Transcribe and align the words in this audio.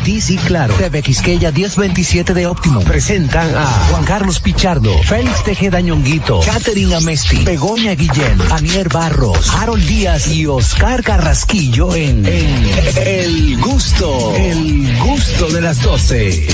Altiz 0.00 0.30
y 0.30 0.36
Claro. 0.38 0.72
TV 0.76 1.02
Quisqueya 1.02 1.52
1027 1.52 2.32
de 2.32 2.46
Óptimo. 2.46 2.80
Presentan 2.80 3.54
a 3.54 3.66
Juan 3.90 4.04
Carlos 4.04 4.40
Pichardo, 4.40 4.96
Félix 5.02 5.44
Tejeda 5.44 5.82
Ñonguito, 5.82 6.40
Catherine 6.40 6.94
Amesti, 6.94 7.44
Begoña 7.44 7.94
Guillén, 7.94 8.40
Anier 8.50 8.88
Barros, 8.88 9.50
Harold 9.50 9.86
Díaz 9.86 10.26
y 10.28 10.46
Oscar 10.46 11.02
Carrasquillo 11.02 11.94
en, 11.94 12.24
en 12.24 12.70
El 13.04 13.60
Gusto. 13.60 14.34
El 14.36 14.96
Gusto 15.00 15.48
de 15.50 15.60
las 15.60 15.82
12. 15.82 16.48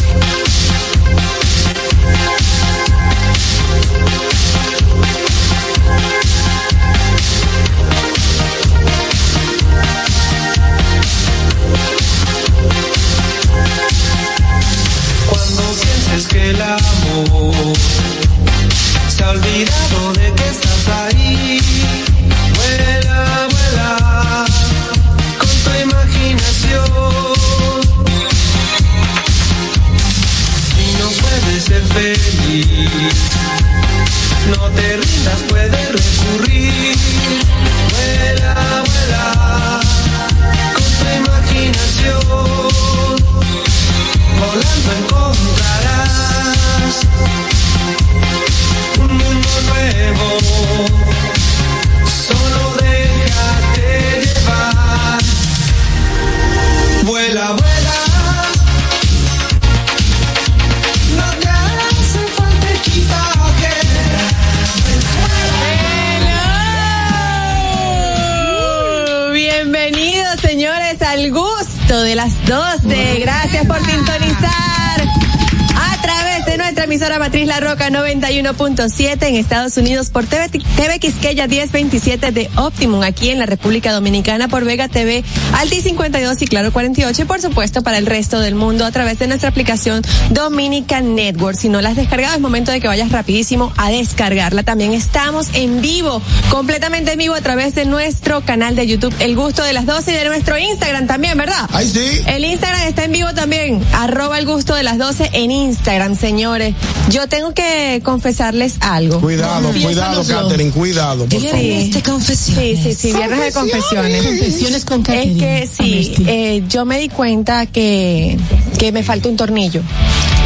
91.7 78.56 79.28
en 79.28 79.34
Estados 79.36 79.76
Unidos 79.76 80.10
por 80.10 80.26
TV, 80.26 80.48
TV 80.48 80.98
Quisqueya 80.98 81.46
1027 81.46 82.32
de 82.32 82.50
Optimum 82.56 83.02
aquí 83.02 83.30
en 83.30 83.38
la 83.38 83.46
República 83.46 83.92
Dominicana 83.92 84.48
por 84.48 84.64
Vega 84.64 84.88
TV 84.88 85.24
Alti 85.54 85.80
52 85.80 86.42
y 86.42 86.46
Claro 86.46 86.72
48 86.72 87.22
y 87.22 87.24
por 87.24 87.40
supuesto 87.40 87.82
para 87.82 87.98
el 87.98 88.06
resto 88.06 88.40
del 88.40 88.54
mundo 88.54 88.84
a 88.84 88.90
través 88.90 89.18
de 89.18 89.26
nuestra 89.26 89.50
aplicación 89.50 90.02
Dominican 90.30 91.14
Network. 91.14 91.56
Si 91.56 91.68
no 91.68 91.80
la 91.80 91.90
has 91.90 91.96
descargado 91.96 92.34
es 92.34 92.40
momento 92.40 92.72
de 92.72 92.80
que 92.80 92.88
vayas 92.88 93.12
rapidísimo 93.12 93.72
a 93.76 93.90
descargarla. 93.90 94.62
También 94.62 94.92
estamos 94.94 95.48
en 95.52 95.80
vivo, 95.80 96.22
completamente 96.48 97.12
en 97.12 97.18
vivo 97.18 97.34
a 97.34 97.40
través 97.40 97.74
de 97.74 97.84
nuestro 97.84 98.40
canal 98.42 98.74
de 98.76 98.86
YouTube 98.86 99.14
El 99.18 99.36
Gusto 99.36 99.62
de 99.62 99.72
las 99.72 99.86
12 99.86 100.12
y 100.12 100.14
de 100.14 100.24
nuestro 100.24 100.58
Instagram 100.58 101.06
también, 101.06 101.36
¿verdad? 101.36 101.68
Ahí 101.72 101.88
sí. 101.88 102.22
El 102.26 102.44
Instagram 102.44 102.82
está 102.88 103.04
en 103.04 103.12
vivo 103.12 103.32
también, 103.34 103.84
arroba 103.92 104.38
el 104.38 104.46
gusto 104.46 104.74
de 104.74 104.82
las 104.82 104.98
12 104.98 105.30
en 105.32 105.50
Instagram, 105.50 106.16
señores. 106.16 106.74
Yo 107.10 107.28
tengo 107.28 107.52
que 107.52 108.00
confesarles 108.46 108.76
algo. 108.80 109.20
Cuidado, 109.20 109.70
cuidado, 109.72 110.24
Catherine, 110.26 110.70
cuidado, 110.70 111.26
por 111.26 111.40
favor. 111.40 111.56
Sí, 111.58 112.36
sí, 112.36 112.76
sí, 112.82 112.94
sí, 112.94 113.12
viernes 113.12 113.40
de 113.40 113.52
confesiones. 113.52 114.24
Confesiones 114.24 114.84
con 114.84 115.00
Es 115.00 115.06
Catherine. 115.06 115.38
que 115.40 115.66
sí, 115.66 115.82
Amnesty. 115.82 116.24
eh, 116.28 116.64
yo 116.68 116.84
me 116.84 116.98
di 116.98 117.08
cuenta 117.08 117.66
que, 117.66 118.36
que 118.78 118.92
me 118.92 119.02
falta 119.02 119.28
un 119.28 119.36
tornillo. 119.36 119.82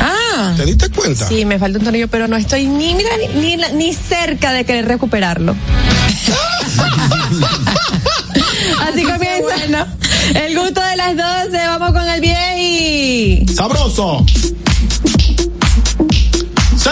Ah, 0.01 0.55
¿Te 0.57 0.65
diste 0.65 0.89
cuenta? 0.91 1.29
Sí, 1.29 1.45
me 1.45 1.59
falta 1.59 1.79
un 1.79 1.85
tornillo, 1.85 2.09
pero 2.09 2.27
no 2.27 2.37
estoy 2.37 2.67
ni, 2.67 2.95
mira, 2.95 3.11
ni, 3.35 3.57
ni, 3.57 3.63
ni 3.75 3.93
cerca 3.93 4.53
de 4.53 4.65
querer 4.65 4.87
recuperarlo. 4.87 5.55
Así 8.89 9.03
comienza 9.03 9.87
el 10.35 10.59
gusto 10.59 10.81
de 10.81 10.97
las 10.97 11.17
12. 11.17 11.67
Vamos 11.67 11.93
con 11.93 12.09
el 12.09 12.25
y 12.59 13.47
Sabroso. 13.55 14.25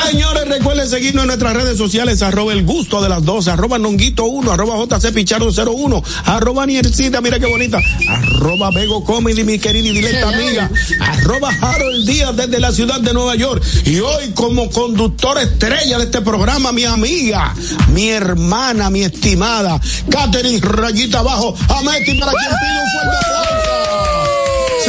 Señores, 0.06 0.48
recuerden 0.48 0.88
seguirnos 0.88 1.24
en 1.24 1.28
nuestras 1.28 1.54
redes 1.54 1.76
sociales, 1.76 2.22
arroba 2.22 2.52
el 2.52 2.64
gusto 2.64 3.02
de 3.02 3.08
las 3.08 3.24
12, 3.24 3.50
arroba 3.50 3.78
nonguito 3.78 4.24
1, 4.24 4.52
arroba 4.52 4.98
jc 4.98 5.12
pichardo 5.12 5.50
01, 5.50 6.02
arroba 6.24 6.66
niercita, 6.66 7.20
mira 7.20 7.38
qué 7.38 7.46
bonita, 7.46 7.78
arroba 8.08 8.70
Bego 8.70 9.04
Comedy, 9.04 9.44
mi 9.44 9.58
querida 9.58 9.88
y 9.88 9.92
directa 9.92 10.28
amiga, 10.28 10.70
arroba 11.00 11.50
Harold 11.60 12.06
Díaz 12.06 12.36
desde 12.36 12.60
la 12.60 12.72
ciudad 12.72 13.00
de 13.00 13.12
Nueva 13.12 13.34
York. 13.34 13.62
Y 13.84 13.98
hoy 14.00 14.30
como 14.34 14.70
conductor 14.70 15.38
estrella 15.38 15.98
de 15.98 16.04
este 16.04 16.20
programa, 16.22 16.72
mi 16.72 16.84
amiga, 16.84 17.54
mi 17.92 18.08
hermana, 18.08 18.90
mi 18.90 19.02
estimada, 19.02 19.80
Catherine 20.10 20.60
Rayita 20.60 21.20
Abajo, 21.20 21.54
Ameti, 21.68 22.18
para 22.18 22.32
quien 22.32 22.50
pide 22.50 22.82
un 22.82 22.90
fuerte 22.90 23.26
aplauso. 23.26 23.37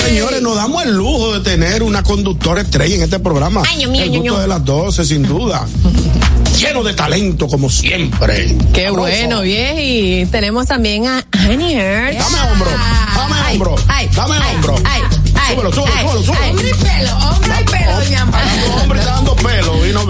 Señores, 0.06 0.42
nos 0.42 0.56
damos 0.56 0.84
el 0.84 0.96
lujo 0.96 1.34
de 1.34 1.40
tener 1.42 1.84
una 1.84 2.04
conductora 2.04 2.62
estrella 2.62 2.96
en 2.96 3.04
este 3.04 3.20
programa. 3.20 3.64
Ay, 3.68 3.78
Dios 3.78 3.92
mío, 3.92 4.04
el 4.04 4.10
gusto 4.10 4.40
de 4.40 4.48
las 4.48 4.64
12, 4.66 5.06
sin 5.06 5.24
duda. 5.24 5.66
Lleno 6.58 6.84
de 6.84 6.94
talento, 6.94 7.48
como 7.48 7.70
siempre. 7.70 8.56
Qué 8.74 8.86
Sabroso. 8.86 9.08
bueno, 9.10 9.42
vieji. 9.42 10.26
Tenemos 10.32 10.68
también 10.68 11.06
a 11.08 11.24
Annie 11.32 11.74
Hertz. 11.76 12.18
Dame 12.18 12.52
hombro, 12.52 12.70
dame 13.16 13.36
Ay, 13.46 13.54
hombro, 13.56 13.76
ay, 13.88 14.10
dame 14.14 14.36
ay, 14.42 14.56
hombro. 14.56 14.76
ay, 14.86 15.02
ay, 15.36 15.56
Súbelo, 15.56 15.72
súbelo, 15.74 15.94
ay, 15.96 16.06
súbelo, 16.06 16.24
súbelo. 16.24 16.42
ay. 16.44 16.50
hombre 16.50 16.70
y 16.70 16.74
pelo, 16.74 17.18
hombre 17.30 17.56
y 17.62 17.64
pelo, 17.64 17.92
doña 18.00 18.22
Amparo. 18.22 18.46
Dando 18.46 18.76
hombre 18.82 19.00
está 19.00 19.12
dando 19.14 19.36
pelo. 19.36 19.86
Y 19.88 19.94
no 19.94 20.06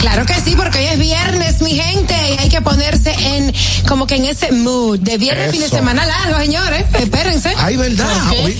Claro 0.00 0.26
que 0.26 0.34
sí, 0.40 0.54
porque 0.56 0.78
hoy 0.78 0.86
es 0.86 0.98
viernes, 0.98 1.60
mi 1.62 1.74
gente, 1.78 2.14
y 2.34 2.38
hay 2.38 2.48
que 2.48 2.60
ponerse 2.60 3.12
en, 3.12 3.52
como 3.86 4.06
que 4.06 4.16
en 4.16 4.24
ese 4.24 4.52
mood 4.52 4.98
de 5.00 5.18
viernes, 5.18 5.44
Eso. 5.48 5.52
fin 5.52 5.60
de 5.62 5.68
semana 5.68 6.06
largo, 6.06 6.38
señores. 6.38 6.84
Espérense. 6.94 7.52
Ay, 7.58 7.76
verdad. 7.76 8.06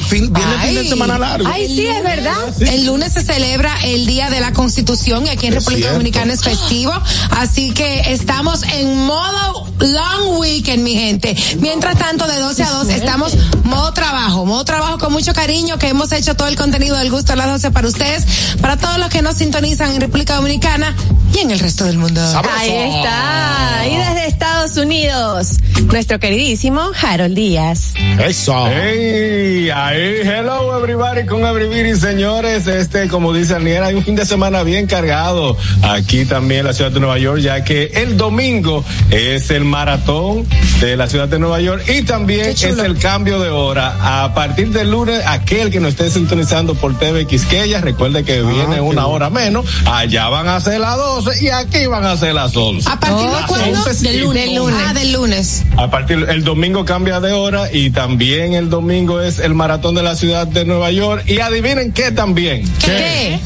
Fin- 0.09 0.33
viene 0.33 0.59
fin 0.63 0.75
de 0.75 0.81
Ay. 0.81 0.89
semana 0.89 1.19
largo. 1.19 1.49
Ay, 1.53 1.67
sí, 1.67 1.87
es 1.87 2.03
verdad. 2.03 2.35
El 2.61 2.87
lunes 2.87 3.13
se 3.13 3.23
celebra 3.23 3.75
el 3.85 4.07
Día 4.07 4.31
de 4.31 4.41
la 4.41 4.53
Constitución 4.53 5.27
y 5.27 5.31
aquí 5.31 5.47
en 5.47 5.53
Es 5.55 5.59
República 5.61 5.79
cierto. 5.89 5.95
Dominicana 5.95 6.33
es 6.33 6.43
festivo. 6.43 6.93
Así 7.31 7.73
que 7.73 8.13
estamos 8.13 8.63
en 8.63 9.05
modo 9.07 9.67
long 9.81 10.39
weekend, 10.39 10.83
mi 10.83 10.95
gente. 10.95 11.37
Mientras 11.61 11.97
tanto, 11.99 12.27
de 12.27 12.39
12 12.39 12.63
a 12.63 12.71
2 12.71 12.89
estamos 12.89 13.37
modo 13.65 13.93
trabajo, 13.93 14.45
modo 14.45 14.65
trabajo 14.65 14.99
con 14.99 15.13
mucho 15.13 15.33
cariño 15.33 15.79
que 15.79 15.89
hemos 15.89 16.11
hecho 16.13 16.35
todo 16.35 16.49
el 16.49 16.57
contenido 16.57 16.97
del 16.97 17.11
gusto 17.11 17.33
a 17.33 17.37
las 17.37 17.47
12 17.49 17.71
para 17.71 17.87
ustedes, 17.89 18.25
para 18.61 18.77
todos 18.77 18.99
los 18.99 19.09
que 19.09 19.23
nos 19.23 19.37
sintonizan 19.37 19.93
en 19.93 20.01
República 20.01 20.35
Dominicana 20.37 20.95
y 21.35 21.39
en 21.39 21.51
el 21.51 21.59
resto 21.59 21.85
del 21.85 21.99
mundo. 21.99 22.21
Sabroso. 22.33 22.57
Ahí 22.59 22.71
está. 22.71 23.58
Y 23.87 23.97
desde 23.97 24.27
Estados 24.27 24.77
Unidos, 24.77 25.59
nuestro 25.91 26.19
queridísimo 26.19 26.91
Harold 27.01 27.35
Díaz. 27.35 27.95
Eso. 28.19 28.69
Hey, 28.69 29.71
ahí, 29.71 30.21
hello 30.23 30.77
everybody 30.79 31.27
con 31.27 31.45
everybody, 31.45 31.95
señores. 31.97 32.67
Este, 32.67 33.09
como 33.09 33.33
dice 33.33 33.55
Aniel, 33.55 33.83
hay 33.85 33.95
un 33.95 34.05
fin 34.05 34.15
de 34.17 34.27
semana 34.27 34.63
bien 34.63 34.87
cargado 34.87 35.57
aquí 35.83 36.25
también 36.25 36.61
en 36.61 36.67
la 36.67 36.73
ciudad 36.73 36.91
de 36.91 37.01
Nueva 37.01 37.19
York, 37.19 37.41
ya 37.41 37.65
que 37.65 37.87
el 37.95 38.17
domingo 38.17 38.85
es 39.11 39.51
el 39.51 39.65
maratón 39.65 40.47
de 40.81 40.97
la 40.97 41.09
ciudad 41.09 41.29
de 41.29 41.39
Nueva 41.39 41.61
York 41.61 41.85
y 41.89 42.03
también 42.03 42.47
es 42.47 42.63
el 42.63 42.99
cambio 42.99 43.41
de 43.41 43.51
hora. 43.51 44.25
A 44.25 44.35
partir 44.35 44.71
del 44.71 44.91
lunes, 44.91 45.23
aquel 45.27 45.71
que 45.71 45.81
nos 45.81 45.91
esté 45.91 46.11
sintonizando 46.11 46.75
por 46.75 46.99
TV 46.99 47.27
Quisqueya, 47.27 47.81
recuerde 47.81 48.25
que 48.25 48.43
viene 48.43 48.77
qué 48.77 48.81
una 48.81 49.05
bueno. 49.05 49.09
hora 49.09 49.31
menos. 49.31 49.67
Allá 49.87 50.29
van 50.29 50.49
a 50.49 50.61
ser 50.61 50.81
las 50.81 50.97
12 50.97 51.45
y 51.45 51.49
aquí 51.49 51.87
van 51.87 52.05
a 52.05 52.17
ser 52.17 52.35
las 52.35 52.57
11. 52.57 52.89
¿A 52.89 53.01
partir 53.01 53.27
de 53.27 53.33
Las 53.33 53.48
cuándo? 53.49 53.79
11 53.79 53.95
sí. 53.95 54.07
Del 54.07 54.21
lunes. 54.55 54.75
Ah, 54.87 54.95
del 54.95 55.13
lunes. 55.13 55.65
A 55.77 55.91
partir 55.91 56.25
el 56.29 56.45
domingo 56.45 56.85
cambia 56.85 57.21
de 57.21 57.33
hora 57.33 57.73
y 57.73 57.91
también 57.91 58.53
el 58.53 58.71
domingo 58.71 59.21
es 59.21 59.41
el 59.41 59.55
maratón 59.55 59.95
de 59.95 60.03
la 60.03 60.15
ciudad 60.15 60.47
de 60.47 60.65
Nueva 60.65 60.91
York 60.91 61.25
y 61.27 61.41
adivinen 61.41 61.93
qué 61.93 62.13
también. 62.13 62.63
¿Qué? 62.85 63.41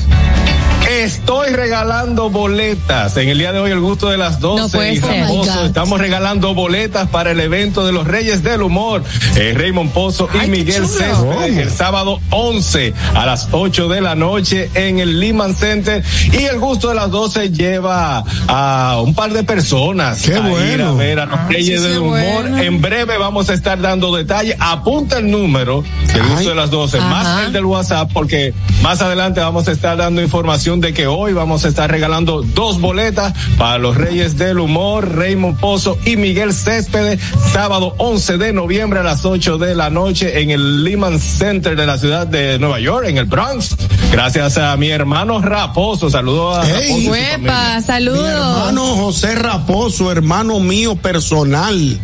Estoy 0.88 1.50
regalando 1.55 2.29
boletas. 2.29 3.17
En 3.17 3.29
el 3.29 3.38
día 3.38 3.52
de 3.52 3.61
hoy, 3.61 3.70
el 3.70 3.81
gusto 3.81 4.11
de 4.11 4.19
las 4.19 4.40
12 4.40 4.62
No 4.62 4.69
puede 4.69 5.00
ser. 5.00 5.25
Oh 5.29 5.37
Pozo, 5.38 5.64
estamos 5.64 5.99
regalando 5.99 6.55
boletas 6.55 7.08
para 7.08 7.31
el 7.31 7.40
evento 7.40 7.87
de 7.87 7.93
los 7.93 8.06
Reyes 8.06 8.43
del 8.43 8.62
Humor. 8.62 9.02
Eh, 9.37 9.55
Raymond 9.56 9.90
Pozo 9.93 10.29
y 10.34 10.38
Ay, 10.38 10.50
Miguel. 10.50 10.87
Céspedes 10.87 11.56
el 11.56 11.70
sábado 11.70 12.20
11 12.31 12.94
a 13.14 13.26
las 13.26 13.49
8 13.52 13.88
de 13.88 14.00
la 14.00 14.14
noche 14.14 14.70
en 14.75 14.99
el 14.99 15.19
Lehman 15.20 15.55
Center. 15.55 16.02
Y 16.32 16.44
el 16.44 16.58
gusto 16.58 16.88
de 16.88 16.94
las 16.96 17.11
12 17.11 17.50
lleva 17.50 18.25
a 18.49 19.00
un 19.02 19.14
par 19.14 19.32
de 19.32 19.44
personas 19.44 20.23
Qué 20.23 20.34
a 20.34 20.73
ir 20.75 20.82
a 20.82 20.93
ver 20.93 21.20
a 21.20 21.26
los 21.26 21.49
Reyes 21.49 21.81
sí, 21.81 21.88
del 21.88 21.99
Humor. 21.99 22.20
bueno. 22.43 22.58
En 22.58 22.81
breve 22.81 23.17
vamos 23.19 23.49
a 23.49 23.55
estar 23.55 23.81
dando 23.81 24.14
detalles. 24.14 24.56
Apunta 24.58 25.19
el 25.19 25.31
número 25.31 25.82
del 26.12 26.23
Ay. 26.23 26.29
gusto 26.31 26.49
de 26.50 26.55
las 26.55 26.70
12, 26.70 26.99
Ajá. 26.99 27.08
más 27.08 27.46
el 27.46 27.52
del 27.52 27.64
WhatsApp, 27.64 28.11
porque 28.12 28.52
más 28.82 29.00
adelante 29.00 29.40
vamos 29.40 29.69
a 29.69 29.73
estar 29.73 29.96
dando 29.96 30.20
información 30.20 30.71
de 30.80 30.94
que 30.94 31.06
hoy 31.06 31.32
vamos 31.32 31.64
a 31.64 31.69
estar 31.69 31.90
regalando 31.90 32.42
dos 32.42 32.80
boletas 32.80 33.34
para 33.58 33.78
los 33.78 33.96
Reyes 33.96 34.38
del 34.38 34.58
Humor, 34.58 35.16
Raymond 35.16 35.58
Pozo 35.58 35.98
y 36.04 36.16
Miguel 36.16 36.54
Céspedes, 36.54 37.20
sábado 37.52 37.94
11 37.98 38.38
de 38.38 38.52
noviembre 38.52 39.00
a 39.00 39.02
las 39.02 39.24
8 39.24 39.58
de 39.58 39.74
la 39.74 39.90
noche 39.90 40.40
en 40.40 40.50
el 40.50 40.84
Lehman 40.84 41.19
Center 41.19 41.76
de 41.76 41.86
la 41.86 41.98
ciudad 41.98 42.26
de 42.26 42.58
Nueva 42.58 42.80
York, 42.80 43.06
en 43.06 43.19
el 43.19 43.26
Bronx. 43.26 43.76
Gracias 44.12 44.59
a 44.59 44.76
mi 44.76 44.91
hermano 44.91 45.41
Raposo, 45.41 46.11
saludo 46.11 46.55
a 46.55 46.67
Ey. 46.67 46.73
Raposo 46.73 46.82
y 46.99 47.05
su 47.06 47.11
familia. 47.11 47.38
Huepa, 47.38 47.76
Mi 47.76 47.82
saludos. 47.82 48.29
hermano 48.29 48.87
José 48.97 49.35
Raposo, 49.35 50.12
hermano 50.12 50.61
mío 50.61 50.97
personal. 50.97 51.99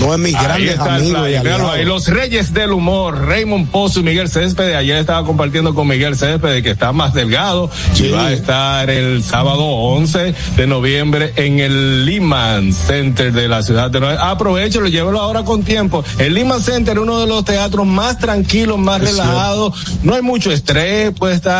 No 0.00 0.12
es 0.12 0.20
flyer, 0.20 0.76
véalo 0.76 1.18
aliados. 1.22 1.70
ahí. 1.72 1.84
Los 1.84 2.08
Reyes 2.08 2.52
del 2.52 2.72
Humor, 2.72 3.26
Raymond 3.28 3.70
Pozo 3.70 4.00
y 4.00 4.02
Miguel 4.02 4.28
Céspedes. 4.28 4.74
Ayer 4.76 4.96
estaba 4.98 5.24
compartiendo 5.24 5.72
con 5.72 5.86
Miguel 5.86 6.16
Céspedes, 6.16 6.64
que 6.64 6.70
está 6.70 6.92
más 6.92 7.14
delgado. 7.14 7.70
Sí. 7.94 8.06
Y 8.06 8.10
va 8.10 8.26
a 8.26 8.32
estar 8.32 8.90
el 8.90 9.22
sábado 9.22 9.62
11 9.64 10.34
de 10.56 10.66
noviembre 10.66 11.32
en 11.36 11.60
el 11.60 12.04
Lehman 12.06 12.72
Center 12.72 13.32
de 13.32 13.46
la 13.46 13.62
ciudad 13.62 13.88
de 13.90 14.00
Nueva 14.00 14.16
York. 14.16 14.26
Aprovecho, 14.26 14.80
lo 14.80 14.88
llévelo 14.88 15.20
ahora 15.20 15.44
con 15.44 15.62
tiempo. 15.62 16.04
El 16.18 16.34
Lehman 16.34 16.60
Center 16.60 16.96
es 16.96 17.02
uno 17.02 17.20
de 17.20 17.28
los 17.28 17.44
teatros 17.44 17.86
más 17.86 18.18
tranquilos, 18.18 18.76
más 18.78 19.00
relajados. 19.00 19.74
No 20.02 20.14
hay 20.14 20.22
mucho 20.22 20.50
estrés, 20.50 21.12
puede 21.16 21.36
estar, 21.36 21.53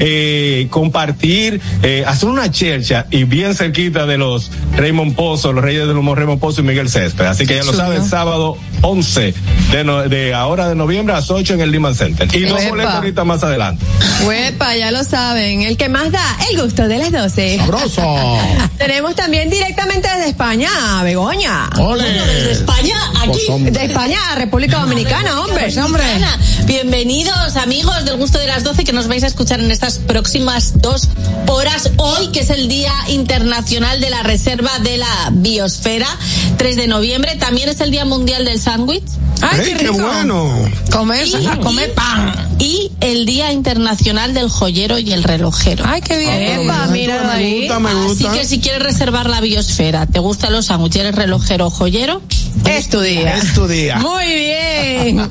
eh, 0.00 0.66
compartir, 0.70 1.60
eh, 1.82 2.04
hacer 2.06 2.28
una 2.28 2.50
chercha 2.50 3.06
y 3.10 3.24
bien 3.24 3.54
cerquita 3.54 4.06
de 4.06 4.18
los 4.18 4.50
Raymond 4.76 5.14
Pozo, 5.14 5.52
los 5.52 5.62
Reyes 5.64 5.86
del 5.86 5.96
Humor, 5.96 6.18
Raymond 6.18 6.40
Pozo 6.40 6.60
y 6.60 6.64
Miguel 6.64 6.88
Céspedes. 6.88 7.30
Así 7.30 7.46
que 7.46 7.56
ya 7.56 7.64
lo 7.64 7.72
saben, 7.72 8.04
sábado 8.08 8.56
11 8.82 9.34
de, 9.72 9.84
no- 9.84 10.02
de 10.08 10.34
ahora 10.34 10.68
de 10.68 10.74
noviembre 10.74 11.14
a 11.14 11.18
las 11.18 11.30
8 11.30 11.54
en 11.54 11.60
el 11.60 11.70
Lehman 11.70 11.94
Center. 11.94 12.28
Y 12.34 12.42
dos 12.44 12.60
Epa. 12.60 12.70
boletos 12.70 12.94
ahorita 12.94 13.24
más 13.24 13.42
adelante. 13.42 13.84
Huepa, 14.26 14.76
ya 14.76 14.90
lo 14.90 15.04
saben. 15.04 15.62
El 15.62 15.76
que 15.76 15.88
más 15.88 16.10
da 16.12 16.24
el 16.50 16.60
gusto 16.60 16.86
de 16.88 16.98
las 16.98 17.12
12. 17.12 17.56
Sabroso. 17.58 18.38
Tenemos 18.78 19.14
también 19.14 19.48
directamente 19.50 20.08
desde 20.08 20.28
España, 20.30 20.68
a 20.98 21.02
Begoña. 21.02 21.70
Ole. 21.78 22.04
Desde 22.04 22.52
España, 22.52 22.94
aquí. 23.18 23.26
Pues, 23.28 23.48
hombre. 23.48 23.70
De 23.72 23.84
España 23.86 24.18
a 24.32 24.34
República 24.36 24.78
Dominicana, 24.80 25.40
hombre. 25.40 25.68
hombre. 25.80 26.02
Ana, 26.04 26.38
Bienvenidos 26.64 27.56
amigos 27.56 28.04
del 28.04 28.16
gusto 28.16 28.38
de 28.38 28.46
las 28.46 28.62
12 28.64 28.84
que 28.84 28.92
nos 28.92 29.08
vais 29.08 29.22
a 29.22 29.26
escuchar 29.28 29.35
en 29.38 29.70
estas 29.70 29.98
próximas 29.98 30.80
dos 30.80 31.08
horas. 31.46 31.90
Hoy 31.98 32.28
que 32.28 32.40
es 32.40 32.50
el 32.50 32.68
Día 32.68 32.92
Internacional 33.08 34.00
de 34.00 34.10
la 34.10 34.22
Reserva 34.22 34.78
de 34.80 34.96
la 34.96 35.30
Biosfera, 35.32 36.08
3 36.56 36.76
de 36.76 36.86
noviembre. 36.86 37.36
También 37.36 37.68
es 37.68 37.80
el 37.80 37.90
Día 37.90 38.04
Mundial 38.04 38.44
del 38.44 38.58
Sándwich. 38.60 39.04
Ay, 39.42 39.74
qué 39.78 39.90
bueno. 39.90 40.50
Comer, 40.90 41.26
Y- 41.28 41.46
a 41.46 41.58
comer 41.60 41.90
y- 41.90 41.94
pan. 41.94 42.56
Y 42.58 42.90
el 43.00 43.26
Día 43.26 43.52
Internacional 43.52 44.32
del 44.32 44.48
Joyero 44.48 44.98
y 44.98 45.12
el 45.12 45.22
Relojero. 45.22 45.84
Ay, 45.86 46.00
qué 46.00 46.16
bien. 46.18 46.32
Epa, 46.62 46.86
me 46.86 47.02
ahí. 47.12 47.58
gusta, 47.60 47.78
me 47.78 47.90
Así 47.90 47.98
gusta. 48.24 48.32
que 48.32 48.44
si 48.46 48.60
quieres 48.60 48.82
reservar 48.82 49.28
la 49.28 49.40
biosfera, 49.42 50.06
¿te 50.06 50.18
gustan 50.18 50.52
los 50.54 50.66
sándwiches, 50.66 51.02
eres 51.02 51.14
relojero 51.14 51.66
o 51.66 51.70
joyero? 51.70 52.22
Es 52.68 52.88
tu 52.88 53.00
día. 53.00 53.36
Es 53.36 53.54
tu 53.54 53.66
día. 53.66 53.96
Muy 53.98 54.24
bien. 54.26 55.28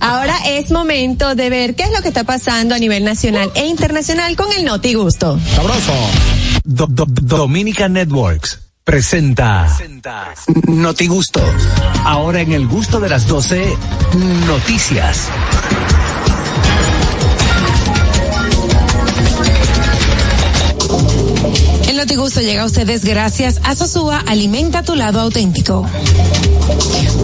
Ahora 0.00 0.36
es 0.46 0.70
momento 0.70 1.34
de 1.34 1.50
ver 1.50 1.74
qué 1.74 1.84
es 1.84 1.90
lo 1.92 2.02
que 2.02 2.08
está 2.08 2.24
pasando 2.24 2.74
a 2.74 2.78
nivel 2.78 3.04
nacional 3.04 3.50
e 3.54 3.66
internacional 3.66 4.34
con 4.36 4.52
el 4.52 4.64
Noti 4.64 4.94
Gusto. 4.94 5.38
Sabroso. 5.54 5.92
Do- 6.64 6.86
do- 6.88 7.06
Dominica 7.08 7.88
Networks 7.88 8.60
presenta 8.84 9.68
Noti 10.66 11.06
Gusto. 11.06 11.40
Ahora 12.04 12.40
en 12.40 12.52
el 12.52 12.66
gusto 12.66 13.00
de 13.00 13.08
las 13.10 13.26
12, 13.26 13.76
noticias. 14.46 15.28
Notigusto 22.08 22.40
llega 22.40 22.62
a 22.62 22.64
ustedes 22.64 23.04
gracias 23.04 23.60
a 23.64 23.74
Sosúa 23.74 24.24
Alimenta 24.26 24.82
tu 24.82 24.94
lado 24.94 25.20
auténtico. 25.20 25.86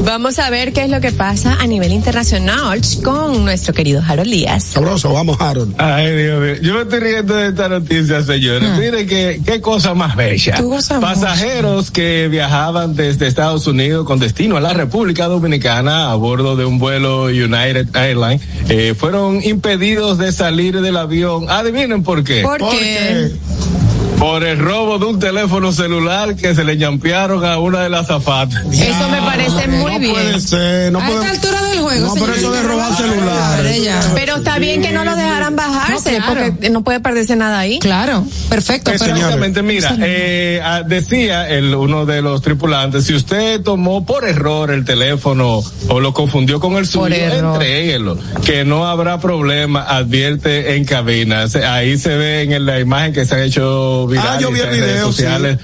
Vamos 0.04 0.38
a 0.38 0.50
ver 0.50 0.74
qué 0.74 0.84
es 0.84 0.90
lo 0.90 1.00
que 1.00 1.10
pasa 1.10 1.56
a 1.58 1.66
nivel 1.66 1.90
internacional 1.90 2.82
con 3.02 3.46
nuestro 3.46 3.72
querido 3.72 4.02
Harold 4.06 4.30
Díaz. 4.30 4.64
Sabroso, 4.64 5.10
vamos, 5.10 5.40
Harold. 5.40 5.74
Ay, 5.78 6.14
Dios 6.14 6.38
mío. 6.38 6.54
Yo 6.60 6.74
me 6.74 6.82
estoy 6.82 7.00
riendo 7.00 7.34
de 7.34 7.48
esta 7.48 7.70
noticia, 7.70 8.22
señores. 8.22 8.78
Miren 8.78 9.06
qué, 9.06 9.40
qué 9.42 9.62
cosa 9.62 9.94
más 9.94 10.16
bella. 10.16 10.62
Pasajeros 11.00 11.90
que 11.90 12.28
viajaban 12.28 12.94
desde 12.94 13.26
Estados 13.26 13.66
Unidos 13.66 14.04
con 14.04 14.18
destino 14.18 14.58
a 14.58 14.60
la 14.60 14.74
República 14.74 15.28
Dominicana 15.28 16.10
a 16.10 16.14
bordo 16.16 16.56
de 16.56 16.66
un 16.66 16.78
vuelo 16.78 17.24
United 17.24 17.96
Airlines 17.96 18.42
eh, 18.68 18.94
fueron 18.94 19.42
impedidos 19.42 20.18
de 20.18 20.30
salir 20.30 20.82
del 20.82 20.98
avión. 20.98 21.48
Adivinen 21.48 22.02
por 22.02 22.22
qué. 22.22 22.42
¿Por 22.42 22.58
qué? 22.58 23.32
Por 24.18 24.42
el 24.44 24.58
robo 24.58 24.98
de 24.98 25.04
un 25.06 25.18
teléfono 25.20 25.70
celular 25.72 26.34
que 26.34 26.54
se 26.54 26.64
le 26.64 26.78
llampearon 26.78 27.44
a 27.44 27.58
una 27.58 27.80
de 27.82 27.90
las 27.90 28.06
zapatas. 28.06 28.62
Eso 28.72 29.08
me 29.10 29.20
parece 29.20 29.68
muy 29.68 29.92
no 29.92 29.98
bien. 29.98 30.12
puede 30.12 30.40
ser, 30.40 30.92
no 30.92 31.00
a 31.00 31.06
puede. 31.06 31.18
esta 31.20 31.30
altura 31.30 31.62
del 31.68 31.78
juego. 31.80 32.06
No, 32.06 32.14
pero 32.14 32.34
eso 32.34 32.52
de 32.52 32.62
robar 32.62 32.96
celulares. 32.96 33.76
ella. 33.76 34.00
Pero 34.14 34.36
está 34.36 34.58
bien 34.58 34.80
que 34.80 34.92
no 34.92 35.04
lo 35.04 35.14
dejaran 35.14 35.56
bajarse, 35.56 36.18
No, 36.18 36.24
claro. 36.26 36.46
porque 36.52 36.70
no 36.70 36.82
puede 36.82 37.00
perderse 37.00 37.36
nada 37.36 37.58
ahí. 37.58 37.78
Claro, 37.80 38.24
perfecto. 38.48 38.92
Pero, 38.98 39.04
Exactamente, 39.14 39.62
mira, 39.62 39.94
eh, 40.00 40.60
ah, 40.64 40.82
decía 40.86 41.48
el, 41.50 41.74
uno 41.74 42.06
de 42.06 42.22
los 42.22 42.40
tripulantes, 42.40 43.04
si 43.04 43.14
usted 43.14 43.60
tomó 43.62 44.06
por 44.06 44.24
error 44.26 44.70
el 44.70 44.84
teléfono 44.86 45.62
o 45.88 46.00
lo 46.00 46.14
confundió 46.14 46.60
con 46.60 46.76
el 46.76 46.86
suyo, 46.86 47.14
entréguelo, 47.14 48.16
que 48.44 48.64
no 48.64 48.86
habrá 48.86 49.20
problema, 49.20 49.82
advierte 49.82 50.76
en 50.76 50.84
cabina. 50.86 51.46
Se- 51.48 51.64
Ahí 51.64 51.98
se 51.98 52.16
ve 52.16 52.42
en 52.42 52.64
la 52.66 52.78
imagen 52.80 53.12
que 53.12 53.26
se 53.26 53.34
ha 53.34 53.42
hecho 53.42 54.03
viral 54.06 54.26
Ah, 54.28 54.40
yo 54.40 54.50
vi 54.50 54.60
el 54.60 54.70
video, 54.70 55.06
sociales. 55.06 55.58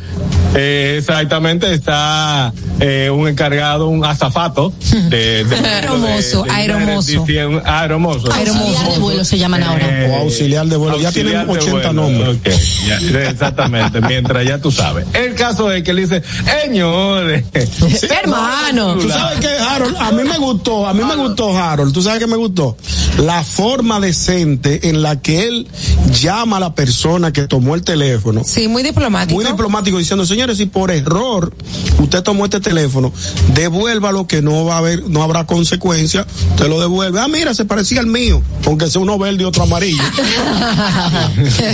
Eh, 0.55 0.97
exactamente, 0.99 1.73
está 1.73 2.53
eh, 2.81 3.09
un 3.11 3.29
encargado, 3.29 3.89
un 3.89 4.05
azafato 4.05 4.73
de, 5.09 5.45
de- 5.45 5.57
Aeromozo, 5.69 6.43
de- 6.45 7.17
diciendo- 7.25 7.63
aeromozo. 7.65 8.33
Auxiliar 8.33 8.93
de 8.93 8.99
vuelo 8.99 9.25
se 9.25 9.39
llaman 9.39 9.63
ahora. 9.63 9.87
Eh, 10.07 10.11
O 10.11 10.17
auxiliar 10.23 10.67
de 10.67 10.77
vuelo. 10.77 10.99
Ya 11.01 11.13
tienen 11.13 11.37
auxiliar 11.37 11.47
de 11.47 11.89
80 11.89 11.93
vuelo, 12.03 12.23
nombres. 12.33 12.79
ya, 12.87 12.97
exactamente, 13.29 14.01
mientras 14.09 14.45
ya 14.47 14.59
tú 14.59 14.71
sabes. 14.73 15.07
El 15.13 15.35
caso 15.35 15.71
es 15.71 15.83
que 15.85 15.93
él 15.93 15.99
dice, 15.99 16.23
señores, 16.63 17.45
Hermano. 18.23 18.95
Tú 18.97 19.09
sabes 19.09 19.41
que 19.41 19.49
Harold, 19.49 19.97
a 19.99 20.11
mí 20.13 20.23
me 20.25 20.39
gustó, 20.39 20.87
a 20.87 20.95
mí 20.95 21.03
me 21.05 21.17
gustó 21.17 21.57
Harold, 21.57 21.93
tú 21.93 22.03
sabes 22.03 22.19
que 22.19 22.27
me 22.27 22.37
gustó 22.37 22.77
la 23.19 23.43
forma 23.45 24.01
decente 24.01 24.89
en 24.89 25.03
la 25.03 25.21
que 25.21 25.47
él 25.47 25.69
llama 26.21 26.57
a 26.57 26.61
la 26.61 26.75
persona 26.75 27.33
que 27.33 27.47
tomó 27.47 27.75
el 27.75 27.83
teléfono. 27.83 28.43
sí, 28.45 28.67
muy 28.69 28.83
diplomático. 28.83 29.35
Muy 29.35 29.45
diplomático 29.45 29.99
diciendo, 29.99 30.25
señores, 30.41 30.57
si 30.57 30.65
por 30.65 30.91
error 30.91 31.53
usted 31.99 32.23
tomó 32.23 32.47
este 32.47 32.61
teléfono, 32.61 33.13
devuélvalo 33.53 34.27
que 34.27 34.41
no 34.41 34.65
va 34.65 34.77
a 34.77 34.79
haber, 34.79 35.07
no 35.11 35.23
habrá 35.23 35.45
consecuencia, 35.45 36.27
usted 36.53 36.67
lo 36.67 36.81
devuelve. 36.81 37.21
Ah, 37.21 37.29
mira, 37.29 37.53
se 37.53 37.67
parecía 37.67 38.01
al 38.01 38.07
mío, 38.07 38.41
aunque 38.65 38.89
sea 38.89 39.03
uno 39.03 39.19
verde 39.19 39.43
y 39.43 39.45
otro 39.45 39.65
amarillo. 39.65 40.03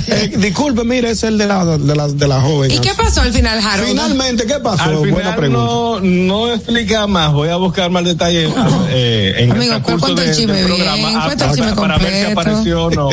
Eh, 0.09 0.35
disculpe, 0.39 0.85
mire, 0.85 1.11
es 1.11 1.23
el 1.23 1.39
de 1.39 1.47
la, 1.47 1.65
de 1.65 1.95
la, 1.95 2.09
de 2.09 2.29
la 2.29 2.41
joven. 2.41 2.71
¿Y 2.71 2.79
qué 2.79 2.93
pasó 2.95 3.23
al 3.23 3.33
final, 3.33 3.59
Harold? 3.59 3.89
Finalmente, 3.89 4.47
¿qué 4.47 4.55
pasó? 4.55 4.83
al 4.83 4.97
Buena 4.97 5.37
pregunta. 5.37 5.63
no, 5.63 6.01
no 6.01 6.53
explica 6.53 7.07
más, 7.07 7.33
voy 7.33 7.49
a 7.49 7.57
buscar 7.57 7.91
más 7.91 8.05
detalles 8.05 8.51
eh, 8.91 9.35
en 9.39 9.53
Amigo, 9.53 9.75
el 9.75 10.35
chisme 10.35 10.53
del 10.55 10.67
bien, 10.67 10.77
programa 10.77 11.09
ah, 11.09 11.25
cuenta 11.27 11.45
el 11.45 11.51
para, 11.51 11.55
chisme 11.55 11.75
para 11.75 11.99
ver 11.99 12.15
si 12.15 12.33
apareció 12.33 12.85
o 12.85 12.91
no, 12.91 13.09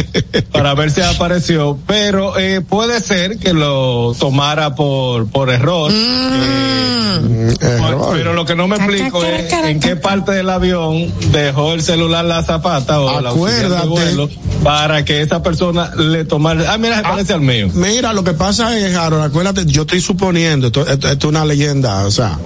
para 0.51 0.73
ver 0.75 0.91
si 0.91 1.01
apareció, 1.01 1.79
pero 1.87 2.37
eh, 2.37 2.61
puede 2.61 2.99
ser 3.01 3.37
que 3.37 3.53
lo 3.53 4.15
tomara 4.19 4.75
por, 4.75 5.27
por 5.27 5.42
error. 5.49 5.91
eh, 5.93 7.19
Mm, 7.21 7.49
error. 7.61 8.09
Pero 8.17 8.33
lo 8.33 8.45
que 8.45 8.55
no 8.55 8.67
me 8.67 8.75
explico 8.75 9.23
es 9.23 9.51
en 9.53 9.79
qué 9.79 9.95
parte 9.95 10.31
del 10.33 10.49
avión 10.49 11.11
dejó 11.31 11.73
el 11.73 11.81
celular 11.81 12.25
la 12.25 12.43
zapata 12.43 12.99
o 13.01 13.21
la 13.21 13.31
de 13.31 13.85
vuelo 13.87 14.29
para 14.63 15.05
que 15.05 15.21
esa 15.21 15.41
persona 15.43 15.91
le 15.95 16.25
tomara. 16.25 16.73
Ah, 16.73 16.77
mira, 16.77 16.97
se 16.97 17.03
parece 17.03 17.33
al 17.33 17.41
mío. 17.41 17.69
Mira, 17.73 18.13
lo 18.13 18.23
que 18.23 18.33
pasa 18.33 18.77
es, 18.77 18.95
Harold, 18.95 19.23
acuérdate, 19.25 19.65
yo 19.65 19.81
estoy 19.83 20.01
suponiendo, 20.01 20.67
esto, 20.67 20.81
esto- 20.87 21.07
esto 21.09 21.27
es 21.27 21.29
una 21.29 21.45
leyenda, 21.45 22.05
o 22.05 22.11
sea, 22.11 22.37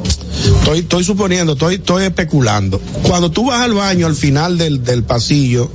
estoy, 0.59 0.79
estoy 0.79 1.03
suponiendo, 1.03 1.53
estoy, 1.53 1.75
estoy 1.75 2.03
especulando. 2.05 2.79
Cuando 3.03 3.31
tú 3.31 3.45
vas 3.47 3.61
al 3.61 3.73
baño 3.73 4.07
al 4.07 4.15
final 4.15 4.57
del, 4.57 4.83
del 4.83 5.03
pasillo, 5.03 5.69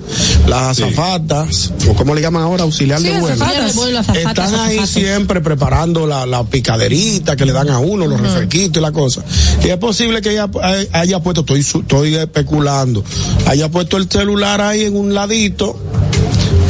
las 0.46 0.78
azafatas, 0.78 1.72
o 1.88 1.94
como 1.94 2.14
le 2.14 2.20
llaman 2.20 2.42
ahora, 2.42 2.64
auxiliar 2.64 3.00
Sí, 3.00 3.06
de 3.08 3.20
vuelo, 3.20 4.00
están 4.00 4.54
ahí 4.54 4.78
azafatas. 4.78 4.90
siempre 4.90 5.40
preparando 5.40 6.06
la, 6.06 6.26
la 6.26 6.44
picaderita 6.44 7.36
que 7.36 7.46
le 7.46 7.52
dan 7.52 7.70
a 7.70 7.78
uno, 7.78 8.06
los 8.06 8.20
refresquitos 8.20 8.78
y 8.78 8.82
la 8.82 8.92
cosa. 8.92 9.22
Y 9.64 9.68
es 9.68 9.76
posible 9.78 10.20
que 10.20 10.30
ella 10.32 10.48
haya 10.92 11.20
puesto, 11.20 11.44
estoy, 11.54 12.14
especulando, 12.16 13.04
haya 13.46 13.70
puesto 13.70 13.96
el 13.96 14.08
celular 14.10 14.60
ahí 14.60 14.82
en 14.82 14.96
un 14.96 15.14
ladito, 15.14 15.78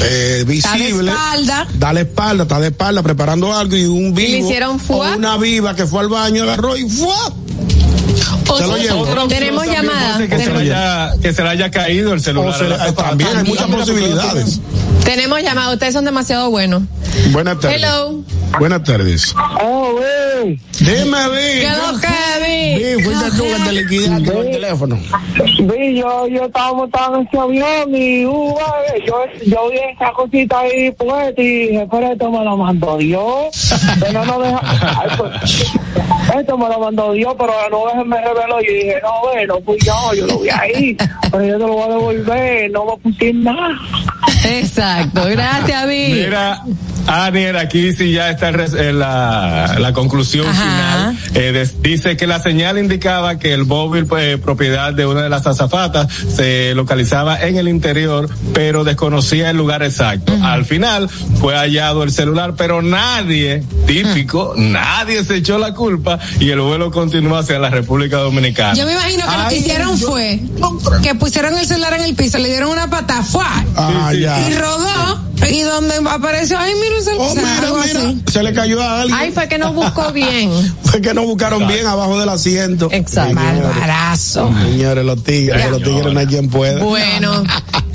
eh, 0.05 0.45
visible. 0.47 1.11
espalda. 1.11 1.67
Da 1.79 1.93
la 1.93 2.01
espalda, 2.01 2.43
está 2.45 2.61
de 2.61 2.69
espalda 2.69 3.03
preparando 3.03 3.55
algo 3.55 3.77
y 3.77 3.85
un 3.85 4.15
vivo. 4.15 4.29
le 4.31 4.39
hicieron 4.39 4.77
o 4.77 4.79
fuá? 4.79 5.17
una 5.17 5.37
viva 5.37 5.75
que 5.77 5.87
fue 5.87 6.01
al 6.01 6.09
baño, 6.09 6.43
agarró 6.43 6.77
y 6.77 6.89
¡fuá! 6.89 7.33
Se 8.59 8.67
lo 8.67 8.77
llevó. 8.77 9.01
Otra 9.01 9.25
opción 9.25 9.29
Tenemos 9.29 9.65
también 9.65 9.83
llamada. 9.85 10.19
Que 10.19 10.25
se, 10.29 10.37
Tenemos- 10.37 10.61
haya, 10.63 11.13
que 11.23 11.33
se 11.33 11.43
le 11.43 11.49
haya 11.49 11.71
caído 11.71 12.13
el 12.13 12.21
celular. 12.21 12.59
Se 12.59 12.65
le- 12.69 12.75
azafata. 12.75 13.09
también 13.11 13.37
hay 13.37 13.45
muchas 13.45 13.67
posibilidades. 13.67 14.61
Tenemos 15.05 15.43
llamada, 15.43 15.73
ustedes 15.73 15.95
son 15.95 16.05
demasiado 16.05 16.51
buenos. 16.51 16.83
Buenas 17.33 17.59
tardes. 17.61 17.83
Hello. 17.83 18.21
Buenas 18.59 18.83
tardes. 18.85 19.35
Oh, 19.63 19.95
wey. 19.99 20.61
Dime, 20.79 21.19
Vi. 21.31 21.61
¿Qué 21.61 21.69
lo 21.71 21.99
que 22.01 22.79
vi? 22.79 22.97
Vi, 22.97 23.03
fuiste 23.03 23.31
tú 23.37 23.45
el 23.45 23.65
de 23.65 23.73
liquidar 23.73 24.25
con 24.25 24.37
el 24.47 24.51
teléfono. 24.53 24.99
Vi, 25.61 25.99
yo, 25.99 26.29
yo 26.29 26.45
estaba 26.45 26.75
montado 26.75 27.17
en 27.21 27.27
ese 27.27 27.39
avión 27.39 27.95
y 27.95 28.27
uh, 28.27 28.55
yo, 29.07 29.25
yo 29.47 29.71
vi 29.71 29.79
esa 29.95 30.13
cosita 30.13 30.61
ahí 30.61 30.91
puesta 30.93 31.41
y 31.41 31.67
dije, 31.69 31.87
pero 31.91 32.13
esto 32.13 32.31
me 32.31 32.45
lo 32.45 32.57
mandó 32.59 32.99
Dios. 32.99 33.47
Pero 34.01 34.25
no 34.25 34.39
deja, 34.41 34.61
ay, 35.03 35.09
pues, 35.17 35.33
esto 36.39 36.59
me 36.59 36.69
lo 36.69 36.79
mandó 36.79 37.13
Dios, 37.13 37.35
pero 37.39 37.53
la 37.53 37.69
nube 37.69 38.05
me 38.05 38.21
reveló 38.21 38.61
y 38.61 38.67
dije, 38.67 38.97
no, 39.03 39.31
ve, 39.31 39.47
no 39.47 39.61
fui 39.63 39.79
yo, 39.85 40.15
yo 40.15 40.27
lo 40.27 40.39
vi 40.39 40.49
ahí, 40.51 40.97
pero 41.31 41.45
yo 41.45 41.53
te 41.55 41.67
lo 41.67 41.73
voy 41.73 41.83
a 41.83 41.89
devolver, 41.89 42.71
no 42.71 42.85
me 42.87 42.97
puse 42.99 43.33
nada. 43.33 43.79
Exacto, 44.45 45.25
gracias, 45.31 45.89
Vi. 45.89 46.13
Mira, 46.13 46.63
Aniel, 47.07 47.57
aquí 47.57 47.93
sí 47.93 48.13
ya 48.13 48.31
está 48.31 48.51
la, 48.53 49.77
la 49.79 49.93
conclusión 49.93 50.47
Ajá. 50.49 51.13
final. 51.13 51.19
Eh, 51.35 51.53
des- 51.53 51.83
dice 51.83 52.17
que 52.17 52.27
la 52.27 52.39
señal 52.41 52.79
indicaba 52.79 53.39
que 53.39 53.53
el 53.53 53.67
móvil, 53.67 54.07
pues, 54.07 54.39
propiedad 54.39 54.93
de 54.93 55.07
una 55.07 55.23
de 55.23 55.29
las 55.29 55.47
azafatas, 55.47 56.09
se 56.13 56.75
localizaba 56.75 57.41
en 57.43 57.57
el 57.57 57.69
interior, 57.69 58.29
pero 58.55 58.85
desconocía 58.85 59.51
el 59.51 59.57
lugar 59.57 59.83
exacto. 59.83 60.33
Al 60.43 60.65
final 60.65 61.09
fue 61.09 61.55
hallado 61.57 62.03
el 62.03 62.13
celular, 62.13 62.55
pero 62.57 62.83
nadie, 62.83 63.63
típico, 63.87 64.55
nadie 64.57 65.25
se 65.25 65.37
echó 65.37 65.59
la 65.59 65.75
culpa 65.75 66.19
y 66.41 66.51
el 66.51 66.61
vuelo 66.61 66.91
continuó 66.91 67.37
hacia 67.39 67.59
la 67.59 67.71
República 67.71 68.19
Dominicana. 68.19 68.75
Yo 68.75 68.87
me 68.87 68.93
imagino 68.93 69.25
que 69.29 69.37
lo 69.39 69.49
que 69.49 69.57
hicieron 69.57 69.99
yo- 69.99 70.07
fue 70.09 70.41
que 71.03 71.15
pusieron 71.15 71.57
el 71.59 71.67
celular 71.67 71.95
en 71.95 72.03
el 72.05 72.15
piso, 72.15 72.39
le 72.39 72.49
dieron 72.49 72.71
una 72.71 72.89
pata, 72.89 73.23
¡fua! 73.23 73.65
Ah, 73.77 74.09
Sí, 74.11 74.17
sí. 74.17 74.23
ya. 74.23 74.49
y 74.49 74.55
rodó, 74.55 75.21
y 75.51 75.61
donde 75.63 75.95
apareció, 76.09 76.59
ay, 76.59 76.73
mira 76.81 77.01
celular, 77.03 77.29
Oh, 77.31 77.35
mira, 77.35 77.73
mira. 77.87 78.09
así. 78.09 78.23
Se 78.33 78.43
le 78.43 78.53
cayó 78.53 78.81
a 78.83 79.01
alguien. 79.03 79.19
Ay, 79.19 79.33
fue 79.33 79.49
que 79.49 79.59
no 79.59 79.73
buscó 79.73 80.13
bien. 80.13 80.51
Fue 80.93 81.01
que 81.01 81.15
no 81.15 81.23
buscaron 81.25 81.67
bien 81.67 81.87
abajo 81.87 82.21
del 82.21 82.29
asiento. 82.29 82.89
Exacto. 82.93 83.35
Señores, 83.41 83.63
Barbarazo. 83.63 84.51
señores, 84.63 85.05
los 85.07 85.25
tigres, 85.25 85.71
los 85.71 85.83
tigres 85.83 86.13
no 86.13 86.21
hay 86.21 86.27
quien 86.27 86.51
pueda. 86.51 86.85
Bueno, 86.85 87.43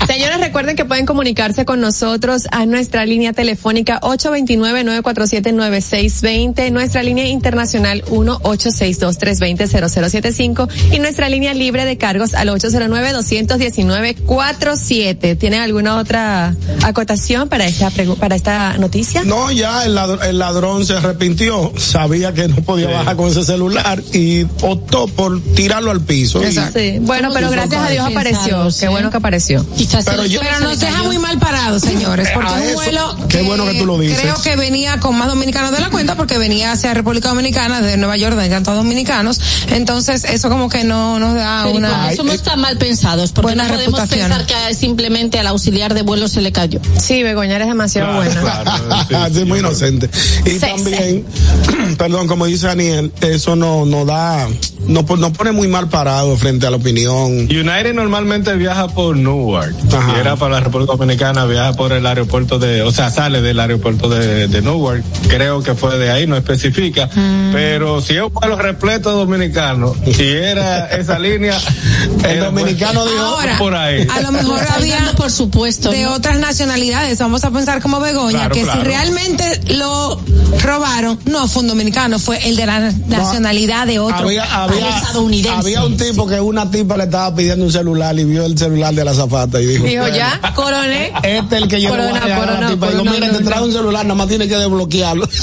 recuerden 0.48 0.76
que 0.76 0.86
pueden 0.86 1.04
comunicarse 1.04 1.66
con 1.66 1.78
nosotros 1.82 2.44
a 2.50 2.64
nuestra 2.64 3.04
línea 3.04 3.34
telefónica 3.34 4.00
829-947-9620, 4.00 6.72
nuestra 6.72 7.02
línea 7.02 7.26
internacional 7.28 8.02
1-862-320-0075 8.06 10.68
y 10.90 11.00
nuestra 11.00 11.28
línea 11.28 11.52
libre 11.52 11.84
de 11.84 11.98
cargos 11.98 12.32
al 12.32 12.48
809-219-47. 12.48 15.36
¿Tienen 15.38 15.60
alguna 15.60 15.96
otra 15.98 16.54
acotación 16.82 17.50
para 17.50 17.66
esta, 17.66 17.90
para 18.18 18.34
esta 18.34 18.78
noticia? 18.78 19.24
No, 19.24 19.52
ya 19.52 19.84
el 19.84 19.94
ladrón, 19.96 20.20
el 20.22 20.38
ladrón 20.38 20.86
se 20.86 20.94
arrepintió, 20.94 21.74
sabía 21.76 22.32
que 22.32 22.48
no 22.48 22.56
podía 22.56 22.88
bajar 22.88 23.16
con 23.16 23.28
ese 23.28 23.44
celular 23.44 24.02
y 24.14 24.46
optó 24.62 25.08
por 25.08 25.42
tirarlo 25.54 25.90
al 25.90 26.00
piso. 26.00 26.42
Y- 26.42 26.52
Sí, 26.54 27.00
bueno, 27.00 27.28
pero 27.34 27.50
gracias 27.50 27.82
a 27.86 27.90
Dios 27.90 28.06
apareció. 28.06 28.66
Qué 28.80 28.88
bueno 28.88 29.10
que 29.10 29.18
apareció. 29.18 29.62
Quizás 29.76 30.06
Pero 30.06 30.24
yo- 30.38 30.48
Pero 30.48 30.60
nos 30.60 30.78
deja 30.78 31.02
muy 31.02 31.18
mal 31.18 31.38
parados, 31.38 31.82
señores, 31.82 32.28
porque 32.34 32.48
A 32.50 32.54
un 32.54 32.62
eso, 32.62 32.74
vuelo 32.74 33.16
qué 33.28 33.42
bueno 33.42 33.64
que 33.66 33.74
tú 33.78 33.86
lo 33.86 33.98
dices. 33.98 34.20
creo 34.20 34.40
que 34.42 34.56
venía 34.56 34.98
con 35.00 35.16
más 35.16 35.28
dominicanos 35.28 35.72
de 35.72 35.80
la 35.80 35.90
cuenta 35.90 36.14
porque 36.16 36.38
venía 36.38 36.72
hacia 36.72 36.94
República 36.94 37.28
Dominicana, 37.28 37.80
de 37.80 37.96
Nueva 37.96 38.16
York, 38.16 38.34
donde 38.34 38.48
tantos 38.50 38.74
dominicanos, 38.74 39.40
entonces 39.70 40.24
eso 40.24 40.48
como 40.48 40.68
que 40.68 40.84
no 40.84 41.18
nos 41.18 41.34
da 41.34 41.62
Pero 41.64 41.76
una... 41.76 42.10
eso 42.12 42.22
no 42.24 42.32
está 42.32 42.56
mal 42.56 42.76
pensados, 42.78 43.32
porque 43.32 43.54
no 43.56 43.66
podemos 43.66 44.00
pensar 44.08 44.46
que 44.46 44.74
simplemente 44.74 45.38
al 45.38 45.46
auxiliar 45.48 45.94
de 45.94 46.02
vuelo 46.02 46.28
se 46.28 46.40
le 46.40 46.52
cayó. 46.52 46.80
Sí, 47.00 47.22
Begoña 47.22 47.56
eres 47.56 47.68
demasiado 47.68 48.14
buena. 48.16 48.40
Claro, 48.40 48.70
sí, 49.32 49.38
Sí, 49.38 49.44
muy 49.44 49.58
inocente. 49.60 50.10
Y 50.46 50.50
Sí, 50.50 50.58
también, 50.58 51.24
perdón, 51.98 52.26
como 52.28 52.46
dice 52.46 52.66
Daniel, 52.66 53.12
eso 53.20 53.56
no, 53.56 53.84
no 53.84 54.04
da, 54.04 54.48
no, 54.86 55.02
no 55.16 55.32
pone 55.32 55.52
muy 55.52 55.68
mal 55.68 55.88
parado 55.88 56.36
frente 56.36 56.66
a 56.66 56.70
la 56.70 56.76
opinión. 56.76 57.32
United 57.42 57.94
normalmente 57.94 58.54
viaja 58.54 58.88
por 58.88 59.16
Newark. 59.16 59.74
Ajá. 59.92 60.12
Para 60.36 60.54
la 60.54 60.60
República 60.60 60.92
Dominicana, 60.92 61.44
viaja 61.46 61.72
por 61.72 61.92
el 61.92 62.06
aeropuerto 62.06 62.58
de, 62.58 62.82
o 62.82 62.90
sea, 62.92 63.10
sale 63.10 63.40
del 63.42 63.58
aeropuerto 63.60 64.08
de, 64.08 64.48
de 64.48 64.62
Newark. 64.62 65.02
Creo 65.28 65.62
que 65.62 65.74
fue 65.74 65.98
de 65.98 66.10
ahí, 66.10 66.26
no 66.26 66.36
especifica. 66.36 67.08
Pero 67.52 68.00
si 68.00 68.14
es 68.16 68.22
un 68.22 68.32
vuelo 68.32 68.56
repleto 68.56 69.10
de 69.10 69.16
dominicanos, 69.16 69.96
si 70.16 70.24
era 70.28 70.86
esa 70.86 71.18
línea, 71.18 71.58
El 72.24 72.30
era 72.30 72.44
dominicano 72.46 73.04
dijo, 73.06 73.18
Ahora, 73.18 73.58
por 73.58 73.74
ahí. 73.74 74.06
a 74.10 74.20
lo 74.20 74.32
mejor 74.32 74.60
había 74.76 75.12
por 75.16 75.30
supuesto, 75.30 75.90
de 75.90 76.04
¿no? 76.04 76.14
otras 76.14 76.38
nacionalidades, 76.38 77.18
vamos 77.18 77.44
a 77.44 77.50
pensar 77.50 77.80
como 77.82 78.00
Begoña, 78.00 78.38
Claro, 78.48 78.54
que 78.54 78.62
claro. 78.62 78.80
si 78.82 78.86
realmente 78.86 79.60
lo 79.74 80.20
robaron, 80.62 81.18
no 81.26 81.48
fue 81.48 81.62
un 81.62 81.68
dominicano, 81.68 82.18
fue 82.18 82.38
el 82.48 82.56
de 82.56 82.66
la 82.66 82.92
nacionalidad 83.08 83.86
de 83.86 83.98
otro 83.98 84.26
había, 84.28 84.44
estadounidense. 84.96 85.58
había 85.58 85.84
un 85.84 85.96
tipo 85.96 86.26
que 86.26 86.40
una 86.40 86.70
tipa 86.70 86.96
le 86.96 87.04
estaba 87.04 87.34
pidiendo 87.34 87.64
un 87.64 87.72
celular 87.72 88.18
y 88.18 88.24
vio 88.24 88.44
el 88.44 88.56
celular 88.56 88.94
de 88.94 89.04
la 89.04 89.14
zafata 89.14 89.60
y 89.60 89.66
dijo, 89.66 89.84
Dijo 89.84 90.06
ya, 90.18 90.54
coroné. 90.54 91.12
este 91.22 91.56
es 91.56 91.62
el 91.62 91.68
que 91.68 91.80
yo 91.80 91.96
le 91.96 92.08
voy 92.08 92.16
a 92.16 92.20
Corona, 92.20 92.36
a 92.36 92.40
corona. 92.40 92.68
Digo, 92.70 92.80
corona, 92.80 93.10
mira, 93.10 93.26
te 93.26 93.32
corona. 93.32 93.50
trae 93.50 93.62
un 93.62 93.72
celular, 93.72 94.04
nada 94.04 94.14
más 94.14 94.28
tiene 94.28 94.48
que 94.48 94.56
desbloquearlo. 94.56 95.28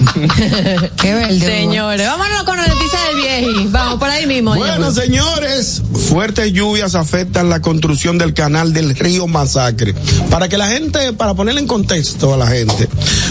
Qué 0.96 1.14
verde. 1.14 1.40
Señores, 1.40 2.06
vámonos 2.06 2.42
con 2.44 2.56
la 2.56 2.66
noticia 2.66 2.98
del 3.08 3.16
vieji. 3.16 3.66
Vamos 3.68 3.98
por 3.98 4.08
ahí 4.08 4.26
mismo. 4.26 4.54
Bueno, 4.54 4.92
señores, 4.92 5.82
fuertes 6.08 6.52
lluvias 6.52 6.94
afectan 6.94 7.48
la 7.50 7.60
construcción 7.60 8.18
del 8.18 8.34
canal 8.34 8.72
del 8.72 8.96
río 8.96 9.26
Masacre. 9.26 9.94
Para 10.30 10.48
que 10.48 10.56
la 10.58 10.68
gente, 10.68 11.12
para 11.12 11.34
ponerle 11.34 11.60
en 11.60 11.66
contexto 11.66 12.34
a 12.34 12.36
la 12.36 12.46
gente, 12.46 12.88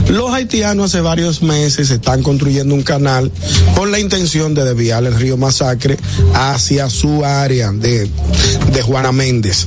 los 0.09 0.31
haitianos 0.31 0.85
hace 0.85 1.01
varios 1.01 1.41
meses 1.41 1.89
están 1.89 2.23
construyendo 2.23 2.73
un 2.75 2.83
canal 2.83 3.31
con 3.75 3.91
la 3.91 3.99
intención 3.99 4.53
de 4.53 4.63
desviar 4.63 5.03
el 5.03 5.15
río 5.15 5.37
Masacre 5.37 5.97
hacia 6.33 6.89
su 6.89 7.25
área 7.25 7.71
de, 7.71 8.09
de 8.73 8.81
Juana 8.81 9.11
Méndez. 9.11 9.65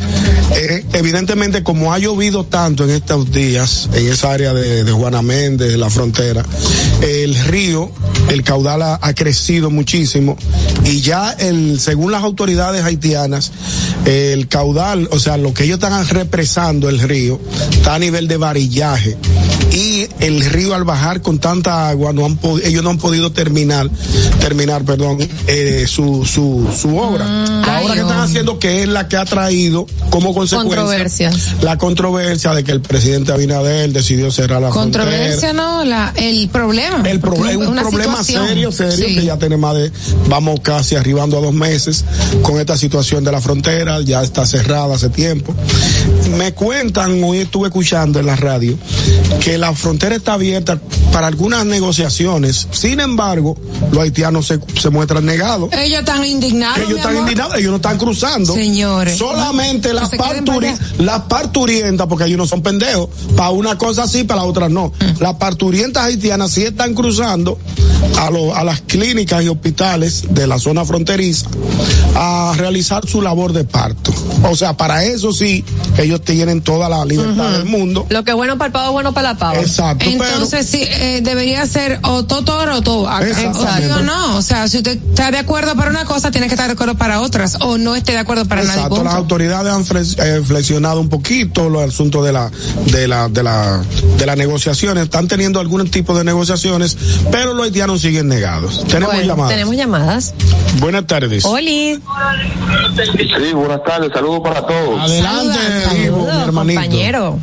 Eh, 0.54 0.84
evidentemente, 0.92 1.62
como 1.62 1.92
ha 1.92 1.98
llovido 1.98 2.44
tanto 2.44 2.84
en 2.84 2.90
estos 2.90 3.30
días, 3.30 3.88
en 3.92 4.08
esa 4.10 4.32
área 4.32 4.52
de, 4.52 4.84
de 4.84 4.92
Juana 4.92 5.22
Méndez, 5.22 5.70
de 5.70 5.78
la 5.78 5.90
frontera, 5.90 6.44
el 7.00 7.34
río, 7.44 7.90
el 8.28 8.42
caudal 8.42 8.82
ha, 8.82 8.98
ha 9.00 9.14
crecido 9.14 9.70
muchísimo 9.70 10.36
y 10.84 11.00
ya 11.00 11.30
el, 11.32 11.80
según 11.80 12.12
las 12.12 12.22
autoridades 12.22 12.84
haitianas, 12.84 13.52
el 14.04 14.48
caudal, 14.48 15.08
o 15.12 15.18
sea, 15.18 15.36
lo 15.36 15.54
que 15.54 15.64
ellos 15.64 15.78
están 15.82 16.06
represando 16.08 16.88
el 16.88 16.98
río, 16.98 17.40
está 17.70 17.94
a 17.94 17.98
nivel 17.98 18.28
de 18.28 18.36
varillaje 18.36 19.16
y 19.72 20.06
el 20.20 20.44
río 20.44 20.74
al 20.74 20.84
bajar 20.84 21.22
con 21.22 21.38
tanta 21.38 21.88
agua 21.88 22.12
no 22.12 22.26
han 22.26 22.38
ellos 22.62 22.82
no 22.82 22.90
han 22.90 22.98
podido 22.98 23.32
terminar 23.32 23.88
terminar 24.38 24.84
perdón 24.84 25.18
eh, 25.46 25.86
su, 25.88 26.26
su 26.26 26.68
su 26.76 26.98
obra. 26.98 27.24
La 27.24 27.80
obra 27.80 27.94
que 27.94 28.00
están 28.00 28.20
haciendo 28.20 28.58
que 28.58 28.82
es 28.82 28.88
la 28.88 29.08
que 29.08 29.16
ha 29.16 29.24
traído 29.24 29.86
como 30.10 30.34
consecuencia 30.34 30.81
La 31.62 31.78
controversia 31.78 32.52
de 32.54 32.64
que 32.64 32.72
el 32.72 32.80
presidente 32.80 33.32
Abinader 33.32 33.90
decidió 33.92 34.30
cerrar 34.30 34.60
la 34.62 34.70
frontera 34.72 35.04
Controversia, 35.04 35.52
no, 35.52 35.84
la, 35.84 36.12
el 36.16 36.48
problema. 36.48 37.08
el 37.08 37.20
problema 37.20 37.50
es 37.62 37.68
un 37.68 37.76
problema 37.76 38.22
situación. 38.24 38.48
serio, 38.48 38.72
serio, 38.72 39.06
Sí. 39.08 39.14
que 39.16 39.24
ya 39.24 39.38
tiene 39.38 39.56
más 39.56 39.74
de, 39.74 39.90
vamos 40.28 40.60
casi 40.60 40.94
arribando 40.96 41.38
a 41.38 41.40
dos 41.40 41.54
meses 41.54 42.04
con 42.42 42.60
esta 42.60 42.76
situación 42.76 43.24
de 43.24 43.32
la 43.32 43.40
frontera, 43.40 44.00
ya 44.02 44.22
está 44.22 44.46
cerrada 44.46 44.94
hace 44.94 45.08
tiempo. 45.08 45.54
Me 46.36 46.52
cuentan, 46.54 47.22
hoy 47.24 47.38
estuve 47.38 47.68
escuchando 47.68 48.18
en 48.20 48.26
la 48.26 48.36
radio, 48.36 48.76
que 49.40 49.58
la 49.58 49.72
frontera 49.74 50.14
está 50.16 50.34
abierta 50.34 50.78
para 51.12 51.26
algunas 51.26 51.64
negociaciones, 51.66 52.68
sin 52.70 53.00
embargo, 53.00 53.56
los 53.90 54.02
haitianos 54.02 54.46
se, 54.46 54.58
se 54.80 54.90
muestran 54.90 55.24
negados. 55.26 55.70
Ellos 55.72 56.00
están 56.00 56.24
indignados. 56.24 56.78
Ellos 56.78 56.98
están 56.98 57.16
indignados, 57.16 57.56
ellos 57.56 57.70
no 57.70 57.76
están 57.76 57.98
cruzando. 57.98 58.54
Señores. 58.54 59.18
Solamente 59.18 59.88
Que 59.88 59.94
las 59.94 60.10
las 60.98 61.22
parturientas, 61.22 62.06
porque 62.06 62.24
ellos 62.24 62.38
no 62.38 62.46
son 62.46 62.62
pendejos. 62.62 63.08
Para 63.36 63.50
una 63.50 63.78
cosa 63.78 64.06
sí, 64.06 64.24
para 64.24 64.42
la 64.42 64.46
otra 64.46 64.68
no. 64.68 64.92
Las 65.20 65.34
parturientas 65.34 66.04
haitianas 66.04 66.50
sí 66.50 66.64
están 66.64 66.94
cruzando 66.94 67.58
a, 68.18 68.30
lo- 68.30 68.54
a 68.54 68.64
las 68.64 68.80
clínicas 68.82 69.42
y 69.42 69.48
hospitales 69.48 70.24
de 70.30 70.46
la 70.46 70.58
zona 70.58 70.84
fronteriza 70.84 71.48
a 72.14 72.52
realizar 72.56 73.06
su 73.08 73.22
labor 73.22 73.52
de 73.52 73.64
parto. 73.64 74.12
O 74.50 74.56
sea, 74.56 74.76
para 74.76 75.04
eso 75.04 75.32
sí, 75.32 75.64
ellos 75.98 76.22
tienen 76.22 76.60
toda 76.62 76.88
la 76.88 77.04
libertad 77.04 77.52
del 77.52 77.64
mundo. 77.64 78.06
Lo 78.10 78.24
que 78.24 78.30
es 78.32 78.36
bueno 78.36 78.58
para 78.58 78.66
el 78.66 78.72
pavo 78.72 78.86
es 78.88 78.92
bueno 78.92 79.12
para 79.14 79.32
la 79.32 79.38
pava. 79.38 79.60
Exacto, 79.60 80.04
Entonces, 80.08 80.66
sí, 80.66 80.82
eh, 80.82 81.20
debería 81.22 81.66
ser 81.66 82.00
o 82.02 82.24
Totor 82.24 82.68
o. 82.70 83.20
Exactamente. 83.20 83.92
O 83.92 84.02
no. 84.02 84.36
O 84.36 84.42
sea, 84.42 84.68
si 84.68 84.78
usted 84.78 84.98
está 85.10 85.30
de 85.30 85.38
acuerdo 85.38 85.74
para 85.76 85.90
una 85.90 86.04
cosa, 86.04 86.30
tiene 86.30 86.48
que 86.48 86.54
estar 86.54 86.66
de 86.66 86.74
acuerdo 86.74 86.96
para 86.96 87.20
otras. 87.20 87.56
O 87.60 87.78
no 87.78 87.94
esté 87.94 88.12
de 88.12 88.18
acuerdo 88.18 88.44
para 88.46 88.62
Exacto, 88.62 88.90
nadie. 88.96 89.04
las 89.04 89.14
autoridades 89.14 89.72
han 89.72 89.84
eh, 89.96 90.42
flexionado 90.44 91.00
un 91.00 91.08
poquito 91.08 91.68
los 91.68 91.82
asuntos 91.82 92.24
de 92.24 92.32
la, 92.32 92.50
de 92.86 93.08
la, 93.08 93.28
de 93.28 93.42
la, 93.42 93.82
de 94.18 94.26
las 94.26 94.36
negociaciones, 94.36 95.04
están 95.04 95.28
teniendo 95.28 95.60
algún 95.60 95.88
tipo 95.90 96.16
de 96.16 96.24
negociaciones, 96.24 96.96
pero 97.30 97.54
los 97.54 97.64
haitianos 97.64 97.91
siguen 97.98 98.28
negados. 98.28 98.84
Tenemos 98.84 99.14
Bueno, 99.14 99.28
llamadas. 99.28 99.50
Tenemos 99.52 99.76
llamadas. 99.76 100.34
Buenas 100.78 101.06
tardes. 101.06 101.44
Oli. 101.44 102.00
Sí, 103.16 103.52
buenas 103.54 103.82
tardes, 103.84 104.10
saludos 104.12 104.40
para 104.42 104.66
todos. 104.66 105.00
Adelante, 105.00 105.58
mi 105.94 106.04
hermanito. 106.06 106.80
compañero. 106.80 107.38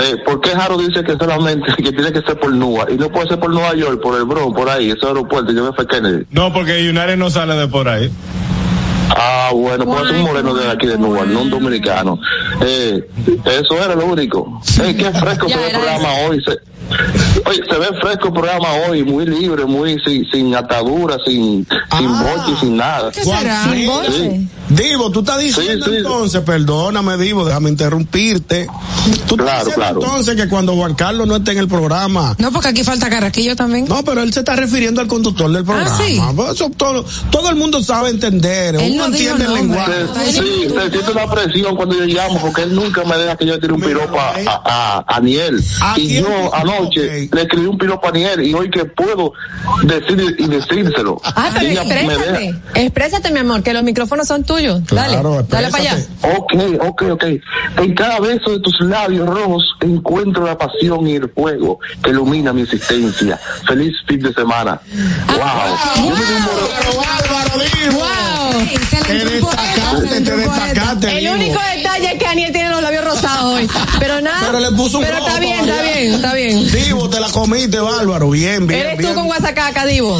Eh, 0.00 0.16
¿Por 0.24 0.40
qué 0.40 0.50
Jaro 0.50 0.76
dice 0.78 1.02
que 1.02 1.16
solamente 1.16 1.66
que 1.82 1.92
tiene 1.92 2.12
que 2.12 2.20
ser 2.22 2.38
por 2.38 2.52
Nueva 2.52 2.86
y 2.90 2.94
no 2.96 3.10
puede 3.10 3.28
ser 3.28 3.40
por 3.40 3.50
Nueva 3.50 3.74
York, 3.74 4.00
por 4.00 4.16
el 4.16 4.24
Bronx, 4.24 4.54
por 4.56 4.68
ahí, 4.68 4.90
ese 4.90 5.04
aeropuerto, 5.06 5.52
yo 5.52 5.64
me 5.64 5.72
fue 5.72 5.86
Kennedy? 5.86 6.24
No, 6.30 6.52
porque 6.52 6.88
United 6.88 7.16
no 7.16 7.28
sale 7.28 7.54
de 7.54 7.66
por 7.66 7.88
ahí. 7.88 8.10
Ah, 9.12 9.50
bueno, 9.52 9.84
pues 9.84 10.04
es 10.04 10.10
un 10.12 10.22
moreno 10.22 10.54
de 10.54 10.70
aquí 10.70 10.86
de 10.86 10.96
Nueva, 10.96 11.24
no 11.26 11.42
un 11.42 11.50
dominicano. 11.50 12.18
Eh, 12.64 13.08
eso 13.44 13.74
era 13.84 13.96
lo 13.96 14.06
único. 14.06 14.60
Eh, 14.84 14.94
qué 14.96 15.10
fresco 15.10 15.48
se 15.48 15.56
ve 15.56 15.66
el 15.66 15.72
programa 15.72 16.08
hoy. 16.28 16.40
Se, 16.44 16.52
oye, 17.46 17.62
se 17.68 17.78
ve 17.78 17.86
fresco 18.00 18.28
el 18.28 18.32
programa 18.32 18.68
hoy, 18.88 19.04
muy 19.04 19.26
libre, 19.26 19.64
muy 19.64 19.98
sin, 20.04 20.24
sin 20.30 20.54
atadura, 20.54 21.16
sin, 21.26 21.66
sin 21.96 22.08
boche, 22.08 22.60
sin 22.60 22.76
nada. 22.76 23.10
¿Qué 23.10 23.24
será? 23.24 23.64
Sí. 24.10 24.48
Divo, 24.70 25.10
tú 25.10 25.20
estás 25.20 25.40
diciendo 25.40 25.86
Sí, 25.86 25.90
sí. 25.92 25.96
entonces, 25.98 26.40
perdóname, 26.42 27.16
Divo, 27.16 27.44
déjame 27.44 27.70
interrumpirte. 27.70 28.66
Tú 29.26 29.34
estás 29.34 29.36
Claro, 29.36 29.64
diciendo 29.64 29.74
claro. 29.74 30.00
entonces 30.02 30.36
que 30.36 30.48
cuando 30.48 30.74
Juan 30.74 30.94
Carlos 30.94 31.26
no 31.26 31.36
esté 31.36 31.52
en 31.52 31.58
el 31.58 31.68
programa, 31.68 32.34
No, 32.38 32.52
porque 32.52 32.68
aquí 32.68 32.84
falta 32.84 33.08
Carraquillo 33.10 33.56
también. 33.56 33.86
No, 33.88 34.04
pero 34.04 34.22
él 34.22 34.32
se 34.32 34.40
está 34.40 34.54
refiriendo 34.56 35.00
al 35.00 35.06
conductor 35.08 35.50
del 35.50 35.64
programa. 35.64 35.90
Ah, 35.92 36.02
sí. 36.06 36.20
Pues 36.36 36.50
eso 36.52 36.70
todo, 36.76 37.04
todo 37.30 37.50
el 37.50 37.56
mundo 37.56 37.82
sabe 37.82 38.10
entender. 38.10 38.76
Él 38.76 38.92
Uno 38.94 39.08
no 39.08 39.16
dijo 39.16 39.34
entiende 39.34 39.44
el 39.44 39.54
lenguaje. 39.54 39.92
Se- 40.24 40.30
Sí, 40.40 40.66
se 40.68 40.90
siente 40.90 41.10
una 41.12 41.30
presión 41.30 41.74
cuando 41.76 41.96
yo 41.96 42.04
llamo 42.04 42.38
porque 42.40 42.62
él 42.62 42.74
nunca 42.74 43.02
me 43.04 43.16
deja 43.16 43.36
que 43.36 43.46
yo 43.46 43.58
tire 43.58 43.72
un 43.72 43.80
piropo 43.80 44.18
a, 44.20 44.28
a, 44.46 44.62
a, 44.64 44.98
a 44.98 45.16
Aniel. 45.16 45.62
¿A 45.80 45.94
Y 45.98 46.06
quién? 46.08 46.24
yo 46.24 46.54
anoche 46.54 47.28
le 47.32 47.42
escribí 47.42 47.66
un 47.66 47.76
piropo 47.78 48.06
a 48.06 48.10
Aniel 48.10 48.46
y 48.46 48.54
hoy 48.54 48.70
que 48.70 48.84
puedo 48.84 49.32
decir 49.82 50.36
y 50.38 50.46
decírselo. 50.46 51.20
Ah, 51.24 51.50
pero 51.58 51.66
me 51.66 51.72
exprésate. 51.74 52.32
deja. 52.40 52.58
Exprésate, 52.74 53.30
mi 53.32 53.40
amor, 53.40 53.62
que 53.62 53.72
los 53.72 53.82
micrófonos 53.82 54.28
son 54.28 54.44
tuyos. 54.44 54.59
Claro, 54.86 55.42
dale, 55.42 55.46
dale 55.48 55.70
para 55.70 55.82
allá. 55.82 55.98
Ok, 56.36 56.52
ok, 56.80 57.02
ok. 57.12 57.24
En 57.78 57.94
cada 57.94 58.20
beso 58.20 58.50
de 58.50 58.60
tus 58.60 58.80
labios 58.80 59.26
rojos 59.26 59.64
encuentro 59.80 60.44
la 60.44 60.58
pasión 60.58 61.06
y 61.06 61.16
el 61.16 61.30
fuego 61.30 61.78
que 62.02 62.10
ilumina 62.10 62.52
mi 62.52 62.62
existencia. 62.62 63.38
Feliz 63.66 63.94
fin 64.06 64.20
de 64.20 64.32
semana. 64.34 64.80
Wow. 65.26 66.06
Divo. 66.06 66.50
Wow. 67.92 68.66
Te 69.06 69.24
destacaste, 69.24 70.20
te 70.20 70.34
un 70.34 70.44
poeta. 70.44 70.64
destacaste. 70.66 71.18
El 71.18 71.34
único 71.34 71.60
detalle 71.74 72.12
es 72.12 72.18
que 72.18 72.26
Aniel 72.26 72.52
tiene 72.52 72.69
hoy. 73.60 73.68
Pero 73.98 74.20
nada. 74.20 74.46
Pero 74.46 74.60
le 74.60 74.70
puso 74.76 74.98
un 74.98 75.04
Pero 75.04 75.18
está 75.18 75.38
bien, 75.40 75.60
está 75.60 75.82
bien, 75.82 76.14
está 76.14 76.34
bien. 76.34 76.70
Divo, 76.72 77.08
te 77.08 77.20
la 77.20 77.28
comiste, 77.30 77.78
Bárbaro. 77.80 78.30
Bien, 78.30 78.66
bien. 78.66 78.80
Eres 78.80 78.98
bien. 78.98 79.10
tú 79.10 79.16
con 79.16 79.26
Guasacaca, 79.26 79.86
Divo. 79.86 80.18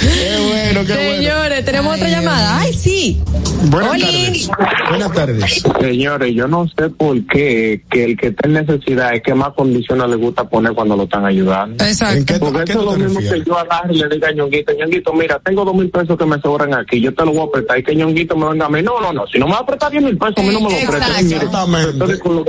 Qué 0.00 0.36
bueno, 0.48 0.84
qué 0.86 0.94
bueno. 0.94 1.16
Señores, 1.16 1.64
tenemos 1.64 1.96
otra 1.96 2.08
llamada. 2.08 2.60
Ay, 2.60 2.72
sí. 2.72 3.20
Buenas 3.64 3.92
Oli. 3.92 4.02
tardes. 4.02 4.50
Buenas 4.88 5.12
tardes. 5.12 5.62
Señores, 5.80 6.34
yo 6.34 6.46
no 6.46 6.66
sé 6.68 6.88
por 6.90 7.26
qué 7.26 7.82
que 7.90 8.04
el 8.04 8.16
que 8.16 8.28
está 8.28 8.46
en 8.46 8.54
necesidad 8.54 9.14
es 9.14 9.22
que 9.22 9.34
más 9.34 9.52
condiciones 9.54 10.08
le 10.08 10.16
gusta 10.16 10.44
poner 10.48 10.72
cuando 10.72 10.96
lo 10.96 11.04
están 11.04 11.24
ayudando. 11.26 11.82
¿En 11.82 11.90
Exacto. 11.90 12.24
qué, 12.26 12.38
Porque 12.38 12.70
eso 12.70 12.78
es 12.80 12.84
lo 12.84 12.92
mismo 12.92 13.18
refieres? 13.20 13.42
que 13.44 13.48
yo 13.50 13.58
agarre 13.58 13.94
y 13.94 13.98
le 13.98 14.08
diga 14.08 14.28
a 14.28 14.32
Ñonguito, 14.32 14.72
Ñonguito, 14.78 15.12
mira, 15.12 15.40
tengo 15.44 15.64
dos 15.64 15.74
mil 15.74 15.90
pesos 15.90 16.16
que 16.16 16.24
me 16.24 16.40
sobran 16.40 16.72
aquí, 16.74 17.00
yo 17.00 17.12
te 17.12 17.24
lo 17.24 17.32
voy 17.32 17.48
a 17.48 17.52
prestar 17.52 17.78
y 17.78 17.82
que 17.82 17.96
Ñonguito 17.96 18.36
me 18.36 18.48
venga 18.48 18.66
a 18.66 18.68
mí. 18.68 18.82
No, 18.82 19.00
no, 19.00 19.12
no, 19.12 19.26
si 19.26 19.38
no 19.38 19.46
me 19.46 19.52
va 19.54 19.58
a 19.60 19.66
prestar 19.66 19.90
diez 19.90 20.04
mil 20.04 20.16
pesos, 20.16 20.34
a 20.38 20.42
mí 20.42 20.48
no 20.52 20.60
me 20.60 20.70
lo 20.70 20.90
presta. 20.90 21.06
Exactamente. 21.44 22.18
con 22.20 22.36
los. 22.36 22.44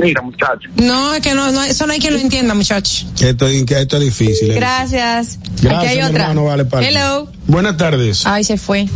Mira, 0.00 0.22
muchacho. 0.22 0.68
No, 0.76 1.14
es 1.14 1.20
que 1.20 1.34
no, 1.34 1.50
no, 1.52 1.62
eso 1.62 1.86
no 1.86 1.92
hay 1.92 1.98
quien 1.98 2.14
lo 2.14 2.20
entienda, 2.20 2.54
muchacho. 2.54 3.06
Esto, 3.20 3.46
es- 3.46 3.70
esto 3.70 3.96
es 3.96 4.02
difícil. 4.02 4.50
¿eh? 4.50 4.54
Gracias. 4.54 5.38
Gracias, 5.62 5.74
Aquí 5.78 5.86
hay 5.86 6.02
otra. 6.02 6.22
hermano, 6.30 6.44
vale. 6.44 6.66
Hello. 6.86 7.28
Buenas 7.46 7.76
tardes. 7.76 8.26
Ay, 8.26 8.44
se 8.44 8.56
fue. 8.58 8.86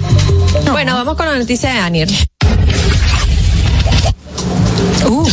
Bueno, 0.71 0.95
vamos 0.95 1.17
con 1.17 1.27
la 1.27 1.37
noticia 1.37 1.73
de 1.73 1.79
Aniel. 1.79 2.11
Uh, 5.09 5.27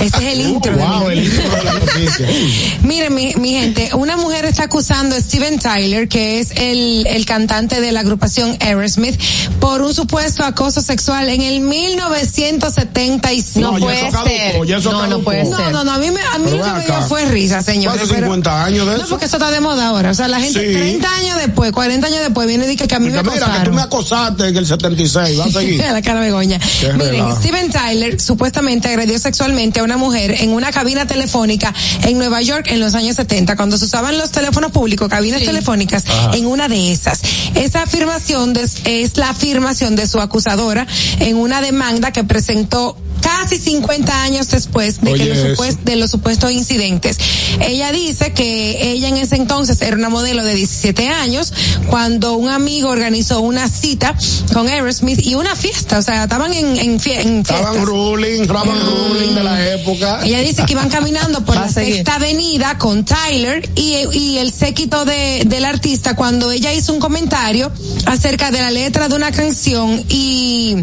ese 0.00 0.04
es 0.04 0.14
el 0.34 0.40
intro. 0.40 0.76
de 0.76 0.82
Wow, 0.84 1.08
el 1.10 1.24
intro 1.24 1.48
de 1.50 1.62
la 1.64 1.72
noticia. 1.74 2.28
Miren, 2.82 3.14
mi, 3.14 3.34
mi 3.36 3.52
gente, 3.52 3.90
una 3.94 4.16
mujer 4.16 4.44
está 4.44 4.64
acusando 4.64 5.14
a 5.16 5.20
Steven 5.20 5.58
Tyler, 5.58 6.08
que 6.08 6.40
es 6.40 6.50
el, 6.56 7.06
el 7.06 7.24
cantante 7.24 7.80
de 7.80 7.92
la 7.92 8.00
agrupación 8.00 8.56
Aerosmith, 8.60 9.18
por 9.60 9.80
un 9.82 9.94
supuesto 9.94 10.44
acoso 10.44 10.80
sexual 10.82 11.28
en 11.28 11.42
el 11.42 11.60
1975. 11.60 13.60
No, 13.60 13.78
No, 13.78 13.84
puede 13.84 14.10
ser. 14.10 14.66
ya 14.66 14.78
No, 14.80 15.06
no 15.06 15.20
puede 15.20 15.44
No, 15.44 15.56
ser. 15.56 15.72
no, 15.72 15.84
no, 15.84 15.92
a 15.92 15.98
mí, 15.98 16.10
me, 16.10 16.20
a 16.20 16.38
mí 16.38 16.44
Pero 16.50 16.56
lo 16.58 16.64
que 16.64 16.72
me 16.80 16.84
dio 16.86 17.02
fue 17.02 17.24
risa, 17.26 17.62
señores. 17.62 18.02
Hace 18.02 18.14
pero- 18.14 18.26
50 18.26 18.64
años 18.64 18.86
de 18.86 18.92
No, 18.94 18.98
eso. 18.98 19.08
porque 19.08 19.26
eso 19.26 19.36
está 19.36 19.50
de 19.50 19.60
moda 19.60 19.88
ahora. 19.88 20.10
O 20.10 20.14
sea, 20.14 20.28
la 20.28 20.40
gente 20.40 20.60
Sí. 20.60 20.72
30 20.74 21.14
años 21.16 21.38
después, 21.38 21.72
40 21.72 22.06
años 22.06 22.20
después, 22.20 22.46
viene 22.46 22.64
y 22.64 22.68
dice 22.68 22.86
que 22.86 22.94
a 22.94 22.98
mí 22.98 23.10
me 23.10 23.16
Porque 23.22 23.30
mira, 23.30 23.40
que 23.40 23.44
tú 23.44 23.50
acosaron. 23.52 23.74
me 23.74 23.82
acosaste 23.82 24.48
en 24.48 24.56
el 24.56 24.66
76. 24.66 25.40
Va 25.40 25.44
a 25.44 25.48
seguir. 25.50 25.80
la 25.80 26.02
cara 26.02 26.20
begoña. 26.20 26.58
Miren, 26.82 26.98
relajo. 26.98 27.36
Steven 27.40 27.70
Tyler 27.70 28.20
supuestamente 28.20 28.71
agredió 28.80 29.18
sexualmente 29.18 29.80
a 29.80 29.82
una 29.84 29.96
mujer 29.96 30.36
en 30.40 30.50
una 30.50 30.70
cabina 30.72 31.06
telefónica 31.06 31.72
en 32.04 32.18
Nueva 32.18 32.40
York 32.42 32.66
en 32.70 32.80
los 32.80 32.94
años 32.94 33.16
70, 33.16 33.56
cuando 33.56 33.76
se 33.78 33.84
usaban 33.84 34.16
los 34.18 34.30
teléfonos 34.30 34.70
públicos, 34.72 35.08
cabinas 35.08 35.42
telefónicas, 35.42 36.04
en 36.34 36.46
una 36.46 36.68
de 36.68 36.92
esas. 36.92 37.20
Esa 37.54 37.82
afirmación 37.82 38.52
de- 38.52 38.68
es 38.84 39.16
la 39.16 39.30
afirmación 39.30 39.96
de 39.96 40.06
su 40.06 40.20
acusadora 40.20 40.86
en 41.20 41.36
una 41.36 41.60
demanda 41.60 42.12
que 42.12 42.24
presentó 42.24 42.96
casi 43.22 43.56
50 43.58 44.22
años 44.22 44.48
después 44.50 45.00
de, 45.00 45.14
que 45.14 45.24
los 45.26 45.38
supuestos 45.50 45.84
de 45.84 45.96
los 45.96 46.10
supuestos 46.10 46.50
incidentes. 46.52 47.16
Ella 47.60 47.92
dice 47.92 48.32
que 48.32 48.92
ella 48.92 49.08
en 49.08 49.16
ese 49.16 49.36
entonces 49.36 49.80
era 49.80 49.96
una 49.96 50.08
modelo 50.10 50.44
de 50.44 50.54
17 50.54 51.08
años 51.08 51.52
cuando 51.88 52.34
un 52.34 52.48
amigo 52.50 52.88
organizó 52.90 53.40
una 53.40 53.68
cita 53.68 54.14
con 54.52 54.68
Aerosmith 54.68 55.24
y 55.24 55.34
una 55.34 55.54
fiesta, 55.56 55.98
o 55.98 56.02
sea, 56.02 56.24
estaban 56.24 56.52
en, 56.52 56.76
en, 56.78 57.00
fie- 57.00 57.20
en 57.20 57.38
Estaban 57.40 57.86
ruling, 57.86 58.42
estaban 58.42 58.68
ruling 58.68 59.34
de 59.34 59.44
la 59.44 59.70
época. 59.74 60.20
Ella 60.24 60.40
dice 60.40 60.64
que 60.66 60.72
iban 60.72 60.88
caminando 60.90 61.44
por 61.44 61.54
la 61.62 61.68
sexta 61.68 62.16
avenida 62.16 62.76
con 62.78 63.04
Tyler 63.04 63.68
y, 63.76 63.94
y 64.12 64.38
el 64.38 64.52
séquito 64.52 65.04
de, 65.04 65.44
del 65.46 65.64
artista 65.64 66.16
cuando 66.16 66.50
ella 66.50 66.72
hizo 66.72 66.92
un 66.92 66.98
comentario 67.00 67.70
acerca 68.06 68.50
de 68.50 68.58
la 68.60 68.70
letra 68.70 69.08
de 69.08 69.14
una 69.14 69.30
canción 69.32 70.02
y 70.08 70.76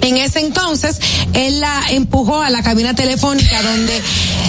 en 0.00 0.16
ese 0.18 0.40
entonces 0.40 0.98
él 1.32 1.53
la 1.54 1.82
empujó 1.90 2.42
a 2.42 2.50
la 2.50 2.62
cabina 2.62 2.94
telefónica 2.94 3.62
donde 3.62 4.02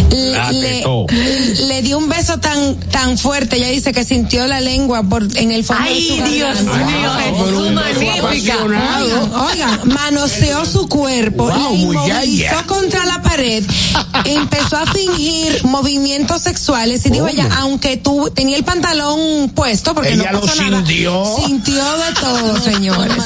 le, 0.09 1.81
dio 1.81 1.97
un 1.97 2.09
beso 2.09 2.39
tan 2.39 2.75
tan 2.91 3.17
fuerte, 3.17 3.57
ella 3.57 3.69
dice 3.69 3.93
que 3.93 4.03
sintió 4.03 4.47
la 4.47 4.61
lengua 4.61 5.03
por, 5.03 5.23
en 5.37 5.51
el 5.51 5.63
fondo 5.63 5.83
Ay, 5.85 6.09
de 6.09 6.25
su 6.25 6.33
Dios 6.33 6.61
mío, 6.61 7.71
magnífica. 7.73 8.57
Oigan, 8.63 9.79
manoseó 9.85 10.65
su 10.65 10.87
cuerpo, 10.87 11.49
wow, 11.49 11.75
inmovilizó 11.75 12.65
contra 12.67 13.05
la 13.05 13.21
pared, 13.21 13.63
empezó 14.25 14.77
a 14.77 14.85
fingir 14.85 15.63
movimientos 15.65 16.41
sexuales 16.41 17.05
y 17.05 17.09
dijo 17.09 17.27
ella, 17.27 17.47
aunque 17.59 17.97
tú 17.97 18.31
tenía 18.33 18.57
el 18.57 18.63
pantalón 18.63 19.49
puesto 19.49 19.93
porque 19.93 20.13
ella 20.13 20.31
no 20.31 20.41
pasó 20.41 20.63
lo 20.63 20.77
sintió. 20.77 21.35
sintió 21.45 21.83
de 21.97 22.13
todo, 22.19 22.59
señores. 22.63 23.23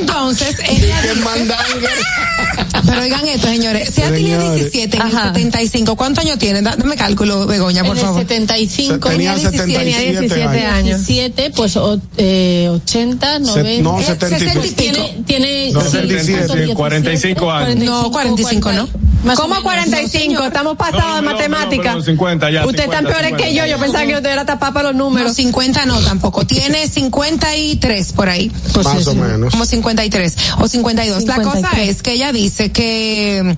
Entonces, 0.00 0.56
ella 0.68 1.02
dice, 1.02 1.20
pero 2.86 3.02
oigan 3.02 3.26
esto, 3.26 3.48
señores, 3.48 3.90
si 3.94 4.02
ha 4.02 4.10
tenido 4.10 4.54
17 4.54 4.96
en 4.96 5.02
el 5.02 5.10
75 5.10 5.85
pregunto, 5.86 5.96
¿cuántos 5.96 6.24
años 6.24 6.38
tiene? 6.38 6.62
Dame 6.62 6.96
cálculo, 6.96 7.46
Begoña, 7.46 7.84
por 7.84 7.96
en 7.96 8.02
favor. 8.02 8.20
El 8.20 8.28
75, 8.28 9.08
tenía, 9.08 9.34
17, 9.36 9.66
17, 9.66 10.20
17 10.20 10.66
años. 10.66 11.06
17, 11.06 11.52
pues 11.54 11.76
o, 11.76 12.00
eh, 12.16 12.68
80, 12.72 13.38
90. 13.38 13.62
Se, 13.62 13.82
no, 13.82 14.02
70 14.02 14.36
eh, 14.36 14.50
y 14.64 14.70
pico. 14.70 14.74
Tiene, 14.76 15.22
tiene 15.26 15.72
no, 15.72 15.80
77, 15.82 16.74
45 16.74 17.50
años. 17.52 17.84
No, 17.84 18.10
45 18.10 18.72
no. 18.72 18.88
¿Cómo 19.36 19.48
menos. 19.48 19.62
45? 19.62 20.44
Estamos 20.44 20.76
pasados 20.76 21.02
No, 21.08 21.16
de 21.16 21.22
no, 21.22 21.32
matemática. 21.32 21.82
perdón, 21.82 22.04
50 22.04 22.50
ya, 22.50 22.64
Ustedes 22.66 22.84
están 22.86 23.04
50, 23.06 23.20
peores 23.28 23.42
que 23.42 23.54
yo. 23.54 23.66
Yo 23.66 23.78
pensaba 23.78 24.04
que 24.06 24.14
usted 24.14 24.30
era 24.30 24.44
tapar 24.46 24.72
para 24.72 24.88
los 24.88 24.96
No, 24.96 25.04
números. 25.04 25.34
50 25.34 25.84
no 25.86 25.98
tampoco. 26.00 26.46
Tiene 26.46 26.86
53 26.88 28.12
por 28.12 28.28
ahí. 28.28 28.50
Pues 28.72 28.86
Más 28.86 29.06
o 29.06 29.14
menos. 29.14 29.50
Como 29.52 29.64
53 29.64 30.36
o 30.58 30.68
52. 30.68 31.24
La 31.24 31.36
cosa 31.36 31.50
53. 31.56 31.88
es 31.88 32.02
que 32.02 32.12
ella 32.12 32.32
dice 32.32 32.70
que 32.72 33.56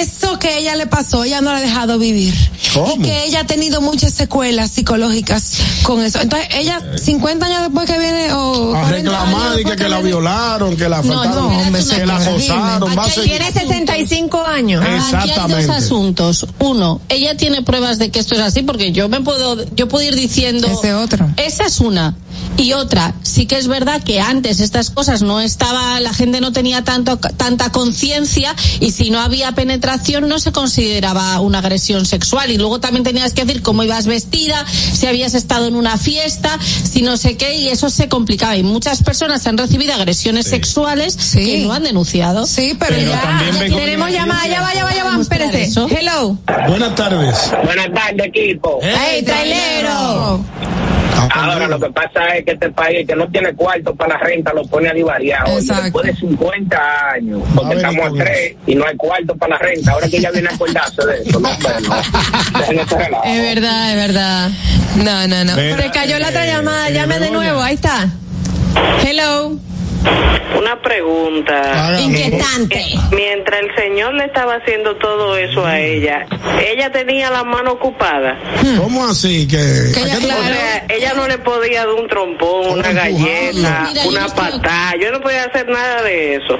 eso 0.00 0.38
que 0.38 0.58
ella 0.58 0.76
le 0.76 0.86
pasó, 0.86 1.24
ella 1.24 1.40
no 1.40 1.52
la 1.52 1.58
ha 1.58 1.60
dejado 1.60 1.98
vivir. 1.98 2.34
¿Cómo? 2.74 2.94
Y 2.96 2.98
que 3.02 3.24
ella 3.24 3.40
ha 3.40 3.46
tenido 3.46 3.80
muchas 3.80 4.12
secuelas 4.12 4.70
psicológicas 4.70 5.54
con 5.82 6.00
eso. 6.02 6.20
Entonces, 6.20 6.48
ella, 6.54 6.80
50 6.96 7.46
años 7.46 7.62
después 7.62 7.88
que 7.90 7.98
viene, 7.98 8.32
o 8.32 8.74
A 8.76 8.80
40 8.82 8.90
reclamar 9.10 9.46
años 9.52 9.60
y 9.60 9.64
que, 9.64 9.76
que 9.76 9.82
la 9.88 9.96
viene- 9.96 10.02
violaron, 10.10 10.76
que 10.76 10.88
la 10.88 11.02
No, 11.02 11.14
faltaron, 11.14 11.52
no, 11.52 11.58
hombre, 11.60 11.82
que 11.84 12.06
la 12.06 12.16
acosaron, 12.16 12.98
va 12.98 13.04
a 13.04 13.10
seguir. 13.10 13.30
Tiene 13.38 13.52
65 13.52 14.44
años. 14.44 14.57
Aquí 14.58 14.74
hay 14.74 14.96
dos 14.96 15.14
Exactamente. 15.14 15.72
asuntos. 15.72 16.46
Uno, 16.58 17.00
ella 17.08 17.36
tiene 17.36 17.62
pruebas 17.62 17.98
de 17.98 18.10
que 18.10 18.18
esto 18.18 18.34
es 18.34 18.40
así, 18.40 18.62
porque 18.62 18.92
yo 18.92 19.08
me 19.08 19.20
puedo, 19.20 19.64
yo 19.74 19.88
puedo 19.88 20.04
ir 20.04 20.14
diciendo. 20.14 20.68
Ese 20.68 20.94
otro. 20.94 21.28
Esa 21.36 21.66
es 21.66 21.80
una. 21.80 22.16
Y 22.56 22.72
otra, 22.72 23.14
sí 23.22 23.46
que 23.46 23.56
es 23.56 23.68
verdad 23.68 24.02
que 24.02 24.20
antes 24.20 24.58
estas 24.58 24.90
cosas 24.90 25.22
no 25.22 25.40
estaba, 25.40 26.00
la 26.00 26.12
gente 26.12 26.40
no 26.40 26.50
tenía 26.52 26.82
tanto, 26.82 27.16
tanta 27.18 27.70
conciencia 27.70 28.54
y 28.80 28.90
si 28.90 29.10
no 29.10 29.20
había 29.20 29.52
penetración 29.52 30.28
no 30.28 30.40
se 30.40 30.50
consideraba 30.50 31.38
una 31.40 31.58
agresión 31.58 32.04
sexual. 32.04 32.50
Y 32.50 32.58
luego 32.58 32.80
también 32.80 33.04
tenías 33.04 33.32
que 33.32 33.44
decir 33.44 33.62
cómo 33.62 33.84
ibas 33.84 34.06
vestida, 34.06 34.66
si 34.66 35.06
habías 35.06 35.34
estado 35.34 35.66
en 35.68 35.76
una 35.76 35.98
fiesta, 35.98 36.58
si 36.60 37.02
no 37.02 37.16
sé 37.16 37.36
qué, 37.36 37.54
y 37.54 37.68
eso 37.68 37.90
se 37.90 38.08
complicaba. 38.08 38.56
Y 38.56 38.64
muchas 38.64 39.04
personas 39.04 39.46
han 39.46 39.56
recibido 39.56 39.94
agresiones 39.94 40.46
sexuales 40.46 41.16
Sí. 41.18 41.38
que 41.38 41.58
no 41.60 41.72
han 41.72 41.84
denunciado. 41.84 42.44
Sí, 42.46 42.76
pero, 42.78 42.96
Pero 42.96 43.10
ya. 43.12 43.68
Tenemos 43.68 44.10
llamada, 44.10 44.48
ya 44.48 44.60
va, 44.62 44.74
ya 44.74 44.84
va, 44.84 44.94
ya 44.94 45.04
va, 45.04 45.20
espérese. 45.20 45.62
eso. 45.64 45.86
Hello. 45.88 46.36
Buenas 46.68 46.94
tardes. 46.96 47.36
Buenas 47.64 47.92
tardes, 47.94 48.26
equipo. 48.26 48.80
Hey, 48.82 49.22
trailero. 49.24 50.44
Ahora 51.30 51.66
lo 51.66 51.78
que 51.78 51.90
pasa 51.90 52.36
es 52.36 52.44
que 52.44 52.52
este 52.52 52.70
país 52.70 53.06
que 53.06 53.14
no 53.14 53.28
tiene 53.28 53.54
cuarto 53.54 53.94
para 53.94 54.14
la 54.14 54.20
renta 54.20 54.52
lo 54.52 54.62
pone 54.66 54.88
a 54.88 54.94
divariado. 54.94 55.52
Y 55.52 55.58
Exacto. 55.58 55.82
Después 55.84 56.06
de 56.06 56.14
50 56.16 57.10
años, 57.10 57.42
porque 57.54 57.74
ver, 57.74 57.78
estamos 57.78 58.06
a 58.06 58.24
tres 58.24 58.56
y 58.66 58.74
no 58.74 58.86
hay 58.86 58.96
cuarto 58.96 59.36
para 59.36 59.54
la 59.54 59.58
renta. 59.58 59.92
Ahora 59.92 60.08
que 60.08 60.20
ya 60.20 60.30
viene 60.30 60.48
a 60.48 60.54
acordarse 60.54 61.06
de 61.06 61.22
eso, 61.22 61.40
no, 61.40 61.48
pero. 61.62 61.78
Es 63.24 63.42
verdad, 63.54 63.90
es 63.90 63.96
verdad. 63.96 64.50
No, 64.96 65.28
no, 65.28 65.44
no. 65.44 65.56
Mira, 65.56 65.82
Se 65.82 65.90
cayó 65.90 66.18
la 66.18 66.28
otra 66.28 66.44
eh, 66.44 66.52
llamada, 66.52 66.88
eh, 66.88 66.94
llame 66.94 67.18
de 67.18 67.30
nuevo, 67.30 67.60
ahí 67.60 67.74
está. 67.74 68.08
Hello. 69.04 69.58
Una 70.58 70.80
pregunta. 70.82 71.98
Inquietante. 72.00 72.84
Mientras 73.12 73.60
el 73.62 73.74
señor 73.76 74.14
le 74.14 74.24
estaba 74.24 74.54
haciendo 74.56 74.96
todo 74.96 75.36
eso 75.36 75.64
a 75.64 75.78
ella, 75.78 76.26
ella 76.66 76.90
tenía 76.90 77.30
la 77.30 77.44
mano 77.44 77.72
ocupada. 77.72 78.38
¿Cómo 78.78 79.06
así? 79.06 79.46
Que, 79.46 79.56
Que 79.56 80.00
¿a 80.00 80.02
ella- 80.04 80.18
qué 80.20 80.26
te- 80.26 80.32
O 80.32 80.42
sea, 80.42 80.86
ella 80.88 81.12
no 81.14 81.28
le 81.28 81.38
podía 81.38 81.80
dar 81.86 81.94
un 81.94 82.08
trompón, 82.08 82.78
una 82.78 82.90
empujarlo. 82.90 83.18
galleta, 83.18 83.86
Mira, 83.88 84.02
yo 84.04 84.08
una 84.10 84.26
patada. 84.28 84.94
Yo 85.00 85.12
no 85.12 85.20
podía 85.20 85.44
hacer 85.44 85.68
nada 85.68 86.02
de 86.02 86.36
eso. 86.36 86.58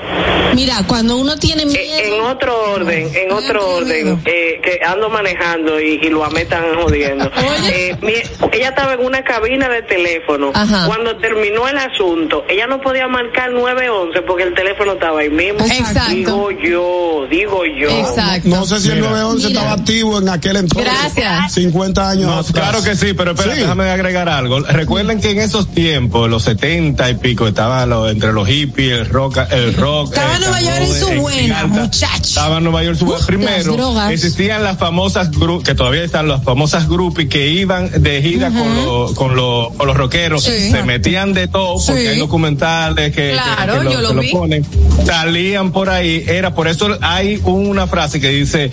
Mira, 0.54 0.74
cuando 0.86 1.16
uno 1.16 1.36
tiene 1.36 1.62
Eh, 1.62 1.66
miedo. 1.66 2.14
En 2.16 2.20
otro 2.22 2.72
orden, 2.72 3.10
en 3.14 3.32
otro 3.32 3.68
orden, 3.76 4.20
eh, 4.24 4.60
que 4.62 4.80
ando 4.84 5.08
manejando 5.10 5.80
y, 5.80 5.94
y 6.02 6.08
lo 6.08 6.24
amé 6.24 6.44
tan 6.44 6.62
jodiendo. 6.82 7.30
Eh, 7.70 7.94
mi- 8.00 8.14
ella 8.52 8.68
estaba 8.70 8.94
en 8.94 9.04
una 9.04 9.22
cabina 9.22 9.68
de 9.68 9.82
teléfono. 9.82 10.52
Ajá. 10.54 10.86
Cuando 10.86 11.16
terminó 11.18 11.68
el 11.68 11.76
asunto, 11.76 12.44
ella 12.48 12.66
no 12.66 12.80
podía 12.80 13.06
marcar 13.28 13.52
911 13.52 14.22
porque 14.22 14.44
el 14.44 14.54
teléfono 14.54 14.92
estaba 14.94 15.20
ahí 15.20 15.30
mismo. 15.30 15.60
Exacto. 15.64 16.10
Digo 16.10 16.50
yo, 16.50 17.26
digo 17.30 17.62
yo. 17.80 17.88
Exacto. 17.90 18.48
No 18.48 18.64
sé 18.64 18.80
si 18.80 18.88
el 18.88 18.96
Mira. 18.96 19.10
911 19.10 19.48
Mira. 19.48 19.60
estaba 19.60 19.74
activo 19.80 20.18
en 20.18 20.28
aquel 20.28 20.56
entonces. 20.56 20.92
Gracias. 20.92 21.52
50 21.52 22.10
años 22.10 22.26
No, 22.26 22.38
atrás. 22.38 22.52
claro 22.52 22.82
que 22.82 22.96
sí, 22.96 23.12
pero 23.14 23.32
espera, 23.32 23.54
Sí. 23.54 23.60
déjame 23.60 23.90
agregar 23.90 24.28
algo. 24.28 24.60
Recuerden 24.60 25.20
que 25.20 25.30
en 25.30 25.40
esos 25.40 25.68
tiempos, 25.72 26.28
los 26.28 26.42
70 26.44 27.10
y 27.10 27.14
pico, 27.16 27.46
estaba 27.46 27.84
lo- 27.86 28.08
entre 28.08 28.32
los 28.32 28.46
hippies, 28.48 28.92
el 29.00 29.08
rock, 29.08 29.38
el 29.50 29.74
rock. 29.74 30.12
Estaba 30.14 30.34
el 30.36 30.40
Nueva 30.40 30.60
York 30.62 30.76
en 30.80 30.94
su 31.00 31.06
buena, 31.20 31.38
gigante. 31.40 31.80
muchacho. 31.80 32.22
Estaba 32.28 32.56
en 32.58 32.64
Nueva 32.64 32.82
York 32.84 32.94
en 32.94 32.98
su 32.98 33.04
buena. 33.06 33.26
Primero, 33.26 33.72
drogas. 33.74 34.10
existían 34.12 34.62
las 34.64 34.78
famosas 34.78 35.30
group, 35.30 35.64
que 35.64 35.74
todavía 35.74 36.02
están 36.04 36.28
las 36.28 36.42
famosas 36.42 36.88
groupies 36.88 37.28
que 37.28 37.48
iban 37.48 37.90
de 38.02 38.22
gira 38.22 38.48
con, 38.50 38.74
los 38.84 39.12
con, 39.12 39.36
los 39.36 39.72
con 39.74 39.86
los 39.86 39.96
rockeros. 39.96 40.44
Sí. 40.44 40.70
Se 40.70 40.82
metían 40.82 41.32
de 41.34 41.48
todo, 41.48 41.74
porque 41.84 42.02
Sí. 42.02 42.06
hay 42.08 42.18
documentales 42.18 43.14
que, 43.18 43.32
Claro, 43.32 43.78
que 43.78 43.84
lo, 43.84 43.90
yo 43.92 44.00
lo 44.00 44.08
que 44.08 44.14
lo 44.14 44.20
vi. 44.22 44.30
ponen. 44.32 44.64
Salían 45.04 45.72
por 45.72 45.90
ahí, 45.90 46.24
era 46.26 46.54
por 46.54 46.68
eso 46.68 46.96
hay 47.00 47.40
una 47.44 47.86
frase 47.86 48.20
que 48.20 48.28
dice, 48.30 48.70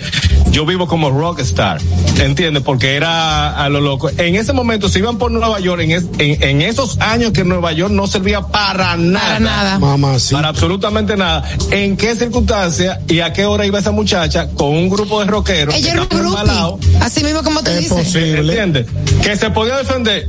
yo 0.56 0.64
vivo 0.64 0.86
como 0.86 1.10
rockstar, 1.10 1.82
¿entiendes? 2.18 2.62
Porque 2.62 2.94
era 2.94 3.62
a 3.62 3.68
lo 3.68 3.82
loco. 3.82 4.08
En 4.16 4.36
ese 4.36 4.54
momento 4.54 4.88
se 4.88 5.00
iban 5.00 5.18
por 5.18 5.30
Nueva 5.30 5.60
York, 5.60 5.82
en, 5.82 5.90
es- 5.90 6.06
en, 6.16 6.42
en 6.42 6.62
esos 6.62 6.98
años 6.98 7.32
que 7.32 7.44
Nueva 7.44 7.72
York 7.72 7.92
no 7.92 8.06
servía 8.06 8.40
para 8.40 8.96
nada. 8.96 9.26
Para 9.26 9.40
nada. 9.40 9.78
Mamá, 9.78 10.18
sí. 10.18 10.34
Para 10.34 10.48
absolutamente 10.48 11.14
nada. 11.14 11.44
¿En 11.72 11.98
qué 11.98 12.16
circunstancia 12.16 13.02
y 13.06 13.20
a 13.20 13.34
qué 13.34 13.44
hora 13.44 13.66
iba 13.66 13.78
esa 13.80 13.90
muchacha 13.92 14.48
con 14.48 14.68
un 14.68 14.88
grupo 14.88 15.20
de 15.20 15.26
rockeros? 15.26 15.74
Ella 15.74 15.92
era 15.92 16.06
groupie. 16.06 16.88
Así 17.02 17.22
mismo 17.22 17.42
como 17.42 17.62
te 17.62 17.72
Es 17.74 17.78
dice. 17.80 17.94
posible. 17.94 18.38
¿Entiendes? 18.38 18.86
Que 19.22 19.36
se 19.36 19.50
podía 19.50 19.76
defender, 19.76 20.26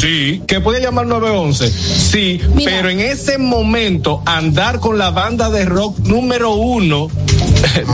sí. 0.00 0.40
Que 0.46 0.60
podía 0.62 0.80
llamar 0.80 1.06
911, 1.06 1.70
sí. 1.70 2.40
Mira. 2.54 2.72
Pero 2.76 2.88
en 2.88 3.00
ese 3.00 3.36
momento, 3.36 4.22
andar 4.24 4.80
con 4.80 4.96
la 4.96 5.10
banda 5.10 5.50
de 5.50 5.66
rock 5.66 5.98
número 5.98 6.54
uno 6.54 7.10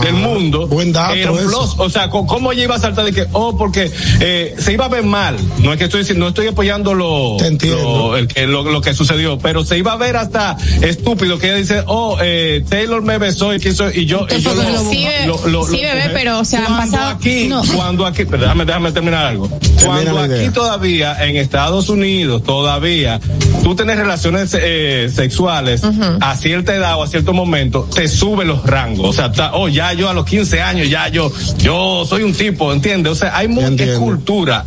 del 0.02 0.14
mundo. 0.14 0.68
buen 0.68 0.92
dato 0.92 1.14
era 1.14 1.32
un 1.32 1.38
eso. 1.38 1.48
O 1.78 1.90
sea, 1.90 2.08
¿cómo 2.10 2.52
ella 2.52 2.64
iba 2.64 2.74
a 2.76 2.78
saltar 2.78 3.04
de 3.04 3.12
que, 3.12 3.26
oh, 3.32 3.56
porque 3.56 3.90
eh, 4.20 4.54
se 4.58 4.72
iba 4.72 4.86
a 4.86 4.88
ver 4.88 5.04
mal? 5.04 5.36
No 5.58 5.72
es 5.72 5.78
que 5.78 5.84
estoy 5.84 6.00
diciendo, 6.00 6.24
no 6.24 6.28
estoy 6.30 6.46
apoyando 6.48 6.94
lo, 6.94 7.36
Te 7.38 7.46
entiendo. 7.46 7.82
lo, 8.10 8.16
el 8.16 8.28
que, 8.28 8.46
lo, 8.46 8.62
lo 8.64 8.80
que 8.80 8.94
sucedió, 8.94 9.38
pero 9.38 9.64
se 9.64 9.78
iba 9.78 9.92
a 9.92 9.96
ver 9.96 10.16
hasta 10.16 10.56
estúpido 10.82 11.38
que 11.38 11.46
ella 11.48 11.56
dice, 11.56 11.82
oh, 11.86 12.18
eh, 12.22 12.64
Taylor 12.68 13.02
me 13.02 13.18
besó 13.18 13.54
y 13.54 13.60
quiso, 13.60 13.90
y 13.90 14.06
yo, 14.06 14.26
y 14.36 14.40
yo 14.42 14.54
lo, 14.54 14.62
Sí, 14.90 15.06
lo- 15.26 15.46
lo- 15.48 15.66
Sí, 15.66 15.76
lo 15.82 15.88
bebé, 15.88 16.10
pero, 16.12 16.40
o 16.40 16.44
sea, 16.44 16.60
han 16.60 16.66
Cuando 16.66 16.96
pasado- 16.96 17.10
aquí, 17.16 17.46
No. 17.48 17.62
cuando 17.74 18.06
aquí, 18.06 18.24
pero 18.24 18.42
déjame, 18.42 18.64
déjame 18.64 18.92
terminar 18.92 19.26
algo. 19.26 19.48
Cuando 19.84 20.18
aquí 20.20 20.48
todavía, 20.52 21.16
en 21.24 21.36
Estados 21.36 21.88
Unidos, 21.88 22.42
todavía, 22.44 23.20
tú 23.62 23.74
tienes 23.74 23.96
relaciones 23.96 24.56
eh, 24.58 25.10
sexuales 25.12 25.82
a 26.20 26.36
cierta 26.36 26.74
edad 26.74 26.96
o 26.98 27.02
a 27.02 27.06
cierto 27.06 27.32
momento, 27.32 27.88
te 27.94 28.06
sube 28.08 28.44
los 28.44 28.64
rangos. 28.64 29.08
O 29.08 29.12
sea, 29.12 29.32
ta- 29.32 29.52
oh, 29.54 29.68
ya 29.68 29.92
yo 29.92 30.08
a 30.08 30.14
los 30.14 30.24
15 30.24 30.62
años, 30.62 30.88
ya 30.88 31.08
yo, 31.08 31.32
yo 31.62 32.04
soy 32.04 32.24
un 32.24 32.32
tipo, 32.32 32.72
¿entiendes? 32.72 33.12
O 33.12 33.14
sea, 33.14 33.36
hay 33.36 33.48
mucha 33.48 33.98
cultura 33.98 34.64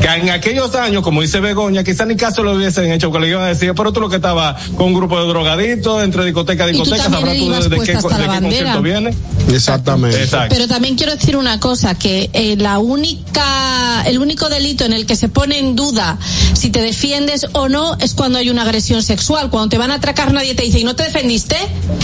que 0.00 0.08
en 0.08 0.30
aquellos 0.30 0.74
años, 0.74 1.02
como 1.02 1.22
dice 1.22 1.40
Begoña, 1.40 1.82
quizás 1.84 2.06
ni 2.06 2.16
caso 2.16 2.42
lo 2.42 2.52
hubiesen 2.54 2.90
hecho, 2.92 3.10
porque 3.10 3.26
le 3.26 3.30
iban 3.32 3.44
a 3.44 3.48
decir, 3.48 3.72
pero 3.76 3.92
tú 3.92 4.00
lo 4.00 4.08
que 4.08 4.16
estaba 4.16 4.56
con 4.76 4.88
un 4.88 4.94
grupo 4.94 5.20
de 5.20 5.26
drogadictos, 5.28 6.02
entre 6.02 6.24
discoteca 6.24 6.64
a 6.64 6.70
Y 6.70 6.72
tú 6.72 6.80
discoteca, 6.84 7.04
sabrás 7.04 7.20
tú 7.36 7.50
de, 7.50 7.56
de 7.68 7.80
qué, 7.80 7.92
de 7.92 7.98
qué 7.98 8.40
concierto 8.40 8.82
viene. 8.82 9.14
Exactamente. 9.52 10.22
Exacto. 10.22 10.54
Pero 10.54 10.68
también 10.68 10.96
quiero 10.96 11.14
decir 11.14 11.36
una 11.36 11.60
cosa, 11.60 11.94
que 11.96 12.30
eh, 12.32 12.56
la 12.58 12.78
única, 12.78 14.02
el 14.06 14.18
único 14.18 14.48
delito 14.48 14.84
en 14.84 14.92
el 14.92 15.06
que 15.06 15.16
se 15.16 15.28
pone 15.28 15.58
en 15.58 15.76
duda 15.76 16.18
si 16.54 16.70
te 16.70 16.80
defiendes 16.80 17.46
o 17.52 17.68
no 17.68 17.96
es 17.98 18.14
cuando 18.14 18.38
hay 18.38 18.50
una 18.50 18.62
agresión 18.62 19.02
sexual. 19.02 19.50
Cuando 19.50 19.68
te 19.70 19.78
van 19.78 19.90
a 19.90 19.94
atracar 19.94 20.32
nadie 20.32 20.54
te 20.54 20.62
dice, 20.62 20.78
¿y 20.80 20.84
no 20.84 20.94
te 20.96 21.04
defendiste? 21.04 21.56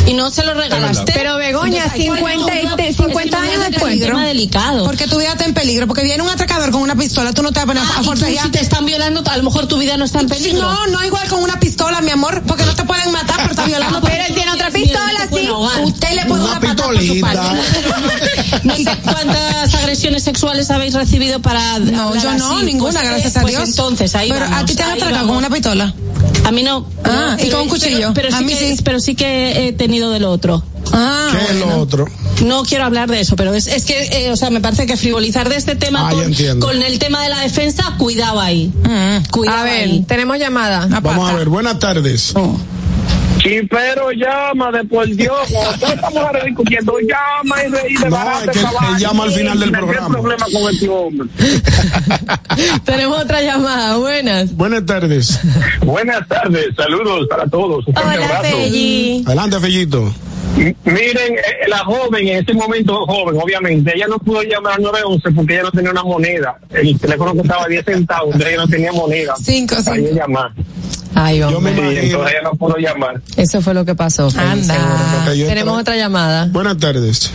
¿Y 0.06 0.14
no 0.14 0.30
se 0.30 0.44
lo 0.44 0.54
regalaste? 0.54 1.12
Pero 1.14 1.36
Begoña, 1.36 1.84
Entonces, 1.84 1.92
hay 1.92 2.02
50 2.02 2.20
y 2.20 2.62
cuál- 2.62 2.76
te- 2.76 2.88
es 2.88 2.96
que 2.96 3.02
50 3.02 3.42
años 3.42 3.52
es 3.54 3.66
un 3.66 3.70
después. 3.72 4.00
tema 4.00 4.26
delicado. 4.26 4.84
Porque 4.84 5.06
tu 5.06 5.18
vida 5.18 5.32
está 5.32 5.44
en 5.44 5.54
peligro. 5.54 5.86
Porque 5.86 6.02
viene 6.02 6.22
un 6.22 6.28
atracador 6.28 6.70
con 6.70 6.82
una 6.82 6.94
pistola, 6.96 7.32
tú 7.32 7.42
no 7.42 7.52
te 7.52 7.59
Ah, 7.60 8.00
a 8.00 8.02
tú, 8.02 8.16
si 8.16 8.50
te 8.50 8.60
están 8.60 8.86
violando, 8.86 9.22
a 9.30 9.36
lo 9.36 9.42
mejor 9.42 9.66
tu 9.66 9.78
vida 9.78 9.96
no 9.96 10.04
está 10.04 10.20
en 10.20 10.28
peligro. 10.28 10.60
no, 10.62 10.86
no 10.88 11.04
igual 11.04 11.28
con 11.28 11.42
una 11.42 11.58
pistola, 11.60 12.00
mi 12.00 12.10
amor, 12.10 12.42
porque 12.46 12.64
no 12.64 12.74
te 12.74 12.84
pueden 12.84 13.10
matar, 13.12 13.36
pero 13.38 13.50
está 13.50 13.66
violando. 13.66 14.00
Pero 14.00 14.24
él 14.28 14.34
tiene 14.34 14.50
otra 14.52 14.70
pistola, 14.70 15.28
sí. 15.32 15.48
Usted 15.84 16.10
le 16.14 16.24
puede 16.26 16.44
Una 16.44 16.60
por 16.60 16.68
su 16.70 17.12
pistolita. 17.12 17.26
parte. 17.32 17.60
No 18.64 18.76
sé 18.76 18.84
cuántas 19.02 19.74
agresiones 19.74 20.22
sexuales 20.22 20.70
habéis 20.70 20.94
recibido 20.94 21.40
para. 21.40 21.78
No, 21.78 22.14
yo 22.16 22.34
no, 22.34 22.56
así. 22.56 22.64
ninguna, 22.66 23.00
Pues, 23.00 23.04
gracias 23.10 23.36
eh, 23.36 23.38
a 23.38 23.42
pues 23.42 23.54
Dios. 23.56 23.68
entonces, 23.70 24.14
ahí 24.14 24.28
Pero 24.30 24.44
vamos, 24.46 24.60
a 24.62 24.64
ti 24.66 24.74
te 24.74 24.82
han 24.82 24.90
atracado 24.92 25.26
con 25.28 25.36
una 25.36 25.50
pistola. 25.50 25.94
A 26.44 26.50
mí 26.52 26.62
no. 26.62 26.86
Ah, 27.04 27.36
no, 27.38 27.44
¿y 27.44 27.48
con 27.50 27.60
un 27.62 27.68
cuchillo? 27.68 28.12
Pero, 28.12 28.28
pero 28.28 28.34
A 28.34 28.38
sí 28.38 28.44
mí 28.44 28.52
que, 28.54 28.76
sí. 28.76 28.82
pero 28.84 29.00
sí 29.00 29.14
que 29.14 29.68
he 29.68 29.72
tenido 29.72 30.10
del 30.10 30.24
otro. 30.24 30.62
Ah, 30.92 31.28
¿Qué 31.32 31.52
es 31.52 31.58
lo 31.60 31.78
otro? 31.78 32.06
No 32.44 32.62
quiero 32.64 32.84
hablar 32.84 33.08
de 33.10 33.20
eso, 33.20 33.36
pero 33.36 33.54
es, 33.54 33.66
es 33.66 33.84
que, 33.84 34.26
eh, 34.26 34.32
o 34.32 34.36
sea, 34.36 34.50
me 34.50 34.60
parece 34.60 34.86
que 34.86 34.96
frivolizar 34.96 35.48
de 35.48 35.56
este 35.56 35.76
tema 35.76 36.08
Ah, 36.08 36.12
con, 36.58 36.82
el 36.82 36.98
tema 36.98 37.22
de 37.22 37.28
la 37.28 37.40
defensa, 37.40 37.94
cuidado 37.98 38.40
ahí. 38.40 38.72
Mm. 38.82 39.30
Cuidado 39.30 39.58
A 39.58 39.64
ver, 39.64 39.84
ahí. 39.84 40.04
tenemos 40.08 40.38
llamada. 40.38 40.86
Vamos 41.02 41.30
a 41.30 41.34
ver, 41.34 41.48
buenas 41.48 41.78
tardes. 41.78 42.34
Chipero 43.38 44.10
llama 44.12 44.70
de 44.70 44.84
por 44.84 45.06
Dios, 45.08 45.34
cuando 45.50 45.78
todas 45.78 45.94
estas 45.94 46.12
mujeres 46.12 46.44
discutiendo, 46.44 46.92
llama 47.00 47.56
y, 47.66 47.70
de, 47.70 47.78
y 47.90 47.94
No, 48.10 48.40
es 48.40 48.50
que 48.50 49.00
llama 49.02 49.24
al 49.24 49.32
final 49.32 49.60
del 49.60 49.70
¿Qué 49.70 49.76
programa. 49.78 50.08
problema 50.10 50.46
con 50.52 50.74
este 50.74 50.88
hombre? 50.90 51.28
tenemos 52.84 53.18
otra 53.18 53.40
llamada. 53.40 53.96
Buenas. 53.96 54.54
Buenas 54.54 54.84
tardes. 54.84 55.40
Buenas 55.84 56.26
tardes, 56.28 56.66
saludos 56.76 57.26
para 57.30 57.46
todos. 57.48 57.84
Hola. 57.88 58.40
Felli. 58.42 59.22
Adelante, 59.26 59.58
Fellito. 59.60 60.12
Miren, 60.56 61.34
eh, 61.34 61.68
la 61.68 61.78
joven, 61.78 62.28
en 62.28 62.38
ese 62.38 62.52
momento 62.54 63.06
joven, 63.06 63.40
obviamente, 63.40 63.92
ella 63.94 64.06
no 64.08 64.18
pudo 64.18 64.42
llamar 64.42 64.74
al 64.74 64.82
911 64.82 65.30
porque 65.32 65.54
ella 65.54 65.62
no 65.64 65.70
tenía 65.72 65.90
una 65.90 66.02
moneda. 66.02 66.58
El 66.70 66.98
teléfono 66.98 67.34
costaba 67.34 67.66
10 67.66 67.84
centavos, 67.84 68.34
ella 68.36 68.56
no 68.56 68.68
tenía 68.68 68.92
moneda. 68.92 69.34
Cinco, 69.36 69.76
para 69.76 69.96
cinco. 69.96 70.08
ella 70.08 70.22
llamar. 70.22 70.52
Ay, 71.14 71.38
Yo 71.38 71.60
me 71.60 71.70
imagino. 71.72 71.90
Entonces 72.00 72.32
ella 72.32 72.42
no 72.44 72.50
pudo 72.52 72.76
llamar. 72.76 73.20
Eso 73.36 73.60
fue 73.60 73.74
lo 73.74 73.84
que 73.84 73.94
pasó. 73.94 74.28
Anda. 74.36 75.32
Yo 75.34 75.46
Tenemos 75.46 75.80
otra 75.80 75.96
llamada. 75.96 76.46
Buenas 76.50 76.78
tardes. 76.78 77.32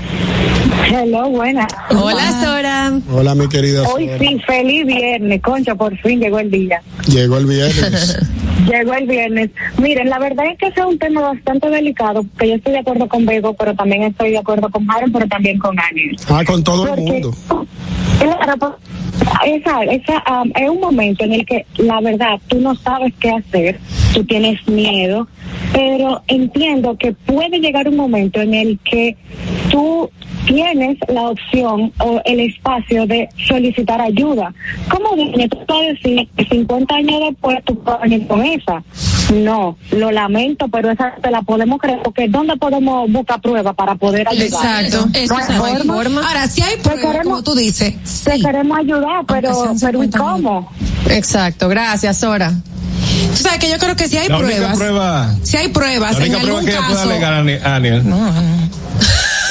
Hello, 0.88 1.30
buena. 1.30 1.68
Hola, 1.90 2.32
Sora. 2.44 2.94
Hola, 3.12 3.36
mi 3.36 3.48
querida. 3.50 3.84
Hoy 3.90 4.06
Sora. 4.08 4.20
sí, 4.20 4.40
feliz 4.46 4.86
viernes, 4.86 5.42
concha, 5.42 5.76
por 5.76 5.98
fin 5.98 6.20
llegó 6.20 6.40
el 6.40 6.52
día. 6.52 6.82
Llegó 7.08 7.38
el 7.38 7.46
viernes. 7.46 8.18
Llegó 8.66 8.94
el 8.94 9.06
viernes. 9.06 9.50
Miren, 9.78 10.10
la 10.10 10.18
verdad 10.18 10.46
es 10.52 10.58
que 10.58 10.68
ese 10.68 10.80
es 10.80 10.86
un 10.86 10.98
tema 10.98 11.22
bastante 11.22 11.70
delicado, 11.70 12.24
porque 12.24 12.50
yo 12.50 12.56
estoy 12.56 12.74
de 12.74 12.80
acuerdo 12.80 13.08
con 13.08 13.26
Bego, 13.26 13.54
pero 13.54 13.76
también 13.76 14.04
estoy 14.04 14.32
de 14.32 14.38
acuerdo 14.40 14.70
con 14.70 14.90
Aaron, 14.90 15.12
pero 15.12 15.28
también 15.28 15.60
con 15.60 15.76
Aniel. 15.80 16.16
ah, 16.30 16.44
con 16.46 16.64
todo 16.64 16.84
el 16.86 16.90
Porque, 16.90 17.04
mundo. 17.04 17.36
claro, 18.20 18.78
esa, 19.46 19.84
esa, 19.84 20.24
um, 20.42 20.52
es 20.56 20.70
un 20.70 20.80
momento 20.80 21.24
en 21.24 21.34
el 21.34 21.46
que 21.46 21.66
la 21.78 22.02
verdad 22.02 22.40
tú 22.48 22.60
no 22.60 22.76
sabes 22.76 23.14
qué 23.20 23.32
hacer, 23.32 23.80
tú 24.14 24.24
tienes 24.24 24.68
miedo, 24.68 25.28
pero 25.74 26.22
entiendo 26.28 26.98
que 26.98 27.14
puede 27.14 27.60
llegar 27.60 27.88
un 27.88 27.96
momento 27.96 28.42
en 28.42 28.54
el 28.54 28.80
que 28.80 29.16
tú 29.70 30.10
tienes 30.46 30.98
la 31.08 31.30
opción 31.30 31.92
o 32.00 32.22
el 32.26 32.40
espacio 32.40 33.06
de 33.08 33.30
solicitar 33.48 34.00
ayuda. 34.00 34.54
¿Cómo 34.90 35.16
viene? 35.16 35.50
Tú 35.50 35.58
decir 35.90 36.28
que 36.36 36.46
50 36.46 36.96
años 36.96 37.22
después 37.30 37.58
tú 37.66 37.80
puedes 37.80 38.28
con 38.28 38.46
esa. 38.46 38.84
No, 39.34 39.76
lo 39.92 40.12
lamento, 40.12 40.68
pero 40.68 40.92
esa 40.92 41.16
te 41.22 41.32
la 41.32 41.42
podemos 41.42 41.80
creer, 41.80 42.00
porque 42.04 42.28
¿dónde 42.28 42.56
podemos 42.58 43.12
buscar 43.12 43.42
pruebas 43.42 43.74
para 43.76 43.96
poder 43.96 44.28
ayudar? 44.28 44.86
Exacto. 44.86 45.08
No 45.58 45.66
hay 45.66 45.78
forma. 45.84 46.28
Ahora, 46.28 46.48
si 46.48 46.62
hay 46.62 46.78
pruebas, 46.78 47.02
queremos- 47.06 47.24
como 47.26 47.44
tú 47.44 47.56
dices, 47.56 47.96
Te 48.24 48.36
sí. 48.38 48.42
queremos 48.44 48.78
ayudar, 48.78 49.26
pero, 49.28 49.76
pero 49.82 50.04
¿y 50.04 50.08
50 50.08 50.18
años. 50.20 50.32
cómo? 50.32 50.72
Exacto, 51.10 51.68
gracias, 51.70 52.18
Sora. 52.18 52.52
Tú 52.52 53.38
sabes 53.44 53.60
que 53.60 53.70
yo 53.70 53.78
creo 53.80 53.96
que 53.96 54.08
si 54.08 54.18
hay 54.18 54.28
La 54.30 54.38
única 54.38 54.56
pruebas, 54.56 54.78
prueba, 54.78 55.36
si 55.44 55.58
hay 55.58 55.68
pruebas 55.70 56.18
la 56.20 56.26
en 56.26 56.32
única 56.32 56.40
prueba 56.42 56.58
algún 56.60 56.66
que 56.66 56.72
ella 56.78 56.86
puede 56.88 56.96
caso. 57.00 57.10
alegar 57.10 57.34
a 57.34 57.40
Ani- 57.40 57.54
a 57.64 57.76
Aniel. 57.76 58.10
No, 58.10 58.18
no. 58.32 58.42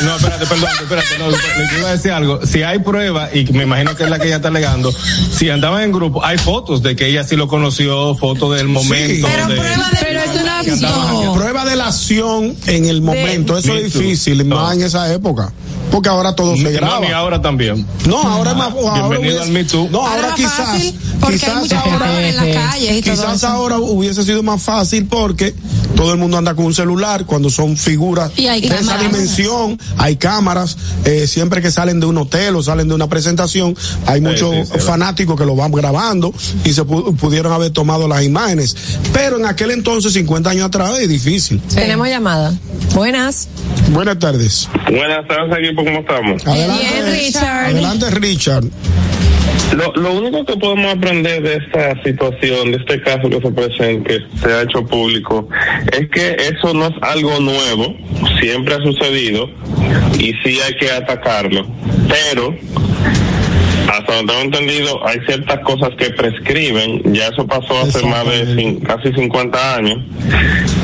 No, 0.02 0.16
espérate, 0.16 0.46
perdón, 0.46 0.68
espérate, 0.83 1.18
no, 1.18 1.30
le 1.30 1.78
iba 1.78 1.88
a 1.88 1.92
decir 1.92 2.11
algo. 2.12 2.40
Si 2.46 2.62
hay 2.62 2.78
prueba, 2.80 3.28
y 3.35 3.44
me 3.52 3.62
imagino 3.64 3.94
que 3.96 4.04
es 4.04 4.11
la 4.11 4.18
que 4.18 4.26
ella 4.26 4.37
está 4.37 4.48
alegando, 4.48 4.92
si 5.37 5.48
andaban 5.50 5.83
en 5.83 5.92
grupo, 5.92 6.24
hay 6.24 6.37
fotos 6.38 6.83
de 6.83 6.96
que 6.96 7.07
ella 7.09 7.24
sí 7.24 7.37
lo 7.37 7.48
conoció, 7.48 8.14
fotos 8.16 8.57
del 8.57 8.68
momento. 8.68 9.26
Pero 9.30 9.46
de, 9.48 9.57
prueba 9.57 9.90
de 9.90 9.98
Pero 10.00 10.20
es 10.20 10.40
una 10.40 10.62
No. 10.90 11.35
Prueba 11.35 11.64
de 11.64 11.76
la 11.76 11.88
acción 11.88 12.57
en 12.66 12.87
el 12.87 13.02
momento. 13.02 13.57
Eso 13.59 13.74
es 13.74 13.92
difícil, 13.92 14.48
No. 14.48 14.57
más 14.57 14.74
en 14.76 14.83
esa 14.83 15.12
época. 15.12 15.52
Porque 15.90 16.09
ahora 16.09 16.35
todo 16.35 16.57
se 16.57 16.62
No, 16.64 16.70
graba. 16.72 17.00
ni 17.00 17.12
ahora 17.12 17.40
también. 17.40 17.87
No, 18.07 18.20
ahora 18.20 18.50
es 18.52 18.57
más. 18.57 18.72
Ahora 18.72 19.09
Bienvenido 19.09 19.35
hubiese- 19.37 19.42
al 19.42 19.50
Me 19.52 19.64
Too. 19.64 19.88
No, 19.92 20.04
ahora, 20.07 20.35
quizás. 20.35 20.52
fácil, 20.52 20.98
porque 21.20 21.35
hay 21.37 21.40
quizás 21.40 21.57
mucha 21.61 21.80
ahora. 21.80 22.28
en 22.28 22.37
las 22.37 22.46
calles 22.46 22.96
y 22.96 23.02
todo 23.02 23.14
Quizás 23.14 23.37
eso. 23.37 23.46
ahora 23.46 23.78
hubiese 23.78 24.24
sido 24.24 24.42
más 24.42 24.61
fácil 24.61 25.07
porque 25.07 25.54
todo 25.94 26.12
el 26.12 26.18
mundo 26.18 26.37
anda 26.38 26.54
con 26.54 26.64
un 26.64 26.74
celular 26.74 27.24
cuando 27.26 27.48
son 27.48 27.76
figuras 27.76 28.33
Y 28.37 28.48
hay 28.48 28.61
de 28.62 28.74
esa 28.74 28.98
dimensión, 28.98 29.78
hay 29.99 30.16
cámaras, 30.16 30.77
eh, 31.05 31.27
siempre 31.27 31.62
que 31.62 31.70
salen 31.70 32.01
de 32.01 32.07
un 32.07 32.18
hotel 32.18 32.57
o 32.57 32.62
salen 32.62 32.88
de 32.88 32.94
una 32.94 33.09
presentación, 33.09 33.77
hay 34.07 34.20
muchos 34.20 34.68
sí, 34.68 34.73
sí, 34.75 34.81
fanáticos 34.81 35.38
que 35.38 35.44
lo 35.47 35.57
van 35.57 35.73
grabando 35.73 36.33
y 36.64 36.73
se 36.73 36.83
pu- 36.85 37.16
pudieron 37.16 37.53
haber 37.53 37.70
tomado 37.70 38.09
las 38.09 38.23
imágenes. 38.23 38.77
Pero 39.12 39.37
en 39.38 39.47
aquel 39.47 39.70
entonces, 39.70 40.12
50 40.12 40.51
años 40.51 40.64
atrás, 40.66 40.99
es 41.01 41.09
difícil. 41.09 41.61
Tenemos 41.75 42.09
llamada. 42.09 42.53
Buenas. 42.94 43.49
Buenas 43.90 44.18
tardes. 44.18 44.68
Buenas 44.90 45.27
tardes, 45.29 45.59
equipo, 45.59 45.85
¿cómo 45.85 46.01
estamos? 46.01 46.47
Adelante, 46.47 46.83
Bien, 46.90 47.12
Richard. 47.12 47.64
Adelante, 47.66 48.11
Richard. 48.11 48.64
Lo, 49.72 49.92
lo 49.94 50.12
único 50.12 50.44
que 50.44 50.57
podemos 50.57 50.92
aprender 50.92 51.42
de 51.42 51.57
esta 51.57 52.00
situación, 52.03 52.70
de 52.70 52.77
este 52.77 53.00
caso 53.03 53.29
que 53.29 53.40
se 53.40 53.50
presenta, 53.50 54.09
que 54.09 54.20
se 54.40 54.53
ha 54.53 54.62
hecho 54.62 54.87
público, 54.87 55.48
es 55.92 56.09
que 56.11 56.37
eso 56.38 56.74
no 56.74 56.87
es 56.87 56.94
algo 57.00 57.40
nuevo, 57.40 57.96
siempre 58.40 58.74
ha 58.74 58.79
sucedido 58.79 59.50
y 60.18 60.33
sí 60.44 60.61
hay 60.61 60.74
que 60.77 60.90
atacarlo. 60.92 61.66
Pero, 62.09 62.55
hasta 63.98 64.16
donde 64.16 64.33
tengo 64.33 64.44
entendido, 64.44 65.07
hay 65.07 65.20
ciertas 65.26 65.61
cosas 65.61 65.90
que 65.96 66.11
prescriben, 66.11 67.14
ya 67.14 67.28
eso 67.28 67.46
pasó 67.46 67.80
hace 67.80 68.04
más 68.07 68.24
de 68.26 68.78
casi 68.85 69.12
50 69.12 69.76
años, 69.76 69.98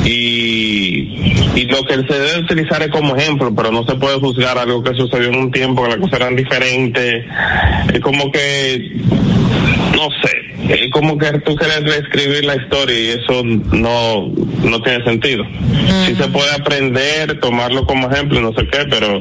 y, 0.05 1.33
y 1.55 1.65
lo 1.65 1.83
que 1.83 1.95
se 1.95 2.19
debe 2.19 2.39
utilizar 2.39 2.81
es 2.81 2.89
como 2.89 3.15
ejemplo, 3.15 3.53
pero 3.55 3.71
no 3.71 3.83
se 3.85 3.95
puede 3.95 4.19
juzgar 4.19 4.57
algo 4.57 4.83
que 4.83 4.93
sucedió 4.93 5.29
en 5.29 5.35
un 5.35 5.51
tiempo 5.51 5.83
que 5.83 5.89
las 5.89 5.97
cosas 5.97 6.19
eran 6.19 6.35
diferentes, 6.35 7.25
es 7.93 7.99
como 7.99 8.31
que, 8.31 8.97
no 9.95 10.09
sé, 10.23 10.50
es 10.73 10.91
como 10.91 11.17
que 11.17 11.31
tú 11.39 11.55
quieres 11.55 11.83
reescribir 11.83 12.45
la 12.45 12.55
historia 12.55 12.97
y 12.99 13.07
eso 13.09 13.43
no, 13.43 14.27
no 14.63 14.81
tiene 14.81 15.03
sentido. 15.03 15.43
Sí 16.07 16.15
se 16.15 16.27
puede 16.29 16.51
aprender, 16.53 17.39
tomarlo 17.39 17.85
como 17.85 18.09
ejemplo, 18.09 18.39
no 18.41 18.51
sé 18.53 18.67
qué, 18.71 18.85
pero 18.89 19.19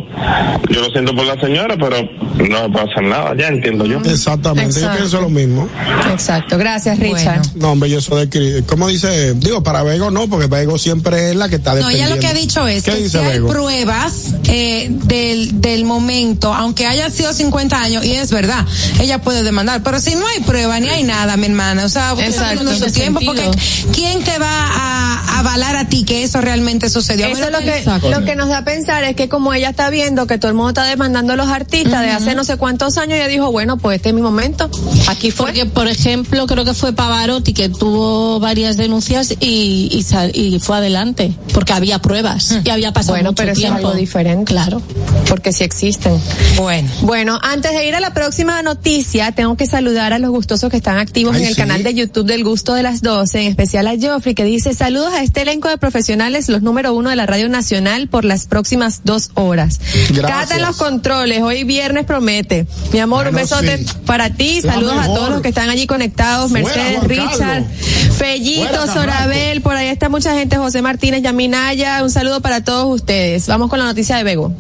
yo 0.69 0.81
lo 0.81 0.91
siento 0.91 1.15
por 1.15 1.27
la 1.27 1.41
señora, 1.41 1.77
pero 1.79 2.09
no 2.49 2.73
pasa 2.73 3.01
nada, 3.03 3.35
ya 3.37 3.49
entiendo 3.49 3.85
yo. 3.87 3.99
Exactamente, 4.05 4.71
Exacto. 4.79 4.91
yo 4.93 4.99
pienso 4.99 5.21
lo 5.21 5.29
mismo. 5.31 5.69
Exacto, 6.13 6.57
gracias, 6.59 6.99
Richard. 6.99 7.41
Bueno. 7.41 7.53
No, 7.57 7.73
hombre, 7.73 7.91
yo 7.91 7.99
eso 7.99 8.17
de 8.17 8.63
¿Cómo 8.67 8.89
dice? 8.89 9.35
Digo, 9.35 9.63
para 9.63 9.83
Vego 9.83 10.11
no, 10.11 10.29
porque 10.29 10.47
Vego 10.47 10.79
siempre 10.79 11.31
es 11.31 11.37
la 11.37 11.49
que 11.49 11.57
está 11.57 11.71
No, 11.71 11.77
defendiendo. 11.77 12.07
ella 12.07 12.15
lo 12.17 12.21
que 12.21 12.27
ha 12.29 12.35
dicho 12.35 12.67
es 12.67 12.85
¿Qué 12.85 12.93
que 12.93 13.09
si 13.09 13.19
hay 13.19 13.41
pruebas 13.41 14.35
eh, 14.49 14.89
del, 14.91 15.61
del 15.61 15.85
momento, 15.85 16.53
aunque 16.55 16.87
haya 16.87 17.11
sido 17.11 17.33
50 17.33 17.81
años, 17.81 18.05
y 18.05 18.13
es 18.13 18.31
verdad, 18.31 18.65
ella 19.01 19.21
puede 19.21 19.43
demandar, 19.43 19.83
pero 19.83 20.01
si 20.01 20.15
no 20.15 20.27
hay 20.27 20.41
prueba 20.41 20.79
ni 20.81 20.89
hay 20.89 21.03
nada, 21.03 21.37
mi 21.41 21.47
hermana, 21.47 21.85
o 21.85 21.89
sea, 21.89 22.15
Exacto. 22.19 22.73
su 22.75 22.91
tiempo, 22.93 23.21
porque. 23.25 23.51
¿quién 23.95 24.23
te 24.23 24.39
va 24.39 24.49
a 24.51 25.39
avalar 25.41 25.77
a 25.77 25.89
ti 25.89 26.05
que 26.05 26.23
eso 26.23 26.41
realmente 26.41 26.89
sucedió? 26.91 27.27
Eso 27.27 27.45
es 27.45 27.51
lo 27.53 27.59
que, 27.61 27.79
Exacto. 27.79 28.11
lo 28.11 28.25
que 28.25 28.37
nos 28.37 28.49
da 28.49 28.59
a 28.59 28.65
pensar 28.65 29.05
es 29.05 29.17
que 29.17 29.29
como 29.29 29.53
ella 29.55 29.71
está 29.71 29.91
viendo 29.91 30.27
que 30.27 30.39
todo 30.39 30.51
el 30.51 30.57
mundo 30.57 30.71
está 30.71 30.85
demandando 30.85 31.33
a 31.33 31.37
los 31.37 31.49
artistas 31.49 32.03
de 32.03 32.11
hace 32.11 32.35
no 32.35 32.45
sé 32.45 32.57
cuántos 32.57 32.99
años, 32.99 33.15
ella 33.17 33.29
dijo, 33.29 33.51
bueno, 33.51 33.77
pues 33.79 33.97
este 33.97 34.11
es 34.11 34.15
mi 34.15 34.23
momento. 34.23 34.71
Aquí 35.09 35.31
fue. 35.31 35.47
Porque, 35.47 35.67
por 35.67 35.89
ejemplo, 35.89 36.47
creo 36.47 36.65
que 36.65 36.75
fue 36.75 36.93
Pavarotti 36.93 37.53
que 37.53 37.69
tuvo 37.69 38.39
varias 38.41 38.77
denuncias 38.77 39.33
y, 39.41 39.89
y, 39.93 40.03
sal- 40.03 40.33
y 40.35 40.59
fue 40.61 40.77
adelante, 40.77 41.33
porque 41.55 41.73
había 41.73 41.99
pruebas 42.01 42.59
y 42.65 42.71
había 42.71 42.93
pasado 42.93 43.15
Bueno, 43.15 43.31
mucho 43.31 43.37
pero 43.43 43.53
eso 43.53 43.61
es 43.61 43.67
tiempo. 43.67 43.89
algo 43.89 43.99
diferente. 43.99 44.53
Claro. 44.53 44.83
Porque 45.29 45.53
sí 45.53 45.65
existen. 45.65 46.21
Bueno. 46.57 46.89
Bueno, 47.03 47.39
antes 47.43 47.73
de 47.73 47.87
ir 47.87 47.95
a 47.95 48.01
la 48.01 48.13
próxima 48.13 48.61
noticia, 48.63 49.33
tengo 49.33 49.57
que 49.57 49.67
saludar 49.67 50.13
a 50.13 50.19
los 50.19 50.31
gustosos 50.31 50.71
que 50.71 50.77
están 50.77 50.99
activos 50.99 51.20
Ay, 51.29 51.43
en 51.43 51.49
el 51.49 51.55
sí. 51.55 51.61
canal 51.61 51.83
de 51.83 51.95
YouTube 51.95 52.27
del 52.27 52.45
Gusto 52.45 52.75
de 52.75 52.83
las 52.83 53.03
12, 53.03 53.43
en 53.43 53.49
especial 53.49 53.87
a 53.87 53.95
Joffrey, 54.01 54.35
que 54.35 54.45
dice 54.45 54.75
saludos 54.75 55.13
a 55.13 55.23
este 55.23 55.43
elenco 55.43 55.69
de 55.69 55.77
profesionales, 55.79 56.49
los 56.49 56.63
número 56.63 56.95
uno 56.95 57.11
de 57.11 57.17
la 57.17 57.27
Radio 57.27 57.49
Nacional 57.49 58.09
por 58.09 58.25
las 58.25 58.47
próximas 58.47 59.03
dos 59.05 59.31
horas. 59.35 59.81
Gracias. 60.11 60.27
Cata 60.27 60.57
en 60.57 60.63
los 60.63 60.77
controles, 60.77 61.43
hoy 61.43 61.65
viernes 61.65 62.07
promete. 62.07 62.67
Mi 62.93 63.01
amor, 63.01 63.29
un 63.29 63.35
besote 63.35 63.79
sí. 63.79 63.87
para 64.07 64.31
ti, 64.31 64.61
La 64.63 64.75
saludos 64.75 64.97
a 64.99 65.07
todos 65.07 65.31
los 65.31 65.43
que 65.43 65.49
están 65.49 65.69
allí 65.69 65.87
conectados, 65.87 66.51
Mercedes, 66.51 67.05
Richard, 67.05 67.39
Carlos. 67.39 67.69
Fellito, 68.17 68.69
Fuera, 68.69 68.93
Sorabel, 68.93 69.61
por 69.61 69.77
ahí 69.77 69.89
está 69.89 70.09
mucha 70.09 70.35
gente, 70.35 70.57
José 70.57 70.83
Martínez, 70.83 71.23
Yaminaya, 71.23 72.03
un 72.03 72.11
saludo 72.11 72.41
para 72.41 72.65
todos 72.65 72.95
ustedes. 72.95 73.47
Vamos 73.47 73.69
con 73.69 73.79
la 73.79 73.85
noticia 73.85 74.17
de 74.17 74.25
Bego. 74.25 74.55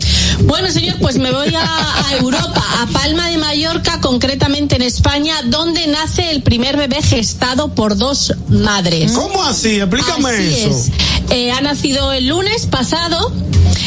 Bueno, 0.44 0.70
señor, 0.70 0.96
pues 1.00 1.18
me 1.18 1.30
voy 1.30 1.54
a, 1.54 2.08
a 2.08 2.16
Europa, 2.16 2.62
a 2.80 2.86
Palma 2.86 3.28
de 3.28 3.38
Mallorca, 3.38 4.00
concretamente 4.00 4.76
en 4.76 4.82
España, 4.82 5.34
donde 5.44 5.86
nace 5.86 6.30
el 6.30 6.42
primer 6.50 6.76
bebé 6.76 7.00
gestado 7.00 7.76
por 7.76 7.96
dos 7.96 8.34
madres. 8.48 9.12
¿Cómo 9.12 9.40
así? 9.44 9.78
Explícame 9.78 10.30
Así 10.30 10.54
eso. 10.62 10.70
es. 10.70 10.90
Eh, 11.30 11.52
ha 11.52 11.60
nacido 11.60 12.10
el 12.10 12.26
lunes 12.26 12.66
pasado 12.66 13.32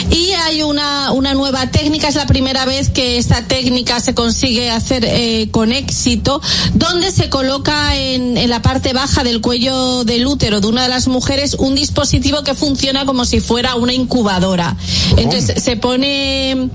y 0.09 0.31
hay 0.31 0.63
una, 0.63 1.11
una 1.11 1.33
nueva 1.33 1.69
técnica, 1.71 2.07
es 2.07 2.15
la 2.15 2.25
primera 2.25 2.63
vez 2.63 2.89
que 2.89 3.17
esta 3.17 3.43
técnica 3.47 3.99
se 3.99 4.13
consigue 4.13 4.71
hacer 4.71 5.03
eh, 5.03 5.49
con 5.51 5.73
éxito, 5.73 6.41
donde 6.73 7.11
se 7.11 7.27
coloca 7.27 7.97
en, 7.97 8.37
en 8.37 8.49
la 8.49 8.61
parte 8.61 8.93
baja 8.93 9.25
del 9.25 9.41
cuello 9.41 10.05
del 10.05 10.25
útero 10.25 10.61
de 10.61 10.67
una 10.67 10.83
de 10.83 10.87
las 10.87 11.09
mujeres 11.09 11.55
un 11.55 11.75
dispositivo 11.75 12.43
que 12.43 12.53
funciona 12.53 13.05
como 13.05 13.25
si 13.25 13.41
fuera 13.41 13.75
una 13.75 13.91
incubadora. 13.91 14.77
Entonces 15.17 15.61
se 15.61 15.75
pone 15.75 16.69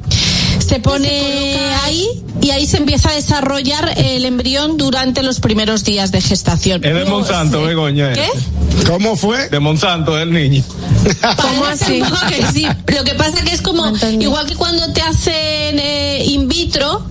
se 0.61 0.81
pone 0.81 1.57
ahí 1.85 2.07
y 2.41 2.51
ahí 2.51 2.67
se 2.67 2.77
empieza 2.79 3.11
a 3.11 3.15
desarrollar 3.15 3.93
el 3.97 4.25
embrión 4.25 4.77
durante 4.77 5.23
los 5.23 5.41
primeros 5.41 5.85
días 5.85 6.13
de 6.13 6.21
gestación. 6.21 6.85
Es 6.85 6.95
de 6.95 7.05
Monsanto. 7.05 7.63
Begoña. 7.63 8.13
¿Qué? 8.13 8.29
¿Cómo 8.87 9.17
fue? 9.17 9.49
De 9.49 9.59
Monsanto, 9.61 10.19
el 10.19 10.33
niño. 10.33 10.63
¿Cómo 11.41 11.65
así? 11.67 12.01
que 12.29 12.47
sí. 12.53 12.67
Lo 12.87 13.05
que 13.05 13.15
pasa 13.15 13.43
que 13.45 13.53
es 13.55 13.63
como, 13.63 13.87
entendí. 13.87 14.25
igual 14.25 14.47
que 14.47 14.55
cuando 14.57 14.93
te 14.93 15.01
hacen 15.03 15.33
eh, 15.79 16.25
in 16.27 16.49
vitro, 16.49 17.05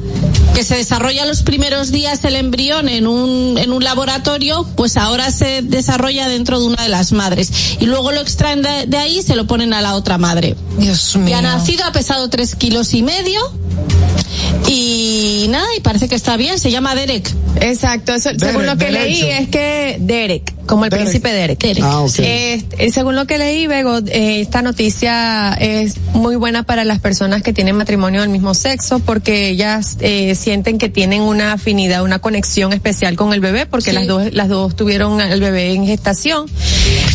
que 0.54 0.64
se 0.64 0.76
desarrolla 0.76 1.26
los 1.26 1.44
primeros 1.44 1.92
días 1.92 2.24
el 2.24 2.36
embrión 2.36 2.90
en 2.90 3.06
un, 3.06 3.58
en 3.58 3.72
un 3.72 3.84
laboratorio, 3.84 4.66
pues 4.76 4.98
ahora 4.98 5.30
se 5.32 5.62
desarrolla 5.62 6.28
dentro 6.28 6.60
de 6.60 6.66
una 6.68 6.82
de 6.84 6.90
las 6.90 7.12
madres. 7.12 7.52
Y 7.80 7.86
luego 7.86 8.12
lo 8.12 8.22
extraen 8.22 8.62
de, 8.62 8.86
de 8.88 8.98
ahí 8.98 9.20
y 9.20 9.24
se 9.24 9.36
lo 9.36 9.46
ponen 9.46 9.74
a 9.74 9.82
la 9.82 9.96
otra 9.96 10.18
madre. 10.18 10.56
Dios 10.80 11.14
Y 11.16 11.20
mío. 11.20 11.38
ha 11.38 11.42
nacido, 11.42 11.84
ha 11.86 11.92
pesado 11.92 12.30
tres 12.30 12.56
kilos 12.56 12.94
y 12.94 13.04
medio. 13.04 13.37
Y 14.67 15.47
nada, 15.50 15.65
y 15.78 15.80
parece 15.82 16.08
que 16.10 16.15
está 16.15 16.36
bien, 16.38 16.60
se 16.60 16.71
llama 16.71 16.93
Derek. 16.95 17.30
Exacto, 17.62 18.13
eso, 18.13 18.30
según 18.38 18.65
lo 18.65 18.78
que 18.78 18.91
leí 18.91 19.21
es 19.23 19.47
que 19.50 19.97
Derek, 20.00 20.54
como 20.65 20.84
el 20.84 20.89
Derek. 20.89 21.06
príncipe 21.06 21.32
Derek. 21.32 21.60
Derek. 21.60 21.84
Ah, 21.84 22.02
ok. 22.02 22.19
Eh, 22.19 22.65
eh, 22.78 22.91
según 22.91 23.15
lo 23.15 23.26
que 23.26 23.38
leí, 23.38 23.65
Bego, 23.67 24.00
eh, 24.00 24.41
esta 24.41 24.62
noticia 24.62 25.54
es 25.54 25.95
muy 26.13 26.36
buena 26.36 26.63
para 26.63 26.84
las 26.84 27.00
personas 27.00 27.41
que 27.43 27.54
tienen 27.54 27.76
matrimonio 27.78 28.21
del 28.21 28.30
mismo 28.30 28.54
sexo 28.54 29.00
porque 29.00 29.50
ellas 29.50 29.95
eh, 30.02 30.36
sienten 30.36 30.78
que 30.78 30.89
tienen 30.89 31.21
una 31.21 31.54
afinidad, 31.54 32.04
una 32.04 32.19
conexión 32.19 32.73
especial 32.73 33.15
con 33.15 33.34
el 33.34 33.39
bebé 33.39 33.65
porque 33.67 33.91
Sí. 33.91 33.95
las 33.95 34.06
dos 34.08 34.34
las 34.34 34.50
dos 34.50 34.76
tuvieron 34.76 35.21
el 35.21 35.39
bebé 35.39 35.71
en 35.73 35.86
gestación. 35.88 36.45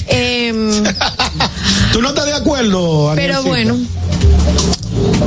Em, 0.09 0.71
¿Tú 1.93 2.01
no 2.01 2.09
estás 2.09 2.25
de 2.27 2.33
acuerdo, 2.35 3.13
pero 3.15 3.43
bueno. 3.43 3.77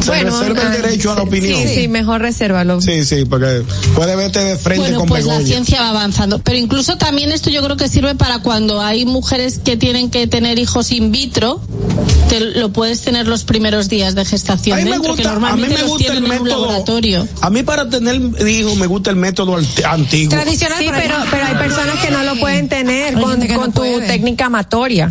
Se 0.01 0.11
reserva 0.23 0.61
el 0.61 0.67
ah, 0.67 0.71
derecho 0.71 1.11
a 1.11 1.15
la 1.15 1.21
opinión. 1.23 1.61
Sí, 1.67 1.75
sí, 1.75 1.87
mejor 1.87 2.21
resérvalo. 2.21 2.81
Sí, 2.81 3.03
sí, 3.05 3.25
porque 3.25 3.63
puede 3.95 4.15
verte 4.15 4.39
de 4.43 4.55
frente 4.57 4.81
Bueno, 4.81 4.99
con 4.99 5.07
pues 5.09 5.25
la 5.25 5.33
Begoña. 5.33 5.47
ciencia 5.47 5.81
va 5.81 5.89
avanzando. 5.89 6.39
Pero 6.39 6.57
incluso 6.57 6.97
también 6.97 7.31
esto 7.31 7.49
yo 7.49 7.63
creo 7.63 7.77
que 7.77 7.87
sirve 7.89 8.15
para 8.15 8.39
cuando 8.39 8.81
hay 8.81 9.05
mujeres 9.05 9.59
que 9.59 9.77
tienen 9.77 10.09
que 10.09 10.27
tener 10.27 10.59
hijos 10.59 10.91
in 10.91 11.11
vitro, 11.11 11.61
te 12.29 12.39
lo 12.39 12.69
puedes 12.71 13.01
tener 13.01 13.27
los 13.27 13.43
primeros 13.43 13.89
días 13.89 14.15
de 14.15 14.25
gestación 14.25 14.77
A 14.77 14.81
mí 14.81 14.85
me 14.85 14.91
dentro, 14.91 15.15
gusta, 15.15 15.33
a 15.33 15.55
mí 15.55 15.65
me 15.67 15.83
gusta 15.83 16.13
el 16.13 16.21
método. 16.21 16.45
laboratorio. 16.47 17.27
A 17.41 17.49
mí 17.49 17.63
para 17.63 17.89
tener 17.89 18.15
hijos 18.47 18.75
me 18.77 18.87
gusta 18.87 19.09
el 19.11 19.15
método 19.15 19.57
antiguo. 19.85 20.29
Tradicional. 20.31 20.77
Sí, 20.79 20.89
pero, 20.93 21.15
pero 21.31 21.45
hay 21.45 21.55
personas 21.55 21.97
que 21.99 22.11
no 22.11 22.23
lo 22.23 22.35
pueden 22.39 22.67
tener 22.69 23.13
con, 23.13 23.39
no 23.39 23.65
tu 23.65 23.71
puede. 23.71 24.07
técnica 24.07 24.45
amatoria. 24.45 25.09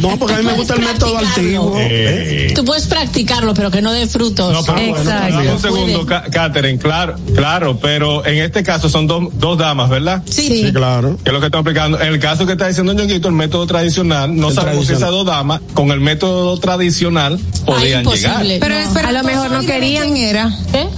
No, 0.00 0.16
porque 0.18 0.34
a 0.34 0.38
mí 0.38 0.44
me 0.44 0.52
gusta 0.54 0.74
el 0.74 0.80
método 0.80 1.18
antiguo. 1.18 1.74
¿eh? 1.78 2.52
Tú 2.54 2.64
puedes 2.64 2.86
practicarlo, 2.86 3.54
pero 3.54 3.70
que 3.70 3.82
no 3.82 3.92
dé 3.94 4.06
frutos. 4.06 4.52
No, 4.52 4.62
pero 4.62 4.74
bueno, 4.78 4.96
Exacto. 4.98 5.34
dame 5.36 5.48
un 5.48 5.54
No 5.54 5.58
segundo, 5.60 6.06
Catherine, 6.30 6.78
claro, 6.78 7.14
claro, 7.34 7.78
pero 7.80 8.24
en 8.26 8.38
este 8.42 8.62
caso 8.62 8.88
son 8.88 9.06
dos, 9.06 9.24
dos 9.34 9.56
damas, 9.58 9.88
¿verdad? 9.90 10.22
Sí. 10.28 10.64
Sí, 10.64 10.72
claro. 10.72 11.16
Que 11.24 11.30
es 11.30 11.32
lo 11.32 11.40
que 11.40 11.46
está 11.46 11.58
explicando. 11.58 12.00
En 12.00 12.08
el 12.12 12.18
caso 12.20 12.44
que 12.46 12.52
está 12.52 12.68
diciendo 12.68 12.92
Ñonguito, 12.92 13.28
el 13.28 13.34
método 13.34 13.66
tradicional, 13.66 14.34
no 14.36 14.48
El 14.48 14.54
sabemos 14.54 14.86
si 14.86 14.92
esas 14.92 15.10
dos 15.10 15.24
damas 15.26 15.60
con 15.74 15.90
el 15.90 16.00
método 16.00 16.58
tradicional 16.58 17.38
podían 17.64 18.04
llegar. 18.04 18.44
Pero 18.60 18.76
el 18.76 18.84
No. 18.94 19.00
A 19.08 19.12
lo 19.12 19.22
mejor 19.24 19.50
no 19.50 19.60
querían. 19.62 20.12
¿quién 20.14 20.16
era? 20.16 20.50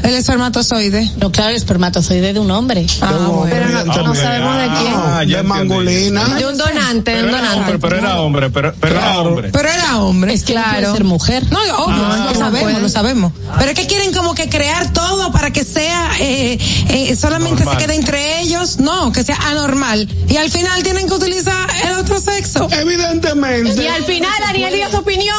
El 0.02 0.14
espermatozoide. 0.14 1.10
No, 1.20 1.30
claro, 1.32 1.50
el 1.50 1.56
espermatozoide 1.56 2.32
de 2.32 2.40
un 2.40 2.50
hombre. 2.50 2.86
Ah, 3.00 3.12
bueno. 3.28 3.46
Pero 3.50 3.68
no, 3.84 3.84
no 4.04 4.14
sabemos 4.14 4.56
de 4.58 4.66
quién. 4.80 4.94
ah, 4.94 5.24
ya 5.24 5.36
de 5.38 5.42
mangolina. 5.42 6.24
De 6.36 6.46
un 6.46 6.56
donante, 6.56 7.10
de 7.12 7.16
Pero 7.22 7.28
un 7.28 7.34
era 7.34 7.38
donante. 7.50 7.60
hombre, 7.72 7.78
pero 7.78 7.96
era 7.98 8.20
hombre, 8.20 8.50
pero, 8.50 8.74
pero 8.80 8.94
era 8.98 9.18
hombre. 9.20 9.48
Pero 9.52 9.68
era 9.68 9.98
hombre. 9.98 10.32
Es 10.34 10.44
que 10.44 10.52
Claro. 10.52 10.70
puede 10.80 10.92
ser 10.92 11.04
mujer. 11.04 11.44
No, 11.50 11.58
obvio, 11.84 11.96
Ah, 12.06 12.30
lo 12.32 12.38
sabemos. 12.38 12.85
Lo 12.86 12.92
sabemos. 12.92 13.32
Pero 13.58 13.70
es 13.70 13.74
que 13.78 13.86
quieren 13.86 14.12
como 14.12 14.34
que 14.34 14.48
crear 14.48 14.92
todo 14.92 15.32
para 15.32 15.50
que 15.52 15.64
sea 15.64 16.10
eh, 16.20 16.58
eh, 16.88 17.16
solamente 17.16 17.64
Normal. 17.64 17.78
se 17.80 17.86
quede 17.86 17.94
entre 17.96 18.40
ellos, 18.40 18.78
no, 18.78 19.12
que 19.12 19.22
sea 19.24 19.36
anormal. 19.48 20.08
Y 20.28 20.36
al 20.36 20.50
final 20.50 20.82
tienen 20.82 21.06
que 21.08 21.14
utilizar 21.14 21.68
el 21.84 21.92
otro 21.98 22.20
sexo. 22.20 22.68
Evidentemente. 22.70 23.82
Y 23.82 23.86
al 23.86 24.04
final, 24.04 24.30
Daniel 24.40 24.74
dio 24.74 24.90
su 24.90 24.96
opinión. 24.98 25.36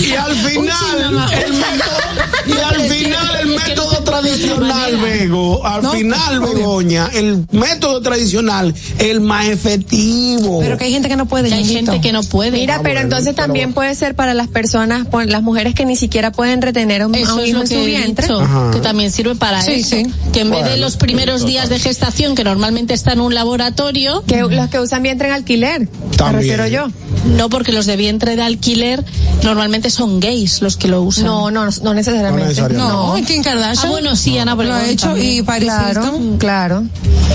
Y 0.00 0.12
al 0.12 0.34
final, 0.34 1.30
el 1.32 1.52
método, 1.54 2.46
y 2.46 2.52
al 2.52 2.80
final 2.90 3.36
el 3.40 3.46
método 3.48 4.04
tradicional, 4.04 4.96
Bego, 4.98 5.64
al 5.66 5.82
No, 5.82 5.92
final. 5.92 6.40
Begoña, 6.40 7.10
el 7.12 7.46
método 7.52 8.00
tradicional, 8.02 8.74
el 8.98 9.20
más 9.20 9.46
efectivo. 9.46 10.60
Pero 10.60 10.76
que 10.78 10.84
hay 10.84 10.92
gente 10.92 11.08
que 11.08 11.16
no 11.16 11.26
puede. 11.26 11.52
Hay 11.52 11.64
gente 11.64 12.00
que 12.00 12.12
no 12.12 12.22
puede. 12.22 12.52
Mira, 12.52 12.74
pero 12.82 12.94
bueno, 12.94 13.00
entonces 13.00 13.34
pero- 13.34 13.46
también 13.46 13.72
puede 13.72 13.94
ser 13.94 14.14
para 14.14 14.34
las 14.34 14.48
personas, 14.48 15.06
por 15.06 15.26
las 15.26 15.42
mujeres 15.42 15.74
que 15.74 15.84
ni 15.84 15.96
siquiera 15.96 16.32
pueden 16.32 16.60
retener 16.62 16.83
a 17.02 17.06
un, 17.06 17.14
a 17.14 17.18
Eso 17.18 17.40
es 17.40 17.52
lo 17.52 17.62
en 17.62 17.68
que 17.68 17.74
su 17.74 17.84
vientre. 17.84 18.26
dicho, 18.28 18.70
que 18.72 18.80
también 18.80 19.10
sirve 19.10 19.34
para 19.34 19.62
Sí, 19.62 19.72
eso. 19.72 19.96
sí. 19.96 20.06
Que 20.32 20.40
en 20.40 20.50
vez 20.50 20.64
de 20.64 20.76
los 20.76 20.96
primeros 20.96 21.44
días 21.46 21.68
de 21.68 21.78
gestación, 21.78 22.34
que 22.34 22.44
normalmente 22.44 22.94
está 22.94 23.12
en 23.12 23.20
un 23.20 23.34
laboratorio, 23.34 24.22
Que 24.26 24.40
los 24.42 24.68
que 24.70 24.80
usan 24.80 25.02
vientre 25.02 25.28
en 25.28 25.34
alquiler. 25.34 25.80
Me 25.80 26.16
También. 26.16 26.40
refiero 26.56 26.66
yo. 26.68 26.88
no 27.36 27.48
porque 27.48 27.72
los 27.72 27.86
de 27.86 27.96
vientre 27.96 28.36
de 28.36 28.42
alquiler 28.42 29.02
normalmente 29.42 29.90
son 29.90 30.20
gays 30.20 30.60
los 30.62 30.76
que 30.76 30.88
lo 30.88 31.02
usan. 31.02 31.24
No, 31.26 31.50
no, 31.50 31.64
no 31.66 31.70
No 31.82 31.94
necesariamente. 31.94 32.48
necesariamente. 32.48 32.92
No, 32.92 33.14
Kim 33.26 33.42
Kardashian. 33.42 33.86
Ah, 33.86 33.90
bueno, 33.90 34.16
sí, 34.16 34.38
Ana 34.38 34.54
lo 34.54 34.72
ha 34.74 34.86
hecho 34.88 35.06
también. 35.08 35.30
y 35.38 35.42
Paris 35.42 35.68
Claro, 35.68 36.02
Hilton. 36.04 36.38
claro. 36.38 36.84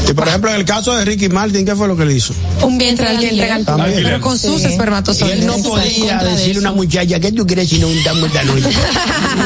Y 0.09 0.13
por 0.13 0.27
ejemplo, 0.27 0.49
en 0.51 0.55
el 0.57 0.65
caso 0.65 0.95
de 0.95 1.05
Ricky 1.05 1.29
Martin, 1.29 1.65
¿qué 1.65 1.75
fue 1.75 1.87
lo 1.87 1.95
que 1.97 2.05
le 2.05 2.13
hizo? 2.15 2.33
Un 2.63 2.77
vientre 2.77 3.07
de 3.09 3.15
alquiler, 3.17 3.51
alquiler. 3.51 4.03
pero 4.03 4.21
con 4.21 4.37
sus 4.37 4.63
espermatozoides. 4.63 5.37
Y 5.37 5.41
él 5.41 5.47
no 5.47 5.57
podía 5.57 6.17
decirle 6.19 6.57
a 6.57 6.71
una 6.71 6.71
muchacha, 6.73 7.19
¿qué 7.19 7.31
tú 7.31 7.45
quieres 7.45 7.69
si 7.69 7.79
no 7.79 7.87
untamos 7.87 8.25
esta 8.27 8.43
noche? 8.43 8.69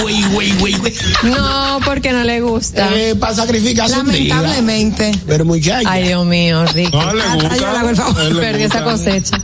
Güey, 0.00 0.22
güey, 0.32 0.52
güey, 0.58 0.74
güey. 0.78 0.94
No, 1.22 1.80
porque 1.84 2.12
no 2.12 2.24
le 2.24 2.40
gusta. 2.40 2.88
Eh, 2.94 3.14
para 3.14 3.34
día. 3.34 3.86
Lamentablemente. 3.88 5.12
Pero 5.26 5.44
muchacha. 5.44 5.90
Ay, 5.90 6.08
Dios 6.08 6.26
mío, 6.26 6.64
Ricky. 6.66 6.96
No 6.96 7.12
le 7.14 7.22
gusta. 7.34 7.54
Ayúdala, 7.54 7.82
por 7.82 7.96
favor. 7.96 8.40
Perdí 8.40 8.62
esa 8.64 8.84
cosecha. 8.84 9.40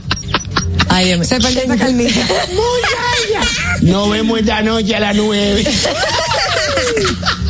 Ay, 0.89 1.05
Dios 1.05 1.19
mío. 1.19 1.27
Se 1.27 1.39
perdió 1.39 1.61
esa 1.61 1.77
carnita. 1.77 2.19
Nos 3.81 4.09
vemos 4.09 4.39
esta 4.39 4.61
noche 4.61 4.95
a 4.95 4.99
las 4.99 5.15
nueve. 5.15 5.63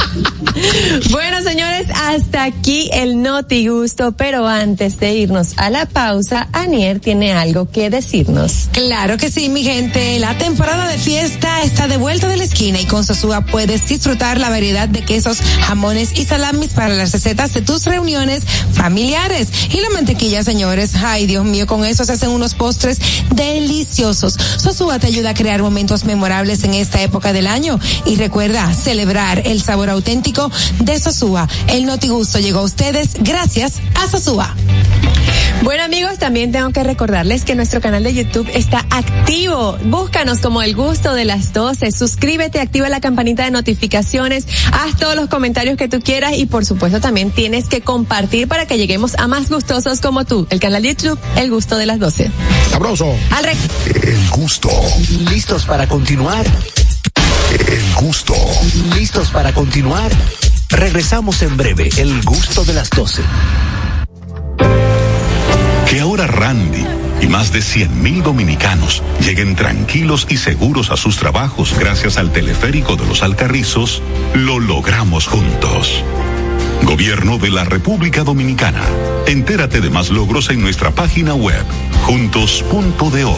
Bueno, 1.12 1.42
señores, 1.44 1.88
hasta 1.94 2.44
aquí 2.44 2.90
el 2.94 3.22
Noti 3.22 3.68
Gusto, 3.68 4.14
pero 4.14 4.48
antes 4.48 5.00
de 5.00 5.14
irnos 5.14 5.54
a 5.58 5.70
la 5.70 5.86
pausa, 5.86 6.48
Anier 6.54 7.00
tiene 7.00 7.34
algo 7.34 7.70
que 7.70 7.90
decirnos. 7.90 8.70
Claro 8.72 9.18
que 9.18 9.32
sí, 9.32 9.50
mi 9.50 9.64
gente. 9.64 10.20
La 10.20 10.38
temporada 10.38 10.88
de 10.88 10.98
fiesta 10.98 11.64
está 11.64 11.88
de 11.88 11.98
vuelta 11.98 12.28
de 12.28 12.38
la 12.38 12.44
esquina 12.44 12.80
y 12.80 12.86
con 12.86 13.06
Sosúa 13.06 13.42
puedes 13.42 13.88
disfrutar 13.88 14.40
la 14.40 14.50
variedad 14.50 14.88
de 14.88 15.04
quesos, 15.04 15.40
jamones 15.62 16.18
y 16.18 16.26
salamis 16.26 16.70
para 16.70 16.90
las 16.90 17.12
recetas 17.12 17.54
de 17.54 17.62
tus 17.62 17.86
reuniones 17.86 18.44
familiares. 18.74 19.50
Y 19.72 19.80
la 19.82 19.90
mantequilla, 19.90 20.44
señores. 20.44 20.96
Ay, 20.96 21.28
Dios 21.28 21.46
mío, 21.46 21.68
con 21.68 21.86
eso 21.86 22.06
se 22.06 22.14
hacen 22.14 22.30
unos 22.30 22.54
postres 22.56 23.00
deliciosos. 23.34 24.38
Sosúa 24.58 25.00
te 25.00 25.08
ayuda 25.08 25.32
a 25.32 25.34
crear 25.34 25.62
momentos 25.62 26.06
memorables 26.06 26.64
en 26.64 26.74
esta 26.74 27.02
época 27.02 27.34
del 27.34 27.48
año. 27.48 27.80
Y 28.06 28.16
recuerda 28.16 28.74
celebrar 28.74 29.44
el 29.46 29.62
sabor 29.62 29.90
auténtico 29.90 30.31
de 30.80 30.98
Sosúa. 30.98 31.48
El 31.68 31.86
Noti 31.86 32.08
Gusto 32.08 32.40
llegó 32.40 32.60
a 32.60 32.64
ustedes 32.64 33.16
gracias 33.20 33.74
a 33.96 34.10
Sosúa. 34.10 34.56
Bueno 35.64 35.84
amigos, 35.84 36.18
también 36.18 36.52
tengo 36.52 36.72
que 36.72 36.84
recordarles 36.84 37.44
que 37.44 37.54
nuestro 37.54 37.82
canal 37.82 38.04
de 38.04 38.14
YouTube 38.14 38.50
está 38.54 38.86
activo. 38.90 39.78
Búscanos 39.84 40.40
como 40.40 40.62
el 40.62 40.74
gusto 40.74 41.14
de 41.14 41.26
las 41.26 41.54
12. 41.54 41.92
Suscríbete, 41.92 42.60
activa 42.60 42.90
la 42.90 43.02
campanita 43.02 43.44
de 43.44 43.52
notificaciones, 43.52 44.48
haz 44.72 44.98
todos 44.98 45.16
los 45.16 45.28
comentarios 45.28 45.78
que 45.78 45.88
tú 45.88 46.00
quieras 46.00 46.34
y 46.38 46.46
por 46.46 46.66
supuesto 46.66 47.00
también 47.00 47.30
tienes 47.30 47.68
que 47.68 47.82
compartir 47.82 48.48
para 48.48 48.66
que 48.66 48.78
lleguemos 48.78 49.16
a 49.20 49.28
más 49.28 49.50
gustosos 49.50 50.00
como 50.00 50.26
tú. 50.26 50.48
El 50.50 50.60
canal 50.60 50.82
de 50.82 50.96
YouTube, 50.96 51.20
el 51.36 51.52
gusto 51.52 51.78
de 51.78 51.86
las 51.86 52.00
12. 52.00 52.32
Sabroso. 52.72 53.14
Al 53.32 53.44
rec 53.44 53.58
El 54.04 54.30
gusto. 54.30 54.70
¿Listos 55.30 55.66
para 55.66 55.88
continuar? 55.88 56.46
El 57.52 57.94
gusto. 57.96 58.34
¿Listos 58.96 59.30
para 59.32 59.54
continuar? 59.54 60.12
Regresamos 60.70 61.42
en 61.42 61.58
breve. 61.58 61.90
El 61.98 62.22
gusto 62.24 62.64
de 62.64 62.74
las 62.74 62.90
12. 62.90 63.22
Que 65.90 66.00
ahora 66.00 66.28
Randy 66.28 66.86
y 67.22 67.28
más 67.28 67.52
de 67.52 67.60
100.000 67.60 68.24
dominicanos 68.24 69.04
lleguen 69.20 69.56
tranquilos 69.56 70.28
y 70.30 70.38
seguros 70.38 70.92
a 70.92 70.98
sus 70.98 71.18
trabajos 71.18 71.78
gracias 71.78 72.18
al 72.18 72.32
teleférico 72.32 72.96
de 72.96 73.06
los 73.06 73.22
Alcarrizos, 73.22 74.02
lo 74.34 74.60
logramos 74.60 75.28
juntos. 75.28 76.04
Gobierno 76.84 77.38
de 77.38 77.50
la 77.50 77.64
República 77.64 78.24
Dominicana. 78.24 78.84
Entérate 79.28 79.82
de 79.82 79.90
más 79.90 80.10
logros 80.10 80.50
en 80.50 80.62
nuestra 80.62 80.92
página 80.92 81.36
web, 81.36 81.64
juntos.do. 82.04 83.38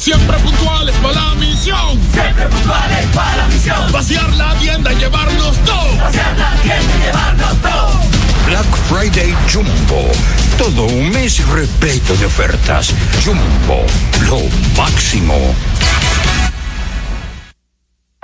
Siempre 0.00 0.38
puntuales 0.38 0.96
para 1.02 1.12
la 1.12 1.34
misión. 1.34 2.00
Siempre 2.10 2.46
puntuales 2.46 3.04
para 3.14 3.36
la 3.36 3.48
misión. 3.48 3.92
Vaciar 3.92 4.34
la 4.34 4.54
tienda 4.54 4.94
y 4.94 4.96
llevarnos 4.96 5.58
todo. 5.58 5.94
Vaciar 5.98 6.38
la 6.38 6.54
tienda 6.62 6.94
y 6.98 7.02
llevarnos 7.04 7.56
todo. 7.60 8.00
Black 8.46 8.76
Friday 8.88 9.36
Jumbo. 9.52 10.10
Todo 10.56 10.84
un 10.84 11.10
mes 11.10 11.46
repleto 11.48 12.16
de 12.16 12.24
ofertas. 12.24 12.94
Jumbo, 13.22 13.84
lo 14.22 14.40
máximo. 14.74 15.54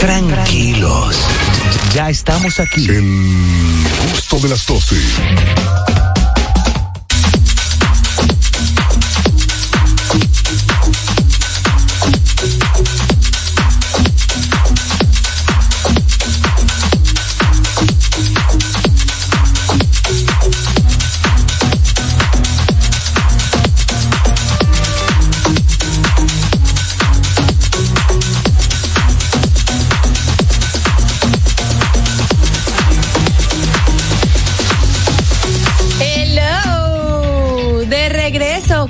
Tranquilos. 0.00 1.16
Ya 1.94 2.10
estamos 2.10 2.58
aquí. 2.60 2.86
El 2.88 3.02
gusto 4.10 4.38
de 4.40 4.48
las 4.48 4.66
12. 4.66 4.96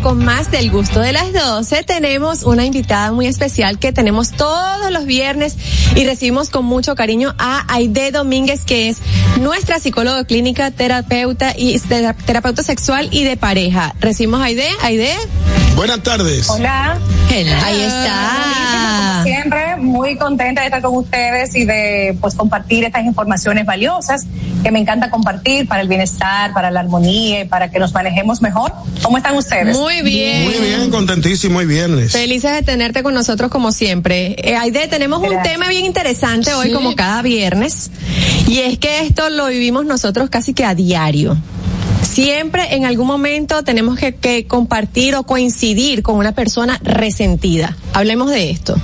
Con 0.03 0.25
más 0.25 0.51
del 0.51 0.71
gusto 0.71 0.99
de 1.01 1.13
las 1.13 1.33
12 1.33 1.85
tenemos 1.85 2.43
una 2.43 2.65
invitada 2.65 3.13
muy 3.13 3.27
especial 3.27 3.79
que 3.79 3.93
tenemos 3.93 4.33
todos 4.33 4.91
los 4.91 5.05
viernes 5.07 5.57
y 5.95 6.05
recibimos 6.05 6.51
con 6.51 6.65
mucho 6.65 6.95
cariño 6.97 7.35
a 7.39 7.65
Aide 7.73 8.11
Domínguez 8.11 8.65
que 8.65 8.89
es 8.89 8.99
nuestra 9.41 9.79
psicóloga 9.79 10.25
clínica, 10.25 10.71
terapeuta 10.73 11.55
y 11.57 11.79
tera- 11.79 12.15
terapeuta 12.15 12.63
sexual 12.65 13.09
y 13.13 13.23
de 13.25 13.37
pareja. 13.37 13.95
Recibimos 14.01 14.41
a 14.41 14.45
Aide, 14.45 14.67
Aide. 14.83 15.15
Buenas 15.77 16.03
tardes. 16.03 16.51
Hola. 16.51 16.99
Ahí 17.31 17.81
está. 17.81 19.13
Como 19.13 19.23
siempre, 19.25 19.77
muy 19.77 20.17
contenta 20.17 20.61
de 20.63 20.67
estar 20.67 20.83
con 20.83 20.97
ustedes 20.97 21.55
y 21.55 21.65
de 21.65 22.17
pues 22.21 22.35
compartir 22.35 22.85
estas 22.85 23.05
informaciones 23.05 23.65
valiosas 23.65 24.25
que 24.63 24.71
me 24.71 24.79
encanta 24.79 25.11
compartir 25.11 25.67
para 25.67 25.83
el 25.83 25.89
bienestar, 25.89 26.53
para 26.53 26.71
la 26.71 26.81
armonía, 26.81 27.41
y 27.41 27.45
para 27.45 27.71
que 27.71 27.79
nos 27.79 27.93
manejemos 27.93 28.43
mejor. 28.43 28.73
¿Cómo 29.03 29.17
están 29.17 29.37
ustedes? 29.37 29.77
Muy 29.77 30.03
bien. 30.03 30.45
Muy 30.45 30.59
bien, 30.59 30.91
contentísimo 30.91 31.61
y 31.63 31.67
viernes. 31.67 32.13
Felices 32.13 32.53
de 32.53 32.63
tenerte 32.63 33.03
con 33.03 33.15
nosotros 33.15 33.51
como 33.51 33.73
siempre. 33.73 34.37
Eh, 34.39 34.57
Aide, 34.57 34.89
tenemos 34.89 35.21
un 35.23 35.43
tema 35.43 35.69
bien 35.69 35.85
interesante 35.85 36.55
hoy 36.55 36.73
como 36.73 36.95
cada 36.95 37.23
viernes 37.23 37.91
y 38.49 38.59
es 38.59 38.79
que 38.79 39.03
esto 39.03 39.29
lo 39.31 39.47
vivimos 39.47 39.85
nosotros 39.85 40.31
casi 40.31 40.55
que 40.55 40.65
a 40.65 40.75
diario. 40.75 41.37
Siempre 42.03 42.75
en 42.75 42.85
algún 42.85 43.07
momento 43.07 43.63
tenemos 43.63 43.99
que, 43.99 44.15
que 44.15 44.47
compartir 44.47 45.15
o 45.15 45.23
coincidir 45.23 46.03
con 46.03 46.17
una 46.17 46.33
persona 46.33 46.79
resentida. 46.83 47.77
Hablemos 47.95 48.31
de 48.31 48.51
esto. 48.51 48.77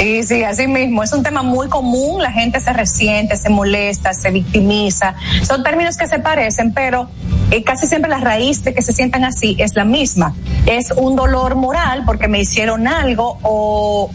Sí, 0.00 0.22
sí, 0.22 0.44
así 0.44 0.66
mismo. 0.66 1.02
Es 1.02 1.12
un 1.12 1.22
tema 1.22 1.42
muy 1.42 1.68
común. 1.68 2.22
La 2.22 2.32
gente 2.32 2.58
se 2.58 2.72
resiente, 2.72 3.36
se 3.36 3.50
molesta, 3.50 4.14
se 4.14 4.30
victimiza. 4.30 5.14
Son 5.42 5.62
términos 5.62 5.98
que 5.98 6.06
se 6.06 6.18
parecen, 6.18 6.72
pero 6.72 7.10
eh, 7.50 7.62
casi 7.62 7.86
siempre 7.86 8.10
la 8.10 8.16
raíz 8.16 8.64
de 8.64 8.72
que 8.72 8.80
se 8.80 8.94
sientan 8.94 9.24
así 9.24 9.56
es 9.58 9.76
la 9.76 9.84
misma. 9.84 10.34
Es 10.64 10.90
un 10.90 11.16
dolor 11.16 11.54
moral 11.54 12.04
porque 12.06 12.28
me 12.28 12.40
hicieron 12.40 12.88
algo 12.88 13.40
o 13.42 14.10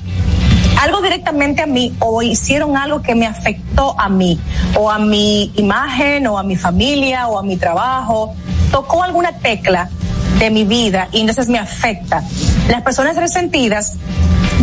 algo 0.82 1.02
directamente 1.04 1.62
a 1.62 1.68
mí 1.68 1.96
o 2.00 2.24
hicieron 2.24 2.76
algo 2.78 3.04
que 3.04 3.14
me 3.14 3.28
afectó 3.28 3.96
a 4.00 4.10
mí 4.10 4.40
o 4.76 4.90
a 4.90 4.98
mi 4.98 5.54
imagen 5.56 6.26
o 6.26 6.40
a 6.40 6.44
mi 6.44 6.56
familia 6.56 7.28
o 7.28 7.38
a 7.38 7.44
mi 7.44 7.58
trabajo, 7.58 8.34
tocó 8.72 9.04
alguna 9.04 9.34
tecla 9.34 9.92
de 10.40 10.50
mi 10.50 10.64
vida 10.64 11.10
y 11.12 11.20
entonces 11.20 11.48
me 11.48 11.60
afecta. 11.60 12.24
Las 12.70 12.82
personas 12.82 13.16
resentidas 13.18 13.98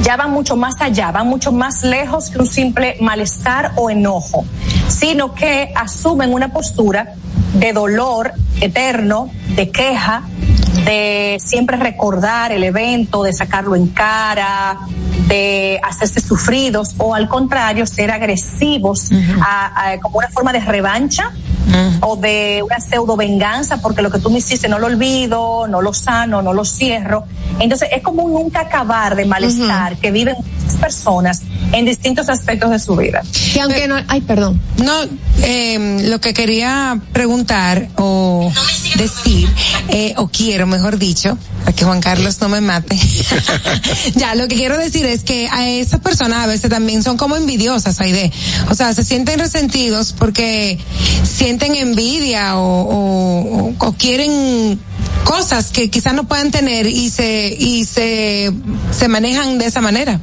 ya 0.03 0.17
van 0.17 0.31
mucho 0.31 0.57
más 0.57 0.75
allá, 0.81 1.11
van 1.13 1.29
mucho 1.29 1.53
más 1.53 1.83
lejos 1.85 2.31
que 2.31 2.39
un 2.39 2.47
simple 2.47 2.97
malestar 3.01 3.73
o 3.77 3.91
enojo, 3.91 4.45
sino 4.89 5.35
que 5.35 5.73
asumen 5.77 6.33
una 6.33 6.53
postura 6.53 7.15
de 7.55 7.73
dolor 7.73 8.33
eterno, 8.61 9.31
de 9.55 9.71
queja, 9.71 10.23
de 10.85 11.37
siempre 11.41 11.77
recordar 11.77 12.51
el 12.53 12.65
evento, 12.65 13.23
de 13.23 13.33
sacarlo 13.33 13.77
en 13.77 13.89
cara, 13.89 14.79
de 15.29 15.79
hacerse 15.83 16.21
sufridos 16.21 16.95
o 16.99 17.15
al 17.15 17.29
contrario 17.29 17.87
ser 17.87 18.11
agresivos 18.11 19.11
a- 19.41 19.91
a- 19.93 20.01
como 20.01 20.19
una 20.19 20.29
forma 20.29 20.53
de 20.53 20.61
revancha 20.61 21.31
o 22.01 22.17
de 22.17 22.63
una 22.65 22.81
pseudo 22.81 23.17
venganza 23.17 23.81
porque 23.81 24.03
lo 24.03 24.11
que 24.11 24.19
tú 24.19 24.31
me 24.31 24.39
hiciste 24.39 24.69
no 24.69 24.79
lo 24.79 24.87
olvido, 24.87 25.67
no 25.69 25.81
lo 25.81 25.95
sano, 25.95 26.43
no 26.43 26.53
lo 26.53 26.65
cierro. 26.65 27.25
Entonces 27.59 27.89
es 27.93 28.03
como 28.03 28.25
un 28.25 28.33
nunca 28.33 28.61
acabar 28.61 29.15
de 29.15 29.25
malestar 29.25 29.97
que 29.97 30.11
viven 30.11 30.37
muchas 30.37 30.77
personas 30.77 31.43
en 31.73 31.85
distintos 31.85 32.29
aspectos 32.29 32.71
de 32.71 32.79
su 32.79 32.97
vida. 32.97 33.23
Que 33.53 33.61
aunque 33.61 33.87
no, 33.87 33.97
ay, 34.09 34.21
perdón. 34.21 34.61
No, 34.83 34.93
eh, 35.43 36.05
lo 36.09 36.21
que 36.21 36.35
quería 36.35 37.01
preguntar 37.13 37.89
o 37.97 38.53
decir, 38.97 39.49
eh, 39.89 40.15
o 40.17 40.29
quiero, 40.29 40.67
mejor 40.67 40.99
dicho, 40.99 41.39
para 41.61 41.73
que 41.73 41.85
Juan 41.85 42.01
Carlos 42.01 42.41
no 42.41 42.49
me 42.49 42.61
mate. 42.61 42.99
ya, 44.15 44.35
lo 44.35 44.49
que 44.49 44.57
quiero 44.57 44.79
decir 44.79 45.07
es 45.07 45.23
que 45.23 45.49
a 45.51 45.69
esas 45.69 46.01
personas 46.01 46.45
a 46.45 46.47
veces 46.47 46.71
también 46.71 47.03
son 47.03 47.17
como 47.17 47.37
envidiosas, 47.37 48.01
Aide. 48.01 48.31
O 48.71 48.75
sea, 48.75 48.93
se 48.95 49.05
sienten 49.05 49.39
resentidos 49.39 50.13
porque 50.13 50.79
sienten 51.25 51.75
envidia 51.75 52.57
o, 52.57 52.83
o, 52.83 53.75
o- 53.79 53.93
quieren 53.95 54.79
cosas 55.25 55.71
que 55.71 55.89
quizás 55.91 56.15
no 56.15 56.25
puedan 56.29 56.51
tener 56.51 56.87
y 56.87 57.09
se, 57.11 57.55
y 57.59 57.85
se, 57.85 58.53
se 58.97 59.09
manejan 59.09 59.59
de 59.59 59.67
esa 59.67 59.81
manera. 59.81 60.21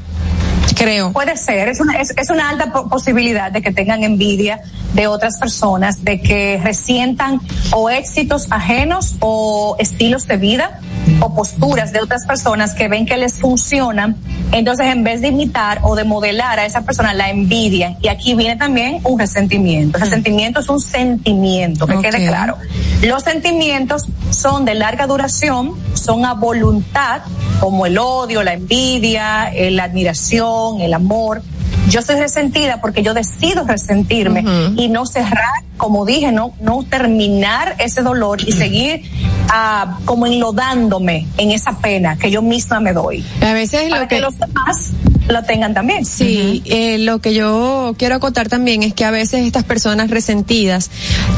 Creo. 0.80 1.12
Puede 1.12 1.36
ser, 1.36 1.68
es 1.68 1.82
una, 1.82 2.00
es, 2.00 2.14
una 2.30 2.50
alta 2.50 2.72
po- 2.72 2.88
posibilidad 2.88 3.52
de 3.52 3.62
que 3.62 3.72
tengan 3.74 4.02
envidia 4.04 4.62
de 4.94 5.08
otras 5.08 5.38
personas, 5.38 6.06
de 6.06 6.22
que 6.22 6.60
resientan 6.64 7.42
o 7.72 7.90
éxitos 7.90 8.48
ajenos 8.50 9.16
o 9.20 9.76
estilos 9.78 10.26
de 10.26 10.38
vida 10.38 10.80
o 11.22 11.34
posturas 11.34 11.92
de 11.92 12.00
otras 12.02 12.26
personas 12.26 12.74
que 12.74 12.88
ven 12.88 13.06
que 13.06 13.18
les 13.18 13.40
funcionan. 13.40 14.16
Entonces, 14.52 14.88
en 14.88 15.04
vez 15.04 15.22
de 15.22 15.28
imitar 15.30 15.80
o 15.84 15.96
de 15.96 16.04
modelar 16.04 16.60
a 16.60 16.66
esa 16.66 16.82
persona, 16.82 17.14
la 17.14 17.30
envidia. 17.30 17.98
Y 18.02 18.08
aquí 18.08 18.36
viene 18.36 18.56
también 18.56 19.00
un 19.04 19.20
resentimiento. 19.20 19.98
El 19.98 20.04
resentimiento 20.04 20.60
es 20.60 20.70
un 20.70 20.80
sentimiento, 20.80 21.86
que 21.88 22.00
quede 22.00 22.24
Ok. 22.24 22.28
claro. 22.28 22.58
Los 23.04 23.24
sentimientos 23.24 24.06
son 24.30 24.66
de 24.66 24.76
larga 24.76 25.08
duración, 25.08 25.74
son 25.94 26.26
a 26.26 26.34
voluntad, 26.34 27.22
como 27.60 27.86
el 27.86 27.98
odio, 27.98 28.44
la 28.44 28.54
envidia, 28.54 29.52
eh, 29.54 29.72
la 29.72 29.86
admiración, 29.86 30.82
el 30.82 30.94
amor. 30.94 31.42
Yo 31.90 32.02
soy 32.02 32.16
resentida 32.18 32.82
porque 32.82 33.02
yo 33.02 33.14
decido 33.14 33.64
resentirme 33.64 34.44
y 34.76 34.90
no 34.90 35.06
cerrar, 35.06 35.64
como 35.78 36.06
dije, 36.06 36.32
no, 36.32 36.54
no 36.62 36.84
terminar 36.84 37.76
ese 37.80 38.02
dolor 38.02 38.40
y 38.46 38.52
seguir 38.64 39.02
ah, 39.50 40.00
como 40.06 40.26
enlodándome 40.26 41.28
en 41.38 41.52
esa 41.52 41.78
pena 41.80 42.18
que 42.18 42.32
yo 42.32 42.42
misma 42.42 42.80
me 42.80 42.94
doy. 42.94 43.26
A 43.42 43.54
veces 43.54 43.90
Para 43.90 44.04
lo 44.04 44.08
que, 44.08 44.20
los 44.20 44.38
demás 44.38 44.94
lo 45.30 45.44
tengan 45.44 45.74
también. 45.74 46.06
Sí, 46.06 46.62
eh, 46.66 46.98
lo 47.00 47.20
que 47.20 47.34
yo 47.34 47.94
quiero 47.98 48.16
acotar 48.16 48.50
también 48.50 48.84
es 48.84 48.94
que 48.94 49.06
a 49.06 49.12
veces 49.12 49.46
estas 49.46 49.64
personas 49.64 50.10
resentidas 50.10 50.90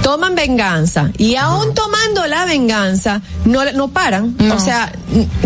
toman 0.04 0.36
venganza 0.36 1.12
y 1.18 1.36
aún 1.36 1.74
tomando 1.74 2.26
la 2.28 2.46
venganza 2.46 3.22
no, 3.46 3.64
no 3.74 3.90
paran. 3.90 4.36
No. 4.40 4.56
O 4.56 4.60
sea, 4.60 4.92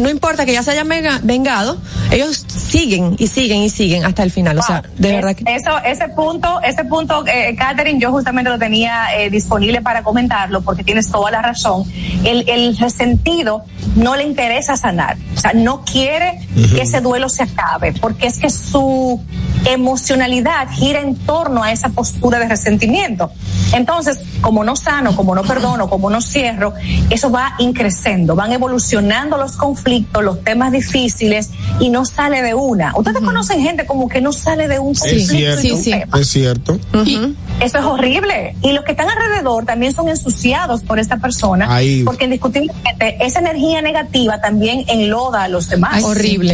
no 0.02 0.10
importa 0.10 0.46
que 0.46 0.54
ya 0.54 0.64
se 0.64 0.72
hayan 0.72 0.88
venga- 0.88 1.20
vengado, 1.24 1.78
ellos 2.12 2.46
siguen 2.48 3.16
y 3.18 3.28
siguen 3.28 3.62
y 3.64 3.70
siguen 3.70 4.06
hasta 4.06 4.24
el 4.24 4.32
final. 4.32 4.58
O 4.60 4.62
sea, 4.62 4.84
de 4.98 5.10
Es- 5.10 5.16
verdad 5.16 5.36
que... 5.36 5.44
Eso, 5.56 5.78
ese 5.86 6.08
punto, 6.10 6.62
ese 6.62 6.84
punto, 6.86 7.26
eh, 7.28 7.56
Catherine, 7.58 8.00
yo 8.00 8.12
justamente 8.12 8.50
lo 8.50 8.60
tenía 8.60 9.08
eh, 9.18 9.30
disponible 9.30 9.82
para 9.82 10.04
comentarlo 10.04 10.62
porque 10.62 10.84
tienes 10.84 11.10
toda 11.10 11.32
la 11.32 11.42
razón. 11.42 11.84
El, 12.24 12.48
el 12.50 12.78
resentido 12.78 13.64
no 13.96 14.16
le 14.16 14.24
interesa 14.24 14.78
sanar, 14.78 15.18
o 15.36 15.40
sea, 15.40 15.54
no 15.54 15.84
quiere 15.84 16.40
que 16.74 16.82
ese 16.82 17.02
duelo 17.02 17.30
se 17.30 17.44
acabe 17.44 17.94
porque 17.94 18.28
es 18.28 18.38
que 18.40 18.50
su 18.50 19.22
emocionalidad 19.66 20.68
gira 20.72 21.02
en 21.02 21.16
torno 21.16 21.64
a 21.64 21.72
esa 21.72 21.90
postura 21.90 22.40
de 22.40 22.48
resentimiento. 22.48 23.32
Entonces, 23.74 24.20
como 24.42 24.64
no 24.64 24.76
sano, 24.76 25.16
como 25.16 25.34
no 25.34 25.42
perdono, 25.44 25.90
como 25.90 26.10
no 26.10 26.22
cierro, 26.22 26.74
eso 27.10 27.32
va 27.32 27.54
increciendo, 27.60 28.36
van 28.36 28.52
evolucionando 28.52 29.38
los 29.38 29.54
conflictos, 29.54 30.24
los 30.24 30.44
temas 30.44 30.72
difíciles 30.72 31.50
y 31.80 31.90
no 31.90 32.06
sale 32.06 32.42
de 32.42 32.54
una. 32.54 32.94
Ustedes 32.96 33.22
conocen 33.24 33.62
gente 33.62 33.86
como 33.86 34.08
que 34.08 34.22
no 34.22 34.32
sale 34.32 34.68
de 34.68 34.80
un 34.80 34.92
Es 34.92 35.00
conflicto 35.00 35.34
y 35.34 35.38
cierto, 35.38 35.62
de 35.62 35.74
un 35.74 35.84
tema. 35.84 36.20
es 36.20 36.28
cierto. 36.28 36.80
Y 37.06 37.36
eso 37.62 37.78
es 37.80 37.86
horrible. 37.86 38.56
Y 38.62 38.72
los 38.74 38.84
que 38.84 38.92
están 38.92 39.08
alrededor 39.10 39.66
también 39.66 39.94
son 39.94 40.10
ensuciados 40.10 40.82
por 40.84 41.00
esta 41.00 41.18
persona. 41.18 41.74
Ahí. 41.74 42.04
Porque 42.04 42.26
indiscutiblemente 42.26 43.18
esa 43.22 43.40
energía 43.40 43.82
negativa 43.82 44.40
también 44.42 44.84
enloda 44.88 45.44
a 45.44 45.48
los 45.48 45.70
demás. 45.70 45.96
Ay, 45.96 46.02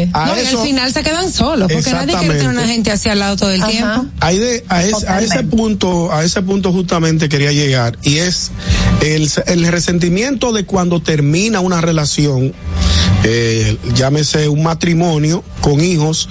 sí. 0.05 0.09
A 0.13 0.25
No, 0.27 0.37
y 0.37 0.39
eso- 0.41 0.61
al 0.61 0.67
final 0.67 0.91
se 0.93 1.03
quedan 1.03 1.31
solos, 1.31 1.71
porque 1.71 1.91
nadie 1.91 2.15
quiere 2.17 2.35
tener 2.35 2.49
una 2.49 2.67
gente 2.67 2.91
así 2.91 3.09
al 3.09 3.19
lado 3.19 3.35
todo 3.35 3.51
el 3.51 3.63
tiempo. 3.65 4.05
Ahí 4.19 4.37
de- 4.37 4.63
a, 4.69 4.83
es- 4.83 5.03
a 5.05 5.21
ese 5.21 5.43
punto, 5.43 6.11
a 6.13 6.23
ese 6.23 6.41
punto 6.41 6.71
justamente 6.71 7.29
quería 7.29 7.51
llegar 7.51 7.97
y 8.03 8.17
es 8.17 8.51
el, 9.01 9.29
el 9.47 9.67
resentimiento 9.67 10.51
de 10.53 10.65
cuando 10.65 11.01
termina 11.01 11.59
una 11.61 11.81
relación, 11.81 12.53
eh, 13.23 13.77
llámese 13.95 14.47
un 14.49 14.63
matrimonio 14.63 15.43
con 15.61 15.79
hijos, 15.81 16.29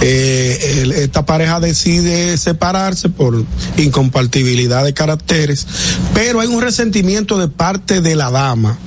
eh, 0.00 0.80
el- 0.82 0.92
esta 0.92 1.24
pareja 1.24 1.60
decide 1.60 2.36
separarse 2.36 3.08
por 3.08 3.44
incompatibilidad 3.76 4.11
de 4.12 4.94
caracteres, 4.94 5.66
pero 6.14 6.40
hay 6.40 6.48
un 6.48 6.60
resentimiento 6.60 7.38
de 7.38 7.48
parte 7.48 8.00
de 8.00 8.14
la 8.14 8.30
dama 8.30 8.78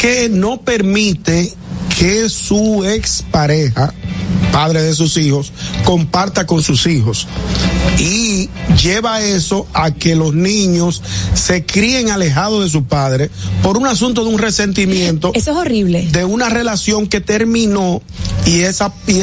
que 0.00 0.28
no 0.28 0.60
permite 0.62 1.52
que 1.98 2.28
su 2.28 2.84
expareja, 2.84 3.94
padre 4.52 4.82
de 4.82 4.94
sus 4.94 5.16
hijos, 5.16 5.52
comparta 5.84 6.46
con 6.46 6.62
sus 6.62 6.86
hijos. 6.86 7.26
Y 7.98 8.50
lleva 8.82 9.22
eso 9.22 9.66
a 9.72 9.92
que 9.92 10.14
los 10.16 10.34
niños 10.34 11.02
se 11.34 11.64
críen 11.64 12.10
alejados 12.10 12.64
de 12.64 12.70
su 12.70 12.84
padre 12.84 13.30
por 13.62 13.78
un 13.78 13.86
asunto 13.86 14.24
de 14.24 14.30
un 14.30 14.38
resentimiento. 14.38 15.30
Eso 15.34 15.52
es 15.52 15.56
horrible. 15.56 16.08
De 16.12 16.24
una 16.24 16.50
relación 16.50 17.06
que 17.06 17.20
terminó 17.20 18.02
y 18.44 18.60
esa, 18.60 18.92
y 19.06 19.20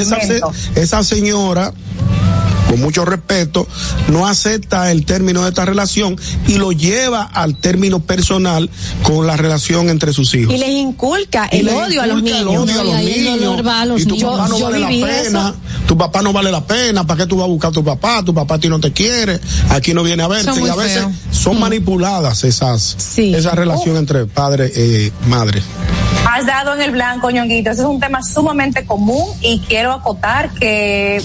esa 0.76 1.04
señora 1.04 1.74
con 2.74 2.82
mucho 2.82 3.06
respeto, 3.06 3.68
no 4.08 4.26
acepta 4.28 4.92
el 4.92 5.06
término 5.06 5.44
de 5.44 5.50
esta 5.50 5.64
relación 5.64 6.16
y 6.48 6.58
lo 6.58 6.72
lleva 6.72 7.22
al 7.22 7.56
término 7.56 8.00
personal 8.00 8.68
con 9.04 9.28
la 9.28 9.38
relación 9.38 9.90
entre 9.90 10.12
sus 10.12 10.34
hijos. 10.34 10.56
Y 10.56 10.58
les 10.58 10.70
inculca 10.70 11.48
Y 11.52 11.58
el 11.58 11.66
les 11.66 11.76
odio 11.76 12.02
a 12.02 12.08
los 12.08 12.18
inculca 12.18 12.40
el 12.40 12.46
niños. 12.46 12.64
odio 12.64 12.82
a 12.82 12.84
los 12.84 12.96
niños. 12.96 14.02
y 14.02 14.06
tu 14.08 14.16
Yo- 14.16 14.32
papá 14.32 14.48
no 14.48 14.58
yo 14.58 14.66
vale 14.66 14.80
la 14.80 14.88
pena. 14.88 15.20
eso. 15.50 15.56
Tu 15.88 15.98
papá 15.98 16.22
no 16.24 16.34
vale 16.34 16.52
la 16.52 16.66
pena. 16.66 17.06
¿Para 17.06 17.20
qué 17.20 17.28
tú 17.28 17.36
vas 17.38 17.46
a 17.46 17.48
buscar 17.50 17.70
a 17.70 17.74
tu 17.74 17.84
papá? 17.84 18.24
Tu 18.24 18.34
papá 18.34 18.56
a 18.56 18.60
ti 18.60 18.70
no 18.70 18.80
te 18.80 18.92
quiere. 18.92 19.40
Aquí 19.70 19.94
no 19.94 20.02
viene 20.02 20.24
a 20.24 20.28
verte. 20.28 20.46
Son 20.46 20.66
Y 20.66 20.70
a 20.70 20.76
veces 20.76 21.06
son 21.30 21.60
manipuladas 21.60 22.44
esas, 22.44 22.98
esa 23.20 23.52
relación 23.52 23.98
entre 23.98 24.26
padre 24.26 24.68
y 24.76 25.12
madre. 25.30 25.62
Has 26.28 26.48
dado 26.48 26.74
en 26.74 26.82
el 26.82 26.92
blanco, 26.92 27.30
ñonguito. 27.30 27.70
Ese 27.70 27.82
es 27.82 27.88
un 27.88 28.00
tema 28.00 28.24
sumamente 28.24 28.86
común 28.86 29.28
y 29.42 29.60
quiero 29.60 29.92
acotar 29.92 30.52
que 30.56 31.22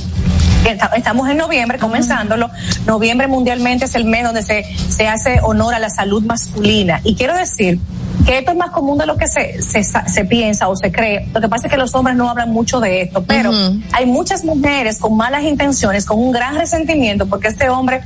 estamos 0.96 1.28
en 1.28 1.36
noviembre 1.36 1.78
comenzándolo. 1.78 2.50
Noviembre 2.86 3.26
mundialmente 3.26 3.84
es 3.86 3.94
el 3.94 4.04
mes 4.04 4.24
donde 4.24 4.42
se, 4.42 4.64
se 4.88 5.08
hace 5.08 5.40
honor 5.42 5.74
a 5.74 5.78
la 5.78 5.90
salud 5.90 6.22
masculina. 6.24 7.00
Y 7.04 7.14
quiero 7.14 7.36
decir 7.36 7.78
que 8.26 8.38
esto 8.38 8.50
es 8.50 8.56
más 8.56 8.70
común 8.70 8.98
de 8.98 9.06
lo 9.06 9.16
que 9.16 9.26
se, 9.26 9.62
se, 9.62 9.82
se 9.82 10.24
piensa 10.24 10.68
o 10.68 10.76
se 10.76 10.92
cree. 10.92 11.26
Lo 11.32 11.40
que 11.40 11.48
pasa 11.48 11.66
es 11.66 11.72
que 11.72 11.78
los 11.78 11.94
hombres 11.94 12.16
no 12.16 12.28
hablan 12.28 12.50
mucho 12.50 12.80
de 12.80 13.02
esto, 13.02 13.24
pero 13.24 13.50
hay 13.92 14.06
muchas 14.06 14.44
mujeres 14.44 14.98
con 14.98 15.16
malas 15.16 15.44
intenciones, 15.44 16.04
con 16.04 16.18
un 16.18 16.32
gran 16.32 16.54
resentimiento, 16.56 17.26
porque 17.26 17.48
este 17.48 17.68
hombre 17.70 18.02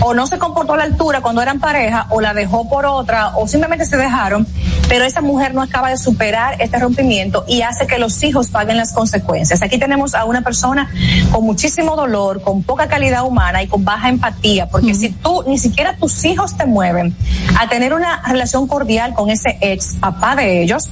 o 0.00 0.14
no 0.14 0.26
se 0.26 0.38
comportó 0.38 0.74
a 0.74 0.76
la 0.78 0.84
altura 0.84 1.20
cuando 1.20 1.42
eran 1.42 1.60
pareja, 1.60 2.06
o 2.10 2.20
la 2.20 2.34
dejó 2.34 2.68
por 2.68 2.86
otra, 2.86 3.36
o 3.36 3.48
simplemente 3.48 3.84
se 3.84 3.96
dejaron, 3.96 4.46
pero 4.88 5.04
esa 5.04 5.20
mujer 5.20 5.54
no 5.54 5.62
acaba 5.62 5.90
de 5.90 5.96
superar 5.96 6.60
este 6.60 6.78
rompimiento 6.78 7.44
y 7.48 7.62
hace 7.62 7.86
que 7.86 7.98
los 7.98 8.22
hijos 8.22 8.48
paguen 8.48 8.76
las 8.76 8.92
consecuencias. 8.92 9.62
Aquí 9.62 9.78
tenemos 9.78 10.14
a 10.14 10.24
una 10.24 10.42
persona 10.42 10.90
con 11.32 11.44
muchísimo 11.44 11.96
dolor, 11.96 12.42
con 12.42 12.62
poca 12.62 12.88
calidad 12.88 13.24
humana 13.24 13.62
y 13.62 13.66
con 13.66 13.84
baja 13.84 14.08
empatía, 14.08 14.68
porque 14.68 14.94
si 14.94 15.10
tú, 15.10 15.44
ni 15.46 15.58
siquiera 15.58 15.96
tus 15.96 16.24
hijos 16.24 16.56
te 16.56 16.66
mueven 16.66 17.16
a 17.58 17.68
tener 17.68 17.94
una 17.94 18.22
relación 18.26 18.66
cordial 18.66 19.14
con 19.14 19.30
ese 19.30 19.58
ex 19.60 19.96
papá 20.00 20.36
de 20.36 20.62
ellos, 20.62 20.88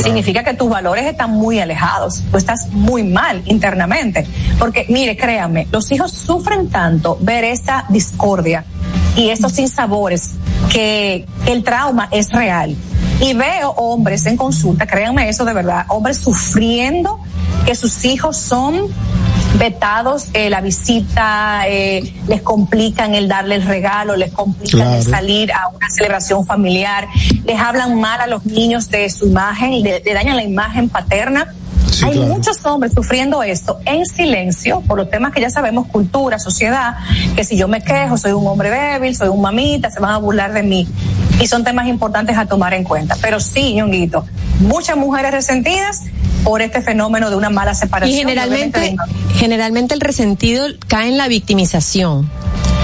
significa 0.00 0.42
que 0.42 0.54
tus 0.54 0.68
valores 0.68 1.04
están 1.04 1.30
muy 1.30 1.58
alejados, 1.58 2.22
tú 2.30 2.36
estás 2.36 2.68
muy 2.70 3.02
mal 3.02 3.42
internamente. 3.46 4.26
Porque, 4.58 4.86
mire, 4.88 5.16
créanme, 5.16 5.66
los 5.70 5.90
hijos 5.92 6.12
sufren 6.12 6.68
tanto 6.68 7.18
ver 7.20 7.44
esta 7.44 7.84
discordia 7.88 8.64
y 9.16 9.28
estos 9.28 9.52
sinsabores 9.52 10.30
que 10.70 11.26
el 11.46 11.62
trauma 11.62 12.08
es 12.10 12.30
real. 12.32 12.76
Y 13.20 13.34
veo 13.34 13.70
hombres 13.70 14.26
en 14.26 14.36
consulta, 14.36 14.86
créanme 14.86 15.28
eso 15.28 15.44
de 15.44 15.52
verdad, 15.52 15.84
hombres 15.88 16.18
sufriendo 16.18 17.20
que 17.64 17.74
sus 17.74 18.04
hijos 18.04 18.36
son 18.36 18.88
vetados 19.58 20.28
eh, 20.32 20.50
la 20.50 20.60
visita, 20.60 21.62
eh, 21.68 22.14
les 22.28 22.42
complican 22.42 23.14
el 23.14 23.28
darle 23.28 23.56
el 23.56 23.62
regalo, 23.64 24.16
les 24.16 24.32
complican 24.32 24.94
el 24.94 25.02
salir 25.02 25.52
a 25.52 25.68
una 25.68 25.88
celebración 25.90 26.46
familiar, 26.46 27.08
les 27.44 27.58
hablan 27.60 28.00
mal 28.00 28.20
a 28.20 28.26
los 28.26 28.44
niños 28.44 28.88
de 28.90 29.08
su 29.10 29.26
imagen 29.26 29.72
y 29.72 29.82
le, 29.82 30.00
le 30.00 30.14
dañan 30.14 30.36
la 30.36 30.42
imagen 30.44 30.88
paterna. 30.88 31.54
Sí, 31.90 32.06
Hay 32.06 32.12
claro. 32.12 32.28
muchos 32.32 32.64
hombres 32.64 32.92
sufriendo 32.94 33.42
esto 33.42 33.78
en 33.84 34.06
silencio 34.06 34.80
por 34.80 34.96
los 34.96 35.10
temas 35.10 35.32
que 35.32 35.42
ya 35.42 35.50
sabemos, 35.50 35.86
cultura, 35.88 36.38
sociedad, 36.38 36.96
que 37.36 37.44
si 37.44 37.56
yo 37.58 37.68
me 37.68 37.82
quejo, 37.82 38.16
soy 38.16 38.32
un 38.32 38.46
hombre 38.46 38.70
débil, 38.70 39.14
soy 39.14 39.28
un 39.28 39.42
mamita, 39.42 39.90
se 39.90 40.00
van 40.00 40.14
a 40.14 40.18
burlar 40.18 40.52
de 40.54 40.62
mí. 40.62 40.88
Y 41.38 41.46
son 41.46 41.64
temas 41.64 41.86
importantes 41.88 42.36
a 42.38 42.46
tomar 42.46 42.72
en 42.72 42.84
cuenta. 42.84 43.16
Pero 43.20 43.40
sí, 43.40 43.74
ñonguito, 43.74 44.24
muchas 44.60 44.96
mujeres 44.96 45.32
resentidas 45.32 46.00
por 46.44 46.62
este 46.62 46.82
fenómeno 46.82 47.30
de 47.30 47.36
una 47.36 47.50
mala 47.50 47.74
separación. 47.74 48.14
Y 48.16 48.18
generalmente, 48.20 48.96
generalmente 49.36 49.94
el 49.94 50.00
resentido 50.00 50.66
cae 50.88 51.08
en 51.08 51.16
la 51.18 51.28
victimización. 51.28 52.28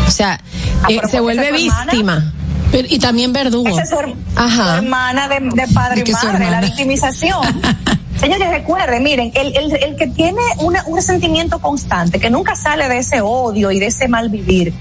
O 0.07 0.11
sea, 0.11 0.41
Ah, 0.83 0.87
eh, 0.91 0.97
pero 0.97 1.01
se 1.01 1.01
¿por 1.01 1.11
qué 1.11 1.21
vuelve 1.21 1.53
víctima. 1.53 2.33
y 2.73 2.99
también 2.99 3.33
verdugo. 3.33 3.69
Esa 3.69 3.83
es 3.83 3.89
su, 3.91 3.97
her- 3.97 4.15
Ajá. 4.37 4.65
su 4.79 4.85
hermana 4.85 5.29
de, 5.29 5.41
de 5.41 5.67
padre 5.75 6.05
¿Y 6.07 6.13
madre, 6.13 6.51
la 6.51 6.61
victimización. 6.61 7.41
Señores, 8.21 8.51
recuerden, 8.51 9.03
miren, 9.05 9.31
el, 9.35 9.57
el, 9.57 9.73
el 9.77 9.97
que 9.97 10.09
tiene 10.09 10.41
una, 10.59 10.83
un 10.87 10.97
resentimiento 10.97 11.61
constante, 11.61 12.19
que 12.19 12.31
nunca 12.31 12.57
sale 12.57 12.89
de 12.89 12.99
ese 12.99 13.21
odio 13.21 13.71
y 13.71 13.79
de 13.79 13.87
ese 13.87 14.09
mal 14.09 14.29
vivir, 14.29 14.73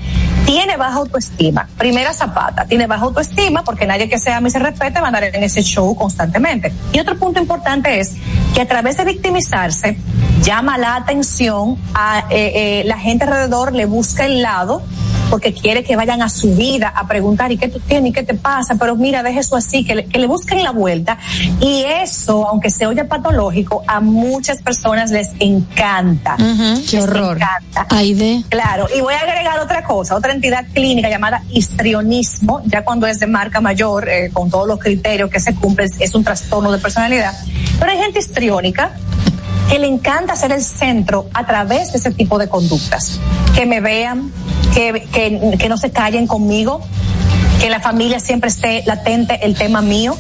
tiene 0.48 0.78
baja 0.78 0.96
autoestima. 1.00 1.68
Primera 1.78 2.14
zapata, 2.14 2.66
tiene 2.66 2.88
baja 2.88 3.04
autoestima 3.04 3.64
porque 3.64 3.86
nadie 3.86 4.08
que 4.08 4.18
sea 4.18 4.38
a 4.38 4.42
mí 4.42 4.50
se 4.50 4.60
respete 4.60 5.02
va 5.02 5.08
a 5.08 5.10
andar 5.10 5.26
en 5.26 5.44
ese 5.44 5.62
show 5.62 5.94
constantemente. 5.94 6.72
Y 6.94 7.00
otro 7.02 7.20
punto 7.20 7.42
importante 7.42 8.00
es 8.00 8.16
que 8.56 8.62
a 8.62 8.66
través 8.66 8.96
de 8.96 9.04
victimizarse, 9.04 9.98
llama 10.42 10.78
la 10.78 10.96
atención 10.96 11.78
a 11.94 12.28
eh, 12.30 12.80
eh, 12.80 12.84
la 12.86 12.98
gente 12.98 13.26
alrededor, 13.26 13.74
le 13.74 13.86
busca 13.86 14.26
el 14.26 14.42
lado 14.42 14.84
porque 15.30 15.54
quiere 15.54 15.84
que 15.84 15.96
vayan 15.96 16.22
a 16.22 16.30
su 16.30 16.56
vida 16.56 16.94
a 16.96 17.08
preguntar, 17.08 17.52
¿y 17.52 17.58
qué 17.58 17.68
tú 17.68 17.80
tienes? 17.80 18.12
¿Y 18.12 18.14
qué 18.14 18.24
te 18.24 18.34
pasa? 18.34 18.76
Pero 18.76 18.96
mira, 18.96 19.24
deje 19.24 19.40
eso 19.40 19.56
así, 19.56 19.84
que 19.84 19.96
le, 19.96 20.06
que 20.06 20.20
le 20.20 20.28
busquen 20.28 20.64
la 20.64 20.72
vuelta. 20.72 21.18
Y 21.60 21.84
eso, 21.84 22.48
aunque 22.48 22.70
se 22.70 22.86
oye 22.88 23.04
patológico, 23.06 23.84
a 23.88 24.00
muchas 24.00 24.62
personas 24.62 25.12
les 25.12 25.32
encanta. 25.40 26.38
Qué 26.90 27.02
horror. 27.02 27.38
encanta. 27.38 27.88
Aide. 27.90 28.44
Claro, 28.50 28.88
y 28.96 29.02
voy 29.02 29.14
a 29.14 29.20
agregar 29.20 29.60
otra 29.60 29.84
cosa, 29.84 30.16
otra 30.16 30.34
entidad 30.34 30.66
clínica 30.74 31.10
llamada 31.10 31.44
histrionismo, 31.52 32.62
ya 32.66 32.84
cuando 32.84 33.08
es 33.08 33.20
de 33.20 33.28
marca 33.28 33.62
mayor, 33.62 34.08
eh, 34.10 34.30
con 34.32 34.50
todos 34.50 34.68
los 34.68 34.80
criterios 34.80 35.30
que 35.30 35.40
se 35.40 35.56
cumplen, 35.56 35.90
es 36.00 36.16
un 36.16 36.24
trastorno 36.24 36.72
de 36.72 36.80
personalidad. 36.80 37.34
Pero 37.80 37.92
hay 37.92 37.98
gente 37.98 38.20
histriónica 38.20 38.92
que 39.70 39.80
le 39.80 39.88
encanta 39.88 40.36
ser 40.36 40.52
el 40.52 40.64
centro 40.64 41.30
a 41.34 41.46
través 41.46 41.92
de 41.92 41.98
ese 42.00 42.12
tipo 42.12 42.38
de 42.38 42.48
conductas. 42.48 43.20
Que 43.56 43.66
me 43.66 43.82
vean, 43.82 44.32
que, 44.74 45.08
que, 45.12 45.58
que 45.58 45.70
no 45.70 45.78
se 45.78 45.92
callen 45.92 46.28
conmigo, 46.28 46.82
que 47.60 47.70
la 47.70 47.80
familia 47.80 48.20
siempre 48.20 48.50
esté 48.50 48.84
latente 48.86 49.40
el 49.46 49.56
tema 49.56 49.82
mío, 49.82 50.16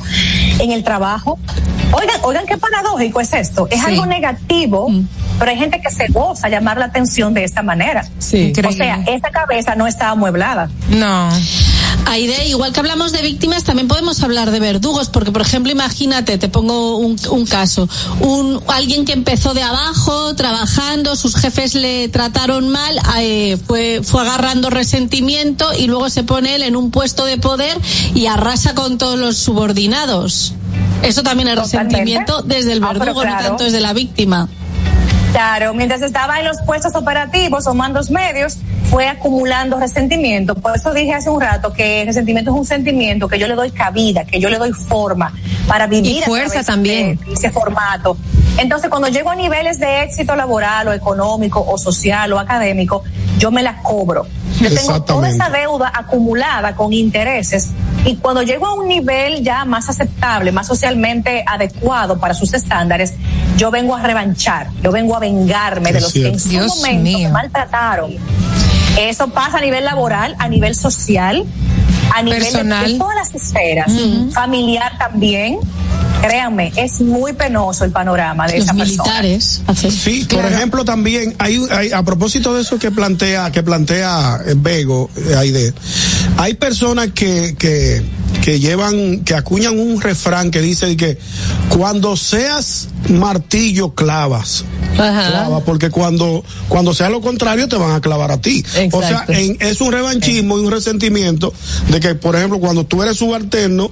en 0.59 0.71
el 0.71 0.83
trabajo. 0.83 1.37
Oigan, 1.91 2.17
oigan 2.23 2.45
qué 2.45 2.57
paradójico 2.57 3.21
es 3.21 3.33
esto. 3.33 3.67
Es 3.71 3.79
Sí. 3.79 3.85
algo 3.87 4.05
negativo, 4.05 4.91
pero 5.39 5.51
hay 5.51 5.57
gente 5.57 5.79
que 5.79 5.89
se 5.91 6.07
goza 6.07 6.49
llamar 6.49 6.77
la 6.77 6.85
atención 6.85 7.33
de 7.33 7.43
esta 7.43 7.61
manera. 7.63 8.05
Sí. 8.17 8.51
O 8.67 8.71
sea, 8.71 9.03
esta 9.07 9.29
cabeza 9.31 9.75
no 9.75 9.87
está 9.87 10.09
amueblada. 10.09 10.69
No. 10.89 11.29
Aide, 12.05 12.47
igual 12.47 12.71
que 12.71 12.79
hablamos 12.79 13.11
de 13.11 13.21
víctimas, 13.21 13.65
también 13.65 13.87
podemos 13.89 14.23
hablar 14.23 14.51
de 14.51 14.59
verdugos, 14.61 15.09
porque 15.09 15.31
por 15.31 15.41
ejemplo, 15.41 15.71
imagínate, 15.71 16.37
te 16.37 16.47
pongo 16.47 16.95
un, 16.97 17.17
un 17.31 17.45
caso, 17.45 17.89
un 18.21 18.61
alguien 18.67 19.03
que 19.03 19.11
empezó 19.11 19.53
de 19.53 19.61
abajo, 19.61 20.33
trabajando, 20.35 21.17
sus 21.17 21.35
jefes 21.35 21.75
le 21.75 22.07
trataron 22.07 22.69
mal, 22.69 22.97
eh, 23.19 23.57
fue, 23.67 24.01
fue 24.03 24.21
agarrando 24.21 24.69
resentimiento 24.69 25.73
y 25.77 25.87
luego 25.87 26.09
se 26.09 26.23
pone 26.23 26.55
él 26.55 26.63
en 26.63 26.77
un 26.77 26.91
puesto 26.91 27.25
de 27.25 27.37
poder 27.37 27.77
y 28.15 28.27
arrasa 28.27 28.73
con 28.73 28.97
todos 28.97 29.19
los 29.19 29.35
subordinados. 29.37 30.53
Eso 31.03 31.23
también 31.23 31.49
es 31.49 31.55
Totalmente. 31.55 31.83
resentimiento 31.97 32.41
desde 32.43 32.71
el 32.71 32.83
Ah, 32.83 32.93
verdugo, 32.93 33.25
no 33.25 33.37
tanto 33.37 33.63
desde 33.65 33.81
la 33.81 33.91
víctima. 33.93 34.47
Claro, 35.31 35.73
mientras 35.73 36.01
estaba 36.01 36.39
en 36.39 36.45
los 36.45 36.61
puestos 36.61 36.95
operativos 36.95 37.67
o 37.67 37.73
mandos 37.73 38.09
medios, 38.09 38.57
fue 38.89 39.07
acumulando 39.07 39.79
resentimiento. 39.79 40.55
Por 40.55 40.75
eso 40.75 40.93
dije 40.93 41.13
hace 41.13 41.29
un 41.29 41.41
rato 41.41 41.73
que 41.73 42.01
el 42.01 42.07
resentimiento 42.07 42.51
es 42.51 42.57
un 42.57 42.65
sentimiento 42.65 43.27
que 43.27 43.37
yo 43.37 43.47
le 43.47 43.55
doy 43.55 43.71
cabida, 43.71 44.25
que 44.25 44.39
yo 44.39 44.49
le 44.49 44.57
doy 44.57 44.71
forma 44.71 45.33
para 45.67 45.87
vivir 45.87 46.17
Y 46.17 46.21
fuerza 46.21 46.63
también. 46.63 47.19
de 47.25 47.33
ese 47.33 47.51
formato. 47.51 48.17
Entonces, 48.57 48.89
cuando 48.89 49.07
llego 49.09 49.29
a 49.29 49.35
niveles 49.35 49.79
de 49.79 50.03
éxito 50.03 50.35
laboral 50.35 50.87
o 50.87 50.93
económico 50.93 51.63
o 51.67 51.77
social 51.77 52.33
o 52.33 52.39
académico, 52.39 53.03
yo 53.37 53.51
me 53.51 53.61
la 53.61 53.81
cobro. 53.83 54.25
Yo 54.59 54.73
tengo 54.73 55.03
toda 55.03 55.29
esa 55.29 55.49
deuda 55.49 55.91
acumulada 55.93 56.75
con 56.75 56.91
intereses 56.91 57.69
y 58.05 58.15
cuando 58.15 58.41
llego 58.41 58.65
a 58.65 58.73
un 58.73 58.87
nivel 58.87 59.43
ya 59.43 59.65
más 59.65 59.89
aceptable, 59.89 60.51
más 60.51 60.65
socialmente 60.65 61.43
adecuado 61.45 62.17
para 62.17 62.33
sus 62.33 62.53
estándares, 62.55 63.13
yo 63.57 63.71
vengo 63.71 63.95
a 63.95 64.01
revanchar, 64.03 64.69
yo 64.81 64.91
vengo 64.91 65.15
a 65.15 65.19
vengarme 65.19 65.91
de 65.91 66.01
los 66.01 66.13
que 66.13 66.27
en 66.27 66.39
su 66.39 66.49
Dios 66.49 66.77
momento 66.77 67.03
mío. 67.03 67.27
me 67.27 67.33
maltrataron. 67.33 68.11
Eso 68.97 69.27
pasa 69.29 69.57
a 69.57 69.61
nivel 69.61 69.83
laboral, 69.83 70.35
a 70.39 70.47
nivel 70.47 70.75
social, 70.75 71.43
a 72.15 72.21
nivel 72.23 72.41
Personal. 72.41 72.91
de, 72.93 72.97
todas 72.97 73.15
las 73.15 73.35
esferas, 73.35 73.91
familiar 74.33 74.97
también. 74.97 75.59
Créanme, 76.21 76.73
es 76.75 76.99
muy 77.01 77.33
penoso 77.33 77.85
el 77.85 77.91
panorama 77.91 78.47
de 78.47 78.55
Los 78.57 78.63
esa 78.65 78.73
persona. 78.73 79.03
militares. 79.03 79.61
hacen- 79.67 79.91
Sí, 79.91 80.25
por 80.29 80.43
ejemplo, 80.45 80.83
también 80.83 81.35
hay, 81.37 81.61
hay- 81.71 81.91
a 81.91 82.03
propósito 82.03 82.53
de 82.55 82.61
eso 82.63 82.79
que 82.79 82.91
plantea, 82.91 83.51
que 83.51 83.63
plantea 83.63 84.39
eh, 84.45 84.53
Bego, 84.57 85.09
eh, 85.15 85.35
Aide, 85.37 85.73
hay 86.37 86.55
personas 86.55 87.09
que, 87.13 87.55
que, 87.57 88.01
que 88.43 88.59
llevan, 88.59 89.19
que 89.23 89.35
acuñan 89.35 89.79
un 89.79 90.01
refrán 90.01 90.49
que 90.51 90.61
dice 90.61 90.87
de 90.87 90.97
que 90.97 91.17
cuando 91.69 92.17
seas 92.17 92.87
martillo 93.09 93.93
clavas. 93.93 94.65
Clava, 94.95 95.59
porque 95.63 95.91
cuando, 95.91 96.43
cuando 96.67 96.91
sea 96.95 97.09
lo 97.09 97.21
contrario 97.21 97.67
te 97.67 97.75
van 97.75 97.91
a 97.91 98.01
clavar 98.01 98.31
a 98.31 98.41
ti. 98.41 98.65
O 98.91 98.99
sea, 99.01 99.09
Exacto. 99.11 99.33
en- 99.33 99.57
es 99.59 99.79
un 99.81 99.91
revanchismo 99.91 100.57
y 100.57 100.61
un 100.65 100.71
resentimiento 100.71 101.53
de 101.91 101.99
que, 101.99 102.15
por 102.15 102.35
ejemplo, 102.35 102.59
cuando 102.59 102.85
tú 102.85 103.03
eres 103.03 103.17
subalterno, 103.17 103.91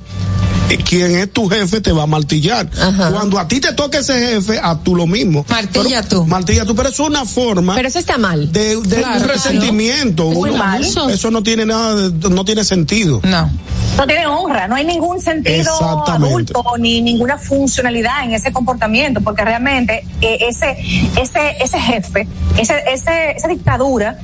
quien 0.84 1.16
es 1.18 1.32
tu 1.32 1.48
jefe 1.48 1.82
te 1.82 1.92
va 1.92 2.04
a 2.04 2.08
martillar. 2.08 2.70
Ajá. 2.80 3.12
Cuando 3.12 3.40
a 3.40 3.48
ti 3.48 3.60
te 3.60 3.74
toque 3.74 4.00
ese 4.00 4.14
jefe, 4.14 4.60
a 4.62 4.78
tú 4.78 4.96
lo 4.96 5.08
mismo. 5.08 5.46
Martilla 5.50 6.02
Pero- 6.04 6.22
tú. 6.24 6.26
Martilla 6.28 6.66
tú, 6.66 6.76
pero 6.76 6.90
es 6.90 7.00
una 7.00 7.26
forma 7.26 7.76
Pero 7.76 7.88
eso 7.88 8.00
está 8.00 8.18
mal. 8.18 8.52
de, 8.52 8.76
de 8.78 8.98
Claro, 8.98 9.14
un 9.18 9.24
claro. 9.24 9.34
resentimiento. 9.34 10.26
Muy 10.32 10.52
mal. 10.52 10.84
Eso 10.84 11.32
no 11.32 11.44
tiene 11.44 11.66
nada, 11.66 12.10
de- 12.10 12.30
no 12.30 12.46
tiene 12.46 12.64
sentido. 12.64 13.22
No. 13.24 13.50
No 13.98 14.06
tiene 14.08 14.28
honra, 14.28 14.68
no 14.68 14.76
hay 14.76 14.86
ningún 14.86 15.22
sentido 15.22 15.72
adulto 16.08 16.64
ni 16.80 17.02
ninguna 17.02 17.38
funcionalidad 17.38 18.24
en 18.24 18.34
ese 18.34 18.52
comportamiento, 18.52 19.22
porque 19.22 19.44
realmente 19.44 20.06
eh, 20.22 20.38
ese 20.42 20.78
ese 21.18 21.56
ese 21.60 21.80
jefe, 21.80 22.28
ese, 22.58 22.84
ese 22.92 23.32
esa 23.32 23.48
dictadura 23.48 24.18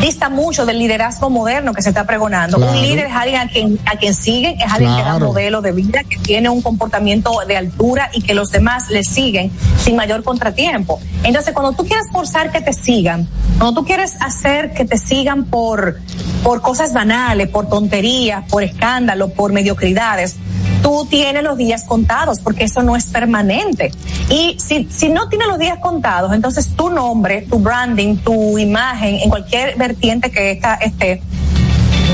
dista 0.00 0.28
mucho 0.28 0.64
del 0.66 0.78
liderazgo 0.78 1.30
moderno 1.30 1.72
que 1.72 1.82
se 1.82 1.88
está 1.88 2.04
pregonando. 2.04 2.56
Claro. 2.56 2.72
Un 2.72 2.82
líder 2.82 3.06
es 3.06 3.12
alguien 3.12 3.40
a 3.40 3.48
quien 3.48 3.78
a 3.86 3.96
quien 3.96 4.14
siguen, 4.14 4.60
es 4.60 4.72
alguien 4.72 4.94
que 4.94 5.02
da 5.02 5.08
Claro. 5.08 5.26
modelo 5.28 5.62
de 5.62 5.72
vida, 5.72 6.04
que 6.04 6.18
tiene 6.18 6.48
un 6.48 6.62
comportamiento 6.62 7.32
de 7.46 7.56
altura 7.56 8.10
y 8.12 8.22
que 8.22 8.34
los 8.34 8.50
demás 8.50 8.88
le 8.90 9.02
siguen 9.02 9.50
sin 9.82 9.96
mayor 9.96 10.22
contratiempo. 10.22 11.00
Entonces, 11.24 11.52
cuando 11.52 11.72
tú 11.72 11.84
quieres 11.84 12.06
forzar 12.12 12.52
que 12.52 12.60
te 12.60 12.72
sigan, 12.72 13.28
cuando 13.58 13.80
tú 13.80 13.86
quieres 13.86 14.16
hacer 14.20 14.72
que 14.74 14.84
te 14.84 14.98
sigan 14.98 15.44
por 15.46 15.98
por 16.42 16.60
cosas 16.62 16.92
banales, 16.92 17.48
por 17.48 17.68
tonterías, 17.68 18.44
por 18.48 18.62
escándalos, 18.62 19.32
por 19.32 19.52
mediocridades, 19.52 20.36
tú 20.82 21.06
tienes 21.10 21.42
los 21.42 21.56
días 21.56 21.84
contados, 21.84 22.40
porque 22.40 22.64
eso 22.64 22.82
no 22.82 22.96
es 22.96 23.06
permanente. 23.06 23.90
Y 24.30 24.56
si, 24.58 24.88
si 24.90 25.08
no 25.08 25.28
tienes 25.28 25.48
los 25.48 25.58
días 25.58 25.78
contados, 25.78 26.32
entonces 26.32 26.74
tu 26.76 26.90
nombre, 26.90 27.42
tu 27.42 27.58
branding, 27.58 28.16
tu 28.18 28.58
imagen, 28.58 29.16
en 29.16 29.30
cualquier 29.30 29.76
vertiente 29.76 30.30
que 30.30 30.52
esta 30.52 30.74
esté, 30.74 31.22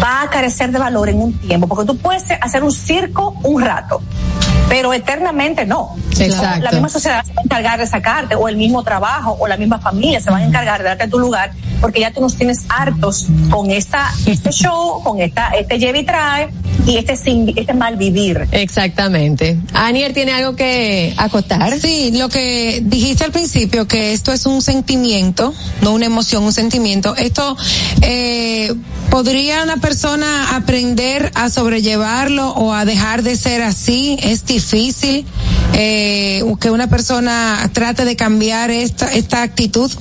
va 0.02 0.22
a 0.22 0.30
carecer 0.30 0.72
de 0.72 0.78
valor 0.78 1.08
en 1.08 1.20
un 1.20 1.32
tiempo, 1.38 1.66
porque 1.66 1.86
tú 1.86 1.96
puedes 1.96 2.24
hacer 2.40 2.62
un 2.62 2.72
circo 2.72 3.36
un 3.42 3.62
rato, 3.62 4.02
pero 4.68 4.92
eternamente 4.92 5.66
no. 5.66 5.96
Exacto. 6.18 6.64
La 6.64 6.72
misma 6.72 6.88
sociedad 6.88 7.24
se 7.24 7.32
va 7.32 7.40
a 7.40 7.44
encargar 7.44 7.78
de 7.78 7.86
sacarte, 7.86 8.34
o 8.34 8.48
el 8.48 8.56
mismo 8.56 8.82
trabajo, 8.82 9.36
o 9.38 9.46
la 9.46 9.56
misma 9.56 9.78
familia 9.78 10.20
se 10.20 10.30
van 10.30 10.42
a 10.42 10.46
encargar 10.46 10.82
de 10.82 10.88
darte 10.88 11.08
tu 11.08 11.18
lugar, 11.18 11.52
porque 11.84 12.00
ya 12.00 12.10
tú 12.10 12.22
nos 12.22 12.34
tienes 12.34 12.60
hartos 12.70 13.26
con 13.50 13.70
esta, 13.70 14.10
este 14.24 14.50
show, 14.52 15.02
con 15.02 15.20
esta, 15.20 15.50
este 15.50 15.78
lleve 15.78 15.98
y 15.98 16.04
trae, 16.06 16.48
y 16.86 16.96
este, 16.96 17.14
sin, 17.14 17.52
este 17.58 17.74
mal 17.74 17.96
vivir. 17.96 18.48
Exactamente. 18.52 19.58
Anier 19.74 20.14
tiene 20.14 20.32
algo 20.32 20.56
que 20.56 21.12
acotar. 21.18 21.78
Sí, 21.78 22.10
lo 22.14 22.30
que 22.30 22.80
dijiste 22.82 23.24
al 23.24 23.32
principio, 23.32 23.86
que 23.86 24.14
esto 24.14 24.32
es 24.32 24.46
un 24.46 24.62
sentimiento, 24.62 25.52
no 25.82 25.92
una 25.92 26.06
emoción, 26.06 26.44
un 26.44 26.54
sentimiento. 26.54 27.14
Esto, 27.16 27.54
eh, 28.00 28.72
¿podría 29.10 29.62
una 29.62 29.76
persona 29.76 30.56
aprender 30.56 31.32
a 31.34 31.50
sobrellevarlo 31.50 32.48
o 32.52 32.72
a 32.72 32.86
dejar 32.86 33.22
de 33.22 33.36
ser 33.36 33.60
así? 33.60 34.16
Es 34.22 34.46
difícil 34.46 35.26
eh, 35.74 36.42
que 36.58 36.70
una 36.70 36.88
persona 36.88 37.68
trate 37.74 38.06
de 38.06 38.16
cambiar 38.16 38.70
esta, 38.70 39.12
esta 39.12 39.42
actitud. 39.42 39.92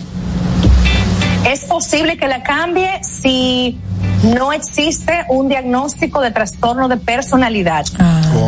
Es 1.45 1.65
posible 1.65 2.17
que 2.17 2.27
la 2.27 2.41
cambie 2.43 2.89
si 3.03 3.77
no 4.35 4.53
existe 4.53 5.25
un 5.29 5.49
diagnóstico 5.49 6.21
de 6.21 6.31
trastorno 6.31 6.87
de 6.87 6.97
personalidad. 6.97 7.85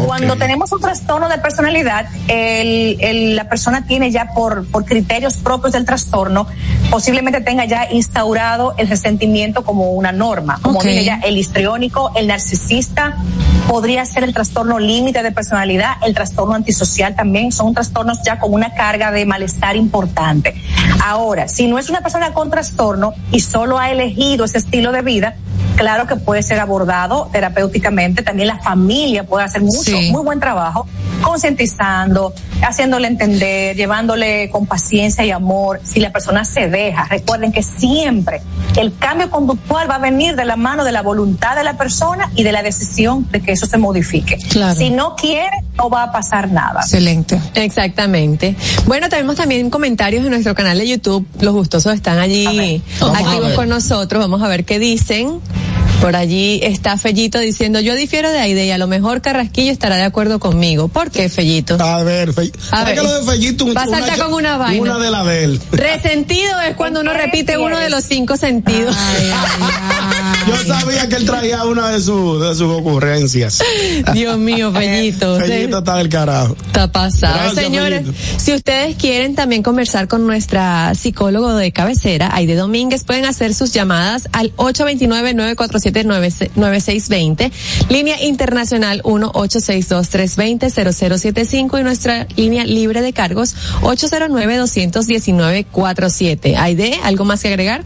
Cuando 0.06 0.36
tenemos 0.38 0.72
un 0.72 0.80
trastorno 0.80 1.28
de 1.28 1.38
personalidad, 1.40 2.06
el, 2.30 2.98
el- 3.02 3.36
la 3.36 3.50
persona 3.50 3.86
tiene 3.86 4.12
ya 4.12 4.28
por, 4.34 4.66
por 4.72 4.86
criterios 4.86 5.36
propios 5.38 5.74
del 5.74 5.86
trastorno, 5.86 6.48
posiblemente 6.90 7.42
tenga 7.42 7.66
ya 7.66 7.92
instaurado 7.92 8.74
el 8.78 8.88
resentimiento 8.88 9.66
como 9.66 9.92
una 9.92 10.12
norma. 10.14 10.60
Como 10.62 10.80
Ok. 10.80 10.86
dije 10.86 11.04
ya, 11.04 11.20
el 11.26 11.38
histriónico, 11.38 12.12
el 12.16 12.28
narcisista, 12.28 13.18
podría 13.68 14.06
ser 14.06 14.24
el 14.24 14.34
trastorno 14.34 14.80
límite 14.80 15.24
de 15.24 15.32
personalidad, 15.32 15.94
el 16.06 16.14
trastorno 16.14 16.54
antisocial 16.56 17.16
también, 17.16 17.52
son 17.52 17.74
trastornos 17.74 18.20
ya 18.24 18.40
con 18.40 18.54
una 18.54 18.74
carga 18.74 19.12
de 19.12 19.26
malestar 19.26 19.76
importante. 19.76 20.56
Ahora, 21.04 21.48
si 21.48 21.68
no 21.68 21.78
es 21.80 21.90
una 21.90 22.02
persona 22.02 22.34
con 22.34 22.50
trastorno 22.50 23.14
y 23.32 23.40
solo 23.40 23.80
ha 23.80 23.92
elegido 23.92 24.46
ese 24.46 24.60
estilo 24.60 24.92
de 24.92 25.02
vida, 25.02 25.36
claro 25.76 26.08
que 26.08 26.16
puede 26.16 26.44
ser 26.44 26.60
abordado 26.60 27.30
terapéuticamente, 27.32 28.22
también 28.24 28.48
la 28.48 28.60
familia 28.60 29.24
puede 29.26 29.46
hacer 29.46 29.62
mucho, 29.62 29.84
Sí. 29.84 30.10
muy 30.12 30.24
buen 30.24 30.40
trabajo, 30.40 30.88
concientizando, 31.22 32.34
haciéndole 32.62 33.08
entender, 33.08 33.76
llevándole 33.76 34.50
con 34.50 34.66
paciencia 34.66 35.26
y 35.26 35.32
amor, 35.32 35.82
si 35.84 36.00
la 36.00 36.12
persona 36.12 36.46
se 36.46 36.68
deja. 36.68 37.06
Recuerden 37.06 37.52
que 37.52 37.64
siempre 37.64 38.42
el 38.78 38.96
cambio 38.98 39.30
conductual 39.30 39.90
va 39.90 39.96
a 39.96 40.00
venir 40.00 40.36
de 40.36 40.46
la 40.46 40.56
mano 40.56 40.84
de 40.84 40.92
la 40.92 41.02
voluntad 41.02 41.56
de 41.56 41.64
la 41.64 41.78
persona 41.78 42.32
y 42.36 42.44
de 42.44 42.52
la 42.52 42.64
decisión 42.64 43.28
de 43.32 43.42
que 43.42 43.54
eso 43.54 43.66
se 43.66 43.78
modifique. 43.78 44.38
Claro. 44.50 44.76
Si 44.76 44.90
no 44.90 45.16
quiere, 45.16 45.64
no 45.78 45.90
va 45.90 46.04
a 46.04 46.12
pasar 46.12 46.52
nada. 46.52 46.82
Excelente. 46.82 47.40
Exactamente. 47.54 48.56
Bueno, 48.86 49.10
tenemos 49.10 49.36
también 49.36 49.70
comentarios 49.70 50.24
en 50.24 50.32
nuestro 50.32 50.56
canal 50.56 50.78
de 50.78 50.88
YouTube. 50.88 51.28
Los 51.40 51.54
gustosos 51.54 51.94
están 51.94 52.20
allí 52.20 52.82
activos 53.00 53.54
con 53.54 53.70
nosotros. 53.70 54.22
Vamos 54.22 54.42
a 54.42 54.48
ver 54.48 54.66
qué 54.66 54.80
dicen. 54.80 55.42
Por 56.06 56.16
allí 56.16 56.60
está 56.62 57.00
Fellito 57.00 57.40
diciendo, 57.40 57.80
yo 57.80 57.96
difiero 57.96 58.30
de 58.32 58.38
Aide 58.38 58.68
y 58.68 58.70
a 58.70 58.78
lo 58.78 58.86
mejor 58.86 59.22
Carrasquillo 59.22 59.72
estará 59.72 59.96
de 59.96 60.04
acuerdo 60.04 60.38
conmigo. 60.38 60.88
¿Por 60.88 61.10
qué, 61.10 61.30
Fellito? 61.30 61.82
A 61.82 62.04
ver, 62.04 62.32
Fe- 62.32 62.52
A 62.70 62.78
¿sabes 62.78 62.86
ver. 62.86 62.96
que 62.96 63.02
lo 63.02 63.22
de 63.26 63.32
Fellito? 63.32 63.74
Va 63.74 63.82
a 63.82 63.88
saltar 63.88 64.20
con 64.20 64.34
una 64.36 64.56
vaina. 64.56 64.80
Una 64.84 65.00
de 65.00 65.10
la 65.10 65.24
de 65.24 65.44
él. 65.46 65.60
Resentido 65.72 66.62
es 66.62 66.76
cuando 66.76 67.00
uno 67.00 67.10
¿En 67.12 67.18
qué 67.18 67.24
repite 67.24 67.58
uno 67.58 67.80
de 67.80 67.90
los 67.90 68.04
cinco 68.04 68.38
sentidos. 68.38 68.96
Yo 70.48 70.56
sabía 70.76 71.10
que 71.10 71.16
él 71.16 71.26
traía 71.26 71.66
una 71.66 71.90
de, 71.90 72.00
sus 72.00 72.40
de 72.40 72.54
sus 72.54 72.72
ocurrencias. 72.72 73.64
Dios 74.14 74.38
mío, 74.38 74.72
Fellito. 74.72 75.40
Fellito 75.40 75.80
está 75.80 75.96
del 75.98 76.10
carajo. 76.10 76.56
Está 76.68 76.92
pasado. 76.92 77.34
Gracias, 77.34 77.66
Señores, 77.66 78.02
Fellito. 78.06 78.20
si 78.38 78.54
ustedes 78.54 78.96
quieren 78.96 79.34
también 79.34 79.64
conversar 79.64 80.08
con 80.08 80.28
nuestra 80.28 80.94
psicólogo 80.94 81.56
de 81.56 81.72
cabecera, 81.72 82.30
Aide 82.32 82.54
Domínguez, 82.54 83.04
pueden 83.04 83.26
hacer 83.26 83.56
sus 83.56 83.74
llamadas 83.74 84.30
al 84.34 84.54
829-947-9620, 85.96 87.52
línea 87.90 88.22
internacional 88.24 89.02
1-862-320-0075 89.04 91.80
y 91.80 91.84
nuestra 91.84 92.28
línea 92.36 92.66
libre 92.66 93.02
de 93.02 93.14
cargos 93.14 93.56
809-219-47. 93.82 96.58
Aide, 96.58 97.00
¿algo 97.04 97.26
más 97.26 97.42
que 97.42 97.48
agregar? 97.50 97.84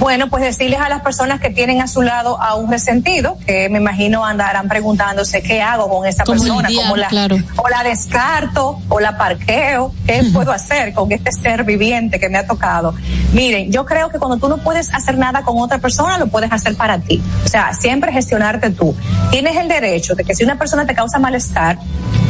Bueno, 0.00 0.30
pues 0.30 0.42
decirles 0.42 0.80
a 0.80 0.88
las 0.88 1.02
personas 1.02 1.40
que 1.40 1.50
tienen 1.50 1.82
a 1.82 1.86
su 1.86 2.00
lado 2.00 2.40
a 2.40 2.54
un 2.54 2.70
resentido, 2.70 3.36
que 3.46 3.68
me 3.68 3.78
imagino 3.78 4.24
andarán 4.24 4.66
preguntándose 4.66 5.42
qué 5.42 5.60
hago 5.60 5.90
con 5.90 6.06
esa 6.06 6.24
¿Cómo 6.24 6.40
persona, 6.40 6.68
lidiar? 6.70 6.84
cómo 6.84 6.96
la, 6.96 7.08
Claro. 7.08 7.36
o 7.56 7.68
la 7.68 7.82
descarto, 7.82 8.80
o 8.88 8.98
la 8.98 9.18
parqueo, 9.18 9.92
qué 10.06 10.24
puedo 10.32 10.52
hacer 10.52 10.94
con 10.94 11.12
este 11.12 11.30
ser 11.32 11.64
viviente 11.64 12.18
que 12.18 12.30
me 12.30 12.38
ha 12.38 12.46
tocado. 12.46 12.94
Miren, 13.34 13.70
yo 13.70 13.84
creo 13.84 14.08
que 14.08 14.18
cuando 14.18 14.38
tú 14.38 14.48
no 14.48 14.56
puedes 14.56 14.92
hacer 14.94 15.18
nada 15.18 15.42
con 15.42 15.58
otra 15.58 15.76
persona, 15.78 16.16
lo 16.16 16.28
puedes 16.28 16.50
hacer 16.50 16.76
para 16.76 16.98
ti. 16.98 17.22
O 17.44 17.48
sea, 17.48 17.74
siempre 17.74 18.10
gestionarte 18.10 18.70
tú. 18.70 18.96
Tienes 19.30 19.54
el 19.56 19.68
derecho 19.68 20.14
de 20.14 20.24
que 20.24 20.34
si 20.34 20.44
una 20.44 20.56
persona 20.56 20.86
te 20.86 20.94
causa 20.94 21.18
malestar, 21.18 21.78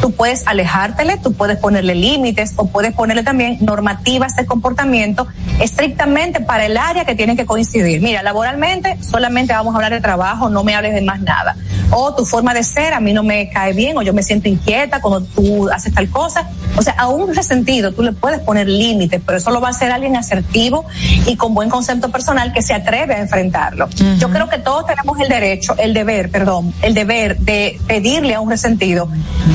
tú 0.03 0.11
puedes 0.11 0.45
alejártele, 0.45 1.19
tú 1.19 1.35
puedes 1.35 1.57
ponerle 1.59 1.95
límites 1.95 2.53
o 2.57 2.67
puedes 2.67 2.93
ponerle 2.95 3.23
también 3.23 3.59
normativas 3.61 4.35
de 4.35 4.45
comportamiento 4.45 5.29
estrictamente 5.61 6.41
para 6.41 6.67
el 6.67 6.77
área 6.77 7.05
que 7.05 7.15
tienen 7.15 7.37
que 7.37 7.47
coincidir. 7.47 7.60
Mira, 8.01 8.23
laboralmente 8.23 8.97
solamente 9.03 9.53
vamos 9.53 9.75
a 9.75 9.77
hablar 9.77 9.93
de 9.93 10.01
trabajo, 10.01 10.49
no 10.49 10.65
me 10.65 10.75
hables 10.75 10.95
de 10.95 11.03
más 11.03 11.21
nada. 11.21 11.57
O 11.93 12.15
tu 12.15 12.25
forma 12.25 12.55
de 12.55 12.63
ser 12.63 12.93
a 12.95 13.01
mí 13.01 13.13
no 13.13 13.23
me 13.23 13.49
cae 13.51 13.73
bien 13.73 13.97
o 13.99 14.03
yo 14.03 14.13
me 14.15 14.23
siento 14.23 14.49
inquieta 14.49 15.01
cuando 15.01 15.23
tú 15.35 15.69
haces 15.71 15.93
tal 15.93 16.09
cosa. 16.09 16.49
O 16.77 16.83
sea, 16.83 16.95
a 16.97 17.09
un 17.09 17.35
resentido 17.35 17.93
tú 17.93 18.03
le 18.03 18.13
puedes 18.13 18.41
poner 18.41 18.69
límites, 18.69 19.21
pero 19.27 19.39
eso 19.39 19.51
lo 19.51 19.61
va 19.61 19.69
a 19.69 19.71
hacer 19.73 19.91
alguien 19.91 20.17
asertivo 20.17 20.85
y 21.27 21.37
con 21.37 21.53
buen 21.55 21.69
concepto 21.69 22.11
personal 22.11 22.53
que 22.53 22.63
se 22.63 22.75
atreve 22.75 23.15
a 23.15 23.19
enfrentarlo. 23.21 23.89
Yo 24.19 24.31
creo 24.31 24.49
que 24.49 24.59
todos 24.59 24.87
tenemos 24.87 25.19
el 25.21 25.29
derecho, 25.29 25.75
el 25.79 25.93
deber, 25.95 26.31
perdón, 26.31 26.73
el 26.83 26.95
deber 26.95 27.39
de 27.39 27.79
pedirle 27.87 28.35
a 28.35 28.41
un 28.41 28.51
resentido 28.51 29.09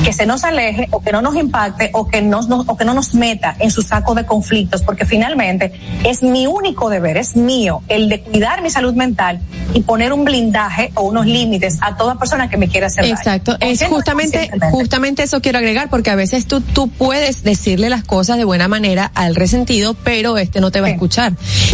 que 0.04 0.12
se 0.12 0.26
nos 0.26 0.44
aleje 0.44 0.88
o 0.90 1.00
que 1.00 1.12
no 1.12 1.22
nos 1.22 1.34
impacte 1.36 1.90
o 1.94 2.06
que 2.06 2.20
no, 2.22 2.42
no- 2.42 2.64
o 2.66 2.76
que 2.76 2.84
no 2.84 2.92
nos 2.94 3.14
meta 3.14 3.56
en 3.58 3.70
su 3.70 3.80
saco 3.82 4.14
de 4.14 4.26
conflictos, 4.26 4.82
porque 4.82 5.06
finalmente 5.06 5.72
es 6.04 6.22
mi 6.22 6.46
único 6.46 6.90
deber, 6.90 7.16
es 7.16 7.34
mío, 7.36 7.82
el 7.96 8.08
de 8.08 8.20
cuidar 8.20 8.62
mi 8.62 8.70
salud 8.70 8.94
mental 8.94 9.40
y 9.74 9.80
poner 9.80 10.12
un 10.12 10.24
blindaje 10.24 10.92
o 10.94 11.02
unos 11.02 11.26
límites 11.26 11.78
a 11.80 11.96
toda 11.96 12.18
persona 12.18 12.48
que 12.48 12.56
me 12.56 12.68
quiera 12.68 12.86
hacer 12.86 13.04
daño. 13.04 13.16
Exacto, 13.16 13.56
es 13.60 13.82
justamente, 13.84 14.50
justamente 14.70 15.22
eso 15.22 15.40
quiero 15.40 15.58
agregar, 15.58 15.90
porque 15.90 16.10
a 16.10 16.14
veces 16.14 16.46
tú, 16.46 16.60
tú 16.60 16.88
puedes 16.88 17.42
decirle 17.42 17.90
las 17.90 18.04
cosas 18.04 18.38
de 18.38 18.44
buena 18.44 18.68
manera 18.68 19.10
al 19.14 19.34
resentido, 19.34 19.94
pero 19.94 20.38
este 20.38 20.60
no 20.60 20.70
te 20.70 20.80
va 20.80 20.88
a 20.88 20.90
escuchar. 20.90 21.32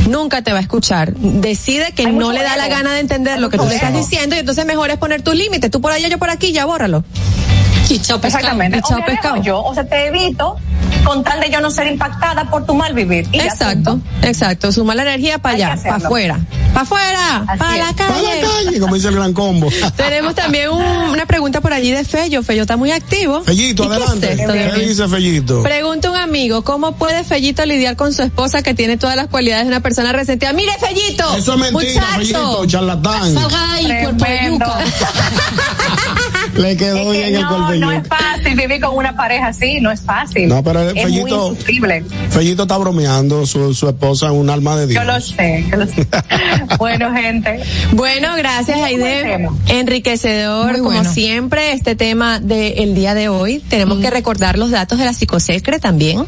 Nunca 0.08 0.42
te 0.42 0.52
va 0.52 0.58
a 0.58 0.62
escuchar. 0.62 1.14
Decide 1.14 1.92
que 1.92 2.06
Hay 2.06 2.12
no 2.12 2.32
le 2.32 2.42
da 2.42 2.56
la 2.56 2.68
gana 2.68 2.92
de 2.94 3.00
entender 3.00 3.34
Hay 3.34 3.40
lo 3.40 3.50
que 3.50 3.58
tú 3.58 3.66
le 3.66 3.74
estás 3.74 3.94
diciendo 3.94 4.36
y 4.36 4.38
entonces 4.38 4.64
mejor 4.66 4.90
es 4.90 4.98
poner 4.98 5.22
tus 5.22 5.34
límites. 5.34 5.70
Tú 5.70 5.80
por 5.80 5.92
allá, 5.92 6.08
yo 6.08 6.18
por 6.18 6.30
aquí, 6.30 6.52
ya 6.52 6.64
bórralo. 6.64 7.04
Y 7.88 7.98
chao 8.00 8.20
pescado. 8.20 8.44
Exactamente. 8.46 8.80
Pescado. 9.06 9.42
yo, 9.42 9.62
o 9.62 9.74
sea, 9.74 9.84
te 9.84 10.06
evito 10.06 10.56
con 11.04 11.22
tal 11.24 11.40
de 11.40 11.50
yo 11.50 11.60
no 11.60 11.70
ser 11.70 11.88
impactada 11.88 12.48
por 12.48 12.64
tu 12.64 12.74
mal 12.74 12.94
vivir. 12.94 13.26
Y 13.32 13.40
Exacto, 13.40 13.98
exacto. 14.22 14.70
Suma 14.72 14.94
la 14.94 15.02
energía 15.02 15.38
para 15.38 15.54
allá, 15.56 15.82
para 15.82 15.96
afuera. 15.96 16.38
Para 16.72 16.82
afuera, 16.82 17.44
para 17.58 17.74
es. 17.74 17.78
la 17.80 17.92
Para 17.92 18.08
calle. 18.14 18.42
la 18.42 18.48
calle, 18.64 18.80
como 18.80 18.94
dice 18.94 19.08
el 19.08 19.14
gran 19.16 19.32
combo. 19.34 19.68
Tenemos 19.96 20.34
también 20.34 20.70
un- 20.70 20.82
una 20.82 21.26
pregunta 21.26 21.60
por 21.60 21.72
allí 21.72 21.90
de 21.90 22.04
Fello. 22.04 22.42
Fello 22.42 22.62
está 22.62 22.76
muy 22.76 22.92
activo. 22.92 23.42
Fellito, 23.42 23.84
¿Y 23.84 23.88
qué 23.88 23.96
es 23.96 24.00
adelante. 24.02 24.36
¿Qué 24.72 24.78
mí? 24.78 24.84
dice 24.86 25.08
Fellito? 25.08 25.62
Pregunta 25.62 26.10
un 26.10 26.16
amigo, 26.16 26.62
¿cómo 26.64 26.92
puede 26.92 27.24
Fellito 27.24 27.66
lidiar 27.66 27.96
con 27.96 28.12
su 28.14 28.22
esposa 28.22 28.62
que 28.62 28.72
tiene 28.74 28.96
todas 28.96 29.16
las 29.16 29.26
cualidades 29.26 29.64
de 29.64 29.68
una 29.68 29.80
persona 29.80 30.12
resentida? 30.12 30.52
Mire, 30.52 30.72
Fellito. 30.80 31.34
Eso 31.36 31.54
es 31.54 31.58
mentira, 31.58 32.00
muchacho. 32.00 32.16
Fellito, 32.18 32.66
charlatán. 32.66 33.34
Salga 33.34 33.72
ahí, 33.74 33.86
cuerpo 34.02 34.24
de 34.24 34.50
yuca. 34.50 34.78
Le 36.56 36.76
quedó 36.76 36.96
Es 36.98 37.04
que 37.06 37.12
bien 37.12 37.34
el 37.36 37.42
no, 37.42 37.50
no 37.50 37.56
cuerpillo. 37.66 37.90
es 37.92 38.08
fácil 38.08 38.54
vivir 38.56 38.80
con 38.80 38.96
una 38.96 39.16
pareja 39.16 39.46
así, 39.48 39.80
no 39.80 39.90
es 39.90 40.02
fácil. 40.02 40.48
No, 40.48 40.62
pero 40.62 40.80
es 40.90 40.94
Fellito- 40.94 41.22
muy 41.22 41.30
insufrible. 41.50 42.04
Fellito 42.30 42.62
está 42.64 42.76
bromeando, 42.76 43.46
su, 43.46 43.72
su 43.74 43.88
esposa 43.88 44.26
es 44.26 44.32
un 44.32 44.50
alma 44.50 44.76
de 44.76 44.86
Dios. 44.86 45.02
Yo 45.04 45.10
lo 45.12 45.20
sé, 45.20 45.64
yo 45.70 45.76
lo 45.78 45.86
sé. 45.86 46.06
bueno, 46.78 47.12
gente. 47.14 47.60
Bueno, 47.92 48.28
gracias 48.36 48.78
Aide. 48.80 49.48
Enriquecedor, 49.68 50.72
Muy 50.72 50.80
como 50.80 50.90
bueno. 50.96 51.10
siempre, 51.12 51.72
este 51.72 51.96
tema 51.96 52.38
del 52.38 52.94
día 52.94 53.14
de 53.14 53.28
hoy. 53.28 53.60
Tenemos 53.68 53.98
que 54.00 54.10
recordar 54.10 54.58
los 54.58 54.70
datos 54.70 54.98
de 54.98 55.04
la 55.06 55.14
psicosecre 55.14 55.78
también. 55.78 56.24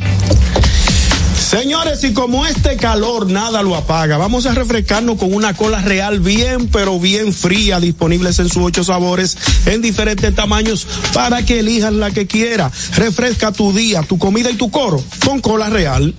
Señores, 1.50 2.04
y 2.04 2.12
como 2.12 2.46
este 2.46 2.76
calor 2.76 3.32
nada 3.32 3.64
lo 3.64 3.78
apaga, 3.78 4.18
vamos 4.18 4.46
a 4.46 4.54
refrescarnos 4.54 5.18
con 5.18 5.34
una 5.34 5.54
cola 5.54 5.82
real 5.82 6.20
bien, 6.20 6.68
pero 6.68 7.00
bien 7.00 7.32
fría, 7.32 7.80
disponibles 7.80 8.40
en 8.40 8.50
sus 8.50 8.64
ocho 8.64 8.84
sabores, 8.84 9.38
en 9.66 9.82
diferentes 9.82 10.36
tamaños, 10.36 10.86
para 11.14 11.46
que 11.46 11.60
elijas 11.60 11.94
la 11.94 12.12
que 12.12 12.28
quiera. 12.28 12.70
Refresca 12.96 13.54
tu 13.54 13.72
día, 13.72 14.04
tu 14.04 14.18
comida 14.18 14.52
y 14.52 14.56
tu 14.56 14.70
coro 14.70 15.02
con 15.24 15.40
cola 15.40 15.70
real. 15.70 16.14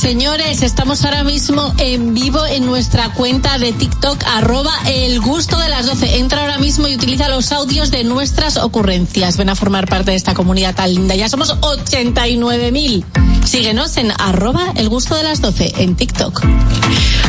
Señores, 0.00 0.62
estamos 0.62 1.04
ahora 1.04 1.24
mismo 1.24 1.74
en 1.78 2.12
vivo 2.12 2.44
en 2.46 2.66
nuestra 2.66 3.12
cuenta 3.14 3.58
de 3.58 3.72
TikTok, 3.72 4.22
arroba 4.24 4.72
el 4.86 5.20
gusto 5.20 5.58
de 5.58 5.68
las 5.68 5.86
12. 5.86 6.18
Entra 6.18 6.42
ahora 6.42 6.58
mismo 6.58 6.86
y 6.86 6.94
utiliza 6.94 7.28
los 7.28 7.50
audios 7.50 7.90
de 7.90 8.04
nuestras 8.04 8.56
ocurrencias. 8.58 9.36
Ven 9.36 9.48
a 9.48 9.54
formar 9.54 9.88
parte 9.88 10.10
de 10.10 10.16
esta 10.16 10.34
comunidad 10.34 10.74
tan 10.74 10.94
linda. 10.94 11.14
Ya 11.14 11.28
somos 11.28 11.56
89 11.60 12.72
mil. 12.72 13.04
Síguenos 13.44 13.96
en 13.96 14.12
arroba 14.18 14.72
el 14.76 14.88
gusto 14.88 15.16
de 15.16 15.22
las 15.22 15.40
12 15.40 15.72
en 15.78 15.96
TikTok. 15.96 16.44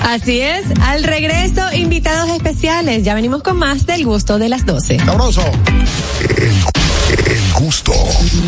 Así 0.03 0.41
es, 0.41 0.65
al 0.81 1.03
regreso, 1.03 1.61
invitados 1.73 2.29
especiales. 2.29 3.03
Ya 3.03 3.15
venimos 3.15 3.43
con 3.43 3.57
más 3.57 3.85
del 3.85 4.05
gusto 4.05 4.37
de 4.37 4.49
las 4.49 4.65
12. 4.65 4.99
Sabroso. 4.99 5.43
El 6.29 7.53
gusto. 7.59 7.93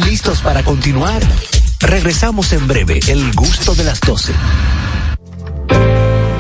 ¿Listos 0.05 0.41
para 0.41 0.63
continuar? 0.63 1.21
Regresamos 1.79 2.51
en 2.51 2.67
breve. 2.67 2.99
El 3.07 3.31
gusto 3.33 3.73
de 3.73 3.83
las 3.85 4.01
12. 4.01 4.33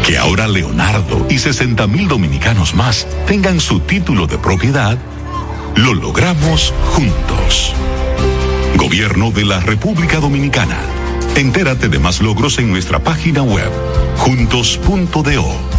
Que 0.05 0.17
ahora 0.17 0.47
Leonardo 0.47 1.27
y 1.29 1.39
60 1.39 1.87
mil 1.87 2.07
dominicanos 2.07 2.75
más 2.75 3.07
tengan 3.25 3.59
su 3.59 3.79
título 3.79 4.27
de 4.27 4.37
propiedad, 4.37 4.97
lo 5.75 5.93
logramos 5.93 6.73
juntos. 6.93 7.73
Gobierno 8.75 9.31
de 9.31 9.45
la 9.45 9.59
República 9.59 10.19
Dominicana. 10.19 10.79
Entérate 11.35 11.87
de 11.87 11.99
más 11.99 12.21
logros 12.21 12.59
en 12.59 12.69
nuestra 12.69 12.99
página 12.99 13.41
web, 13.41 13.71
juntos.do. 14.17 15.78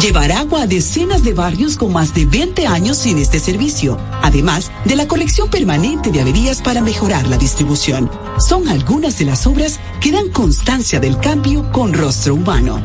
Llevar 0.00 0.32
agua 0.32 0.62
a 0.62 0.66
decenas 0.66 1.22
de 1.22 1.34
barrios 1.34 1.76
con 1.76 1.92
más 1.92 2.14
de 2.14 2.24
20 2.24 2.66
años 2.66 2.96
sin 2.96 3.18
este 3.18 3.38
servicio, 3.38 3.98
además 4.22 4.72
de 4.84 4.96
la 4.96 5.06
colección 5.06 5.48
permanente 5.48 6.10
de 6.10 6.20
averías 6.20 6.62
para 6.62 6.80
mejorar 6.80 7.26
la 7.28 7.36
distribución. 7.36 8.10
Son 8.38 8.68
algunas 8.68 9.18
de 9.18 9.26
las 9.26 9.46
obras 9.46 9.78
que 10.00 10.10
dan 10.10 10.30
constancia 10.30 10.98
del 10.98 11.18
cambio 11.18 11.70
con 11.70 11.92
rostro 11.92 12.34
humano. 12.34 12.82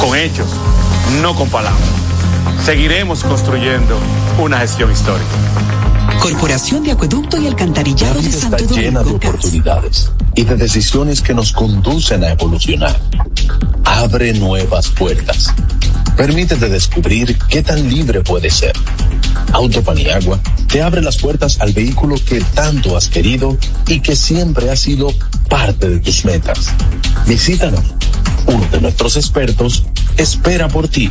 Con 0.00 0.18
hechos, 0.18 0.48
no 1.22 1.34
con 1.34 1.48
palabras. 1.48 1.88
Seguiremos 2.64 3.22
construyendo 3.22 3.98
una 4.38 4.58
gestión 4.58 4.90
histórica. 4.90 5.30
Corporación 6.20 6.82
de 6.82 6.92
Acueducto 6.92 7.38
y 7.40 7.46
Alcantarillado 7.46 8.20
de 8.20 8.28
está 8.28 8.50
Santo 8.50 8.74
llena 8.74 9.00
de 9.00 9.04
Domingo. 9.04 9.16
oportunidades 9.16 10.10
y 10.34 10.44
de 10.44 10.56
decisiones 10.56 11.20
que 11.20 11.32
nos 11.34 11.52
conducen 11.52 12.24
a 12.24 12.30
evolucionar. 12.30 12.98
Abre 13.84 14.32
nuevas 14.34 14.88
puertas. 14.88 15.52
Permítete 16.16 16.68
descubrir 16.68 17.36
qué 17.48 17.62
tan 17.62 17.88
libre 17.88 18.20
puede 18.22 18.50
ser. 18.50 18.72
Autopaniagua 19.52 20.40
te 20.68 20.82
abre 20.82 21.02
las 21.02 21.18
puertas 21.18 21.60
al 21.60 21.72
vehículo 21.72 22.16
que 22.24 22.40
tanto 22.40 22.96
has 22.96 23.08
querido 23.08 23.56
y 23.86 24.00
que 24.00 24.16
siempre 24.16 24.70
ha 24.70 24.76
sido 24.76 25.12
parte 25.48 25.88
de 25.88 25.98
tus 26.00 26.24
metas. 26.24 26.70
Visítanos. 27.26 27.84
Uno 28.46 28.66
de 28.70 28.80
nuestros 28.80 29.16
expertos 29.16 29.84
espera 30.16 30.68
por 30.68 30.88
ti. 30.88 31.10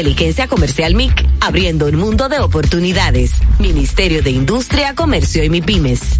Inteligencia 0.01 0.47
Comercial 0.47 0.95
MIC, 0.95 1.27
abriendo 1.41 1.85
un 1.85 1.95
mundo 1.95 2.27
de 2.27 2.39
oportunidades. 2.39 3.33
Ministerio 3.59 4.23
de 4.23 4.31
Industria, 4.31 4.95
Comercio 4.95 5.43
y 5.43 5.49
MIPIMES. 5.51 6.19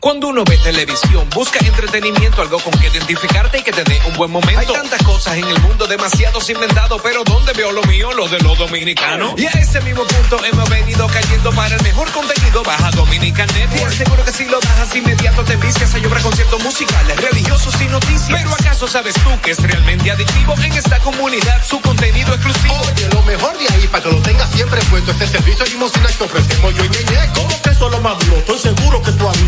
Cuando 0.00 0.28
uno 0.28 0.44
ve 0.44 0.56
televisión, 0.58 1.28
busca 1.34 1.58
entretenimiento, 1.58 2.40
algo 2.40 2.60
con 2.60 2.72
que 2.78 2.86
identificarte 2.86 3.58
y 3.58 3.62
que 3.62 3.72
te 3.72 3.82
dé 3.82 4.00
un 4.06 4.14
buen 4.16 4.30
momento. 4.30 4.60
Hay 4.60 4.66
tantas 4.66 5.02
cosas 5.02 5.36
en 5.36 5.44
el 5.44 5.60
mundo, 5.60 5.86
demasiados 5.86 6.48
inventados, 6.50 7.00
pero 7.02 7.24
¿dónde 7.24 7.52
veo 7.52 7.72
lo 7.72 7.82
mío? 7.82 8.12
Lo 8.12 8.28
de 8.28 8.38
los 8.40 8.56
dominicanos. 8.56 9.34
Y 9.36 9.46
a 9.46 9.50
ese 9.50 9.80
mismo 9.80 10.04
punto 10.04 10.44
hemos 10.44 10.68
venido 10.70 11.06
cayendo 11.08 11.50
para 11.52 11.74
el 11.74 11.82
mejor 11.82 12.10
contenido. 12.12 12.62
Baja 12.62 12.90
Dominican 12.92 13.48
Network. 13.48 13.88
Te 13.88 14.02
aseguro 14.02 14.24
que 14.24 14.32
si 14.32 14.44
lo 14.44 14.60
bajas 14.60 14.94
inmediato 14.94 15.44
te 15.44 15.56
vicias 15.56 15.94
a 15.94 15.98
llorar 15.98 16.22
conciertos 16.22 16.62
musicales, 16.62 17.16
religiosos 17.20 17.74
y 17.80 17.86
noticias. 17.86 18.30
Pero 18.30 18.50
¿acaso 18.52 18.86
sabes 18.86 19.14
tú 19.14 19.30
que 19.42 19.50
es 19.50 19.58
realmente 19.58 20.10
adictivo 20.10 20.54
en 20.62 20.72
esta 20.74 21.00
comunidad 21.00 21.64
su 21.64 21.80
contenido 21.80 22.34
exclusivo? 22.34 22.80
Oye, 22.92 23.08
lo 23.12 23.22
mejor 23.22 23.58
de 23.58 23.66
ahí 23.74 23.88
para 23.88 24.04
que 24.04 24.12
lo 24.12 24.22
tengas 24.22 24.50
siempre 24.50 24.80
puesto 24.90 25.10
es 25.10 25.20
el 25.22 25.28
servicio 25.28 25.64
de 25.64 25.70
limosina 25.72 26.06
que 26.06 26.24
ofrecemos 26.24 26.74
yo 26.74 26.84
y 26.84 26.88
Ñeñe. 26.88 27.32
¿Cómo 27.34 27.62
que 27.62 27.70
eso 27.70 27.86
es 27.86 27.92
lo 27.92 28.00
más 28.00 28.18
duro? 28.20 28.36
Estoy 28.38 28.58
seguro 28.58 29.02
que 29.02 29.12
tú 29.12 29.28
has 29.28 29.38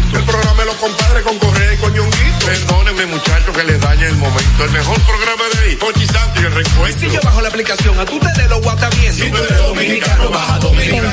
los 0.80 0.90
compadres 0.90 1.22
con 1.24 1.38
Correa 1.38 1.74
y 1.74 1.76
con 1.76 1.92
Ñonguito. 1.92 2.46
Perdónenme, 2.46 3.06
muchachos, 3.06 3.56
que 3.56 3.64
les 3.64 3.80
dañe 3.80 4.06
el 4.06 4.16
momento. 4.16 4.64
El 4.64 4.70
mejor 4.70 5.00
programa 5.00 5.44
de 5.54 5.64
ahí, 5.64 5.76
Pochi 5.76 6.06
Santo 6.06 6.40
y 6.40 6.44
el 6.44 6.52
reencuentro. 6.52 7.08
Si 7.08 7.14
yo 7.14 7.20
bajo 7.22 7.40
la 7.40 7.48
aplicación, 7.48 7.98
a 7.98 8.04
tú 8.04 8.18
te 8.18 8.42
de 8.42 8.48
lo 8.48 8.60
guata 8.60 8.88
bien. 8.90 9.12
Si 9.12 9.30
tú 9.30 9.36
eres 9.36 9.58
dominicano, 9.58 10.30
baja 10.30 10.58
Dominicana 10.58 11.12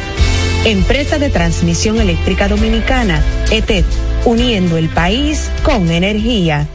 Empresa 0.63 1.17
de 1.17 1.31
Transmisión 1.31 1.99
Eléctrica 1.99 2.47
Dominicana, 2.47 3.23
ETED, 3.49 3.83
uniendo 4.25 4.77
el 4.77 4.89
país 4.89 5.49
con 5.63 5.89
energía. 5.89 6.67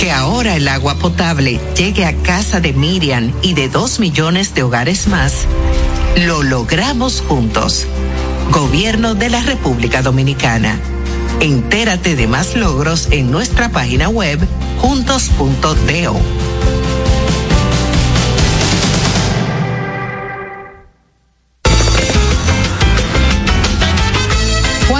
Que 0.00 0.10
ahora 0.10 0.56
el 0.56 0.66
agua 0.66 0.96
potable 0.96 1.60
llegue 1.76 2.04
a 2.04 2.12
casa 2.12 2.60
de 2.60 2.72
Miriam 2.72 3.32
y 3.40 3.54
de 3.54 3.68
dos 3.68 4.00
millones 4.00 4.52
de 4.54 4.64
hogares 4.64 5.06
más, 5.06 5.46
Lo 6.16 6.42
logramos 6.42 7.20
juntos. 7.20 7.86
Gobierno 8.50 9.14
de 9.14 9.30
la 9.30 9.42
República 9.42 10.02
Dominicana. 10.02 10.80
Entérate 11.40 12.16
de 12.16 12.26
más 12.26 12.56
logros 12.56 13.08
en 13.12 13.30
nuestra 13.30 13.68
página 13.68 14.08
web 14.08 14.40
juntos.do. 14.80 16.16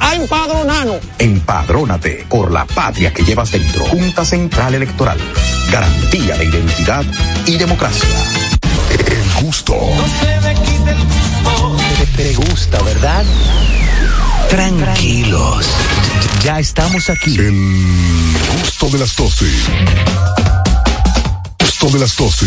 a 0.00 0.14
empadronarnos. 0.14 0.98
Empadrónate 1.18 2.26
por 2.28 2.50
la 2.50 2.64
patria 2.64 3.12
que 3.12 3.22
llevas 3.24 3.52
dentro. 3.52 3.84
Junta 3.86 4.24
Central 4.24 4.74
Electoral. 4.74 5.18
Garantía 5.70 6.36
de 6.36 6.44
identidad 6.44 7.04
y 7.46 7.56
democracia. 7.56 8.08
El 8.90 9.44
gusto. 9.44 9.74
Te, 11.98 12.22
te 12.22 12.34
gusta, 12.34 12.82
¿verdad? 12.82 13.24
Tranquilos. 14.48 15.66
Ya 16.42 16.58
estamos 16.58 17.10
aquí. 17.10 17.36
El 17.38 18.36
gusto 18.62 18.88
de 18.88 18.98
las 18.98 19.14
12. 19.16 19.44
Gusto 21.60 21.90
de 21.90 21.98
las 21.98 22.16
12. 22.16 22.46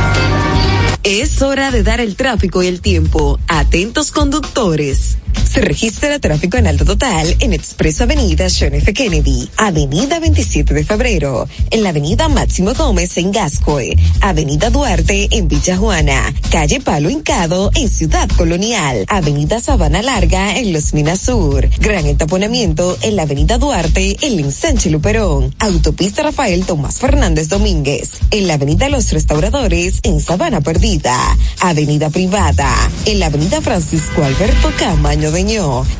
Es 1.03 1.41
hora 1.41 1.71
de 1.71 1.81
dar 1.81 1.99
el 1.99 2.15
tráfico 2.15 2.61
y 2.61 2.67
el 2.67 2.79
tiempo. 2.79 3.39
Atentos 3.47 4.11
conductores. 4.11 5.17
Se 5.51 5.59
registra 5.59 6.17
tráfico 6.19 6.57
en 6.57 6.67
alto 6.67 6.85
total 6.85 7.35
en 7.39 7.51
Expreso 7.51 8.03
Avenida 8.03 8.47
John 8.47 8.73
F. 8.73 8.93
Kennedy, 8.93 9.49
Avenida 9.57 10.19
27 10.19 10.73
de 10.73 10.85
Febrero, 10.85 11.45
en 11.71 11.83
la 11.83 11.89
Avenida 11.89 12.29
Máximo 12.29 12.73
Gómez 12.73 13.17
en 13.17 13.31
Gascoe, 13.33 13.97
Avenida 14.21 14.69
Duarte 14.69 15.27
en 15.31 15.49
Villa 15.49 15.75
Juana, 15.75 16.33
Calle 16.51 16.79
Palo 16.79 17.09
Hincado 17.09 17.69
en 17.75 17.89
Ciudad 17.89 18.29
Colonial, 18.37 19.03
Avenida 19.09 19.59
Sabana 19.59 20.01
Larga 20.01 20.57
en 20.57 20.71
Los 20.71 20.93
Minas 20.93 21.19
Sur, 21.19 21.67
Gran 21.79 22.05
Entaponamiento 22.05 22.97
en 23.01 23.17
la 23.17 23.23
Avenida 23.23 23.57
Duarte 23.57 24.15
en 24.21 24.39
Ensanche 24.39 24.89
Luperón, 24.89 25.53
Autopista 25.59 26.23
Rafael 26.23 26.65
Tomás 26.65 26.99
Fernández 26.99 27.49
Domínguez, 27.49 28.19
en 28.31 28.47
la 28.47 28.53
Avenida 28.53 28.87
Los 28.87 29.11
Restauradores 29.11 29.99
en 30.03 30.21
Sabana 30.21 30.61
Perdida, 30.61 30.90
Avenida 31.61 32.09
Privada, 32.09 32.69
en 33.05 33.19
la 33.19 33.27
Avenida 33.27 33.61
Francisco 33.61 34.25
Alberto 34.25 34.71
Camaño 34.77 35.31
de 35.31 35.41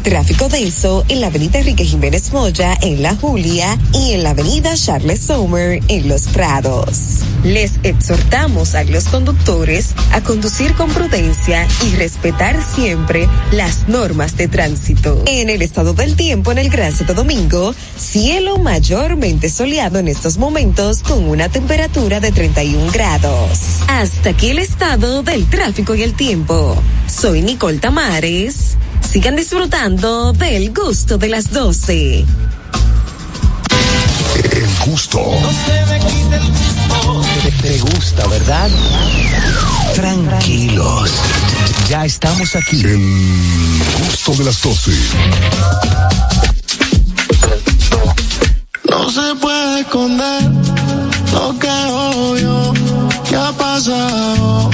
Tráfico 0.03 0.49
denso 0.49 1.05
en 1.07 1.21
la 1.21 1.27
avenida 1.27 1.59
Enrique 1.59 1.85
Jiménez 1.85 2.33
Moya 2.33 2.77
en 2.81 3.01
La 3.01 3.15
Julia 3.15 3.77
y 3.93 4.11
en 4.11 4.23
la 4.23 4.31
avenida 4.31 4.75
Charles 4.75 5.21
Sommer 5.21 5.81
en 5.87 6.09
Los 6.09 6.23
Prados. 6.23 7.19
Les 7.43 7.73
exhortamos 7.83 8.75
a 8.75 8.83
los 8.83 9.05
conductores 9.05 9.95
a 10.11 10.21
conducir 10.21 10.73
con 10.75 10.89
prudencia 10.89 11.65
y 11.87 11.95
respetar 11.95 12.59
siempre 12.75 13.29
las 13.51 13.87
normas 13.87 14.35
de 14.35 14.47
tránsito. 14.47 15.23
En 15.25 15.49
el 15.49 15.61
estado 15.61 15.93
del 15.93 16.15
tiempo 16.15 16.51
en 16.51 16.57
el 16.57 16.69
Gran 16.69 16.91
Santo 16.91 17.13
Domingo, 17.13 17.73
cielo 17.97 18.57
mayormente 18.57 19.49
soleado 19.49 19.99
en 19.99 20.07
estos 20.07 20.37
momentos 20.37 21.01
con 21.01 21.29
una 21.29 21.49
temperatura 21.49 22.19
de 22.19 22.31
31 22.31 22.91
grados. 22.91 23.59
Hasta 23.87 24.31
aquí 24.31 24.49
el 24.49 24.59
estado 24.81 25.21
del 25.21 25.47
tráfico 25.47 25.93
y 25.93 26.01
el 26.01 26.15
tiempo. 26.15 26.75
Soy 27.07 27.43
Nicole 27.43 27.77
Tamares. 27.77 28.77
Sigan 29.07 29.35
disfrutando 29.35 30.33
del 30.33 30.73
gusto 30.73 31.19
de 31.19 31.29
las 31.29 31.51
12. 31.51 32.25
El 34.51 34.67
gusto. 34.83 35.21
Te, 37.43 37.51
te 37.51 37.79
gusta, 37.79 38.25
¿verdad? 38.25 38.71
Tranquilos. 39.93 41.11
Ya 41.87 42.03
estamos 42.03 42.55
aquí. 42.55 42.81
El 42.81 43.83
gusto 43.99 44.33
de 44.33 44.45
las 44.45 44.63
12. 44.63 44.91
No 48.89 49.11
se 49.11 49.35
puede 49.35 49.81
esconder 49.81 50.41
lo 51.31 51.59
que 51.59 51.69
obvio 51.69 52.80
que 53.31 53.37
ha 53.37 53.51
pasado. 53.53 54.69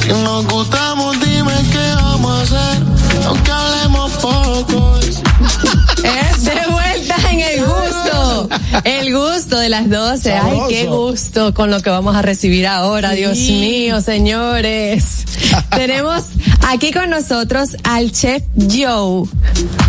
Si 0.00 0.08
nos 0.08 0.46
gustamos, 0.46 1.20
dime 1.20 1.52
qué 1.70 1.92
vamos 1.96 2.52
a 2.52 2.72
hacer, 2.72 2.82
aunque 3.26 3.50
hablemos 3.50 4.12
poco. 4.12 4.98
Es 4.98 6.44
de 6.44 6.66
vuelta 6.70 7.16
en 7.30 7.40
el 7.40 7.64
gusto. 7.66 8.48
El 8.84 9.14
gusto 9.14 9.58
de 9.58 9.68
las 9.68 9.90
12. 9.90 10.32
Ay, 10.32 10.60
qué 10.70 10.86
gusto 10.86 11.52
con 11.52 11.70
lo 11.70 11.82
que 11.82 11.90
vamos 11.90 12.16
a 12.16 12.22
recibir 12.22 12.66
ahora. 12.66 13.10
Dios 13.12 13.36
mío, 13.36 14.00
señores. 14.00 15.26
Tenemos 15.70 16.24
aquí 16.66 16.92
con 16.92 17.10
nosotros 17.10 17.76
al 17.84 18.10
chef 18.10 18.42
Joe. 18.56 19.28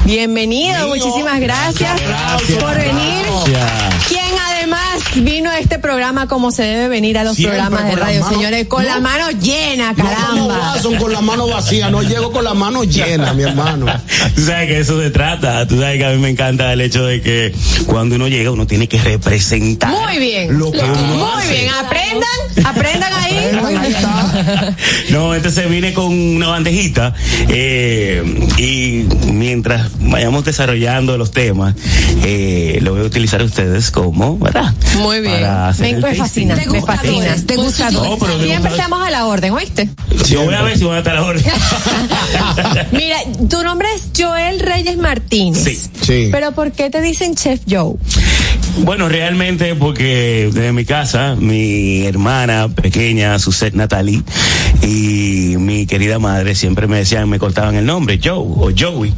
Bienvenido, 0.03 0.89
muchísimas 0.89 1.39
gracias, 1.39 2.01
por 2.59 2.75
venir. 2.75 3.25
Quien 4.09 4.25
además 4.49 4.96
vino 5.15 5.49
a 5.49 5.59
este 5.59 5.79
programa 5.79 6.27
como 6.27 6.51
se 6.51 6.63
debe 6.63 6.87
venir 6.87 7.17
a 7.17 7.23
los 7.23 7.35
Siempre 7.35 7.57
programas 7.59 7.85
de 7.89 7.95
radio, 7.95 8.21
mano- 8.21 8.35
señores, 8.35 8.67
con 8.67 8.83
no. 8.83 8.89
la 8.89 8.99
mano 8.99 9.31
llena, 9.31 9.91
No 9.91 9.95
como 9.95 10.09
caramba. 10.09 10.71
Watson 10.73 10.95
con 10.97 11.13
la 11.13 11.21
mano 11.21 11.47
vacía, 11.47 11.89
no 11.89 12.01
llego 12.03 12.31
con 12.31 12.43
la 12.43 12.53
mano 12.53 12.83
llena, 12.83 13.33
mi 13.33 13.43
hermano. 13.43 13.85
Tú 14.35 14.41
sabes 14.45 14.67
que 14.67 14.79
eso 14.79 15.01
se 15.01 15.09
trata. 15.09 15.67
Tú 15.67 15.79
sabes 15.79 15.97
que 15.97 16.05
a 16.05 16.09
mí 16.11 16.17
me 16.17 16.29
encanta 16.29 16.71
el 16.73 16.81
hecho 16.81 17.05
de 17.05 17.21
que 17.21 17.53
cuando 17.85 18.15
uno 18.15 18.27
llega 18.27 18.51
uno 18.51 18.67
tiene 18.67 18.87
que 18.87 18.99
representar. 19.01 19.89
Muy 19.91 20.17
bien. 20.19 20.57
Lo 20.57 20.71
que 20.71 20.79
uno 20.79 20.95
Muy 20.95 21.41
hace. 21.41 21.51
bien, 21.53 21.69
aprendan, 21.73 22.65
aprendan 22.65 23.13
ahí. 23.13 23.33
No, 25.09 25.33
entonces 25.35 25.69
vine 25.69 25.93
con 25.93 26.05
una 26.11 26.47
bandejita 26.47 27.13
eh, 27.49 28.23
y 28.57 29.05
mientras 29.31 29.89
vayamos 29.99 30.43
desarrollando 30.45 31.17
los 31.17 31.31
temas, 31.31 31.75
eh, 32.23 32.79
lo 32.81 32.93
voy 32.93 33.01
a 33.01 33.05
utilizar 33.05 33.41
a 33.41 33.45
ustedes 33.45 33.91
como, 33.91 34.37
¿verdad? 34.37 34.73
Muy 34.95 35.21
bien. 35.21 35.41
Para 35.41 35.69
hacer 35.69 35.85
Me, 35.85 35.89
el 35.91 36.01
me 36.01 36.15
fascina, 36.15 36.55
me 36.55 36.81
fascina. 36.81 37.35
No, 37.91 38.17
Siempre 38.41 38.71
estamos 38.71 39.05
a 39.05 39.09
la 39.11 39.25
orden, 39.25 39.53
¿oíste? 39.53 39.89
Yo 40.27 40.43
voy 40.43 40.53
a 40.53 40.61
ver 40.63 40.77
si 40.77 40.83
van 40.85 40.95
a 40.95 40.99
estar 40.99 41.15
ahora. 41.15 41.39
Mira, 42.91 43.17
tu 43.49 43.63
nombre 43.63 43.88
es 43.95 44.09
Joel 44.17 44.59
Reyes 44.59 44.97
Martínez. 44.97 45.63
Sí. 45.63 45.89
Sí. 46.01 46.29
Pero 46.31 46.51
¿por 46.53 46.71
qué 46.71 46.89
te 46.89 47.01
dicen 47.01 47.35
Chef 47.35 47.61
Joe? 47.69 47.95
Bueno, 48.79 49.09
realmente 49.09 49.73
porque 49.75 50.49
desde 50.53 50.71
mi 50.71 50.85
casa, 50.85 51.35
mi 51.35 52.05
hermana 52.05 52.69
pequeña, 52.69 53.39
Suset 53.39 53.73
Natalie, 53.73 54.21
y 54.83 55.55
mi 55.57 55.88
querida 55.88 56.19
madre 56.19 56.53
siempre 56.53 56.88
me 56.88 56.97
decían, 56.97 57.27
me 57.27 57.39
cortaban 57.39 57.75
el 57.75 57.85
nombre, 57.85 58.19
Joe 58.23 58.38
o 58.38 58.71
Joey. 58.77 59.13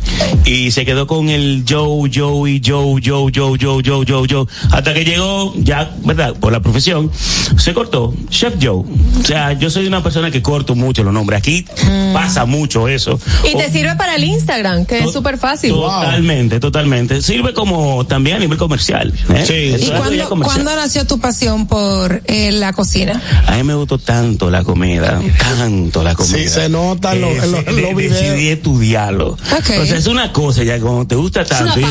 Y 0.46 0.72
se 0.72 0.86
quedó 0.86 1.08
con 1.08 1.30
el 1.30 1.66
Joe, 1.68 2.10
Joey, 2.14 2.62
Joe, 2.66 3.02
Joe, 3.06 3.32
Joe, 3.36 3.58
Joe, 3.62 3.84
Joe, 3.86 4.06
Joe, 4.08 4.28
Joe. 4.30 4.46
Hasta 4.72 4.94
que 4.94 5.04
llegó, 5.04 5.54
ya, 5.64 5.96
¿verdad? 6.06 6.36
Por 6.40 6.52
la 6.52 6.60
profesión, 6.62 7.12
se 7.58 7.74
cortó, 7.74 8.14
Chef 8.30 8.56
Joe. 8.62 8.84
O 9.22 9.26
sea, 9.26 9.54
yo 9.54 9.70
soy 9.70 9.88
una 9.88 10.02
persona 10.04 10.32
que 10.32 10.42
corto 10.42 10.76
mucho 10.76 11.04
los 11.04 11.14
nombres. 11.14 11.40
Aquí 11.40 11.66
pasa 12.14 12.46
mucho 12.46 12.88
eso. 12.88 13.20
Y 13.44 13.56
te 13.58 13.66
O- 13.68 13.72
sirve 13.72 13.96
para 13.96 14.16
el 14.16 14.24
Instagram, 14.24 14.86
que 14.86 15.00
es 15.00 15.12
súper 15.12 15.38
fácil. 15.38 15.72
Totalmente, 15.72 16.60
totalmente. 16.60 17.22
Sirve 17.22 17.54
como 17.54 18.06
también 18.06 18.38
a 18.38 18.40
nivel 18.40 18.58
comercial. 18.58 19.14
¿eh? 19.34 19.42
Eso 19.44 19.54
¿Y 19.54 19.74
es 19.74 19.90
cuándo, 19.92 20.30
comercial. 20.30 20.64
cuándo 20.64 20.76
nació 20.76 21.06
tu 21.06 21.20
pasión 21.20 21.68
por 21.68 22.22
eh, 22.26 22.52
la 22.52 22.74
cocina? 22.74 23.22
A 23.48 23.56
mí 23.58 23.64
me 23.64 23.74
gustó 23.76 23.98
tanto 23.98 24.50
la 24.50 24.64
comida, 24.64 25.22
tanto 25.38 26.04
la 26.04 26.16
comida. 26.16 26.38
Sí, 26.38 26.48
se 26.50 26.70
nota 26.70 27.14
en 27.16 27.24
en 27.24 27.52
los- 27.52 27.66
de- 27.66 27.72
videos. 27.94 27.96
Decidí 28.20 28.48
estudiarlo. 28.50 29.32
Ok. 29.32 29.70
O 29.82 29.86
sea, 29.86 29.98
es 29.98 30.08
una 30.08 30.32
cosa 30.34 30.64
ya 30.64 30.80
cuando 30.80 31.06
te 31.08 31.16
gusta 31.16 31.44
tanto. 31.46 31.80
y- 31.80 31.86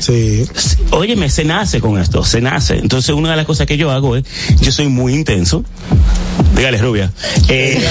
Sí. 0.00 0.44
Óyeme, 0.90 1.28
se 1.30 1.44
nace 1.44 1.80
con 1.80 1.98
esto, 2.00 2.24
se 2.24 2.40
nace. 2.40 2.76
Entonces, 2.78 3.03
una 3.12 3.30
de 3.30 3.36
las 3.36 3.46
cosas 3.46 3.66
que 3.66 3.76
yo 3.76 3.90
hago 3.90 4.16
es, 4.16 4.24
yo 4.60 4.72
soy 4.72 4.88
muy 4.88 5.14
intenso. 5.14 5.64
Dígale, 6.56 6.78
rubia. 6.78 7.10
Eh, 7.48 7.84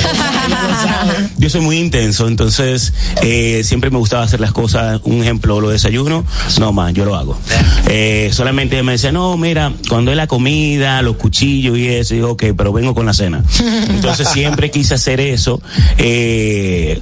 yo 1.38 1.50
soy 1.50 1.62
muy 1.62 1.78
intenso, 1.78 2.28
entonces 2.28 2.94
eh, 3.22 3.62
siempre 3.64 3.90
me 3.90 3.98
gustaba 3.98 4.24
hacer 4.24 4.40
las 4.40 4.52
cosas. 4.52 5.02
Un 5.04 5.22
ejemplo, 5.22 5.60
lo 5.60 5.70
desayuno, 5.70 6.26
no 6.60 6.74
más, 6.74 6.94
yo 6.94 7.06
lo 7.06 7.16
hago. 7.16 7.38
Eh, 7.90 8.30
solamente 8.34 8.82
me 8.84 8.94
decía, 8.94 9.12
no, 9.12 9.36
mira, 9.38 9.74
cuando 9.90 10.12
es 10.12 10.18
la 10.18 10.28
comida, 10.28 11.02
los 11.02 11.18
cuchillos 11.18 11.78
y 11.78 11.88
eso, 11.88 12.14
digo, 12.14 12.32
ok, 12.32 12.46
pero 12.58 12.72
vengo 12.72 12.96
con 12.96 13.06
la 13.06 13.14
cena. 13.14 13.44
Entonces 13.90 14.28
siempre 14.30 14.72
quise 14.72 14.94
hacer 14.94 15.20
eso. 15.20 15.62
Eh, 15.98 17.02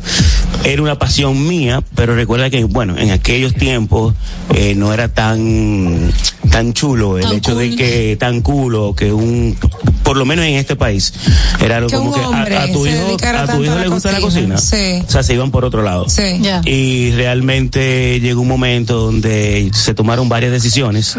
era 0.64 0.82
una 0.82 0.98
pasión 0.98 1.48
mía, 1.48 1.84
pero 1.96 2.16
recuerda 2.16 2.50
que, 2.50 2.64
bueno, 2.64 2.98
en 2.98 3.12
aquellos 3.12 3.54
tiempos 3.54 4.16
eh, 4.54 4.74
no 4.76 4.94
era 4.94 5.08
tan 5.10 6.12
tan 6.50 6.74
chulo 6.74 7.18
el 7.18 7.32
hecho 7.32 7.56
de 7.56 7.76
que 7.76 8.18
tan 8.20 8.42
culo 8.42 8.94
que 8.94 9.14
un 9.14 9.56
por 10.04 10.18
lo 10.18 10.26
menos 10.26 10.44
en 10.46 10.56
este 10.56 10.76
país 10.76 11.14
era 11.60 11.78
algo 11.78 11.90
Que 11.90 11.96
como 11.98 12.12
que 12.14 12.20
a- 12.22 12.72
tu 12.72 12.86
hijo 12.88 13.18
a 13.26 13.48
tu 13.48 13.64
hijo 13.64 13.80
le 13.80 13.88
gusta 13.88 14.12
la 14.12 14.20
cocina. 14.22 14.58
Sí. 14.58 15.02
o 15.08 15.12
sea 15.12 15.24
se 15.24 15.34
iban 15.34 15.52
por 15.52 15.66
otro 15.66 15.82
lado 15.84 16.06
Sí. 16.10 16.42
Y 16.66 17.12
realmente 17.12 18.20
llegó 18.20 18.42
un 18.42 18.48
momento 18.48 18.98
donde 19.02 19.70
se 19.74 19.94
tomaron 19.94 20.30
varias 20.30 20.52
decisiones 20.52 21.16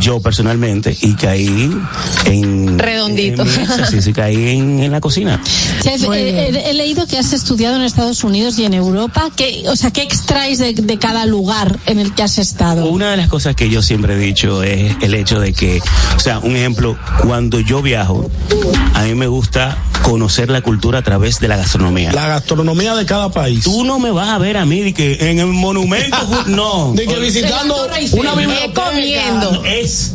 yo 0.00 0.20
personalmente 0.20 0.96
y 1.00 1.14
caí 1.14 1.70
en 2.26 2.78
Redondito. 2.78 3.42
en 3.42 3.48
esa, 3.48 3.86
sí, 3.86 4.02
sí 4.02 4.12
caí 4.12 4.56
en, 4.58 4.80
en 4.80 4.92
la 4.92 5.00
cocina 5.00 5.40
Chef, 5.82 6.02
eh, 6.12 6.48
he, 6.48 6.70
he 6.70 6.74
leído 6.74 7.06
que 7.06 7.18
has 7.18 7.32
estudiado 7.32 7.76
en 7.76 7.82
Estados 7.82 8.24
Unidos 8.24 8.58
y 8.58 8.64
en 8.64 8.74
Europa. 8.74 9.30
¿Qué, 9.36 9.64
o 9.68 9.76
sea, 9.76 9.90
¿qué 9.90 10.02
extraes 10.02 10.58
de, 10.58 10.72
de 10.72 10.98
cada 10.98 11.26
lugar 11.26 11.78
en 11.86 11.98
el 11.98 12.14
que 12.14 12.22
has 12.22 12.38
estado? 12.38 12.86
Una 12.86 13.10
de 13.10 13.16
las 13.16 13.28
cosas 13.28 13.54
que 13.54 13.68
yo 13.68 13.82
siempre 13.82 14.14
he 14.14 14.18
dicho 14.18 14.62
es 14.62 14.96
el 15.02 15.14
hecho 15.14 15.40
de 15.40 15.52
que, 15.52 15.80
o 16.16 16.20
sea, 16.20 16.38
un 16.38 16.56
ejemplo, 16.56 16.96
cuando 17.22 17.60
yo 17.60 17.82
viajo, 17.82 18.30
a 18.94 19.02
mí 19.04 19.14
me 19.14 19.26
gusta 19.26 19.63
conocer 20.02 20.50
la 20.50 20.60
cultura 20.60 20.98
a 20.98 21.02
través 21.02 21.40
de 21.40 21.48
la 21.48 21.56
gastronomía. 21.56 22.12
La 22.12 22.26
gastronomía 22.26 22.94
de 22.94 23.06
cada 23.06 23.30
país. 23.30 23.64
Tú 23.64 23.84
no 23.84 23.98
me 23.98 24.10
vas 24.10 24.28
a 24.28 24.38
ver 24.38 24.56
a 24.56 24.64
mí 24.66 24.80
de 24.80 24.92
que 24.94 25.30
en 25.30 25.38
el 25.38 25.46
monumento, 25.46 26.16
no. 26.46 26.92
De 26.94 27.06
que 27.06 27.16
visitando 27.18 27.74
una 28.12 28.34
biblioteca. 28.34 28.84
comiendo. 28.90 29.64
Es 29.64 30.14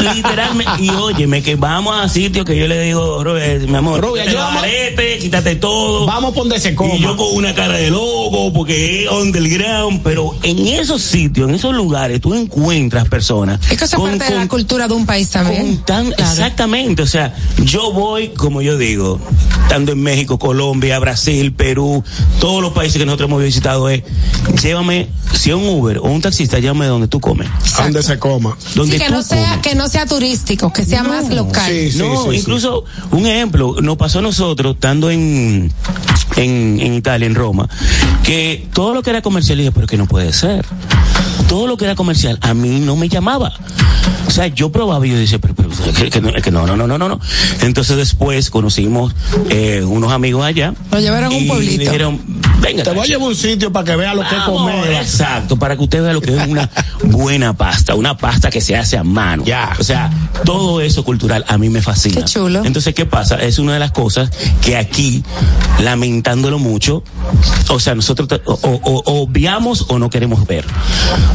literalmente, 0.00 0.72
y 0.80 0.90
óyeme, 0.90 1.42
que 1.42 1.56
vamos 1.56 1.96
a 1.98 2.08
sitios 2.08 2.44
que 2.44 2.56
yo 2.56 2.66
le 2.68 2.80
digo, 2.82 3.22
Robert, 3.24 3.62
mi 3.68 3.76
amor, 3.76 4.00
Robert, 4.00 4.28
quítate 4.28 5.18
quítate 5.18 5.56
todo. 5.56 6.06
Vamos 6.06 6.32
por 6.34 6.44
donde 6.44 6.60
se 6.60 6.74
coma. 6.74 6.94
Y 6.94 7.00
yo 7.00 7.16
con 7.16 7.34
una 7.34 7.54
cara 7.54 7.74
de 7.74 7.90
loco, 7.90 8.52
porque 8.52 9.04
es 9.04 9.10
underground, 9.10 10.00
pero 10.04 10.34
en 10.42 10.66
esos 10.68 11.02
sitios, 11.02 11.48
en 11.48 11.54
esos 11.56 11.74
lugares, 11.74 12.20
tú 12.20 12.34
encuentras 12.34 13.08
personas. 13.08 13.60
Es 13.70 13.76
que 13.78 13.84
eso 13.84 13.84
es 13.84 13.92
con- 13.94 14.10
parte 14.18 14.32
de 14.32 14.38
la 14.38 14.48
cultura 14.48 14.86
de 14.88 14.94
un 14.94 15.04
país 15.06 15.28
también. 15.30 15.76
con 15.78 15.84
tan- 15.84 16.12
Exactamente, 16.16 17.02
o 17.02 17.06
sea, 17.06 17.34
yo 17.64 17.92
voy, 17.92 18.28
como 18.28 18.62
yo 18.62 18.76
digo, 18.78 18.87
estando 19.62 19.92
en 19.92 20.02
México, 20.02 20.38
Colombia, 20.38 20.98
Brasil, 20.98 21.52
Perú, 21.52 22.02
todos 22.40 22.62
los 22.62 22.72
países 22.72 22.98
que 22.98 23.06
nosotros 23.06 23.28
hemos 23.28 23.42
visitado 23.42 23.88
es, 23.88 24.02
llévame, 24.62 25.08
si 25.34 25.50
es 25.50 25.56
un 25.56 25.66
Uber 25.68 25.98
o 25.98 26.04
un 26.04 26.20
taxista, 26.20 26.58
llévame 26.58 26.86
donde 26.86 27.08
tú 27.08 27.20
comes. 27.20 27.48
Donde 27.76 28.02
se 28.02 28.18
coma. 28.18 28.56
Donde 28.74 28.94
Sí, 28.98 29.02
que 29.02 29.08
tú 29.08 29.14
no 29.14 29.22
sea, 29.22 29.48
comes. 29.50 29.58
que 29.66 29.74
no 29.74 29.88
sea 29.88 30.06
turístico, 30.06 30.72
que 30.72 30.84
sea 30.84 31.02
más 31.02 31.28
local. 31.30 31.72
no, 31.96 32.32
incluso 32.32 32.84
un 33.10 33.26
ejemplo, 33.26 33.76
nos 33.82 33.96
pasó 33.96 34.20
a 34.20 34.22
nosotros 34.22 34.74
estando 34.74 35.10
en, 35.10 35.70
en, 36.36 36.80
en 36.80 36.94
Italia, 36.94 37.26
en 37.26 37.34
Roma, 37.34 37.68
que 38.22 38.66
todo 38.72 38.94
lo 38.94 39.02
que 39.02 39.10
era 39.10 39.22
comercial, 39.22 39.58
dije, 39.58 39.72
pero 39.72 39.86
que 39.86 39.96
no 39.96 40.06
puede 40.06 40.32
ser. 40.32 40.64
Todo 41.48 41.66
lo 41.66 41.76
que 41.76 41.84
era 41.86 41.94
comercial 41.94 42.38
a 42.42 42.52
mí 42.54 42.80
no 42.80 42.96
me 42.96 43.08
llamaba. 43.08 43.52
O 44.26 44.30
sea, 44.30 44.46
yo 44.48 44.70
probaba 44.70 45.06
y 45.06 45.10
yo 45.10 45.16
decía, 45.16 45.38
pero, 45.38 45.54
pero 45.54 45.70
que, 45.94 46.10
que 46.10 46.20
no, 46.20 46.32
que 46.32 46.50
no, 46.50 46.66
no, 46.66 46.76
no, 46.76 46.98
no. 46.98 47.20
Entonces 47.62 47.96
después 47.96 48.50
conocimos 48.78 49.14
eh, 49.50 49.82
unos 49.82 50.12
amigos 50.12 50.44
allá. 50.44 50.74
Lo 50.90 51.00
llevaron 51.00 51.32
a 51.32 51.36
un 51.36 51.42
y 51.42 51.48
pueblito. 51.48 51.80
dijeron, 51.80 52.20
venga. 52.60 52.82
Te 52.82 52.90
voy 52.90 53.04
a 53.04 53.06
llevar 53.06 53.22
a 53.24 53.28
un 53.28 53.34
sitio 53.36 53.72
para 53.72 53.84
que 53.84 53.96
vea 53.96 54.14
lo 54.14 54.22
que 54.22 54.34
es 54.34 54.40
Vamos, 54.46 54.62
comer. 54.62 54.92
Exacto, 54.94 55.56
para 55.56 55.76
que 55.76 55.82
usted 55.84 56.02
vea 56.02 56.12
lo 56.12 56.20
que 56.20 56.36
es 56.36 56.46
una 56.48 56.68
buena 57.04 57.52
pasta, 57.54 57.94
una 57.94 58.16
pasta 58.16 58.50
que 58.50 58.60
se 58.60 58.76
hace 58.76 58.96
a 58.96 59.04
mano. 59.04 59.44
Ya. 59.44 59.72
O 59.78 59.84
sea, 59.84 60.10
todo 60.44 60.80
eso 60.80 61.04
cultural 61.04 61.44
a 61.48 61.58
mí 61.58 61.68
me 61.68 61.82
fascina. 61.82 62.16
Qué 62.16 62.24
chulo. 62.24 62.64
Entonces, 62.64 62.94
¿qué 62.94 63.06
pasa? 63.06 63.36
Es 63.36 63.58
una 63.58 63.74
de 63.74 63.78
las 63.80 63.92
cosas 63.92 64.30
que 64.62 64.76
aquí, 64.76 65.22
lamentándolo 65.80 66.58
mucho, 66.58 67.02
o 67.68 67.80
sea, 67.80 67.94
nosotros 67.94 68.28
o- 68.46 68.52
o 68.62 69.22
obviamos 69.22 69.86
o 69.88 69.98
no 69.98 70.10
queremos 70.10 70.46
ver. 70.46 70.64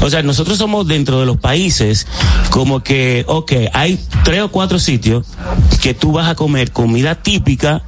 O 0.02 0.10
sea, 0.10 0.22
nosotros 0.24 0.58
somos 0.58 0.88
dentro 0.88 1.20
de 1.20 1.26
los 1.26 1.38
países 1.38 2.08
como 2.50 2.84
que, 2.84 3.26
ok, 3.28 3.52
hay 3.74 4.00
tres 4.24 4.42
o 4.42 4.50
cuatro 4.50 4.80
sitios 4.80 5.26
que 5.82 5.94
tú 5.94 6.12
vas 6.12 6.28
a 6.30 6.36
comer 6.36 6.72
comida 6.72 7.16
típica, 7.16 7.84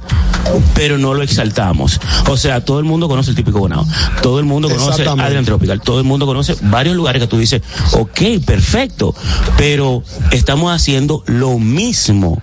pero 0.74 0.98
no 0.98 1.14
lo 1.14 1.22
exaltamos. 1.22 2.00
O 2.28 2.36
sea, 2.36 2.64
todo 2.64 2.78
el 2.78 2.84
mundo 2.84 3.08
conoce 3.08 3.30
el 3.30 3.36
típico 3.36 3.58
bonao. 3.58 3.86
Todo 4.22 4.38
el 4.38 4.44
mundo 4.44 4.68
conoce. 4.68 5.06
Adrian 5.06 5.44
Tropical. 5.44 5.80
Todo 5.80 5.98
el 5.98 6.04
mundo 6.04 6.26
conoce 6.26 6.56
varios 6.62 6.96
lugares 6.96 7.20
que 7.20 7.28
tú 7.28 7.38
dices, 7.38 7.62
ok, 7.92 8.20
perfecto, 8.44 9.14
pero 9.56 10.02
estamos 10.30 10.72
haciendo 10.72 11.22
lo 11.26 11.58
mismo. 11.58 12.40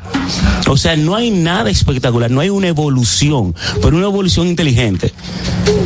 O 0.68 0.78
sea, 0.78 0.95
no 0.95 1.16
hay 1.16 1.30
nada 1.32 1.70
espectacular, 1.70 2.32
no 2.32 2.39
hay 2.39 2.49
una 2.49 2.68
evolución, 2.68 3.56
pero 3.82 3.97
una 3.97 4.06
evolución 4.06 4.47
inteligente. 4.47 5.14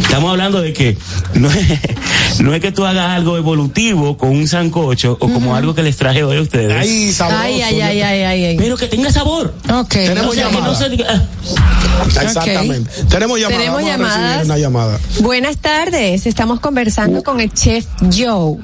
Estamos 0.01 0.31
hablando 0.31 0.61
de 0.61 0.73
que 0.73 0.97
no 1.33 1.49
es, 1.51 1.79
no 2.39 2.53
es 2.53 2.61
que 2.61 2.71
tú 2.71 2.85
hagas 2.85 3.09
algo 3.11 3.37
evolutivo 3.37 4.17
con 4.17 4.29
un 4.29 4.47
sancocho 4.47 5.17
o 5.19 5.29
como 5.29 5.55
algo 5.55 5.73
que 5.75 5.83
les 5.83 5.97
traje 5.97 6.23
hoy 6.23 6.37
a 6.37 6.41
ustedes. 6.41 6.71
Ay, 6.71 7.11
sabroso. 7.11 7.43
Ay, 7.43 7.61
ay, 7.61 7.81
ay, 7.81 8.01
ay, 8.01 8.21
ay, 8.23 8.45
ay. 8.45 8.57
Pero 8.57 8.77
que 8.77 8.87
tenga 8.87 9.11
sabor. 9.11 9.53
Ok. 9.71 9.89
Tenemos 9.89 10.31
O 10.31 10.33
sea, 10.33 10.49
que 10.49 10.61
no 10.61 10.75
se 10.75 10.89
diga, 10.89 11.05
ah, 11.09 12.05
Exactamente. 12.07 12.89
Tenemos 13.09 13.39
llamada. 13.39 13.59
Tenemos 13.59 13.81
Vamos 13.81 13.91
a 13.91 13.97
recibir 13.97 13.97
llamadas. 13.97 14.45
Una 14.45 14.57
llamada. 14.57 14.99
Buenas 15.19 15.57
tardes, 15.57 16.25
estamos 16.25 16.59
conversando 16.59 17.23
con 17.23 17.39
el 17.39 17.53
chef 17.53 17.85
Joe. 18.15 18.57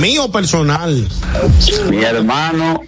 Mío 0.00 0.30
personal. 0.30 1.08
Mi 1.90 2.02
hermano 2.02 2.80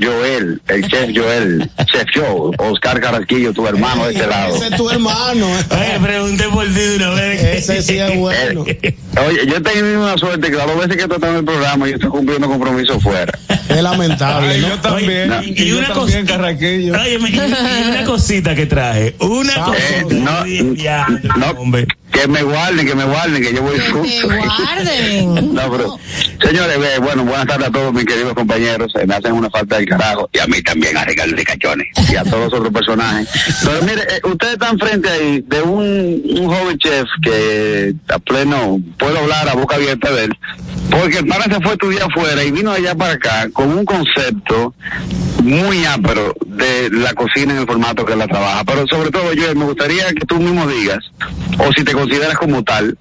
Joel, 0.00 0.60
el 0.68 0.88
chef 0.88 1.10
Joel, 1.14 1.70
chef 1.86 2.04
Joe, 2.14 2.50
Oscar 2.58 3.00
Carrasquillo, 3.00 3.52
tu 3.52 3.66
hermano 3.66 4.06
de 4.06 4.14
este 4.14 4.26
lado. 4.26 4.56
Ese 4.56 4.66
es 4.66 4.76
tu 4.76 4.90
hermano. 4.90 5.46
Oye, 5.46 6.00
pregunté 6.02 6.44
por 6.48 6.66
ti 6.66 6.72
de 6.72 6.96
una 6.96 7.10
vez. 7.10 7.42
Ese 7.42 7.82
sí 7.82 7.98
es 7.98 8.16
bueno. 8.18 8.62
Oye, 8.62 9.46
yo 9.46 9.56
he 9.56 9.60
tenido 9.60 10.02
una 10.02 10.18
suerte 10.18 10.50
que 10.50 10.56
las 10.56 10.66
dos 10.66 10.76
veces 10.76 10.96
que 10.96 11.04
he 11.04 11.08
tratado 11.08 11.38
el 11.38 11.44
programa 11.44 11.88
yo 11.88 11.94
estoy 11.94 12.10
cumpliendo 12.10 12.48
compromisos 12.48 13.02
fuera. 13.02 13.38
Es 13.68 13.82
lamentable. 13.82 14.48
Ay, 14.48 14.60
¿no? 14.60 14.68
yo 14.68 14.78
también. 14.80 15.32
Oye, 15.32 15.54
y, 15.56 15.62
y 15.62 15.72
una 15.72 15.92
cosa, 15.92 16.18
Óyeme, 16.18 17.30
y, 17.30 17.36
y 17.36 17.90
una 17.90 18.04
cosita 18.04 18.54
que 18.54 18.66
traje. 18.66 19.14
Una 19.20 19.52
Eh, 19.52 20.04
cosita. 20.04 20.14
no, 20.14 20.46
no, 21.36 21.60
hombre. 21.60 21.86
Que 22.20 22.28
me 22.28 22.42
guarden, 22.42 22.86
que 22.86 22.94
me 22.94 23.04
guarden, 23.04 23.42
que 23.42 23.54
yo 23.54 23.62
voy 23.62 23.78
justo. 23.78 24.28
guarden. 24.58 25.54
No, 25.54 25.70
pero, 25.70 25.98
señores, 26.44 26.78
bueno, 27.00 27.24
buenas 27.24 27.46
tardes 27.46 27.68
a 27.68 27.70
todos 27.70 27.92
mis 27.92 28.04
queridos 28.04 28.34
compañeros. 28.34 28.92
eh, 29.00 29.06
Me 29.06 29.14
hacen 29.14 29.32
una 29.32 29.48
falta 29.50 29.76
del 29.76 29.88
carajo. 29.88 30.28
Y 30.32 30.38
a 30.38 30.46
mí 30.46 30.60
también, 30.62 30.96
a 30.96 31.04
Ricardo 31.04 31.34
de 31.34 31.44
Cachones. 31.44 31.86
Y 32.10 32.16
a 32.16 32.24
todos 32.24 32.50
los 32.50 32.60
otros 32.60 32.72
personajes. 32.72 33.28
Pero 33.64 33.82
mire, 33.82 34.02
eh, 34.02 34.20
ustedes 34.24 34.54
están 34.54 34.78
frente 34.78 35.08
ahí 35.08 35.44
de 35.46 35.62
un, 35.62 36.22
un 36.38 36.46
joven 36.46 36.78
chef 36.78 37.06
que 37.22 37.94
a 38.08 38.18
pleno, 38.18 38.80
puedo 38.98 39.18
hablar 39.18 39.48
a 39.48 39.54
boca 39.54 39.76
abierta 39.76 40.10
de 40.12 40.24
él. 40.24 40.38
Porque 40.90 41.18
el 41.18 41.26
pana 41.26 41.44
se 41.44 41.60
fue 41.60 41.70
a 41.70 41.72
estudiar 41.74 42.02
afuera 42.10 42.42
y 42.42 42.50
vino 42.50 42.72
allá 42.72 42.94
para 42.96 43.12
acá 43.14 43.48
con 43.52 43.70
un 43.70 43.84
concepto 43.84 44.74
muy 45.44 45.84
ápero 45.84 46.34
de 46.46 46.90
la 46.90 47.14
cocina 47.14 47.52
en 47.54 47.60
el 47.60 47.66
formato 47.66 48.04
que 48.04 48.16
la 48.16 48.26
trabaja. 48.26 48.64
Pero 48.64 48.86
sobre 48.88 49.10
todo, 49.10 49.32
yo 49.32 49.54
me 49.54 49.64
gustaría 49.66 50.08
que 50.12 50.26
tú 50.26 50.36
mismo 50.40 50.66
digas, 50.66 50.98
o 51.58 51.72
si 51.72 51.84
te 51.84 51.92
consideras 52.10 52.38
como 52.38 52.64
tal, 52.64 52.98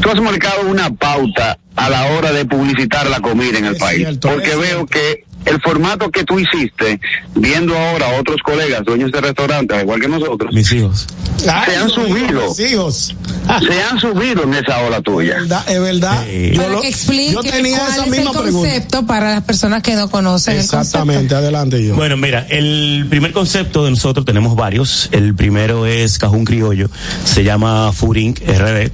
tú 0.00 0.10
has 0.10 0.20
marcado 0.20 0.68
una 0.68 0.90
pauta 0.90 1.58
a 1.76 1.88
la 1.88 2.06
hora 2.12 2.32
de 2.32 2.44
publicitar 2.44 3.06
la 3.08 3.20
comida 3.20 3.58
en 3.58 3.64
el 3.64 3.76
país. 3.76 4.00
cierto, 4.00 4.28
porque 4.28 4.54
veo 4.54 4.86
que 4.86 5.24
el 5.46 5.60
formato 5.60 6.10
que 6.10 6.24
tú 6.24 6.38
hiciste, 6.38 7.00
viendo 7.34 7.76
ahora 7.76 8.06
a 8.16 8.20
otros 8.20 8.36
colegas, 8.42 8.82
dueños 8.84 9.12
de 9.12 9.20
restaurantes, 9.20 9.82
igual 9.82 10.00
que 10.00 10.08
nosotros, 10.08 10.52
Mis 10.54 10.70
hijos. 10.72 11.06
Ay, 11.48 11.72
se 11.72 11.76
han 11.76 11.90
subido. 11.90 12.32
los 12.32 12.58
hijos. 12.60 13.14
se 13.68 13.82
han 13.82 13.98
subido 14.00 14.44
en 14.44 14.54
esa 14.54 14.78
ola 14.80 15.00
tuya. 15.02 15.34
verdad, 15.40 15.68
es 15.70 15.80
verdad. 15.80 16.24
Yo, 16.26 16.56
Para 16.62 16.68
lo- 16.74 16.80
que 16.80 16.88
explique 16.88 17.32
yo 17.32 17.42
tenía 17.42 17.78
cuál 17.78 17.90
esa 17.92 18.00
es 18.00 18.04
el 18.06 18.10
pregunta. 18.14 18.40
concepto 18.40 19.06
para 19.06 19.34
las 19.34 19.42
personas 19.44 19.82
que 19.82 19.94
no 19.94 20.08
conocen 20.08 20.54
el 20.54 20.60
Exactamente, 20.60 21.34
adelante 21.34 21.84
yo. 21.84 21.94
Bueno, 21.94 22.16
mira, 22.16 22.46
el 22.48 23.06
primer 23.10 23.32
concepto 23.32 23.84
de 23.84 23.90
nosotros 23.90 24.24
tenemos 24.24 24.56
varios. 24.56 25.08
El 25.12 25.34
primero 25.34 25.84
es 25.86 26.18
Cajún 26.18 26.44
Criollo. 26.44 26.88
Se 27.24 27.44
llama 27.44 27.92
Furink 27.92 28.40
RD. 28.40 28.90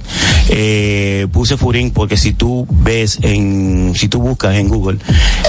Eh, 0.49 1.27
puse 1.31 1.55
Furink 1.57 1.93
porque 1.93 2.17
si 2.17 2.33
tú 2.33 2.67
ves 2.69 3.19
en, 3.21 3.93
si 3.95 4.09
tú 4.09 4.19
buscas 4.19 4.55
en 4.55 4.67
Google, 4.67 4.97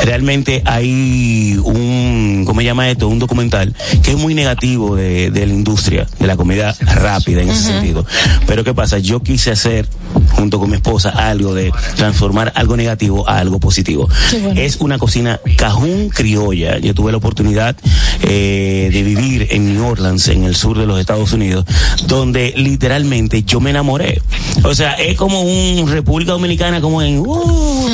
realmente 0.04 0.62
hay 0.64 0.91
hay 0.92 1.58
un, 1.64 2.44
¿cómo 2.46 2.60
se 2.60 2.64
llama 2.66 2.88
esto? 2.90 3.08
Un 3.08 3.18
documental 3.18 3.74
que 4.02 4.12
es 4.12 4.16
muy 4.18 4.34
negativo 4.34 4.96
de, 4.96 5.30
de 5.30 5.46
la 5.46 5.52
industria, 5.52 6.06
de 6.18 6.26
la 6.26 6.36
comida 6.36 6.74
rápida 6.80 7.42
en 7.42 7.50
ese 7.50 7.62
sentido. 7.64 8.04
Pero 8.46 8.64
¿qué 8.64 8.74
pasa? 8.74 8.98
Yo 8.98 9.20
quise 9.22 9.50
hacer, 9.50 9.86
junto 10.32 10.58
con 10.58 10.70
mi 10.70 10.76
esposa, 10.76 11.10
algo 11.10 11.54
de 11.54 11.72
transformar 11.96 12.52
algo 12.56 12.76
negativo 12.76 13.28
a 13.28 13.38
algo 13.38 13.58
positivo. 13.60 14.08
Es 14.56 14.76
una 14.76 14.98
cocina 14.98 15.40
cajún 15.56 16.08
criolla. 16.10 16.78
Yo 16.78 16.94
tuve 16.94 17.12
la 17.12 17.18
oportunidad 17.18 17.76
eh, 18.22 18.90
de 18.92 19.02
vivir 19.02 19.48
en 19.50 19.74
New 19.74 19.86
Orleans, 19.86 20.28
en 20.28 20.44
el 20.44 20.56
sur 20.56 20.78
de 20.78 20.86
los 20.86 21.00
Estados 21.00 21.32
Unidos, 21.32 21.64
donde 22.06 22.52
literalmente 22.56 23.42
yo 23.44 23.60
me 23.60 23.70
enamoré. 23.70 24.20
O 24.64 24.74
sea, 24.74 24.92
es 24.94 25.16
como 25.16 25.42
un 25.42 25.88
República 25.90 26.32
Dominicana, 26.32 26.80
como 26.80 27.02
en... 27.02 27.18
uh, 27.18 27.88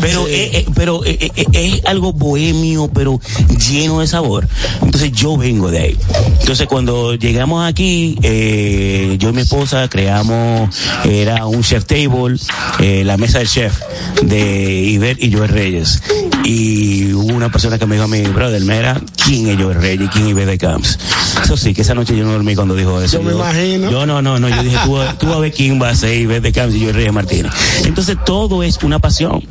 pero 0.00 0.26
es, 0.28 0.54
es- 0.54 0.64
pero 0.74 1.04
es, 1.04 1.16
es- 1.52 1.84
algo 1.86 2.14
bohemio, 2.52 2.90
pero 2.92 3.20
lleno 3.68 4.00
de 4.00 4.06
sabor. 4.06 4.46
Entonces 4.82 5.12
yo 5.12 5.36
vengo 5.36 5.70
de 5.70 5.78
ahí. 5.78 5.98
Entonces 6.40 6.66
cuando 6.66 7.14
llegamos 7.14 7.66
aquí, 7.66 8.18
eh, 8.22 9.16
yo 9.18 9.30
y 9.30 9.32
mi 9.32 9.42
esposa 9.42 9.88
creamos, 9.88 10.70
era 11.04 11.46
un 11.46 11.62
chef 11.62 11.84
table, 11.84 12.36
eh, 12.80 13.04
la 13.04 13.16
mesa 13.16 13.38
del 13.38 13.48
chef 13.48 13.80
de 14.22 14.82
Iber 14.82 15.22
y 15.22 15.32
Joel 15.32 15.48
Reyes. 15.48 16.02
Y 16.44 17.12
hubo 17.14 17.34
una 17.34 17.50
persona 17.50 17.78
que 17.78 17.86
me 17.86 17.94
dijo 17.96 18.04
a 18.04 18.08
mi 18.08 18.20
brother, 18.22 18.60
mira, 18.62 19.00
¿quién 19.24 19.48
es 19.48 19.56
Joel 19.60 19.80
Reyes? 19.80 20.10
¿Quién 20.12 20.38
es 20.38 20.46
de 20.46 20.58
Camps? 20.58 20.98
Eso 21.42 21.56
sí, 21.56 21.72
que 21.74 21.82
esa 21.82 21.94
noche 21.94 22.16
yo 22.16 22.24
no 22.24 22.32
dormí 22.32 22.54
cuando 22.54 22.76
dijo 22.76 23.00
eso. 23.00 23.18
Yo 23.18 23.22
me 23.22 23.32
imagino. 23.32 23.90
Yo 23.90 24.04
no, 24.06 24.20
no, 24.22 24.38
no, 24.38 24.48
yo 24.48 24.62
dije, 24.62 24.76
tú, 24.84 24.98
tú 25.18 25.26
vas 25.26 25.36
a 25.36 25.40
ver 25.40 25.52
quién 25.52 25.80
va 25.80 25.88
a 25.88 25.94
ser 25.94 26.14
Iber 26.18 26.42
de 26.42 26.52
Camps 26.52 26.74
y 26.76 26.80
Joel 26.82 26.94
Reyes 26.94 27.12
Martínez. 27.12 27.52
Entonces 27.84 28.16
todo 28.24 28.62
es 28.62 28.78
una 28.82 28.98
pasión. 28.98 29.42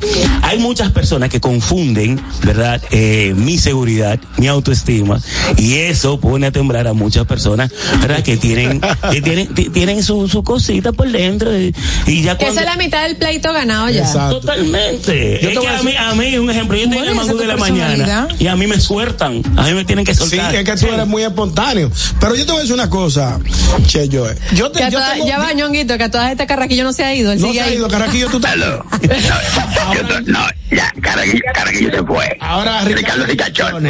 Hay 0.42 0.58
muchas 0.58 0.92
personas 0.92 1.28
que 1.30 1.40
confunden, 1.40 2.20
¿verdad? 2.44 2.80
Eh, 2.90 3.34
mi 3.36 3.58
seguridad, 3.58 4.18
mi 4.38 4.46
autoestima, 4.46 5.20
y 5.56 5.74
eso 5.74 6.20
pone 6.20 6.46
a 6.46 6.52
temblar 6.52 6.86
a 6.86 6.92
muchas 6.92 7.26
personas, 7.26 7.72
¿verdad? 8.00 8.22
Que 8.22 8.36
tienen, 8.36 8.80
que 9.10 9.20
tienen, 9.20 9.48
ti- 9.54 9.68
tienen 9.68 10.02
su, 10.02 10.28
su 10.28 10.42
cosita 10.44 10.92
por 10.92 11.10
dentro 11.10 11.56
y, 11.58 11.74
y 12.06 12.22
ya 12.22 12.36
cuando... 12.36 12.60
esa 12.60 12.60
es 12.70 12.76
la 12.76 12.82
mitad 12.82 13.02
del 13.06 13.16
pleito 13.16 13.52
ganado 13.52 13.90
ya. 13.90 14.04
Totalmente. 14.30 15.40
Yo 15.42 15.50
es 15.50 15.58
que 15.58 15.68
a 15.68 15.78
a 15.78 15.82
mí, 15.82 15.92
a 15.96 16.14
mí, 16.14 16.36
un 16.38 16.50
ejemplo, 16.50 16.76
yo 16.84 16.90
tengo 16.90 17.04
Bueno, 17.04 17.20
el 17.20 17.26
mangú 17.26 17.38
de 17.38 17.46
la 17.46 17.56
mañana 17.56 18.28
y 18.38 18.46
a 18.46 18.56
mí 18.56 18.66
me 18.66 18.80
sueltan, 18.80 19.42
a 19.56 19.62
mí 19.62 19.72
me 19.74 19.84
tienen 19.84 20.04
que 20.04 20.14
Sí, 20.14 20.20
soltar. 20.20 20.54
es 20.54 20.64
que 20.64 20.76
tú 20.76 20.86
eres 20.86 21.06
muy 21.06 21.22
espontáneo. 21.22 21.90
Pero 22.20 22.34
yo 22.34 22.44
te 22.46 22.52
voy 22.52 22.58
a 22.58 22.62
decir 22.62 22.74
una 22.74 22.90
cosa, 22.90 23.38
Che 23.86 24.08
Joe. 24.10 24.34
Yo 24.54 24.70
te, 24.70 24.78
Que 24.78 24.84
a 24.84 24.88
yo 24.90 24.98
toda- 24.98 25.12
tengo- 25.14 25.26
ya 25.26 25.38
va, 25.38 25.52
ñonguito, 25.52 25.96
que 25.98 26.04
a 26.04 26.10
todas 26.10 26.30
estas 26.32 26.46
carraquillo 26.46 26.84
no 26.84 26.92
se 26.92 27.04
ha 27.04 27.14
ido. 27.14 27.32
Él 27.32 27.40
No 27.40 27.46
sigue 27.48 27.58
se 27.58 27.64
ha 27.64 27.68
ahí. 27.68 27.74
ido, 27.76 27.88
Carraquillo, 27.88 28.28
tú 28.28 28.36
estás. 28.44 28.56
No, 30.26 30.40
ya, 30.74 30.92
Carraquillo 31.00 31.90
se 31.90 32.02
fue. 32.04 32.36
Ahora 32.40 32.82
Ricardo 32.82 33.24
Ricachón. 33.26 33.86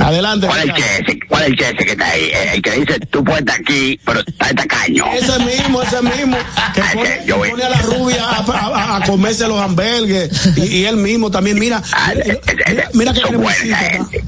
Adelante. 0.00 0.46
¿Cuál 0.48 0.58
es 0.58 0.64
el 0.64 0.74
chese? 0.74 1.18
¿Cuál 1.28 1.42
es 1.44 1.48
el 1.50 1.56
chese 1.56 1.76
que 1.84 1.92
está 1.92 2.06
ahí? 2.06 2.30
El 2.54 2.62
que 2.62 2.70
dice, 2.72 2.98
tú 3.10 3.22
puedes 3.22 3.40
estar 3.40 3.60
aquí, 3.60 3.98
pero 4.04 4.20
está 4.26 4.48
de 4.48 4.54
tacaño. 4.54 5.04
Ese 5.12 5.38
mismo, 5.38 5.82
ese 5.82 6.02
mismo, 6.02 6.36
que 6.74 6.82
pone, 6.94 7.20
yo 7.26 7.38
pone 7.38 7.62
a 7.62 7.68
la 7.68 7.78
rubia 7.82 8.24
a, 8.24 8.38
a- 8.38 8.96
a 8.96 9.00
comerse 9.06 9.46
los 9.46 9.60
hamburgues 9.60 10.30
y, 10.56 10.78
y 10.78 10.84
él 10.86 10.96
mismo 10.96 11.30
también, 11.30 11.58
mira, 11.60 11.80
mira, 12.68 12.88
mira 12.92 13.12
que 13.12 13.20
son 13.20 13.40
buenas 13.40 13.58
gente. 13.78 14.24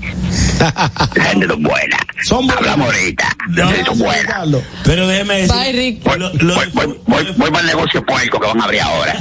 La 1.17 1.25
gente 1.25 1.47
es 1.47 1.63
buena. 1.63 1.97
Hablamos 2.57 2.87
ahorita. 2.87 3.37
No, 3.49 3.85
son 3.85 3.99
buenas. 3.99 4.47
Pero 4.85 5.07
déjeme 5.09 5.35
decir. 5.43 5.53
Bye, 5.55 5.73
Rick. 5.73 6.03
Voy, 6.05 6.19
voy, 6.19 6.67
voy, 6.73 7.01
voy, 7.07 7.35
voy 7.37 7.51
para 7.51 7.61
el 7.61 7.67
negocio 7.67 8.05
puerco 8.07 8.41
que 8.41 8.47
van 8.47 8.61
a 8.61 8.65
abrir 8.65 8.81
ahora. 8.83 9.17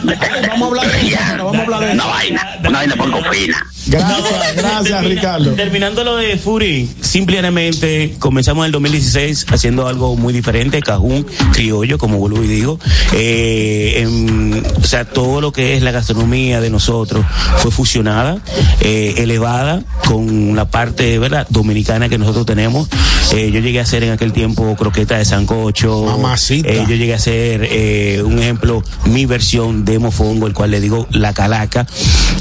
Vamos 0.50 0.62
a 0.62 0.66
hablar 0.68 0.92
de 0.92 1.08
eso, 1.08 1.18
vamos 1.38 1.56
a 1.58 1.62
hablar 1.64 1.80
de 1.82 1.92
Una 1.92 2.04
eso. 2.04 2.12
vaina, 2.12 2.58
una 2.70 2.80
vaina 2.80 2.96
por 2.96 3.12
cofina. 3.12 3.66
Gracias, 3.88 4.56
gracias, 4.56 5.06
Ricardo. 5.06 5.52
Terminando 5.54 6.04
lo 6.04 6.16
de 6.18 6.38
Fury, 6.38 6.90
simplemente 7.02 8.16
comenzamos 8.20 8.64
en 8.64 8.68
el 8.68 8.72
2016 8.72 9.46
haciendo 9.50 9.88
algo 9.88 10.16
muy 10.16 10.34
diferente, 10.34 10.82
cajún, 10.82 11.26
criollo, 11.54 11.98
como 11.98 12.18
vuelvo 12.18 12.44
y 12.44 12.48
digo. 12.48 12.80
Eh, 13.14 14.02
en- 14.02 14.64
o 14.82 14.84
sea, 14.88 15.06
todo 15.06 15.42
lo 15.42 15.52
que 15.52 15.76
es 15.78 15.84
la 15.84 15.92
gastronomía 15.92 16.62
de 16.62 16.70
nosotros 16.70 17.26
fue 17.58 17.72
fusionada, 17.72 18.40
eh, 18.82 19.16
elevada 19.18 19.84
con 20.08 20.56
la 20.56 20.66
parte, 20.70 21.20
¿verdad?, 21.20 21.46
dominicana 21.50 22.10
que 22.10 22.18
nosotros 22.18 22.46
tenemos. 22.46 22.88
Eh, 23.34 23.52
yo 23.52 23.60
llegué 23.60 23.80
a 23.80 23.84
hacer 23.84 24.04
en 24.04 24.12
aquel 24.12 24.32
tiempo 24.34 24.76
croqueta 24.76 25.18
de 25.18 25.26
sancocho. 25.26 26.04
Mamacita. 26.06 26.74
Yo 26.74 26.96
llegué 26.96 27.14
a 27.14 27.18
hacer, 27.18 28.24
un 28.24 28.40
ejemplo, 28.40 28.84
mi 29.06 29.26
versión 29.26 29.86
de 29.86 30.00
mofongo, 30.00 30.48
el 30.48 30.54
cual 30.54 30.72
le 30.72 30.80
digo 30.80 31.08
la 31.12 31.34
calaca. 31.34 31.86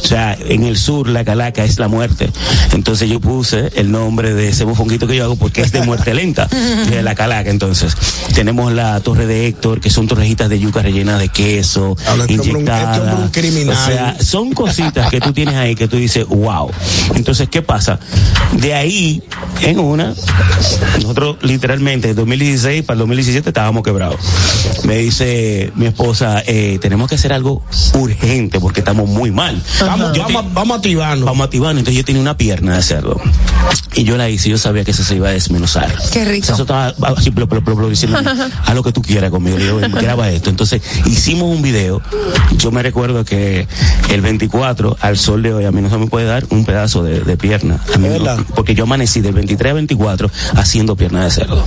O 0.05 0.07
sea, 0.07 0.37
en 0.39 0.65
el 0.65 0.77
sur 0.77 1.09
la 1.09 1.25
calaca 1.25 1.65
es 1.65 1.79
la 1.79 1.89
muerte. 1.89 2.31
Entonces 2.73 3.09
yo 3.09 3.21
puse 3.21 3.71
el 3.77 3.91
nombre 3.91 4.35
de 4.35 4.49
ese 4.49 4.67
mofonguito 4.67 5.07
que 5.07 5.17
yo 5.17 5.25
hago 5.25 5.37
porque 5.37 5.63
es 5.63 5.73
de 5.73 5.81
muerte 5.81 6.13
lenta, 6.13 6.47
de 6.91 7.03
la 7.03 7.15
calaca. 7.15 7.49
Entonces, 7.51 7.97
tenemos 8.35 8.71
la 8.73 9.01
torre 9.01 9.27
de 9.27 9.47
Héctor, 9.47 9.81
que 9.81 9.89
son 9.89 10.07
torrejitas 10.07 10.49
de 10.51 10.59
yuca 10.61 10.83
rellenas 10.83 11.19
de 11.21 11.29
queso, 11.31 11.97
Habla, 12.07 12.25
hombre 12.25 12.39
un- 12.39 12.47
inyectadas. 12.51 12.99
hombre 12.99 13.15
un 13.25 13.29
criminal. 13.31 13.77
O 13.77 13.87
sea, 13.87 14.17
son 14.23 14.53
cositas 14.53 15.11
que 15.11 15.21
tú 15.21 15.33
tienes 15.33 15.55
ahí 15.55 15.75
que 15.75 15.89
tú 15.89 15.97
dices, 15.97 16.27
wow. 16.27 16.71
Entonces, 17.15 17.49
¿qué 17.49 17.63
pasa? 17.63 17.99
De 18.53 18.75
ahí, 18.75 19.23
en 19.63 19.79
una, 19.79 20.15
nosotros 21.01 21.37
literalmente, 21.43 22.09
de 22.09 22.15
2016 22.15 22.83
para 22.83 22.95
el 22.95 22.99
2017 23.01 23.49
estábamos 23.49 23.83
quebrados. 23.83 24.17
Me 24.85 24.97
dice 24.99 25.73
mi 25.77 25.87
esposa, 25.87 26.43
eh, 26.47 26.79
tenemos 26.81 27.09
que 27.09 27.15
hacer 27.15 27.33
algo 27.33 27.65
urgente 27.95 28.61
porque 28.61 28.81
estamos 28.81 29.09
muy 29.09 29.31
mal. 29.31 29.63
Vamos, 29.97 30.17
Yo 30.17 30.23
vamos, 30.25 30.53
vamos 30.55 30.75
a 30.75 30.77
activarnos. 30.77 31.25
Vamos 31.27 31.41
a 31.43 31.45
activarnos. 31.45 31.81
Entonces 31.81 31.99
yo 31.99 32.05
tenía 32.05 32.21
una 32.23 32.37
pierna 32.37 32.77
de 32.77 32.83
cerdo. 32.83 33.21
Y 33.95 34.05
yo 34.05 34.17
la 34.17 34.29
hice, 34.29 34.49
yo 34.51 34.59
sabía 34.59 34.85
que 34.85 34.91
eso 34.91 35.05
se 35.05 35.17
iba 35.17 35.29
a 35.29 35.33
desmenuzar. 35.33 35.95
Qué 36.13 36.25
rico. 36.25 36.45
O 36.45 36.47
sea, 36.47 36.55
eso 36.55 36.63
estaba 36.63 36.95
así, 37.17 37.31
blo, 37.31 37.47
blo, 37.47 37.89
diciendo, 37.89 38.19
haz 38.67 38.75
lo 38.75 38.83
que 38.83 38.93
tú 38.93 39.03
quieras 39.03 39.31
conmigo. 39.31 39.57
Le 39.57 39.65
digo, 39.65 39.77
"Ven, 39.77 39.93
graba 39.93 40.31
esto. 40.31 40.51
Entonces 40.51 40.83
hicimos 41.07 41.49
un 41.55 41.63
video. 41.63 42.03
Yo 42.59 42.71
me 42.73 42.83
recuerdo 42.83 43.25
que 43.25 43.67
el 44.11 44.21
24, 44.21 44.97
al 45.01 45.17
sol 45.17 45.43
de 45.43 45.55
hoy, 45.55 45.65
a 45.65 45.71
mí 45.73 45.81
no 45.81 45.91
se 45.91 45.99
me 45.99 46.07
puede 46.07 46.27
dar 46.27 46.45
un 46.51 46.65
pedazo 46.65 47.03
de, 47.03 47.21
de 47.21 47.37
pierna. 47.37 47.81
A 47.95 47.99
mí 47.99 48.09
no, 48.09 48.45
porque 48.55 48.75
yo 48.75 48.85
amanecí 48.85 49.21
del 49.21 49.35
23 49.35 49.71
al 49.71 49.75
24 49.77 50.31
haciendo 50.57 50.97
pierna 50.97 51.25
de 51.25 51.31
cerdo. 51.31 51.65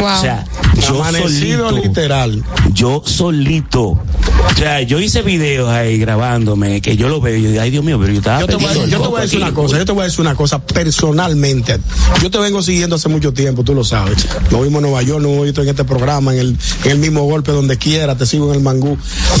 O 0.00 0.20
sea, 0.20 0.44
yo 0.88 1.02
Amanecido 1.02 1.68
solito, 1.68 1.86
literal. 1.88 2.42
yo 2.72 3.02
solito. 3.04 3.80
O 3.88 4.54
sea, 4.56 4.82
yo 4.82 5.00
hice 5.00 5.22
videos 5.22 5.68
ahí 5.68 5.98
grabándome, 5.98 6.80
que 6.80 6.96
yo 6.96 7.08
lo 7.08 7.20
veo 7.20 7.36
y 7.36 7.42
yo 7.42 7.50
ay 7.58 7.70
Dios 7.70 7.84
mío, 7.84 7.98
pero 8.00 8.12
yo 8.12 8.18
estaba 8.18 8.40
Yo 8.40 8.46
te, 8.46 8.56
voy, 8.56 8.90
yo 8.90 9.00
te 9.00 9.08
voy 9.08 9.18
a 9.18 9.22
decir 9.22 9.38
una 9.38 9.54
cosa, 9.54 9.78
yo 9.78 9.84
te 9.84 9.92
voy 9.92 10.02
a 10.02 10.04
decir 10.04 10.20
una 10.20 10.34
cosa 10.34 10.64
personalmente. 10.64 11.78
Yo 12.22 12.30
te 12.30 12.38
vengo 12.38 12.62
siguiendo 12.62 12.96
hace 12.96 13.08
mucho 13.08 13.32
tiempo, 13.32 13.64
tú 13.64 13.74
lo 13.74 13.84
sabes. 13.84 14.26
Nos 14.50 14.62
vimos 14.62 14.76
en 14.76 14.82
Nueva 14.82 15.02
York, 15.02 15.24
hemos 15.24 15.44
visto 15.44 15.62
en 15.62 15.68
este 15.68 15.84
programa, 15.84 16.32
en 16.34 16.40
el, 16.40 16.58
en 16.84 16.90
el 16.90 16.98
mismo 16.98 17.24
golpe, 17.24 17.52
donde 17.52 17.76
quiera, 17.76 18.16
te 18.16 18.26
sigo 18.26 18.48
en 18.50 18.56
el 18.56 18.62
mangú. 18.62 18.96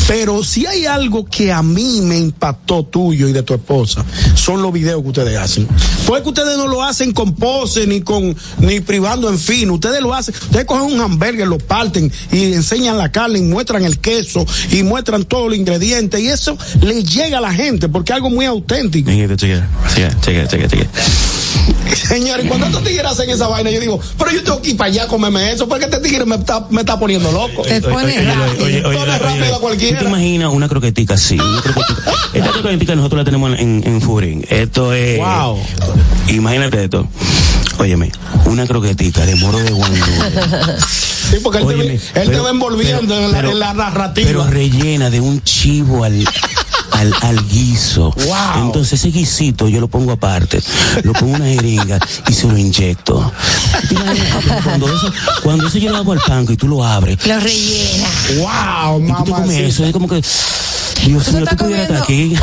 Pero 0.06 0.42
si 0.44 0.66
hay 0.66 0.86
algo 0.86 1.24
que 1.24 1.52
a 1.52 1.62
mí 1.62 2.00
me 2.02 2.18
impactó 2.18 2.84
tuyo 2.84 3.28
y 3.28 3.32
de 3.32 3.42
tu 3.42 3.54
esposa, 3.54 4.04
son 4.34 4.62
los 4.62 4.72
videos 4.72 5.02
que 5.02 5.08
ustedes 5.08 5.38
hacen. 5.38 5.68
Porque 6.06 6.28
ustedes 6.28 6.56
no 6.56 6.66
lo 6.66 6.82
hacen 6.82 7.12
con 7.12 7.34
pose 7.34 7.86
ni 7.86 8.00
con, 8.00 8.36
ni 8.60 8.80
privando 8.80 9.28
en 9.28 9.38
fin, 9.38 9.70
ustedes 9.70 10.00
lo 10.00 10.14
hacen, 10.14 10.34
ustedes 10.34 10.64
cogen 10.64 10.94
un 10.94 11.00
hamburger, 11.00 11.46
lo 11.46 11.58
parten 11.58 12.10
y 12.32 12.52
enseñan 12.52 12.98
la 12.98 13.12
carne 13.12 13.38
y 13.38 13.42
muestran 13.42 13.84
el 13.84 13.98
queso 13.98 14.46
y 14.70 14.82
muestran 14.82 15.24
todos 15.24 15.48
los 15.48 15.58
ingredientes 15.58 16.20
y 16.20 16.28
eso 16.28 16.56
le 16.80 17.02
llega 17.04 17.38
a 17.38 17.40
la 17.40 17.52
gente 17.52 17.88
porque 17.88 18.07
es 18.12 18.16
algo 18.16 18.30
muy 18.30 18.44
auténtico. 18.46 19.10
Chequea, 19.10 20.20
chequea, 20.20 20.48
chequea. 20.48 20.86
Señores, 21.94 22.46
cuando 22.48 22.66
estos 22.66 22.82
tigres 22.84 23.04
hacen 23.06 23.28
esa 23.30 23.48
vaina, 23.48 23.70
yo 23.70 23.80
digo, 23.80 24.00
pero 24.18 24.30
yo 24.30 24.42
tengo 24.42 24.62
que 24.62 24.70
ir 24.70 24.76
para 24.76 24.88
allá 24.90 25.04
a 25.04 25.06
comerme 25.08 25.52
eso, 25.52 25.68
porque 25.68 25.84
este 25.86 25.98
tigre 26.00 26.24
me 26.24 26.36
está, 26.36 26.66
me 26.70 26.80
está 26.80 26.98
poniendo 26.98 27.30
loco. 27.32 27.62
Oye, 27.62 27.80
Pone 27.80 29.18
rápido 29.18 29.56
a 29.56 29.60
cualquiera. 29.60 29.98
¿Tú 29.98 30.04
te 30.04 30.10
imaginas 30.10 30.52
una 30.52 30.68
croquetica 30.68 31.14
así? 31.14 31.38
Una 31.38 31.60
croquetica. 31.60 32.12
Esta 32.32 32.50
croquetica 32.52 32.94
nosotros 32.94 33.18
la 33.18 33.24
tenemos 33.24 33.58
en, 33.58 33.82
en 33.86 34.00
Furin. 34.00 34.44
Esto 34.48 34.92
es. 34.94 35.18
Wow. 35.18 35.58
Imagínate 36.28 36.84
esto. 36.84 37.06
Óyeme, 37.78 38.10
una 38.46 38.66
croquetica 38.66 39.24
de 39.24 39.36
moro 39.36 39.58
de 39.58 39.70
guandú. 39.70 40.04
Sí, 41.30 41.36
porque 41.42 41.58
él, 41.58 41.66
te, 41.66 41.74
Óyeme, 41.74 42.00
él 42.14 42.30
te 42.30 42.38
va 42.40 42.50
envolviendo 42.50 43.14
pero- 43.14 43.24
en, 43.26 43.30
la, 43.32 43.36
pero- 43.38 43.50
en 43.52 43.58
la 43.58 43.74
narrativa. 43.74 44.26
Pero 44.26 44.44
rellena 44.46 45.10
de 45.10 45.20
un 45.20 45.42
chivo 45.42 46.02
al, 46.04 46.24
al, 46.98 47.14
al 47.22 47.48
guiso. 47.48 48.10
Wow. 48.16 48.66
Entonces 48.66 48.94
ese 49.00 49.10
guisito 49.10 49.68
yo 49.68 49.80
lo 49.80 49.88
pongo 49.88 50.12
aparte, 50.12 50.60
lo 51.04 51.12
pongo 51.12 51.36
en 51.36 51.42
una 51.42 51.50
jeringa 51.50 51.98
y 52.28 52.32
se 52.32 52.46
lo 52.46 52.56
inyecto. 52.58 53.32
Cuando 54.64 54.86
eso, 54.88 55.12
cuando 55.42 55.66
eso 55.68 55.78
yo 55.78 55.90
lo 55.90 55.96
hago 55.98 56.12
al 56.12 56.20
panco 56.20 56.52
y 56.52 56.56
tú 56.56 56.68
lo 56.68 56.84
abres. 56.84 57.24
Lo 57.26 57.38
rellena. 57.40 58.08
wow, 58.38 59.00
Y 59.00 59.06
tú 59.12 59.24
te 59.24 59.30
mamá. 59.30 59.42
comes 59.42 59.58
eso, 59.58 59.84
es 59.84 59.92
como 59.92 60.08
que. 60.08 60.22
Dios 61.06 61.32
mío, 61.32 61.38
estás 61.38 61.56
tú 61.56 61.64
pudieras 61.64 61.90
estar 61.90 62.02
aquí. 62.02 62.34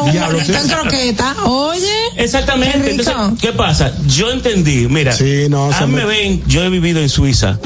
un 0.00 0.12
Diablo, 0.12 0.38
en 0.40 0.68
croqueta. 0.68 1.36
Oye. 1.44 1.86
Exactamente. 2.16 2.90
Entonces, 2.90 3.14
¿qué 3.40 3.52
pasa? 3.52 3.92
Yo 4.06 4.30
entendí, 4.30 4.86
mira, 4.88 5.12
Sí, 5.12 5.46
no, 5.48 5.70
a 5.72 5.86
mí 5.86 5.94
me- 5.94 6.04
ven, 6.04 6.42
yo 6.46 6.62
he 6.62 6.68
vivido 6.68 7.00
en 7.00 7.08
Suiza. 7.08 7.58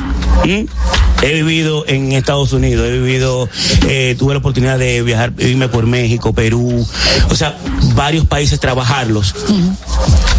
he 0.45 1.33
vivido 1.35 1.85
en 1.89 2.13
Estados 2.13 2.53
Unidos, 2.53 2.87
he 2.87 2.93
vivido, 2.93 3.49
eh, 3.89 4.15
tuve 4.19 4.35
la 4.35 4.39
oportunidad 4.39 4.79
de 4.79 5.03
viajar, 5.03 5.33
irme 5.39 5.69
por 5.69 5.87
México, 5.87 6.33
Perú, 6.33 6.87
o 7.29 7.35
sea, 7.35 7.59
varios 7.95 8.25
países 8.27 8.61
trabajarlos. 8.61 9.35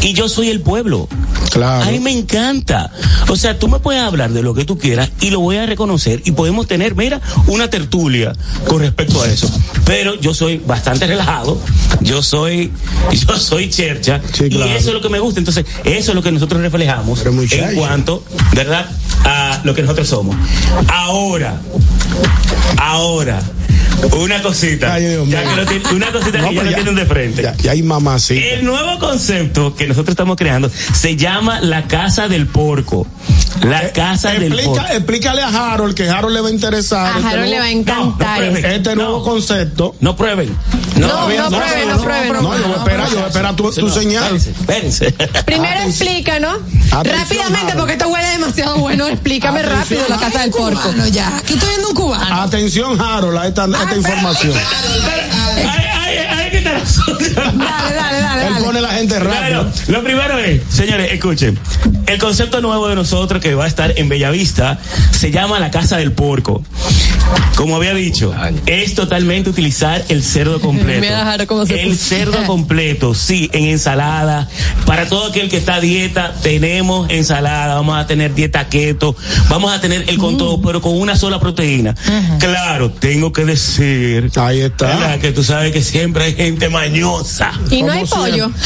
Y 0.01 0.13
yo 0.13 0.29
soy 0.29 0.49
el 0.49 0.61
pueblo. 0.61 1.09
Claro. 1.51 1.83
A 1.83 1.91
mí 1.91 1.99
me 1.99 2.11
encanta. 2.11 2.91
O 3.27 3.35
sea, 3.35 3.59
tú 3.59 3.67
me 3.67 3.79
puedes 3.79 4.01
hablar 4.01 4.31
de 4.31 4.41
lo 4.41 4.53
que 4.53 4.63
tú 4.63 4.77
quieras 4.77 5.09
y 5.19 5.29
lo 5.31 5.39
voy 5.41 5.57
a 5.57 5.65
reconocer 5.65 6.21
y 6.23 6.31
podemos 6.31 6.67
tener, 6.67 6.95
mira, 6.95 7.19
una 7.47 7.69
tertulia 7.69 8.33
con 8.67 8.79
respecto 8.79 9.21
a 9.21 9.27
eso. 9.27 9.48
Pero 9.85 10.15
yo 10.19 10.33
soy 10.33 10.57
bastante 10.57 11.07
relajado, 11.07 11.59
yo 12.01 12.21
soy, 12.21 12.71
yo 13.11 13.37
soy 13.37 13.69
chercha 13.69 14.21
y 14.39 14.49
claro. 14.49 14.71
eso 14.71 14.89
es 14.89 14.93
lo 14.93 15.01
que 15.01 15.09
me 15.09 15.19
gusta. 15.19 15.39
Entonces, 15.39 15.65
eso 15.83 16.11
es 16.11 16.15
lo 16.15 16.21
que 16.21 16.31
nosotros 16.31 16.61
reflejamos 16.61 17.23
en 17.25 17.75
cuanto, 17.75 18.23
¿verdad? 18.53 18.85
A 19.25 19.61
lo 19.63 19.73
que 19.73 19.81
nosotros 19.81 20.07
somos. 20.07 20.35
Ahora, 20.87 21.59
ahora, 22.77 23.39
una 24.17 24.41
cosita. 24.41 24.97
ya 24.99 25.43
que 25.43 25.55
no 25.55 25.65
tiene- 25.65 25.89
una 25.95 26.11
cosita 26.11 26.37
No, 26.39 26.49
que 26.49 26.55
ya 26.55 26.63
no 26.63 26.69
ya- 26.69 26.75
tienen 26.75 26.95
de 26.95 27.05
frente. 27.05 27.41
Ya, 27.43 27.55
ya 27.57 27.71
hay 27.71 27.83
sí. 28.19 28.37
El 28.37 28.65
nuevo 28.65 28.97
concepto 28.99 29.75
que 29.75 29.87
nosotros 29.87 30.13
estamos 30.13 30.37
creando 30.37 30.69
se 30.93 31.15
llama 31.15 31.59
la 31.61 31.87
casa 31.87 32.27
del 32.27 32.47
porco. 32.47 33.07
La 33.63 33.91
casa 33.91 34.31
del 34.31 34.51
porco. 34.53 34.69
Explica, 34.69 34.93
explícale 34.95 35.41
a 35.41 35.73
Harold 35.73 35.93
que 35.95 36.09
Harold 36.09 36.33
le 36.33 36.41
va 36.41 36.47
a 36.47 36.51
interesar. 36.51 37.05
A 37.05 37.09
este 37.17 37.27
Harold 37.27 37.35
nuevo- 37.39 37.51
le 37.51 37.59
va 37.59 37.65
a 37.65 37.71
encantar 37.71 38.39
No, 38.41 38.51
no 38.51 38.57
este 38.67 38.95
nuevo 38.95 39.23
concepto. 39.23 39.95
No 39.99 40.15
prueben. 40.15 40.55
No, 40.95 41.07
no 41.07 41.25
prueben, 41.49 41.89
no 41.89 42.01
prueben, 42.01 42.33
no 42.33 42.41
No, 42.41 42.57
yo 42.57 42.63
voy 42.67 42.73
a 42.73 42.77
esperar, 42.77 43.09
yo 43.09 43.15
voy 43.15 43.23
a 43.23 43.27
esperar 43.27 43.55
tu, 43.55 43.71
tu 43.71 43.89
señal. 43.89 44.35
Espérense. 44.35 45.11
Primero 45.45 45.81
explícanos 45.81 46.57
Atención, 46.91 47.19
rápidamente 47.21 47.57
Harold. 47.59 47.77
porque 47.77 47.93
esto 47.93 48.07
huele 48.07 48.27
demasiado 48.27 48.77
bueno. 48.77 49.07
Explícame 49.07 49.59
Atención, 49.59 49.79
rápido 49.79 50.03
la 50.09 50.17
casa 50.17 50.41
del 50.41 50.51
porco. 50.51 50.81
Cubano 50.81 51.07
ya. 51.07 51.37
Aquí 51.37 51.53
estoy 51.53 51.69
viendo 51.69 51.89
un 51.89 51.95
cubano. 51.95 52.41
Atención, 52.41 52.99
Harold, 53.01 53.37
a 53.37 53.47
esta, 53.47 53.63
a 53.65 53.83
esta 53.83 53.95
información. 53.95 54.53
Dale, 56.63 57.95
dale, 57.95 58.19
dale. 58.19 58.47
Él 58.47 58.63
pone 58.63 58.81
la 58.81 58.89
gente 58.89 59.19
rápido. 59.19 59.39
Claro, 59.39 59.71
lo 59.87 60.03
primero 60.03 60.37
es, 60.39 60.61
señores, 60.69 61.11
escuchen, 61.11 61.57
el 62.07 62.17
concepto 62.17 62.61
nuevo 62.61 62.87
de 62.87 62.95
nosotros 62.95 63.41
que 63.41 63.53
va 63.55 63.65
a 63.65 63.67
estar 63.67 63.93
en 63.97 64.09
Bellavista 64.09 64.79
se 65.11 65.31
llama 65.31 65.59
la 65.59 65.71
casa 65.71 65.97
del 65.97 66.11
porco. 66.11 66.63
Como 67.55 67.75
había 67.75 67.93
dicho, 67.93 68.33
es 68.65 68.95
totalmente 68.95 69.49
utilizar 69.49 70.03
el 70.09 70.23
cerdo 70.23 70.59
completo. 70.61 71.01
El 71.75 71.97
cerdo 71.97 72.43
completo, 72.45 73.13
sí, 73.13 73.49
en 73.53 73.65
ensalada. 73.65 74.47
Para 74.85 75.07
todo 75.07 75.27
aquel 75.27 75.49
que 75.49 75.57
está 75.57 75.75
a 75.75 75.81
dieta, 75.81 76.33
tenemos 76.41 77.09
ensalada, 77.09 77.75
vamos 77.75 77.97
a 77.97 78.07
tener 78.07 78.33
dieta 78.33 78.67
keto, 78.69 79.15
vamos 79.49 79.71
a 79.71 79.79
tener 79.81 80.05
el 80.07 80.17
con 80.17 80.37
todo, 80.37 80.61
pero 80.61 80.81
con 80.81 80.99
una 80.99 81.15
sola 81.15 81.39
proteína. 81.39 81.95
Claro, 82.39 82.91
tengo 82.91 83.31
que 83.33 83.45
decir 83.45 84.31
Ahí 84.35 84.61
está. 84.61 84.87
¿verdad? 84.87 85.19
que 85.19 85.31
tú 85.31 85.43
sabes 85.43 85.71
que 85.71 85.83
siempre 85.83 86.23
hay 86.23 86.33
gente 86.35 86.48
mañosa. 86.57 87.51
Y 87.69 87.81
no 87.83 87.91
hay 87.91 88.05
pollo. 88.05 88.51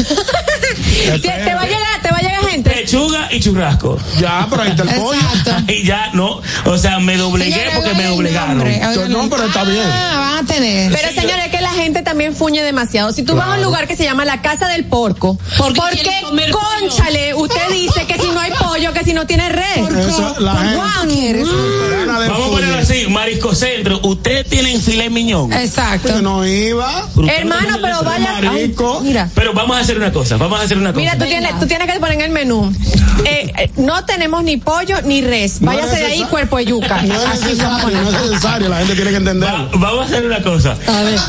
Te, 1.03 1.19
te 1.19 1.53
va 1.53 1.61
a 1.61 1.65
llegar, 1.65 2.01
te 2.01 2.10
va 2.11 2.18
a 2.18 2.22
llegar 2.22 2.45
gente. 2.45 2.69
Pechuga 2.69 3.27
y 3.31 3.39
churrasco. 3.39 3.97
Ya, 4.19 4.47
pero 4.49 4.64
ahí 4.64 4.72
está 4.72 4.84
el 4.84 4.89
pollo. 4.99 5.19
Y 5.68 5.84
ya 5.85 6.11
no, 6.14 6.41
o 6.65 6.77
sea, 6.77 6.99
me 6.99 7.18
doblegué 7.18 7.51
Señores, 7.51 7.73
porque 7.76 7.93
me 7.95 8.05
doblegaron. 8.05 8.57
nombre, 8.57 8.81
No, 9.10 9.30
pero 9.30 9.45
está 9.47 9.64
bien. 9.65 9.84
Ah, 9.85 10.18
van 10.35 10.45
a 10.45 10.47
tener. 10.47 10.91
Pero 10.91 11.10
señores, 11.14 11.49
que 11.49 11.61
la 11.61 11.72
gente 11.72 12.01
también 12.01 12.35
fuñe 12.35 12.64
demasiado. 12.64 13.11
Si 13.11 13.23
tú 13.23 13.35
vas 13.35 13.47
a 13.49 13.53
un 13.55 13.64
lugar 13.64 13.88
que 13.88 13.95
se 13.95 14.03
llama 14.03 14.23
la 14.26 14.41
casa 14.41 14.68
del 14.68 14.85
porco, 14.85 15.38
Porque 15.57 15.80
¿por 15.80 15.89
qué, 15.91 16.11
comer 16.23 16.51
pollo? 16.51 16.64
conchale, 16.80 17.34
usted 17.34 17.69
dice 17.72 18.05
que 18.07 18.15
si 18.18 18.27
no 18.30 18.39
hay 18.39 18.51
pollo, 18.51 18.93
que 18.93 19.03
si 19.03 19.14
no 19.14 19.27
tiene 19.27 19.49
red? 19.49 19.64
Eso, 20.07 20.35
la 20.39 20.55
gente- 20.55 20.73
de 20.73 22.30
Vamos 22.30 22.47
a 22.47 22.51
ponerlo 22.51 22.77
así, 22.77 23.07
Marisco 23.07 23.53
Centro, 23.55 23.99
ustedes 24.03 24.47
tienen 24.47 24.80
filet 24.81 25.10
miñón. 25.10 25.51
Exacto. 25.53 26.22
No 26.22 26.45
iba. 26.45 27.07
Hermano, 27.27 27.73
pero 27.82 28.04
vaya. 28.04 28.36
ay, 28.38 28.44
Marico. 28.45 29.02
mira. 29.02 29.30
Pero 29.34 29.54
vamos 29.54 29.78
a 29.78 29.80
hacer 29.82 29.98
una 29.98 30.12
cosa, 30.12 30.38
vamos 30.38 30.60
a 30.60 30.64
hacer 30.64 30.78
una 30.78 30.91
cosa. 30.94 31.00
Mira, 31.02 31.18
tú 31.18 31.26
tienes, 31.26 31.60
tú 31.60 31.66
tienes 31.68 31.91
que 31.91 32.00
poner 32.00 32.16
en 32.16 32.22
el 32.22 32.32
menú. 32.32 32.72
Eh, 33.26 33.52
eh, 33.58 33.72
no 33.78 34.04
tenemos 34.06 34.44
ni 34.44 34.58
pollo 34.58 35.02
ni 35.04 35.22
res. 35.22 35.62
No 35.62 35.68
Váyase 35.68 35.94
es 35.94 36.00
de 36.00 36.06
ahí, 36.06 36.24
cuerpo 36.30 36.58
de 36.58 36.66
yuca. 36.66 37.02
No 37.08 37.14
es 37.14 37.26
Así 37.26 37.56
vamos 37.56 37.84
a 37.84 37.88
necesario, 37.90 38.02
no 38.02 38.10
es 38.18 38.30
necesario. 38.30 38.70
La 38.70 38.78
gente 38.78 38.95
tiene 38.95 39.12
que 39.12 39.18
entender. 39.18 39.50
Va- 39.50 39.70
vamos 39.74 40.00
a 40.02 40.04
hacer 40.06 40.26
una 40.26 40.41
cosa. 40.41 40.76
A 40.88 41.04
ver. 41.04 41.20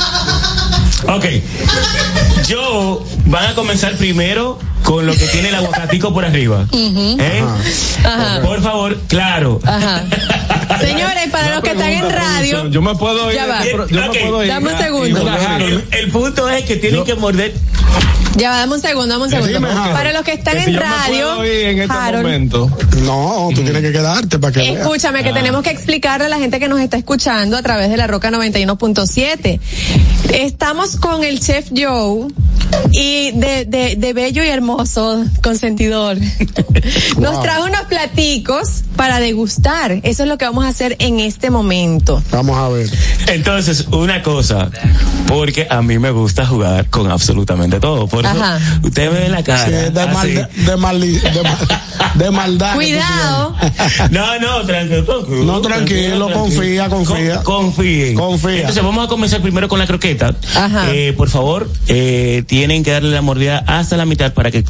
Ok. 1.08 1.24
Yo 2.48 3.04
van 3.26 3.46
a 3.46 3.54
comenzar 3.54 3.94
primero 3.96 4.58
con 4.82 5.06
lo 5.06 5.12
que 5.14 5.26
tiene 5.28 5.48
el 5.48 5.54
aguacatico 5.54 6.12
por 6.12 6.24
arriba. 6.24 6.66
¿Eh? 6.72 7.42
Ajá. 8.04 8.40
Por 8.42 8.62
favor, 8.62 8.98
claro. 9.08 9.60
Ajá. 9.64 10.04
Señores, 10.80 11.28
para 11.30 11.54
los 11.54 11.62
que 11.62 11.70
están 11.70 11.90
en 11.90 12.10
radio. 12.10 12.68
Yo 12.68 12.82
me 12.82 12.94
puedo 12.96 13.30
ir. 13.30 13.36
Ya 13.36 13.46
va. 13.46 13.64
Yo 13.64 14.00
me 14.00 14.08
puedo 14.20 14.42
ir. 14.42 14.48
dame 14.50 14.68
un 14.68 14.74
Ah, 14.74 14.78
segundo. 14.82 15.30
el 15.92 16.10
punto 16.10 16.48
es 16.50 16.64
que 16.64 16.76
tienen 16.76 17.04
que 17.04 17.14
morder. 17.14 17.54
Ya 18.36 18.50
va, 18.50 18.56
dame 18.58 18.74
un 18.74 18.80
segundo, 18.80 19.06
dame 19.14 19.24
un 19.26 19.30
segundo. 19.30 19.60
Para 19.92 20.12
los 20.12 20.22
que 20.22 20.32
están 20.32 20.54
Que 20.54 20.64
en 20.64 20.66
si 20.66 20.76
radio. 20.76 21.44
en 21.44 21.80
este 21.82 21.92
Harold, 21.94 22.24
momento. 22.24 22.68
No, 23.04 23.48
tú 23.54 23.62
tienes 23.62 23.80
que 23.80 23.92
quedarte 23.92 24.38
para 24.40 24.52
que 24.52 24.58
veas. 24.60 24.80
Escúchame, 24.80 25.22
que 25.22 25.32
tenemos 25.32 25.62
que 25.62 25.70
explicarle 25.70 26.26
a 26.26 26.28
la 26.28 26.38
gente 26.38 26.58
que 26.58 26.66
nos 26.66 26.80
está 26.80 26.96
escuchando 26.96 27.56
a 27.56 27.62
través 27.62 27.90
de 27.90 27.96
la 27.96 28.08
Roca 28.08 28.30
91.7. 28.32 29.60
Estamos 30.32 30.96
con 30.96 31.22
el 31.22 31.38
chef 31.38 31.68
Joe 31.76 32.26
y 32.92 33.30
de, 33.32 33.64
de, 33.64 33.96
de 33.96 34.12
bello 34.12 34.42
y 34.44 34.48
hermoso 34.48 35.24
consentidor. 35.42 36.16
Nos 37.18 37.32
Wow. 37.34 37.42
trajo 37.42 37.64
unos 37.64 37.82
platicos 37.82 38.82
para 38.96 39.18
degustar. 39.20 40.00
Eso 40.02 40.22
es 40.24 40.28
lo 40.28 40.36
que 40.38 40.44
vamos 40.44 40.64
a 40.64 40.68
hacer 40.68 40.96
en 40.98 41.20
este 41.20 41.50
momento. 41.50 42.22
Vamos 42.30 42.56
a 42.58 42.68
ver. 42.68 42.88
Entonces, 43.28 43.86
una 43.90 44.22
cosa, 44.22 44.70
porque 45.26 45.66
a 45.70 45.80
mí 45.82 45.98
me 45.98 46.10
gusta 46.10 46.44
jugar 46.46 46.90
con 46.90 47.10
absolutamente 47.10 47.80
todo. 47.80 48.06
Por 48.06 48.24
eso, 48.26 48.34
Ajá. 48.34 48.58
ustedes 48.82 49.12
me 49.12 49.20
ven 49.20 49.32
la 49.32 49.42
cara. 49.42 49.64
Sí, 49.64 49.70
de, 49.92 50.00
así. 50.00 50.12
mal, 50.14 50.28
de, 50.34 50.76
maldi- 50.76 51.22
de, 51.32 51.42
mal- 51.42 51.68
de 52.14 52.30
maldad. 52.30 52.74
Cuidado. 52.74 53.56
No, 54.10 54.38
no, 54.40 54.66
tranquilo. 54.66 55.44
No, 55.44 55.60
tranquilo, 55.62 56.32
confía, 56.32 56.88
confía. 56.88 57.42
Con- 57.42 57.72
confíen. 57.72 58.14
Confía. 58.16 58.60
Entonces 58.60 58.82
vamos 58.82 59.04
a 59.06 59.08
comenzar 59.08 59.40
primero 59.40 59.68
con 59.68 59.78
la 59.78 59.86
croqueta. 59.86 60.34
Ajá. 60.54 60.92
Eh, 60.92 61.12
por 61.16 61.28
favor, 61.30 61.70
eh, 61.88 62.23
tienen 62.46 62.82
que 62.82 62.90
darle 62.90 63.10
la 63.10 63.22
mordida 63.22 63.64
hasta 63.66 63.96
la 63.96 64.06
mitad 64.06 64.32
para 64.32 64.50
que 64.50 64.64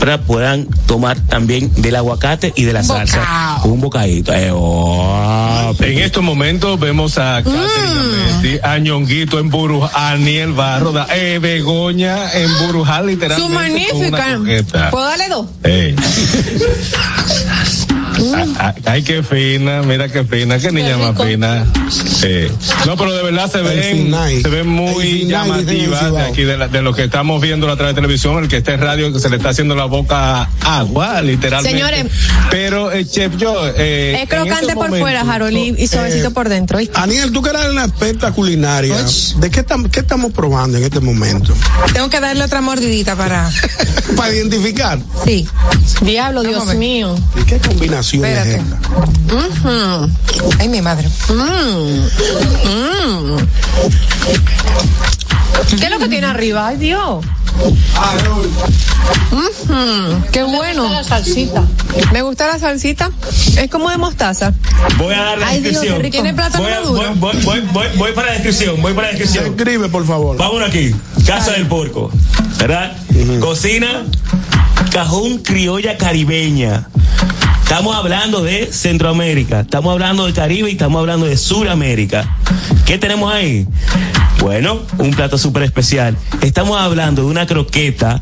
para 0.00 0.18
puedan 0.22 0.66
tomar 0.86 1.20
también 1.20 1.70
del 1.76 1.94
aguacate 1.94 2.54
y 2.56 2.64
de 2.64 2.72
la 2.72 2.82
salsa. 2.82 3.60
Un 3.64 3.80
bocadito. 3.80 4.32
Eh, 4.32 4.50
oh, 4.50 5.74
En 5.78 5.98
estos 5.98 6.24
momentos 6.24 6.80
vemos 6.80 7.18
a 7.18 7.36
Amesti, 7.36 8.58
a 8.62 8.78
Ñonguito 8.78 9.38
en 9.38 9.50
Burujá, 9.50 9.90
a 9.92 10.12
Aniel 10.12 10.52
Barro, 10.52 10.98
a 10.98 11.06
eh, 11.14 11.38
Begoña 11.38 12.32
en 12.32 12.50
Burujá, 12.58 13.02
literalmente. 13.02 13.90
Su 13.90 14.10
magnífica. 14.10 14.90
¿Puedo 14.90 15.04
darle 15.04 15.28
dos? 15.28 15.46
Ey. 15.62 15.94
Ay, 18.84 19.02
qué 19.02 19.22
fina, 19.22 19.82
mira 19.82 20.08
qué 20.08 20.24
fina, 20.24 20.58
qué 20.58 20.70
niña 20.72 20.96
más 20.98 21.16
fina. 21.26 21.66
Sí. 21.90 22.46
No, 22.86 22.96
pero 22.96 23.12
de 23.12 23.22
verdad 23.22 23.50
se 23.50 23.60
ven, 23.62 24.10
se 24.42 24.62
muy 24.62 25.26
llamativas 25.26 26.12
de 26.12 26.20
aquí, 26.20 26.42
de, 26.42 26.56
la- 26.58 26.68
de 26.68 26.82
lo 26.82 26.94
que 26.94 27.04
estamos 27.04 27.40
viendo 27.40 27.70
a 27.70 27.76
través 27.76 27.94
de 27.94 28.00
televisión, 28.02 28.42
el 28.42 28.48
que 28.48 28.58
está 28.58 28.74
en 28.74 28.80
radio, 28.80 29.12
que 29.12 29.20
se 29.20 29.28
le 29.30 29.36
está 29.36 29.50
haciendo 29.50 29.74
la 29.74 29.84
boca 29.86 30.48
agua, 30.62 31.20
literalmente. 31.22 31.78
Señores. 31.78 32.06
Pero, 32.50 32.92
eh, 32.92 33.06
chef, 33.06 33.36
yo, 33.36 33.54
eh, 33.76 34.14
Es 34.16 34.20
en 34.22 34.26
crocante 34.28 34.74
por 34.74 34.88
fuera, 34.90 35.20
Harold, 35.22 35.56
y, 35.56 35.74
y 35.82 35.86
suavecito 35.86 36.28
eh, 36.28 36.30
por 36.32 36.48
dentro. 36.48 36.78
Aniel, 36.94 37.32
tú 37.32 37.42
que 37.42 37.50
eres 37.50 37.66
una 37.70 37.84
experta 37.84 38.32
culinaria, 38.32 38.96
¿de 39.36 39.50
qué, 39.50 39.64
tam- 39.66 39.88
qué 39.90 40.00
estamos 40.00 40.32
probando 40.32 40.78
en 40.78 40.84
este 40.84 41.00
momento? 41.00 41.54
Tengo 41.92 42.08
que 42.10 42.20
darle 42.20 42.44
otra 42.44 42.60
mordidita 42.60 43.16
para. 43.16 43.50
Para 44.16 44.34
identificar. 44.34 44.98
Sí. 45.24 45.46
Diablo, 46.02 46.42
Dios 46.42 46.74
mío. 46.74 47.14
¿Y 47.40 47.44
qué 47.44 47.58
combinación 47.58 48.09
es 48.18 48.24
Espérate. 48.24 48.62
Ay, 50.58 50.68
mi 50.68 50.80
madre. 50.82 51.08
Mm. 51.28 52.06
Mm. 52.68 53.36
¿Qué 55.78 55.84
es 55.84 55.90
lo 55.90 55.98
que 55.98 56.08
tiene 56.08 56.26
arriba? 56.26 56.66
Ay, 56.68 56.76
Dios. 56.78 57.24
Ujú, 59.32 60.22
Qué 60.32 60.42
bueno. 60.42 60.88
La 60.90 61.04
salsita. 61.04 61.62
Me 62.12 62.22
gusta 62.22 62.46
la 62.48 62.58
salsita. 62.58 63.10
Es 63.56 63.68
como 63.70 63.90
de 63.90 63.98
mostaza. 63.98 64.52
Voy 64.98 65.14
a 65.14 65.22
dar 65.22 65.38
la 65.38 65.48
Ay, 65.48 65.60
Dios, 65.60 65.80
descripción. 65.82 66.10
¿Tiene 66.10 66.34
plátano 66.34 66.64
voy, 66.64 66.72
a- 66.72 66.80
maduro? 66.80 67.14
voy, 67.16 67.18
voy, 67.18 67.42
voy, 67.44 67.60
voy- 67.72 67.96
voy 67.98 68.12
para 68.12 68.28
la 68.28 68.32
descripción, 68.34 68.80
voy 68.80 68.94
para 68.94 69.08
la 69.08 69.12
descripción. 69.18 69.46
Escribe, 69.56 69.88
por 69.88 70.06
favor. 70.06 70.36
Vámonos 70.36 70.68
aquí. 70.68 70.94
Casa 71.26 71.52
del 71.52 71.66
Porco. 71.66 72.10
¿Verdad? 72.58 72.92
Cocina 73.40 74.04
cajón 74.92 75.38
criolla 75.38 75.96
caribeña. 75.98 76.88
Estamos 77.70 77.94
hablando 77.94 78.42
de 78.42 78.66
Centroamérica, 78.72 79.60
estamos 79.60 79.92
hablando 79.92 80.26
de 80.26 80.32
Caribe 80.32 80.68
y 80.68 80.72
estamos 80.72 80.98
hablando 80.98 81.26
de 81.26 81.36
Suramérica. 81.36 82.28
¿Qué 82.84 82.98
tenemos 82.98 83.32
ahí? 83.32 83.64
Bueno, 84.40 84.80
un 84.98 85.12
plato 85.12 85.38
súper 85.38 85.62
especial. 85.62 86.16
Estamos 86.40 86.80
hablando 86.80 87.22
de 87.22 87.28
una 87.28 87.46
croqueta 87.46 88.20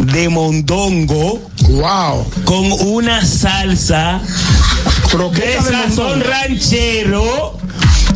de 0.00 0.28
mondongo. 0.28 1.40
Wow. 1.68 2.28
Con 2.44 2.72
una 2.88 3.24
salsa 3.24 4.20
Croqueta 5.08 5.62
de 5.62 5.70
de 5.70 5.76
sazón 5.84 6.06
mondongo. 6.06 6.24
ranchero. 6.24 7.58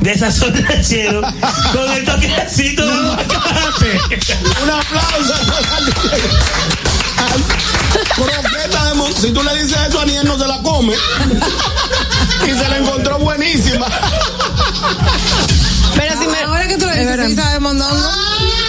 De 0.01 0.19
sazón 0.19 0.55
ranchero. 0.69 1.21
con 1.21 1.93
el 1.93 2.05
toquecito 2.05 2.85
de 2.85 2.93
aguacate. 2.93 4.01
Un 4.65 4.71
aplauso. 4.71 5.35
Croqueta 8.15 8.85
de 8.91 8.95
mon- 8.95 9.15
Si 9.17 9.33
tú 9.33 9.43
le 9.43 9.55
dices 9.63 9.77
eso 9.89 9.99
a 9.99 10.03
Aniel, 10.03 10.27
no 10.27 10.39
se 10.39 10.47
la 10.47 10.63
come. 10.63 10.95
Y 12.47 12.51
se 12.51 12.69
la 12.69 12.79
encontró 12.79 13.19
buenísima. 13.19 13.87
Pero 15.97 16.21
si 16.21 16.27
me, 16.29 16.39
ahora 16.43 16.67
que 16.69 16.77
tú 16.77 16.87
lo 16.87 16.93
dices, 16.93 17.27
sí 17.29 17.35
sabe 17.37 17.59
mondongo. 17.61 18.09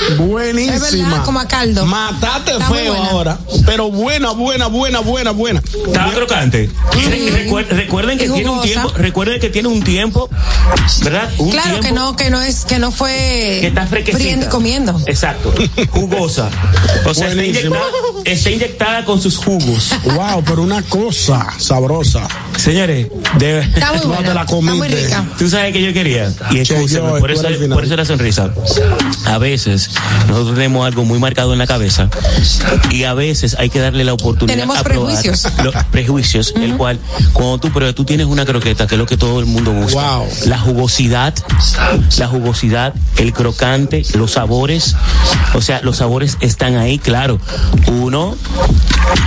Es 0.10 0.18
Buenísima. 0.18 0.80
verdad, 1.10 1.26
como 1.26 1.40
a 1.40 1.48
caldo. 1.48 1.86
Matate 1.86 2.52
Está 2.52 2.68
feo 2.70 2.94
ahora. 2.96 3.38
Pero 3.66 3.90
buena, 3.92 4.32
buena, 4.32 4.68
buena, 4.68 5.00
buena, 5.00 5.32
buena. 5.32 5.62
Estaba 5.88 6.12
crocante. 6.14 6.70
Recuer- 6.92 7.68
recuerden 7.70 8.18
que 8.18 8.30
tiene 8.30 8.50
un 8.50 8.62
tiempo, 8.62 8.92
recuerden 8.96 9.40
que 9.40 9.50
tiene 9.50 9.68
un 9.68 9.82
tiempo, 9.84 10.30
¿verdad? 11.04 11.30
Un 11.38 11.50
Claro 11.52 11.70
tiempo 11.80 11.88
que 11.88 11.92
no, 11.94 12.16
que 12.16 12.30
no 12.30 12.42
es, 12.42 12.66
que 12.66 12.80
no 12.80 12.92
fue 12.92 13.58
que 13.62 13.68
está 13.68 13.88
friendo 13.88 14.50
comiendo. 14.50 15.00
Exacto. 15.08 15.54
Jugosa. 15.92 16.50
O 17.06 17.14
sea, 17.14 17.30
está 17.30 17.44
inyectada, 17.44 17.80
está 18.26 18.50
inyectada 18.52 19.06
con 19.06 19.22
sus 19.22 19.38
jugos. 19.38 19.92
Wow, 20.04 20.44
pero 20.46 20.62
una 20.62 20.82
cosa 20.84 21.48
sabrosa. 21.58 22.28
Señores, 22.58 23.08
de 23.38 23.60
Está 23.60 23.92
muy 23.94 24.02
No 24.02 24.08
buena. 24.14 24.28
te 24.30 24.34
la 24.34 24.42
Está 24.42 24.56
muy 24.56 24.66
comiste. 24.80 25.04
rica. 25.06 25.26
Tú 25.38 25.50
sabes 25.50 25.74
que 25.74 25.82
yo 25.82 25.94
quería. 25.94 26.32
Y 26.52 26.60
escúchame, 26.60 26.88
yo, 27.10 27.20
por 27.20 27.32
eso, 27.32 27.44
por 27.74 27.84
eso 27.86 27.96
la 27.96 28.06
sonrisa. 28.06 28.52
A 29.26 29.38
veces 29.38 29.85
nosotros 30.28 30.56
tenemos 30.56 30.86
algo 30.86 31.06
muy 31.06 31.20
marcado 31.20 31.54
en 31.54 31.60
la 31.60 31.68
cabeza 31.68 32.10
y 32.92 33.04
a 33.04 33.14
veces 33.14 33.56
hay 33.60 33.70
que 33.70 33.80
darle 33.80 34.04
la 34.04 34.14
oportunidad 34.14 34.56
Tenemos 34.56 34.78
a 34.78 34.84
probar 34.84 35.14
prejuicios. 35.22 35.54
los 35.64 35.76
prejuicios, 35.86 36.54
el 36.62 36.76
cual 36.78 37.00
cuando 37.34 37.58
tú 37.60 37.72
pruebas, 37.72 37.96
tú 37.96 38.06
tienes 38.06 38.28
una 38.28 38.46
croqueta 38.46 38.88
que 38.88 38.96
es 38.96 39.00
lo 39.00 39.06
que 39.06 39.18
todo 39.18 39.40
el 39.40 39.46
mundo 39.46 39.72
busca. 39.72 40.18
Wow. 40.18 40.28
La 40.46 40.58
jugosidad, 40.60 41.34
la 42.18 42.28
jugosidad, 42.28 42.94
el 43.18 43.34
crocante, 43.34 44.04
los 44.16 44.32
sabores, 44.32 44.96
o 45.54 45.62
sea, 45.62 45.82
los 45.82 45.98
sabores 45.98 46.38
están 46.42 46.76
ahí, 46.78 47.00
claro. 47.00 47.40
Uno 47.92 48.36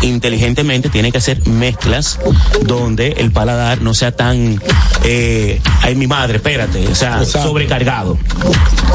inteligentemente 0.03 0.89
tiene 0.89 1.13
que 1.13 1.19
hacer 1.19 1.47
mezclas 1.47 2.19
donde 2.63 3.13
el 3.19 3.31
paladar 3.31 3.81
no 3.83 3.95
sea 3.95 4.13
tan 4.13 4.61
eh, 5.05 5.61
ay 5.83 5.95
mi 5.95 6.07
madre 6.07 6.37
espérate 6.37 6.87
o 6.89 6.95
sea 6.95 7.21
Exacto. 7.23 7.49
sobrecargado 7.49 8.19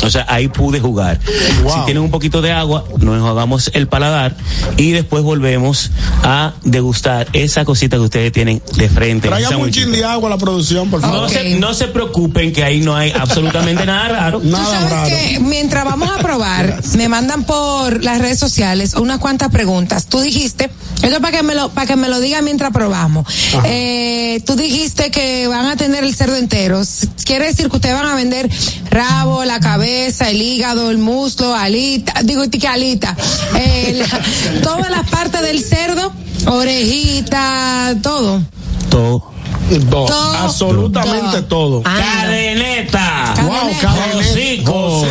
o 0.02 0.10
sea 0.10 0.26
ahí 0.30 0.48
pude 0.50 0.80
jugar 0.80 1.20
Wow. 1.62 1.74
si 1.80 1.86
tienen 1.86 2.04
un 2.04 2.12
poquito 2.12 2.42
de 2.42 2.52
agua 2.52 2.84
nos 3.00 3.16
enjuagamos 3.16 3.72
el 3.74 3.88
paladar 3.88 4.36
y 4.78 4.92
después 4.92 5.24
volvemos 5.24 5.92
a 6.24 6.54
degustar 6.64 7.28
esa 7.34 7.64
cosita 7.66 7.98
que 7.98 8.04
ustedes 8.04 8.32
tienen 8.32 8.62
de 8.76 8.90
frente 8.90 9.28
Tráigame 9.30 9.56
un 9.58 9.72
chin 9.72 9.92
de 9.92 10.04
agua 10.04 10.28
a 10.28 10.32
la 10.32 10.38
producción, 10.38 10.90
por 10.90 11.02
favor. 11.02 11.22
no, 11.22 11.30
se, 11.30 11.56
no 11.60 11.74
se 11.74 11.88
preocupen 11.88 12.52
que 12.54 12.64
ahí 12.64 12.82
no 12.82 12.96
hay 12.96 13.12
absolutamente 13.12 13.86
nada 13.86 14.08
raro 14.10 14.40
Tú 14.44 14.50
Nada 14.50 14.66
sabes 14.66 14.90
raro. 14.92 15.10
que 15.10 15.40
mientras 15.40 15.86
vamos 15.86 16.10
a 16.10 16.18
probar, 16.22 16.82
me 16.98 17.08
mandan 17.08 17.44
por 17.46 18.04
las 18.04 18.20
redes 18.20 18.40
sociales 18.40 18.94
unas 18.96 19.20
cuantas 19.20 19.50
preguntas. 19.50 20.06
Tú 20.08 20.20
dijiste, 20.20 20.70
esto 21.02 21.22
para 21.22 21.38
que 21.38 21.44
me 21.44 21.56
lo, 21.56 21.70
para 21.70 21.88
que 21.88 21.96
me 21.96 22.10
lo 22.10 22.20
diga 22.20 22.42
mientras 22.42 22.72
probamos. 22.72 23.26
Eh, 23.66 24.42
tú 24.46 24.56
dijiste 24.56 25.12
que 25.12 25.48
van 25.48 25.66
a 25.66 25.76
tener 25.76 26.04
el 26.04 26.16
cerdo 26.16 26.36
entero. 26.36 26.82
Quiere 27.26 27.46
decir 27.48 27.70
que 27.70 27.76
ustedes 27.78 27.96
van 27.96 28.08
a 28.08 28.16
vender 28.16 28.50
rabo, 28.90 29.44
la 29.46 29.60
cabeza, 29.60 30.30
el 30.30 30.42
hígado, 30.42 30.92
el 30.92 30.98
muslo, 30.98 31.43
alita, 31.54 32.14
digo 32.24 32.44
que 32.50 32.68
alita, 32.68 33.16
eh, 33.58 33.96
la- 34.08 34.62
todas 34.62 34.90
las 34.90 35.10
partes 35.10 35.42
del 35.42 35.60
cerdo, 35.64 36.12
orejita, 36.46 37.96
todo. 38.02 38.42
todo 38.90 39.32
Todo. 39.80 40.34
Absolutamente 40.38 41.42
todo. 41.44 41.82
cadeneta 41.84 43.34
Wow, 43.44 43.72
cadeneta. 43.82 44.18
Hocico. 44.18 45.06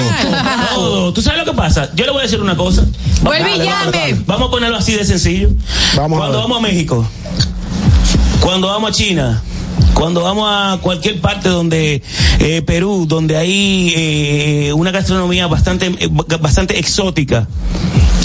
todo 0.75 1.13
tú 1.13 1.23
sabes 1.23 1.39
lo 1.41 1.45
que 1.51 1.57
pasa 1.57 1.91
yo 1.95 2.05
le 2.05 2.13
voy 2.13 2.21
a 2.21 2.23
decir 2.25 2.41
una 2.41 2.57
cosa 2.57 2.85
Vuelve 3.23 3.57
y 3.57 3.59
llame. 3.61 4.23
Vamos 4.27 4.49
a 4.49 4.51
ponerlo 4.51 4.77
así 4.77 4.93
de 4.95 5.05
sencillo. 5.05 5.49
Vamos 5.97 6.19
cuando 6.19 6.39
vamos 6.39 6.59
a 6.59 6.61
México, 6.61 7.07
cuando 8.41 8.67
vamos 8.69 8.91
a 8.91 8.93
China, 8.93 9.43
cuando 9.95 10.23
vamos 10.23 10.49
a 10.51 10.79
cualquier 10.81 11.21
parte 11.21 11.49
donde 11.49 12.03
eh, 12.41 12.63
Perú, 12.63 13.05
donde 13.09 13.37
hay 13.37 13.93
eh, 13.97 14.73
una 14.75 14.91
gastronomía 14.91 15.47
bastante 15.47 15.87
eh, 15.99 16.09
bastante 16.41 16.79
exótica, 16.79 17.47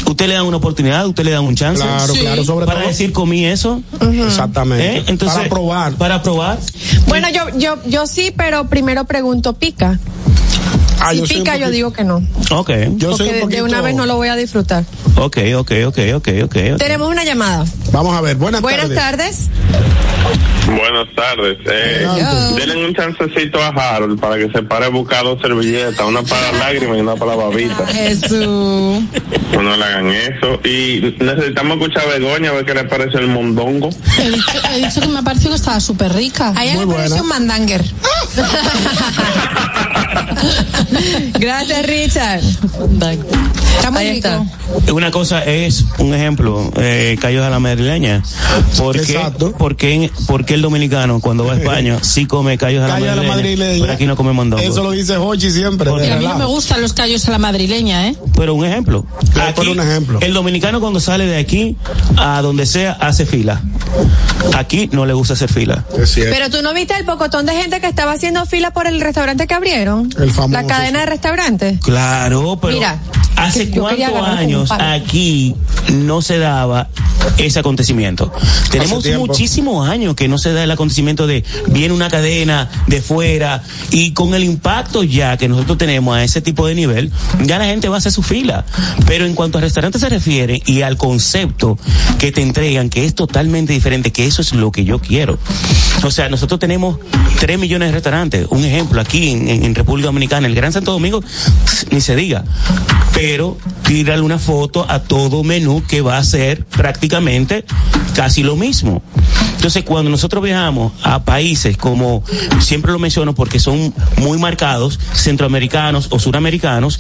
usted 0.06 0.28
le 0.28 0.34
dan 0.36 0.46
una 0.46 0.58
oportunidad, 0.58 1.06
usted 1.08 1.24
le 1.26 1.32
dan 1.32 1.44
un 1.44 1.56
chance. 1.56 1.82
Claro, 1.84 2.14
Sí. 2.14 2.20
claro, 2.22 2.44
sobre 2.44 2.66
para 2.66 2.80
todo. 2.80 2.90
decir 2.90 3.12
comí 3.12 3.46
eso, 3.46 3.82
Exactamente. 4.26 4.98
¿eh? 4.98 5.04
Entonces, 5.08 5.38
para 5.38 5.50
probar. 5.50 5.94
para 5.96 6.22
probar. 6.24 6.58
Bueno, 7.08 7.28
yo, 7.30 7.58
yo, 7.58 7.78
yo 7.86 8.08
sí, 8.08 8.34
pero 8.36 8.68
primero 8.70 9.04
pregunto, 9.06 9.54
¿pica? 9.54 10.00
Ah, 11.00 11.12
si 11.12 11.20
yo 11.20 11.26
pica, 11.26 11.58
yo 11.58 11.70
digo 11.70 11.94
que 11.94 12.04
no. 12.04 12.22
Ok, 12.52 12.72
Yo 12.96 13.16
soy 13.16 13.28
un 13.30 13.34
de- 13.36 13.42
poquito. 13.42 13.64
de 13.64 13.70
una 13.70 13.82
vez 13.82 13.96
no 13.96 14.06
lo 14.06 14.16
voy 14.16 14.30
a 14.30 14.36
disfrutar. 14.36 14.84
ok, 15.16 15.38
ok, 15.58 15.72
ok, 15.88 16.00
ok, 16.16 16.28
ok. 16.46 16.56
Tenemos 16.78 17.10
una 17.10 17.24
llamada. 17.24 17.66
Vamos 17.92 18.16
a 18.16 18.22
ver. 18.22 18.36
Buenas, 18.38 18.62
Buenas 18.62 18.90
tardes. 18.94 18.98
tardes. 18.98 19.50
Buenas 20.68 21.08
tardes. 21.16 21.58
Eh, 21.66 22.06
denle 22.58 22.88
un 22.88 22.94
chancecito 22.94 23.60
a 23.62 23.68
Harold 23.70 24.20
para 24.20 24.38
que 24.38 24.52
se 24.52 24.62
pare 24.64 24.86
a 24.86 24.90
buscar 24.90 25.24
dos 25.24 25.40
servilletas, 25.42 26.06
una 26.06 26.22
para 26.24 26.52
lágrimas 26.52 26.98
y 26.98 27.02
una 27.02 27.16
para 27.16 27.36
babita. 27.36 27.86
Jesús. 27.88 28.32
No 29.54 29.78
le 29.78 29.84
hagan 29.86 30.08
eso. 30.12 30.60
Y 30.66 31.16
necesitamos 31.20 31.78
escuchar 31.78 32.04
a 32.04 32.08
Begoña 32.18 32.50
a 32.50 32.54
ver 32.54 32.66
qué 32.66 32.74
le 32.74 32.84
parece 32.84 33.18
el 33.20 33.28
mondongo. 33.28 33.90
He 34.20 34.30
dicho, 34.30 34.60
he 34.74 34.86
dicho 34.86 35.00
que 35.02 35.08
me 35.08 35.20
ha 35.20 35.22
parecido 35.22 35.52
que 35.52 35.56
estaba 35.58 35.80
súper 35.80 36.12
rica. 36.14 36.52
A 36.56 36.64
ella 36.66 36.74
Muy 36.74 36.80
le 36.82 36.86
buena. 36.86 37.16
un 37.22 37.28
mandanger. 37.28 37.86
Gracias, 41.40 41.86
Richard. 41.86 42.42
Está 43.78 43.92
muy 43.92 44.00
Ahí 44.02 44.14
rico. 44.16 44.28
está. 44.28 44.94
Una 44.94 45.12
cosa 45.12 45.44
es, 45.44 45.86
un 46.00 46.14
ejemplo, 46.14 46.72
eh, 46.78 47.18
callos 47.22 47.46
a 47.46 47.50
la 47.50 47.60
madrileña. 47.60 48.24
¿Por 48.78 48.96
qué, 48.96 49.14
Exacto. 49.14 49.52
por, 49.54 49.76
qué, 49.76 50.12
por 50.26 50.46
qué 50.46 50.56
el 50.56 50.62
dominicano 50.62 51.20
cuando 51.20 51.46
va 51.46 51.54
a 51.54 51.58
España 51.58 52.00
sí 52.02 52.26
come 52.26 52.58
callos 52.58 52.84
a 52.84 52.88
la, 52.88 52.94
Callos 52.96 53.10
a 53.10 53.16
la 53.16 53.22
madrileña, 53.24 53.36
madrileña. 53.36 53.82
pero 53.82 53.94
aquí 53.94 54.06
no 54.06 54.16
come 54.16 54.34
mondongo? 54.34 54.64
Eso 54.64 54.84
lo 54.84 54.92
dice 54.92 55.18
Hochi 55.18 55.52
siempre. 55.52 55.90
Porque 55.90 56.12
a 56.12 56.18
mí 56.18 56.26
no 56.26 56.38
me 56.38 56.46
gustan 56.46 56.82
los 56.82 56.94
callos 56.94 57.28
a 57.28 57.32
la 57.32 57.38
madrileña, 57.40 58.08
¿eh? 58.10 58.16
Pero 58.36 58.56
un 58.56 58.66
ejemplo. 58.66 59.06
Por 59.56 59.68
un 59.70 59.80
ejemplo. 59.80 60.20
El 60.22 60.34
dominicano 60.34 60.80
cuando 60.82 61.00
sale 61.00 61.26
de 61.26 61.38
aquí 61.38 61.78
a 62.18 62.42
donde 62.42 62.66
sea 62.66 62.94
hace 62.94 63.26
fila. 63.26 63.62
Aquí 64.56 64.90
no 64.92 65.06
le 65.06 65.14
gusta 65.14 65.34
hacer 65.34 65.52
fila. 65.52 65.86
Es 65.98 66.12
cierto. 66.12 66.34
Pero 66.34 66.50
tú 66.50 66.62
no 66.64 66.74
viste 66.74 66.96
el 66.96 67.06
pocotón 67.06 67.46
de 67.46 67.54
gente 67.54 67.80
que 67.80 67.88
estaba 67.88 68.14
haciendo 68.14 68.46
fila 68.46 68.72
por 68.72 68.88
el 68.88 69.02
restaurante 69.02 69.48
que 69.48 69.54
abrieron. 69.54 70.10
El 70.20 70.32
famoso, 70.32 70.62
La 70.62 70.68
cadena 70.68 71.02
de 71.02 71.06
restaurantes. 71.06 71.80
Claro, 71.82 72.60
pero 72.62 72.74
Mira, 72.74 73.00
hace 73.36 73.70
cuántos 73.70 74.14
años 74.14 74.72
aquí 74.72 75.56
no 75.94 76.22
se 76.22 76.40
daba 76.40 76.90
ese 77.38 77.60
acontecimiento. 77.60 78.32
Tenemos 78.72 79.06
muchísimos 79.18 79.88
años 79.88 80.16
que 80.16 80.28
no 80.28 80.38
se 80.38 80.54
da 80.54 80.64
el 80.64 80.72
acontecimiento 80.72 81.28
de 81.28 81.44
viene 81.68 81.94
una 81.94 82.10
cadena 82.10 82.70
de 82.88 83.02
fuera 83.02 83.64
y 83.92 84.12
con 84.12 84.34
el 84.34 84.44
impacto 84.44 85.04
ya 85.04 85.38
que 85.38 85.48
nosotros 85.48 85.78
tenemos 85.78 86.16
a 86.16 86.24
ese 86.24 86.42
tipo 86.42 86.68
de 86.68 86.76
nivel, 86.76 87.12
ya 87.44 87.58
la 87.60 87.66
gente 87.66 87.90
va 87.90 87.96
a 87.96 87.98
hacer 88.00 88.12
su 88.12 88.24
fila. 88.24 88.66
Pero 89.06 89.26
en 89.26 89.36
cuanto 89.36 89.58
a 89.58 89.62
restaurantes 89.62 90.02
se 90.02 90.10
refiere 90.10 90.62
y 90.66 90.82
al 90.82 90.98
concepto 90.98 91.78
que 92.18 92.32
te 92.32 92.42
entregan, 92.42 92.90
que 92.90 93.06
es 93.06 93.14
totalmente 93.14 93.74
diferente, 93.78 94.12
que 94.12 94.26
eso 94.26 94.42
es 94.42 94.54
lo 94.54 94.72
que 94.72 94.84
yo 94.84 95.00
quiero. 95.00 95.38
O 96.04 96.12
sea, 96.12 96.30
nosotros 96.30 96.60
tenemos 96.60 96.98
3 97.40 97.60
millones 97.60 97.90
de 97.90 97.94
restaurantes. 97.94 98.48
Un 98.50 98.64
ejemplo, 98.66 99.02
aquí 99.02 99.32
en, 99.32 99.76
República 99.76 100.08
Dominicana, 100.08 100.48
el 100.48 100.56
Gran 100.56 100.74
Santo 100.74 100.92
Domingo, 100.92 101.24
ni 101.92 102.02
se 102.02 102.16
diga. 102.16 102.44
Pero 103.14 103.58
tírale 103.84 104.22
una 104.22 104.38
foto 104.38 104.86
a 104.90 105.00
todo 105.00 105.44
menú 105.44 105.84
que 105.88 106.02
va 106.02 106.18
a 106.18 106.24
ser 106.24 106.66
prácticamente 106.66 107.66
casi 108.16 108.44
lo 108.44 108.56
mismo. 108.56 109.02
Entonces, 109.56 109.84
cuando 109.84 110.12
nosotros 110.12 110.44
viajamos 110.44 110.94
a 111.04 111.24
países 111.24 111.78
como, 111.78 112.24
siempre 112.60 112.92
lo 112.92 113.00
menciono 113.00 113.34
porque 113.34 113.60
son 113.60 113.94
muy 114.18 114.38
marcados, 114.38 115.00
centroamericanos 115.14 116.08
o 116.12 116.20
suramericanos, 116.20 117.00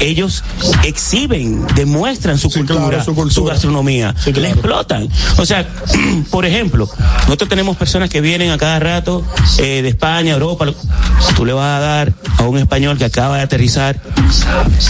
ellos 0.00 0.44
exhiben, 0.84 1.66
demuestran 1.74 2.38
su, 2.38 2.50
Sí, 2.50 2.58
cultura, 2.58 3.02
claro, 3.02 3.30
su 3.30 3.44
gastronomía, 3.44 4.14
Sí, 4.18 4.32
claro. 4.32 4.42
la 4.42 4.48
explotan. 4.50 5.08
O 5.38 5.46
sea, 5.46 5.66
por 6.30 6.44
ejemplo, 6.46 6.88
nosotros 7.24 7.48
tenemos 7.48 7.76
personas 7.76 8.08
que 8.10 8.20
vienen 8.20 8.50
a 8.50 8.58
cada 8.58 8.78
rato 8.78 9.22
eh, 9.58 9.82
de 9.82 9.88
España, 9.88 10.32
Europa. 10.34 10.66
Tú 11.36 11.44
le 11.44 11.52
vas 11.52 11.78
a 11.78 11.80
dar 11.80 12.12
a 12.38 12.42
un 12.44 12.58
español 12.58 12.98
que 12.98 13.04
acaba 13.04 13.36
de 13.38 13.42
aterrizar, 13.42 14.00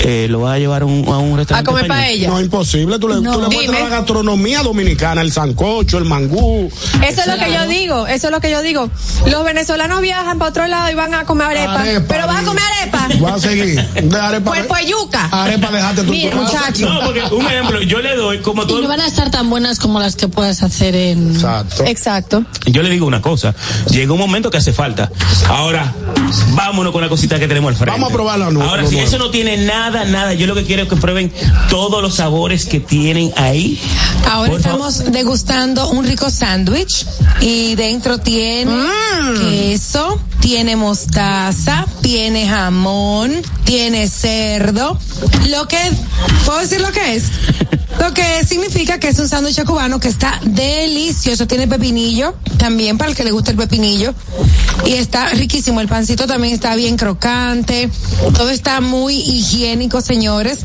eh, 0.00 0.26
lo 0.28 0.40
vas 0.40 0.56
a 0.56 0.58
llevar 0.58 0.82
a 0.82 0.84
un, 0.84 1.06
a 1.08 1.18
un 1.18 1.34
A 1.34 1.36
restaurante. 1.38 1.66
comer 1.70 1.84
español. 1.84 2.04
paella. 2.06 2.28
No, 2.28 2.40
imposible. 2.40 2.98
Tú 2.98 3.08
le, 3.08 3.14
tú 3.16 3.40
le 3.40 3.48
muestras 3.48 3.80
la 3.80 3.88
gastronomía 3.88 4.62
dominicana, 4.62 5.20
el 5.22 5.32
sancocho, 5.32 5.98
el 5.98 6.04
mangú, 6.04 6.70
Eso 7.06 7.20
es 7.20 7.26
lo 7.26 7.36
que 7.38 7.52
yo 7.52 7.66
digo, 7.66 8.06
eso 8.06 8.26
es 8.28 8.30
lo 8.32 8.40
que 8.40 8.50
yo 8.50 8.62
digo. 8.62 8.90
Los 9.26 9.44
venezolanos 9.44 10.00
viajan 10.00 10.38
para 10.38 10.50
otro 10.50 10.66
lado 10.66 10.90
y 10.90 10.94
van 10.94 11.14
a 11.14 11.24
comer 11.24 11.46
arepa. 11.48 11.80
Arepa, 11.80 12.06
pero 12.08 12.26
vas 12.26 12.42
a 12.42 12.44
comer 12.44 12.62
arepa. 12.80 13.08
Voy 13.18 13.30
a 13.30 13.38
seguir. 13.38 13.80
De 13.82 14.18
arepa. 14.20 14.50
Pues, 14.50 14.66
pues 14.66 14.86
yuca. 14.86 15.28
Arepa, 15.30 15.70
déjate 15.70 16.02
tú. 16.02 16.10
Mira, 16.10 16.36
muchacho. 16.36 16.88
No, 16.88 17.00
porque 17.04 17.22
un 17.34 17.46
ejemplo, 17.46 17.80
yo 17.82 18.00
le 18.00 18.16
doy 18.16 18.38
como 18.40 18.64
Y 18.64 18.66
tú. 18.66 18.80
no 18.82 18.88
van 18.88 19.00
a 19.00 19.06
estar 19.06 19.30
tan 19.30 19.48
buenas 19.50 19.78
como 19.78 20.00
las 20.00 20.16
que 20.16 20.28
puedes 20.28 20.62
hacer 20.62 20.94
en. 21.14 21.34
Exacto. 21.34 21.84
Exacto. 21.86 22.44
Yo 22.66 22.82
le 22.82 22.90
digo 22.90 23.06
una 23.06 23.22
cosa, 23.22 23.54
llega 23.90 24.12
un 24.12 24.18
momento 24.18 24.50
que 24.50 24.58
hace 24.58 24.72
falta. 24.72 25.10
Ahora, 25.48 25.92
vámonos 26.54 26.92
con 26.92 27.00
la 27.02 27.08
cosita 27.08 27.38
que 27.38 27.48
tenemos 27.48 27.70
al 27.70 27.76
frente. 27.76 27.92
Vamos 27.92 28.10
a 28.10 28.12
probarlo, 28.12 28.50
no, 28.50 28.62
Ahora, 28.62 28.84
si 28.86 28.92
nuevo. 28.96 29.08
eso 29.08 29.18
no 29.18 29.30
tiene 29.30 29.56
nada, 29.64 30.04
nada, 30.04 30.34
yo 30.34 30.46
lo 30.46 30.54
que 30.54 30.64
quiero 30.64 30.82
es 30.82 30.88
que 30.88 30.96
prueben 30.96 31.32
todos 31.70 32.02
los 32.02 32.14
sabores 32.14 32.66
que 32.66 32.80
tienen 32.80 33.32
ahí. 33.36 33.80
Ahora 34.30 34.50
Por 34.52 34.62
favor. 34.62 34.88
estamos 34.90 35.12
degustando 35.12 35.88
un 35.90 36.04
rico 36.06 36.30
sándwich 36.30 37.06
y 37.40 37.74
dentro 37.74 38.18
tiene 38.18 38.72
Mm. 38.74 39.38
queso, 39.40 40.20
tiene 40.40 40.76
mostaza, 40.76 41.86
tiene 42.02 42.46
jamón, 42.48 43.32
tiene 43.64 44.08
cerdo. 44.08 44.98
Lo 45.48 45.66
que, 45.68 45.78
¿puedo 46.44 46.60
decir 46.60 46.80
lo 46.80 46.90
que 46.92 47.16
es? 47.16 47.24
Lo 48.00 48.12
que 48.12 48.44
significa 48.44 48.98
que 48.98 49.06
es 49.08 49.18
un 49.20 49.28
sándwich 49.28 49.62
cubano 49.64 50.00
que 50.00 50.08
está 50.08 50.40
delicioso. 50.42 51.03
Tiene 51.48 51.68
pepinillo, 51.68 52.34
también 52.56 52.96
para 52.96 53.10
el 53.10 53.16
que 53.16 53.24
le 53.24 53.30
gusta 53.30 53.50
el 53.50 53.56
pepinillo. 53.56 54.14
Y 54.86 54.92
está 54.94 55.28
riquísimo. 55.30 55.80
El 55.80 55.88
pancito 55.88 56.26
también 56.26 56.54
está 56.54 56.74
bien 56.76 56.96
crocante. 56.96 57.90
Todo 58.34 58.50
está 58.50 58.80
muy 58.80 59.16
higiénico, 59.16 60.00
señores. 60.00 60.64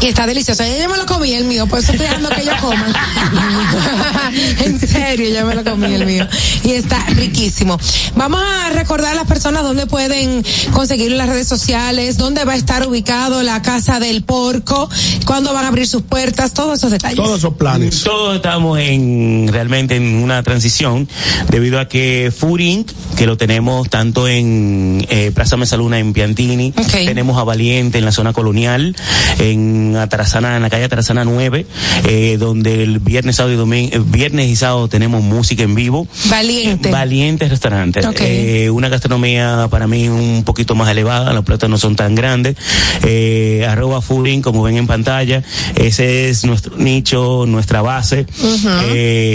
Y 0.00 0.06
está 0.06 0.26
delicioso. 0.26 0.64
Ya 0.64 0.82
yo 0.82 0.88
me 0.88 0.96
lo 0.96 1.06
comí 1.06 1.32
el 1.32 1.44
mío, 1.44 1.66
por 1.66 1.78
eso 1.78 1.92
estoy 1.92 2.06
dejando 2.06 2.28
que 2.30 2.42
ellos 2.42 2.56
coman. 2.60 2.92
en 4.64 4.80
serio, 4.80 5.28
ya 5.30 5.44
me 5.44 5.54
lo 5.54 5.62
comí 5.62 5.94
el 5.94 6.06
mío. 6.06 6.26
Y 6.64 6.72
está 6.72 6.98
riquísimo. 7.10 7.78
Vamos 8.16 8.42
a 8.42 8.70
recordar 8.70 9.12
a 9.12 9.14
las 9.14 9.26
personas 9.26 9.62
dónde 9.62 9.86
pueden 9.86 10.44
conseguir 10.72 11.12
en 11.12 11.18
las 11.18 11.28
redes 11.28 11.46
sociales, 11.46 12.16
dónde 12.16 12.44
va 12.44 12.54
a 12.54 12.56
estar 12.56 12.86
ubicado 12.86 13.42
la 13.44 13.62
Casa 13.62 14.00
del 14.00 14.24
Porco, 14.24 14.90
cuándo 15.24 15.54
van 15.54 15.66
a 15.66 15.68
abrir 15.68 15.86
sus 15.86 16.02
puertas, 16.02 16.52
todos 16.52 16.78
esos 16.78 16.90
detalles. 16.90 17.16
Todos 17.16 17.38
esos 17.38 17.54
planes. 17.54 18.02
Todos 18.02 18.36
estamos 18.36 18.80
en 18.80 19.41
realmente 19.48 19.96
en 19.96 20.16
una 20.16 20.42
transición 20.42 21.08
debido 21.50 21.80
a 21.80 21.88
que 21.88 22.32
Furin, 22.36 22.86
que 23.16 23.26
lo 23.26 23.36
tenemos 23.36 23.88
tanto 23.88 24.28
en 24.28 25.06
eh, 25.10 25.30
Plaza 25.34 25.56
Mesaluna 25.56 25.98
en 25.98 26.12
Piantini, 26.12 26.72
tenemos 26.72 27.38
a 27.38 27.44
Valiente 27.44 27.98
en 27.98 28.04
la 28.04 28.12
zona 28.12 28.32
colonial, 28.32 28.96
en 29.38 29.96
Atarazana, 29.96 30.56
en 30.56 30.62
la 30.62 30.70
calle 30.70 30.84
Atarazana 30.84 31.24
9, 31.24 31.66
eh, 32.08 32.36
donde 32.38 32.82
el 32.82 32.98
viernes, 32.98 33.36
sábado 33.36 33.54
y 33.54 33.56
domingo, 33.56 34.04
viernes 34.06 34.48
y 34.48 34.56
sábado 34.56 34.88
tenemos 34.88 35.22
música 35.22 35.62
en 35.62 35.74
vivo. 35.74 36.06
Valiente. 36.28 36.90
Valiente 36.90 37.48
restaurante. 37.48 38.00
Eh, 38.20 38.70
una 38.70 38.88
gastronomía 38.88 39.68
para 39.70 39.86
mí 39.86 40.08
un 40.08 40.42
poquito 40.44 40.74
más 40.74 40.90
elevada, 40.90 41.32
los 41.32 41.44
platos 41.44 41.68
no 41.68 41.78
son 41.78 41.96
tan 41.96 42.14
grandes. 42.14 42.56
Eh, 43.04 43.66
arroba 43.68 44.00
Furin, 44.00 44.42
como 44.42 44.62
ven 44.62 44.76
en 44.76 44.86
pantalla, 44.86 45.42
ese 45.76 46.28
es 46.28 46.44
nuestro 46.44 46.76
nicho, 46.76 47.44
nuestra 47.46 47.82
base. 47.82 48.26
Eh, 48.86 49.31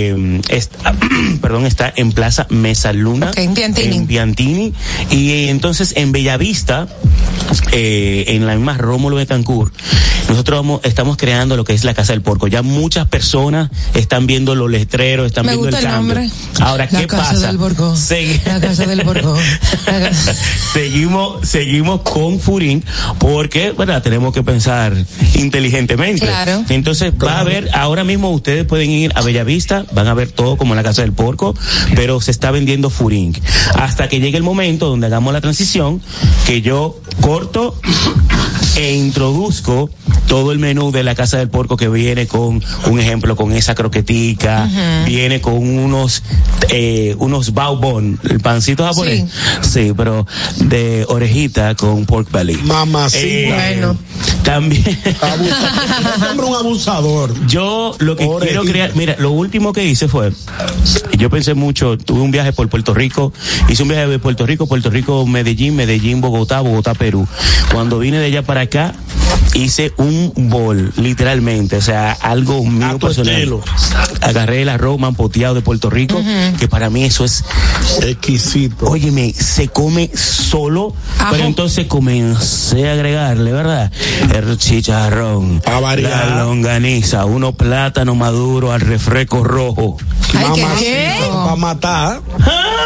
está, 0.50 0.94
perdón, 1.42 1.66
está 1.66 1.92
en 1.96 2.12
Plaza 2.12 2.48
Mesa 2.50 2.94
Luna. 2.94 3.32
En 3.36 3.54
Piantini. 3.54 3.96
En 3.98 4.08
Piantini. 4.08 4.74
Y 5.12 5.32
eh, 5.32 5.50
entonces 5.50 5.94
en 5.96 6.12
Bellavista, 6.12 6.88
eh, 7.72 8.26
en 8.30 8.46
la 8.46 8.56
misma 8.56 8.78
Rómulo 8.78 9.18
de 9.18 9.26
Cancún, 9.26 9.72
nosotros 10.30 10.60
vamos, 10.60 10.82
estamos 10.84 11.16
creando 11.18 11.56
lo 11.56 11.64
que 11.64 11.74
es 11.74 11.84
la 11.84 11.94
Casa 11.94 12.12
del 12.14 12.22
Porco. 12.22 12.48
Ya 12.48 12.62
muchas 12.62 13.08
personas 13.08 13.70
están 13.94 14.28
viendo 14.28 14.56
los 14.56 14.70
letreros, 14.70 15.28
están 15.28 15.46
Me 15.46 15.54
viendo 15.54 15.68
gusta 15.68 15.80
el 15.80 15.86
el 15.86 15.92
cambio. 15.92 16.16
nombre. 16.16 16.32
Ahora, 16.60 16.88
La 16.92 17.00
¿qué 17.00 17.08
Casa 17.08 17.32
pasa? 17.34 17.48
del 17.48 17.58
Porco. 17.58 17.94
Segui- 17.96 18.42
La 18.46 18.60
Casa 18.60 18.86
del 18.86 19.02
Porco. 19.04 19.38
La 19.86 20.00
casa- 20.10 20.36
seguimos, 20.74 21.48
seguimos 21.48 22.02
con 22.02 22.40
Furín 22.40 22.84
porque, 23.20 23.72
¿verdad? 23.72 24.02
Tenemos 24.04 24.34
que 24.34 24.44
pensar 24.44 24.94
inteligentemente. 25.36 26.26
Claro. 26.26 26.64
Entonces 26.70 27.14
va 27.14 27.38
a 27.38 27.40
haber, 27.40 27.70
ahora 27.74 28.04
mismo 28.04 28.30
ustedes 28.32 28.66
pueden 28.66 28.90
ir 28.90 29.12
a 29.16 29.22
Bellavista, 29.22 29.86
van 29.92 30.08
a 30.08 30.14
ver 30.14 30.32
todo 30.32 30.58
como 30.58 30.74
en 30.74 30.78
la 30.78 30.84
Casa 30.84 31.02
del 31.02 31.14
Porco, 31.14 31.56
pero 31.96 32.22
se 32.22 32.32
está 32.32 32.52
vendiendo 32.52 32.90
Furín. 32.90 33.34
Hasta 33.76 34.08
que 34.08 34.20
llegue 34.20 34.38
el 34.38 34.44
momento 34.44 34.88
donde 34.88 35.08
hagamos 35.08 35.34
la 35.34 35.42
transición, 35.42 36.02
que 36.46 36.62
yo 36.62 37.00
corto 37.22 37.80
e 38.76 38.96
introduzco 38.96 39.90
todo 40.28 40.52
el 40.52 40.60
menú 40.60 40.92
de 40.92 41.04
la 41.04 41.16
Casa 41.16 41.38
del 41.38 41.50
Porco 41.50 41.78
que 41.78 41.88
viene 41.90 42.28
con, 42.28 42.64
un 42.86 43.00
ejemplo, 43.00 43.36
con 43.36 43.52
esa 43.54 43.76
croquetica, 43.76 44.70
viene 45.06 45.42
con 45.42 45.56
unos, 45.56 46.24
eh, 46.70 47.16
unos 47.18 47.54
baobon, 47.54 48.20
el 48.30 48.40
pancito 48.40 48.86
japonés. 48.86 49.26
Sí. 49.62 49.94
pero 49.96 50.28
de 50.58 51.06
orejita 51.08 51.76
con 51.76 52.06
pork 52.06 52.32
belly. 52.32 52.58
Mamacita. 52.64 53.20
Eh, 53.26 53.48
Bueno. 53.78 53.98
También. 54.44 54.84
Hombre 54.84 56.46
es 56.46 56.50
un 56.50 56.56
abusador. 56.56 57.48
Yo 57.48 57.96
lo 58.00 58.16
que 58.16 58.26
Orejita. 58.26 58.46
quiero 58.46 58.64
crear, 58.72 58.96
mira, 58.96 59.16
lo 59.20 59.32
último 59.32 59.74
que 59.74 59.86
hice 59.86 60.08
fue, 60.08 60.32
yo 61.18 61.30
pensé 61.30 61.54
mucho, 61.54 61.98
tuve 61.98 62.22
un 62.22 62.32
viaje 62.32 62.54
por 62.54 62.68
Puerto 62.70 62.94
Rico, 62.94 63.34
hice 63.68 63.84
un 63.84 63.90
viaje 63.90 64.08
de 64.08 64.20
Puerto 64.20 64.46
Rico, 64.46 64.68
Puerto 64.68 64.90
Rico, 64.90 65.26
Medellín, 65.26 65.76
Medellín, 65.76 66.22
Bogotá, 66.22 66.62
Bogotá, 66.62 66.94
Perú. 66.94 67.28
Cuando 67.74 68.00
vine 68.00 68.20
de 68.20 68.26
allá 68.28 68.42
para 68.44 68.62
acá, 68.62 68.94
hice 69.54 69.94
un 69.98 70.32
bol, 70.36 70.92
literalmente, 70.98 71.78
o 71.78 71.82
sea, 71.82 72.12
algo 72.14 72.64
mío 72.64 73.00
personal. 73.00 73.34
estilo. 73.34 73.62
Agarré 74.22 74.62
el 74.62 74.70
arroz 74.70 75.00
manpoteado 75.00 75.56
de 75.56 75.62
Puerto 75.62 75.90
Rico, 75.90 76.22
que 76.60 76.68
para 76.68 76.90
mí 76.90 77.04
eso 77.04 77.26
es 77.26 77.44
exquisito. 78.04 78.86
Óyeme, 78.88 79.34
se 79.34 79.68
come 79.70 80.10
solo, 80.16 80.94
Ajo. 81.20 81.32
pero 81.32 81.46
entonces 81.46 81.88
comencé 81.88 82.90
a 82.90 82.94
agregarle, 82.94 83.52
¿verdad? 83.52 83.92
El 84.34 84.58
chicharrón, 84.58 85.62
variar. 85.66 86.30
la 86.30 86.44
longaniza, 86.44 87.26
uno 87.26 87.54
plátano 87.54 88.16
maduro 88.16 88.72
al 88.72 88.82
refresco 88.82 89.44
rojo. 89.44 89.98
Ay, 90.36 90.64
¿qué? 90.80 91.16
Para 91.32 91.56
matar. 91.56 92.22
¡Ah! 92.42 92.78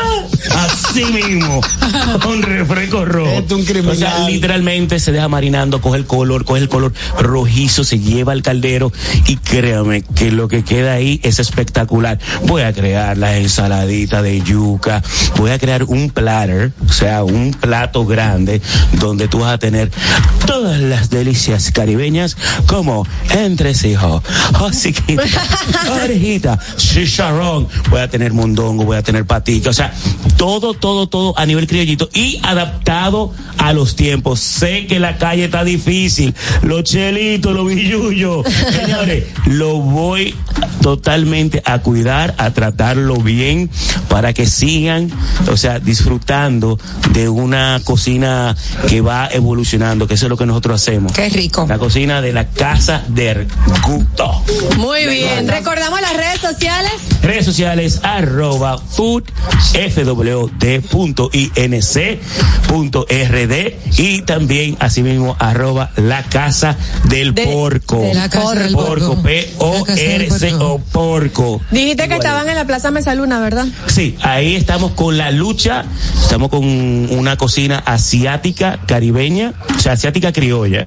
Así 0.56 1.06
mismo, 1.06 1.62
con 2.24 2.42
refresco 2.42 3.06
rojo. 3.06 3.30
Este 3.30 3.54
es 3.54 3.60
un 3.60 3.66
criminal. 3.66 3.94
O 3.94 3.96
sea, 3.96 4.28
literalmente 4.28 5.00
se 5.00 5.12
deja 5.12 5.28
marinando, 5.28 5.82
coge 5.82 5.98
el 6.00 6.06
color, 6.32 6.46
coge 6.46 6.62
el 6.62 6.70
color 6.70 6.94
rojizo, 7.20 7.84
se 7.84 8.00
lleva 8.00 8.32
al 8.32 8.42
caldero 8.42 8.92
y 9.28 9.36
créame 9.38 10.02
que 10.02 10.32
lo 10.32 10.48
que 10.48 10.64
queda 10.64 10.94
ahí 10.94 11.20
es 11.24 11.40
espectacular. 11.40 12.20
Voy 12.44 12.62
a 12.62 12.72
crear 12.74 13.18
la 13.18 13.38
ensaladita 13.38 14.22
de 14.22 14.42
yuca, 14.42 15.04
voy 15.36 15.52
a 15.52 15.60
crear 15.60 15.84
un 15.84 16.10
platter, 16.10 16.72
o 16.88 16.94
sea, 16.94 17.24
un 17.24 17.52
plato 17.52 18.06
grande 18.06 18.62
donde 18.94 19.28
tú 19.28 19.40
vas 19.40 19.54
a 19.54 19.58
tener 19.58 19.92
todas 20.46 20.80
las 20.80 21.10
delicias 21.10 21.72
caribeñas 21.72 22.38
como 22.66 23.06
entrecejo, 23.32 24.24
hociquita, 24.60 25.24
orejita, 26.04 26.60
chicharrón, 26.78 27.68
voy 27.90 28.00
a 28.00 28.08
tener 28.08 28.32
mondongo, 28.32 28.86
voy 28.86 28.98
a 28.98 29.04
tener 29.04 29.26
patica, 29.26 29.70
o 29.70 29.74
sea, 29.74 29.94
todo, 30.38 30.74
todo, 30.74 31.08
todo 31.08 31.38
a 31.38 31.46
nivel 31.46 31.68
criollito 31.68 32.10
y 32.14 32.40
adaptado 32.44 33.34
a 33.58 33.74
los 33.74 33.96
tiempos. 33.96 34.40
Sé 34.40 34.88
que 34.88 35.00
la 35.00 35.18
calle 35.18 35.46
está 35.46 35.64
difícil, 35.64 36.21
los 36.64 36.84
chelitos, 36.84 37.54
los 37.54 37.68
billullos, 37.68 38.46
señores, 38.72 39.26
lo 39.46 39.78
voy 39.78 40.36
totalmente 40.82 41.62
a 41.66 41.80
cuidar, 41.80 42.34
a 42.38 42.52
tratarlo 42.52 43.16
bien 43.18 43.70
para 44.10 44.34
que 44.34 44.46
sigan, 44.46 45.10
o 45.50 45.58
sea, 45.58 45.80
disfrutando 45.80 46.80
de 47.14 47.30
una 47.30 47.80
cocina 47.84 48.56
que 48.88 49.02
va 49.02 49.28
evolucionando, 49.32 50.08
que 50.08 50.16
eso 50.16 50.26
es 50.26 50.30
lo 50.30 50.38
que 50.38 50.46
nosotros 50.46 50.82
hacemos. 50.82 51.14
Qué 51.14 51.30
rico. 51.30 51.66
La 51.68 51.78
cocina 51.78 52.22
de 52.22 52.34
la 52.34 52.48
casa 52.48 53.04
del 53.08 53.48
gusto. 53.88 54.44
Muy 54.78 55.06
bien. 55.08 55.48
Recordamos 55.48 56.02
las 56.02 56.16
redes 56.16 56.42
sociales. 56.42 56.92
Redes 57.22 57.46
sociales 57.46 58.00
arroba 58.04 58.78
food 58.78 59.24
fw.inc.rd 59.74 60.52
y 63.98 64.22
también 64.24 64.78
asimismo 64.80 65.36
arroba 65.40 65.92
la 66.12 66.24
casa 66.24 66.76
del 67.06 67.34
De- 67.34 67.46
porco. 67.46 68.02
de 68.02 68.14
la 68.14 68.28
casa 68.30 68.54
del 68.56 68.74
porco. 68.74 69.22
P 69.24 69.50
O 69.60 69.86
R 69.88 70.30
C 70.30 70.54
O 70.56 70.78
porco. 70.80 71.62
Dijiste 71.72 72.10
que 72.10 72.16
estaban 72.16 72.50
en 72.50 72.56
la 72.56 72.66
Plaza 72.66 72.92
Mesaluna, 72.92 73.40
¿verdad? 73.40 73.66
Sí, 73.88 74.18
ahí 74.22 74.56
estamos 74.58 74.92
con 74.92 75.18
la 75.18 75.32
lucha, 75.32 75.86
estamos 76.22 76.50
con 76.50 76.66
una 76.66 77.38
cocina 77.38 77.82
asiática 77.86 78.80
caribeña, 78.86 79.54
o 79.74 79.80
sea, 79.80 79.94
asiática 79.94 80.34
criolla. 80.34 80.86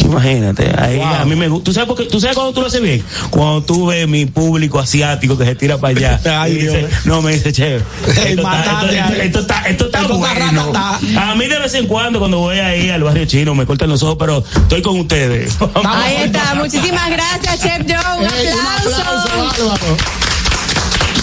Imagínate, 0.00 0.70
ahí 0.78 1.00
a 1.00 1.24
mí 1.24 1.34
me 1.34 1.48
gusta. 1.48 1.64
¿Tú 1.64 1.72
sabes, 1.72 1.88
por 1.88 1.96
qué? 1.96 2.04
¿Tú 2.04 2.20
sabes 2.20 2.36
cuando 2.36 2.52
tú 2.52 2.60
lo 2.60 2.68
haces 2.68 2.80
bien? 2.80 3.02
Cuando 3.30 3.62
tú 3.64 3.86
ves 3.86 4.06
mi 4.06 4.26
público 4.26 4.78
asiático 4.78 5.36
que 5.36 5.44
se 5.44 5.54
tira 5.56 5.78
para 5.78 5.96
allá. 5.98 6.20
Ay, 6.42 6.52
y 6.52 6.54
dice, 6.58 6.78
Dios. 6.78 6.90
no, 7.06 7.20
me 7.20 7.32
dice, 7.32 7.52
che, 7.52 7.76
esto, 7.76 8.12
está, 8.22 8.42
Matate 8.42 9.26
esto, 9.26 9.40
está, 9.40 9.62
esto 9.62 9.88
bueno. 10.18 10.72
A 10.74 11.34
mí 11.34 11.46
de 11.46 11.58
vez 11.58 11.74
en 11.74 11.86
cuando, 11.86 12.18
cuando 12.18 12.38
voy 12.38 12.58
ahí 12.58 12.90
al 12.90 13.02
barrio 13.02 13.24
chino, 13.24 13.54
me 13.54 13.66
cortan 13.66 13.88
los 13.88 14.02
ojos, 14.02 14.16
pero 14.18 14.44
estoy 14.56 14.82
con 14.82 15.00
ustedes. 15.00 15.56
Ahí 15.84 16.16
está. 16.24 16.54
Muchísimas 16.54 17.10
gracias, 17.10 17.60
Chef 17.60 17.82
Joe. 17.86 18.18
Un 18.18 18.24
Ey, 18.34 18.46
un 18.52 18.66
aplauso. 18.66 20.31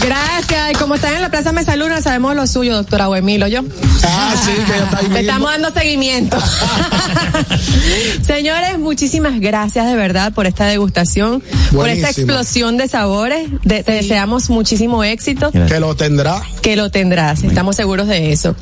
Gracias. 0.01 0.71
Y 0.71 0.75
como 0.75 0.95
están 0.95 1.13
en 1.15 1.21
la 1.21 1.29
Plaza 1.29 1.51
Mesa 1.51 1.75
Luna, 1.75 2.01
sabemos 2.01 2.35
lo 2.35 2.47
suyo, 2.47 2.75
doctora 2.75 3.07
Buemilo, 3.07 3.47
yo. 3.47 3.61
Ah, 4.03 4.33
sí, 4.43 4.51
que 4.65 4.71
ya 4.71 4.83
está 4.85 4.97
ahí 4.97 5.03
Le 5.03 5.09
mismo. 5.09 5.19
estamos 5.19 5.51
dando 5.51 5.71
seguimiento. 5.71 6.37
Señores, 8.25 8.77
muchísimas 8.79 9.39
gracias 9.39 9.85
de 9.87 9.95
verdad 9.95 10.33
por 10.33 10.45
esta 10.47 10.65
degustación, 10.65 11.43
por 11.73 11.89
esta 11.89 12.09
explosión 12.09 12.77
de 12.77 12.87
sabores. 12.87 13.49
De- 13.63 13.83
te 13.83 13.91
deseamos 13.93 14.49
muchísimo 14.49 15.03
éxito. 15.03 15.51
Que 15.51 15.79
lo 15.79 15.95
tendrá. 15.95 16.41
Que 16.61 16.75
lo 16.75 16.89
tendrás, 16.91 17.43
estamos 17.43 17.75
seguros 17.75 18.07
de 18.07 18.31
eso. 18.31 18.55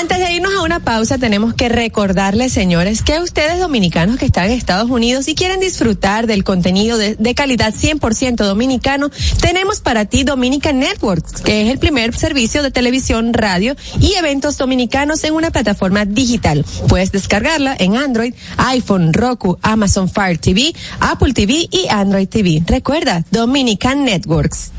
Antes 0.00 0.18
de 0.18 0.32
irnos 0.32 0.52
a 0.54 0.62
una 0.62 0.80
pausa, 0.80 1.18
tenemos 1.18 1.54
que 1.54 1.68
recordarles, 1.68 2.52
señores, 2.52 3.02
que 3.02 3.14
a 3.14 3.22
ustedes 3.22 3.58
dominicanos 3.58 4.16
que 4.18 4.26
están 4.26 4.46
en 4.46 4.52
Estados 4.52 4.90
Unidos 4.90 5.28
y 5.28 5.34
quieren 5.34 5.60
disfrutar 5.60 6.26
del 6.26 6.44
contenido 6.44 6.98
de, 6.98 7.16
de 7.16 7.34
calidad 7.34 7.74
100% 7.74 8.36
dominicano, 8.36 9.10
tenemos 9.40 9.80
para 9.80 10.04
ti 10.04 10.24
Dominican 10.24 10.77
Networks, 10.78 11.42
que 11.42 11.62
es 11.62 11.70
el 11.70 11.78
primer 11.78 12.16
servicio 12.16 12.62
de 12.62 12.70
televisión, 12.70 13.34
radio 13.34 13.76
y 14.00 14.14
eventos 14.14 14.56
dominicanos 14.56 15.24
en 15.24 15.34
una 15.34 15.50
plataforma 15.50 16.04
digital. 16.04 16.64
Puedes 16.88 17.12
descargarla 17.12 17.76
en 17.78 17.96
Android, 17.96 18.34
iPhone, 18.56 19.12
Roku, 19.12 19.58
Amazon 19.62 20.08
Fire 20.08 20.38
TV, 20.38 20.74
Apple 21.00 21.32
TV 21.32 21.68
y 21.70 21.86
Android 21.90 22.28
TV. 22.28 22.62
Recuerda, 22.66 23.24
Dominican 23.30 24.04
Networks. 24.04 24.70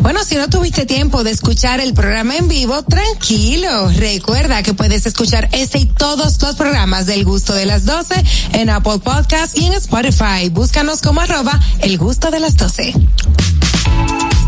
Bueno, 0.00 0.24
si 0.24 0.36
no 0.36 0.48
tuviste 0.48 0.86
tiempo 0.86 1.22
de 1.22 1.30
escuchar 1.30 1.80
el 1.80 1.94
programa 1.94 2.36
en 2.36 2.48
vivo, 2.48 2.82
tranquilo. 2.82 3.88
Recuerda 3.90 4.62
que 4.62 4.74
puedes 4.74 5.06
escuchar 5.06 5.48
este 5.52 5.78
y 5.78 5.86
todos 5.86 6.42
los 6.42 6.56
programas 6.56 7.06
del 7.06 7.24
gusto 7.24 7.54
de 7.54 7.66
las 7.66 7.84
12 7.84 8.14
en 8.54 8.70
Apple 8.70 8.98
Podcast 8.98 9.56
y 9.56 9.66
en 9.66 9.74
Spotify. 9.74 10.48
Búscanos 10.50 11.02
como 11.02 11.20
arroba 11.20 11.58
el 11.80 11.98
gusto 11.98 12.30
de 12.30 12.40
las 12.40 12.56
12. 12.56 12.94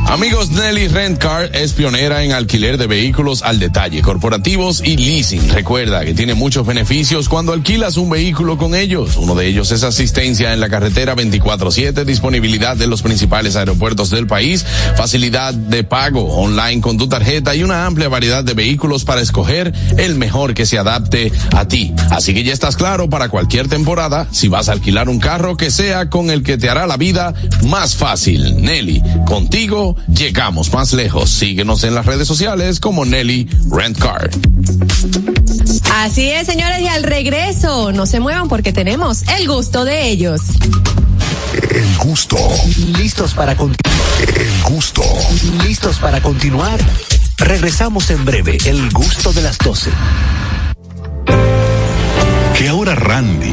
Amigos, 0.06 0.50
Nelly 0.50 0.88
Rent 0.88 1.18
Car 1.18 1.50
es 1.54 1.72
pionera 1.72 2.22
en 2.22 2.32
alquiler 2.32 2.78
de 2.78 2.86
vehículos 2.86 3.42
al 3.42 3.58
detalle, 3.58 4.00
corporativos 4.00 4.80
y 4.84 4.96
leasing. 4.96 5.48
Recuerda 5.48 6.04
que 6.04 6.14
tiene 6.14 6.34
muchos 6.34 6.64
beneficios 6.64 7.28
cuando 7.28 7.52
alquilas 7.52 7.96
un 7.96 8.10
vehículo 8.10 8.56
con 8.56 8.76
ellos. 8.76 9.16
Uno 9.16 9.34
de 9.34 9.48
ellos 9.48 9.72
es 9.72 9.82
asistencia 9.82 10.52
en 10.52 10.60
la 10.60 10.68
carretera 10.68 11.16
24/7, 11.16 12.04
disponibilidad 12.04 12.76
de 12.76 12.86
los 12.86 13.02
principales 13.02 13.56
aeropuertos 13.56 14.10
del 14.10 14.28
país, 14.28 14.64
facilidad 14.94 15.52
de 15.52 15.82
pago 15.82 16.32
online 16.36 16.80
con 16.80 16.96
tu 16.96 17.08
tarjeta 17.08 17.56
y 17.56 17.64
una 17.64 17.86
amplia 17.86 18.08
variedad 18.08 18.44
de 18.44 18.54
vehículos 18.54 19.04
para 19.04 19.20
escoger 19.20 19.72
el 19.96 20.14
mejor 20.14 20.54
que 20.54 20.66
se 20.66 20.78
adapte 20.78 21.32
a 21.56 21.66
ti. 21.66 21.92
Así 22.10 22.34
que 22.34 22.44
ya 22.44 22.52
estás 22.52 22.76
claro 22.76 23.08
para 23.08 23.30
cualquier 23.30 23.68
temporada, 23.68 24.28
si 24.30 24.46
vas 24.46 24.68
a 24.68 24.72
alquilar 24.72 25.08
un 25.08 25.18
carro 25.18 25.56
que 25.56 25.72
sea 25.72 26.08
con 26.08 26.30
el 26.30 26.44
que 26.44 26.56
te 26.56 26.70
hará 26.70 26.86
la 26.86 26.98
vida 26.98 27.34
más 27.64 27.96
fácil. 27.96 28.62
Nelly, 28.62 29.02
contigo 29.26 29.93
llegamos 30.08 30.72
más 30.72 30.92
lejos. 30.92 31.30
Síguenos 31.30 31.84
en 31.84 31.94
las 31.94 32.06
redes 32.06 32.28
sociales 32.28 32.80
como 32.80 33.04
Nelly 33.04 33.48
Rent 33.70 33.98
Car. 33.98 34.30
Así 35.92 36.30
es, 36.30 36.46
señores, 36.46 36.80
y 36.80 36.86
al 36.86 37.02
regreso, 37.02 37.92
no 37.92 38.06
se 38.06 38.20
muevan 38.20 38.48
porque 38.48 38.72
tenemos 38.72 39.22
el 39.38 39.48
gusto 39.48 39.84
de 39.84 40.08
ellos. 40.08 40.40
El 41.70 41.96
gusto. 41.98 42.36
¿Listos 42.98 43.34
para 43.34 43.56
continuar? 43.56 43.94
El 44.36 44.62
gusto. 44.62 45.02
¿Listos 45.66 45.98
para 45.98 46.20
continuar? 46.20 46.80
Regresamos 47.38 48.10
en 48.10 48.24
breve, 48.24 48.58
el 48.64 48.90
gusto 48.90 49.32
de 49.32 49.42
las 49.42 49.58
12. 49.58 49.90
Que 52.56 52.68
ahora 52.68 52.94
Randy 52.94 53.52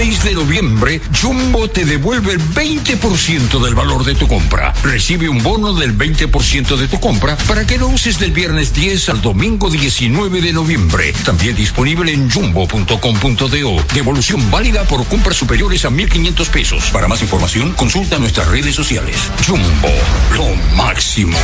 6 0.00 0.24
de 0.24 0.32
noviembre, 0.32 0.98
Jumbo 1.20 1.68
te 1.68 1.84
devuelve 1.84 2.32
el 2.32 2.40
20% 2.40 3.62
del 3.62 3.74
valor 3.74 4.02
de 4.02 4.14
tu 4.14 4.26
compra. 4.26 4.72
Recibe 4.82 5.28
un 5.28 5.42
bono 5.42 5.74
del 5.74 5.94
20% 5.94 6.76
de 6.78 6.88
tu 6.88 6.98
compra 6.98 7.36
para 7.46 7.66
que 7.66 7.76
lo 7.76 7.88
uses 7.88 8.18
del 8.18 8.32
viernes 8.32 8.72
10 8.72 9.10
al 9.10 9.20
domingo 9.20 9.68
19 9.68 10.40
de 10.40 10.54
noviembre. 10.54 11.12
También 11.22 11.54
disponible 11.54 12.14
en 12.14 12.30
jumbo.com.do. 12.30 13.84
Devolución 13.92 14.50
válida 14.50 14.84
por 14.84 15.04
compras 15.04 15.36
superiores 15.36 15.84
a 15.84 15.90
1.500 15.90 16.48
pesos. 16.48 16.90
Para 16.92 17.06
más 17.06 17.20
información, 17.20 17.74
consulta 17.74 18.18
nuestras 18.18 18.48
redes 18.48 18.74
sociales. 18.74 19.16
Jumbo, 19.46 19.92
lo 20.32 20.76
máximo. 20.76 21.36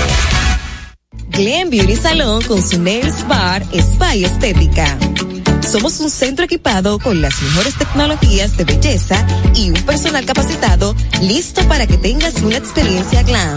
Glen 1.28 1.68
Beauty 1.68 1.96
Salón 1.96 2.42
con 2.44 2.66
su 2.66 2.80
Nails 2.80 3.28
Bar 3.28 3.62
Spa 3.74 4.16
y 4.16 4.24
Estética. 4.24 4.96
Somos 5.66 5.98
un 5.98 6.10
centro 6.10 6.44
equipado 6.44 7.00
con 7.00 7.20
las 7.20 7.42
mejores 7.42 7.76
tecnologías 7.76 8.56
de 8.56 8.64
belleza 8.64 9.26
y 9.52 9.70
un 9.70 9.82
personal 9.82 10.24
capacitado 10.24 10.94
listo 11.20 11.60
para 11.66 11.88
que 11.88 11.98
tengas 11.98 12.40
una 12.42 12.56
experiencia 12.56 13.24
glam. 13.24 13.56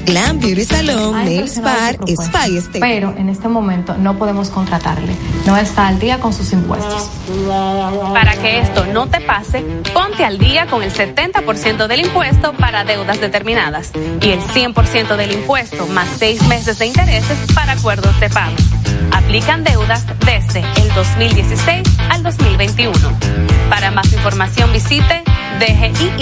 Glam 0.05 0.39
Beauty 0.39 0.65
Salon, 0.65 1.25
Nails 1.25 1.61
Bar, 1.61 1.97
que 1.97 2.13
preocupa, 2.13 2.23
Spa 2.23 2.47
y 2.47 2.57
Estética. 2.57 2.85
Pero 2.85 3.15
en 3.17 3.29
este 3.29 3.47
momento 3.47 3.95
no 3.97 4.17
podemos 4.17 4.49
contratarle. 4.49 5.15
No 5.45 5.57
está 5.57 5.87
al 5.87 5.99
día 5.99 6.19
con 6.19 6.33
sus 6.33 6.51
impuestos. 6.53 7.09
Para 8.13 8.35
que 8.37 8.59
esto 8.59 8.85
no 8.87 9.07
te 9.07 9.21
pase, 9.21 9.61
ponte 9.93 10.25
al 10.25 10.37
día 10.37 10.67
con 10.67 10.83
el 10.83 10.93
70% 10.93 11.87
del 11.87 12.01
impuesto 12.01 12.53
para 12.53 12.83
deudas 12.83 13.21
determinadas 13.21 13.91
y 14.21 14.29
el 14.29 14.41
100% 14.41 15.15
del 15.15 15.31
impuesto 15.31 15.87
más 15.87 16.07
seis 16.17 16.45
meses 16.47 16.79
de 16.79 16.87
intereses 16.87 17.37
para 17.53 17.73
acuerdos 17.73 18.19
de 18.19 18.29
pago. 18.29 18.55
Aplican 19.11 19.63
deudas 19.63 20.05
desde 20.25 20.59
el 20.81 20.93
2016 20.93 21.83
al 22.09 22.23
2021. 22.23 22.93
Para 23.69 23.91
más 23.91 24.11
información 24.13 24.71
visite 24.71 25.23
dgii.gov.do. 25.59 26.21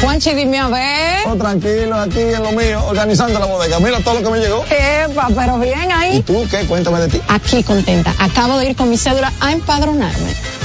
Juanchi, 0.00 0.34
dime 0.34 0.58
a 0.58 0.68
ver. 0.68 1.26
Oh, 1.26 1.36
tranquilo, 1.36 1.94
aquí 1.96 2.20
en 2.20 2.42
lo 2.42 2.52
mío, 2.52 2.82
organizando 2.86 3.38
la 3.38 3.44
bodega. 3.46 3.78
Mira 3.78 4.00
todo 4.00 4.14
lo 4.14 4.22
que 4.22 4.30
me 4.30 4.38
llegó. 4.40 4.64
Epa, 4.68 5.28
pero 5.34 5.58
bien 5.58 5.92
ahí. 5.92 6.16
¿Y 6.18 6.22
tú 6.22 6.46
qué? 6.50 6.64
Cuéntame 6.66 7.00
de 7.00 7.08
ti. 7.08 7.20
Aquí 7.28 7.62
contenta. 7.62 8.14
Acabo 8.18 8.58
de 8.58 8.70
ir 8.70 8.76
con 8.76 8.88
mi 8.90 8.96
cédula 8.96 9.30
a 9.40 9.52
empadronarme. 9.52 10.34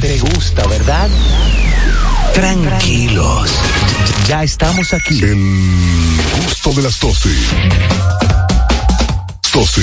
Te 0.00 0.18
gusta, 0.18 0.66
¿verdad? 0.66 1.08
Tranquilos. 2.34 3.50
Ya 4.28 4.42
estamos 4.42 4.92
aquí. 4.92 5.22
El 5.22 6.18
gusto 6.44 6.72
de 6.72 6.82
las 6.82 6.98
12. 7.00 7.28
12. 9.52 9.82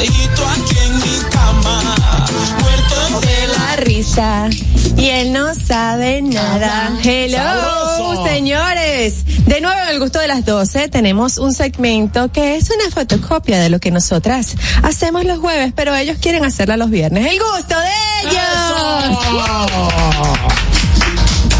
Aquí 0.00 0.78
en 0.82 0.96
mi 0.96 1.18
cama. 1.30 1.94
Muerto 2.60 3.20
de 3.20 3.46
la 3.48 3.76
risa 3.76 4.48
y 4.96 5.10
él 5.10 5.30
no 5.34 5.54
sabe 5.54 6.22
nada. 6.22 6.90
Hello, 7.04 7.36
Sabroso. 7.36 8.26
señores. 8.26 9.26
De 9.44 9.60
nuevo 9.60 9.78
en 9.78 9.88
el 9.90 10.00
gusto 10.00 10.18
de 10.18 10.28
las 10.28 10.46
12 10.46 10.88
tenemos 10.88 11.36
un 11.36 11.52
segmento 11.52 12.32
que 12.32 12.56
es 12.56 12.70
una 12.70 12.90
fotocopia 12.90 13.60
de 13.60 13.68
lo 13.68 13.78
que 13.78 13.90
nosotras 13.90 14.56
hacemos 14.82 15.26
los 15.26 15.38
jueves, 15.38 15.74
pero 15.76 15.94
ellos 15.94 16.16
quieren 16.18 16.46
hacerla 16.46 16.78
los 16.78 16.88
viernes. 16.88 17.30
El 17.30 17.38
gusto 17.38 17.78
de 17.78 17.90
ellos. 18.22 18.40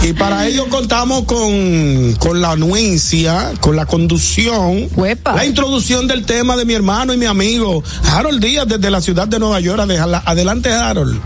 Y 0.02 0.14
para 0.14 0.46
ello 0.46 0.66
contamos 0.70 1.24
con, 1.24 2.14
con 2.18 2.40
la 2.40 2.52
anuencia, 2.52 3.52
con 3.60 3.76
la 3.76 3.84
conducción, 3.86 4.88
la 5.36 5.44
introducción 5.44 6.06
del 6.08 6.24
tema 6.24 6.56
de 6.56 6.64
mi 6.64 6.72
hermano 6.74 7.12
y 7.12 7.16
mi 7.18 7.26
amigo 7.26 7.82
Harold 8.10 8.42
Díaz 8.42 8.66
desde 8.66 8.90
la 8.90 9.00
ciudad 9.02 9.28
de 9.28 9.38
Nueva 9.38 9.60
York. 9.60 9.78
Adela- 9.80 10.22
Adelante, 10.24 10.72
Harold. 10.72 11.20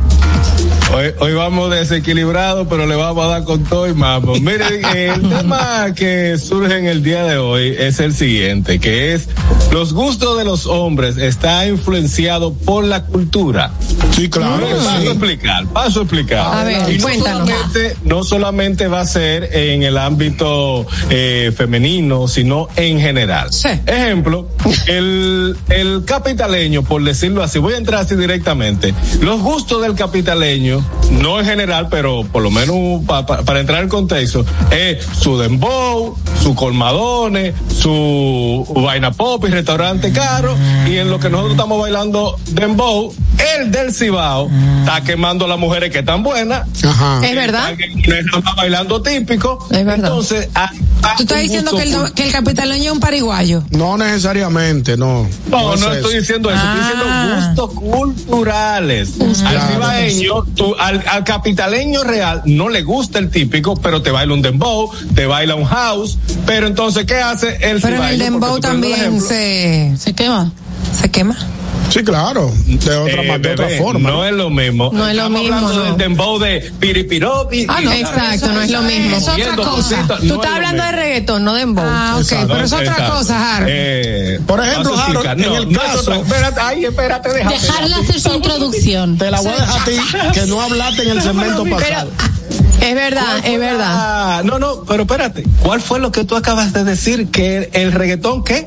Hoy, 0.94 1.06
hoy 1.18 1.32
vamos 1.34 1.70
desequilibrados, 1.70 2.66
pero 2.68 2.86
le 2.86 2.94
vamos 2.94 3.24
a 3.24 3.28
dar 3.28 3.44
con 3.44 3.64
todo 3.64 3.88
y 3.88 3.94
mambo. 3.94 4.34
Miren, 4.40 4.84
el 4.94 5.22
tema 5.28 5.86
que 5.94 6.36
surge 6.38 6.76
en 6.76 6.86
el 6.86 7.02
día 7.02 7.24
de 7.24 7.36
hoy 7.38 7.74
es 7.78 8.00
el 8.00 8.12
siguiente, 8.14 8.78
que 8.80 9.14
es 9.14 9.28
los 9.72 9.92
gustos 9.92 10.36
de 10.36 10.44
los 10.44 10.66
hombres 10.66 11.16
está 11.16 11.66
influenciado 11.66 12.52
por 12.52 12.84
la 12.84 13.04
cultura. 13.06 13.72
Sí, 14.14 14.28
claro. 14.30 14.64
Paso 14.68 14.90
a 14.90 15.02
explicar, 15.02 15.66
paso 15.66 16.00
a 16.00 16.02
explicar. 16.04 16.54
A 16.60 16.64
ver, 16.64 16.88
y 16.92 16.98
no 16.98 17.02
cuéntanos. 17.02 17.48
solamente, 17.50 17.96
no 18.04 18.22
solamente 18.24 18.86
va 18.88 19.00
a 19.00 19.06
ser 19.06 19.50
en 19.52 19.82
el 19.82 19.98
ámbito 19.98 20.86
eh, 21.10 21.52
femenino, 21.56 22.28
sino 22.28 22.68
en 22.76 23.00
general. 23.00 23.48
Ejemplo, 23.86 24.48
el, 24.86 25.56
el 25.68 26.04
capitaleño, 26.04 26.82
por 26.84 27.02
decirlo 27.02 27.42
así, 27.42 27.58
voy 27.58 27.74
a 27.74 27.78
entrar 27.78 28.02
así 28.02 28.14
directamente. 28.14 28.94
Los 29.20 29.40
gustos 29.40 29.82
del 29.82 29.94
capitaleño, 29.96 30.84
no 31.10 31.40
en 31.40 31.46
general, 31.46 31.88
pero 31.90 32.22
por 32.24 32.42
lo 32.42 32.50
menos 32.52 33.04
pa- 33.06 33.26
pa- 33.26 33.42
para 33.42 33.60
entrar 33.60 33.82
en 33.82 33.88
contexto, 33.88 34.44
es 34.70 35.04
su 35.18 35.36
dembow, 35.38 36.16
su 36.40 36.54
colmadones, 36.54 37.54
su 37.76 38.64
vaina 38.76 39.10
pop 39.12 39.44
y 39.46 39.50
restaurante 39.50 40.12
caro, 40.12 40.56
y 40.88 40.98
en 40.98 41.10
lo 41.10 41.18
que 41.18 41.28
nosotros 41.30 41.52
estamos 41.54 41.80
bailando 41.80 42.38
dembow, 42.52 43.12
el 43.58 43.70
del 43.70 43.92
Cibao 44.04 44.50
está 44.80 45.00
quemando 45.02 45.44
a 45.46 45.48
las 45.48 45.58
mujeres 45.58 45.90
que 45.90 46.00
están 46.00 46.22
buenas. 46.22 46.66
Es 47.22 47.34
verdad. 47.34 47.72
Está 47.78 48.54
bailando 48.54 49.00
típico. 49.02 49.66
Es 49.70 49.84
verdad. 49.84 50.08
Entonces, 50.10 50.48
Tú 51.18 51.22
estás 51.24 51.36
un 51.36 51.42
diciendo 51.42 51.72
que 51.76 51.82
el, 51.82 52.12
que 52.14 52.24
el 52.26 52.32
capitaleño 52.32 52.84
es 52.86 52.90
un 52.92 53.00
pariguayo. 53.00 53.62
No 53.70 53.98
necesariamente, 53.98 54.96
no. 54.96 55.28
No, 55.50 55.76
no 55.76 55.92
estoy 55.92 56.18
diciendo 56.18 56.50
eso, 56.50 56.58
estoy 56.62 56.80
Ah. 56.80 57.46
diciendo 57.46 57.64
gustos 57.64 57.80
culturales. 57.80 59.10
Al 59.44 59.60
cibaeño, 59.72 60.44
tú- 60.54 60.74
al, 60.78 61.02
al 61.06 61.24
capitaleño 61.24 62.04
real 62.04 62.42
no 62.46 62.68
le 62.68 62.82
gusta 62.82 63.18
el 63.18 63.30
típico, 63.30 63.76
pero 63.76 64.00
te 64.02 64.10
baila 64.10 64.32
un 64.34 64.42
dembow, 64.42 64.90
te 65.14 65.26
baila 65.26 65.54
un 65.54 65.64
house, 65.64 66.16
pero 66.46 66.66
entonces, 66.66 67.04
¿qué 67.04 67.16
hace 67.16 67.48
el 67.48 67.80
Pero 67.80 67.96
en 67.96 68.02
el 68.04 68.14
cibaeño? 68.16 68.24
dembow 68.24 68.56
tú 68.56 68.62
pones 68.62 68.64
un 68.64 68.70
también 68.80 69.00
ejemplo. 69.00 69.28
se... 69.28 69.94
¿Se 69.98 70.12
quema? 70.14 70.52
¿Se 71.00 71.10
quema? 71.10 71.36
Sí, 71.90 72.02
claro. 72.02 72.52
De 72.66 72.96
otra, 72.96 73.22
Eh, 73.22 73.28
ma- 73.28 73.38
de 73.38 73.52
otra 73.52 73.66
bebé, 73.66 73.78
forma. 73.78 74.10
No 74.10 74.24
es 74.24 74.32
lo 74.32 74.50
mismo. 74.50 74.90
No 74.92 75.06
es 75.08 75.14
lo 75.14 75.22
Estamos 75.22 75.40
mismo, 75.40 75.56
hablando 75.56 75.78
no. 75.78 75.84
del 75.84 75.96
dembow 75.96 76.38
de 76.40 76.72
piripiropi. 76.80 77.66
Ah, 77.68 77.80
no, 77.82 77.92
exacto, 77.92 78.48
no 78.52 78.60
es 78.62 78.70
lo 78.70 78.82
mismo. 78.82 79.16
Es 79.16 79.28
otra 79.28 79.56
cosa. 79.56 79.70
cositas, 79.96 80.20
Tú 80.20 80.26
no 80.26 80.34
estás 80.34 80.50
es 80.50 80.56
hablando 80.56 80.82
de 80.84 80.92
reggaetón, 80.92 81.44
no 81.44 81.52
de 81.54 81.60
dembow. 81.60 81.84
Ah, 81.86 82.12
ok, 82.16 82.20
Exacto, 82.22 82.48
pero 82.48 82.64
es 82.64 82.72
otra 82.72 82.84
exacto. 82.86 83.12
cosa, 83.14 83.56
Harold. 83.56 83.70
Eh, 83.72 84.40
Por 84.46 84.60
ejemplo, 84.60 84.98
Harold, 84.98 85.26
en 85.26 85.38
No, 85.40 85.56
el 85.58 85.76
caso- 85.78 86.00
otra- 86.00 86.16
espérate, 86.16 86.60
ay, 86.60 86.84
espérate, 86.84 87.28
déjame. 87.32 87.58
Dejarle 87.60 87.94
hacer 87.94 88.20
su 88.20 88.32
introducción. 88.34 89.18
Te 89.18 89.30
la 89.30 89.40
voy 89.40 89.52
a 89.52 89.56
dejar 89.56 89.80
a 89.80 89.84
ti, 89.84 89.96
que 90.40 90.46
no 90.46 90.60
hablaste 90.60 91.02
en 91.02 91.10
el 91.10 91.22
segmento 91.22 91.64
pasado. 91.66 92.10
Es 92.80 92.94
verdad, 92.94 93.38
es 93.44 93.58
verdad. 93.58 94.44
No, 94.44 94.58
no, 94.58 94.84
pero 94.84 95.02
espérate. 95.02 95.44
¿Cuál 95.62 95.80
fue 95.80 96.00
lo 96.00 96.12
que 96.12 96.24
tú 96.24 96.36
acabas 96.36 96.72
de 96.72 96.84
decir? 96.84 97.28
¿Que 97.30 97.70
el 97.72 97.92
reggaetón 97.92 98.44
qué? 98.44 98.66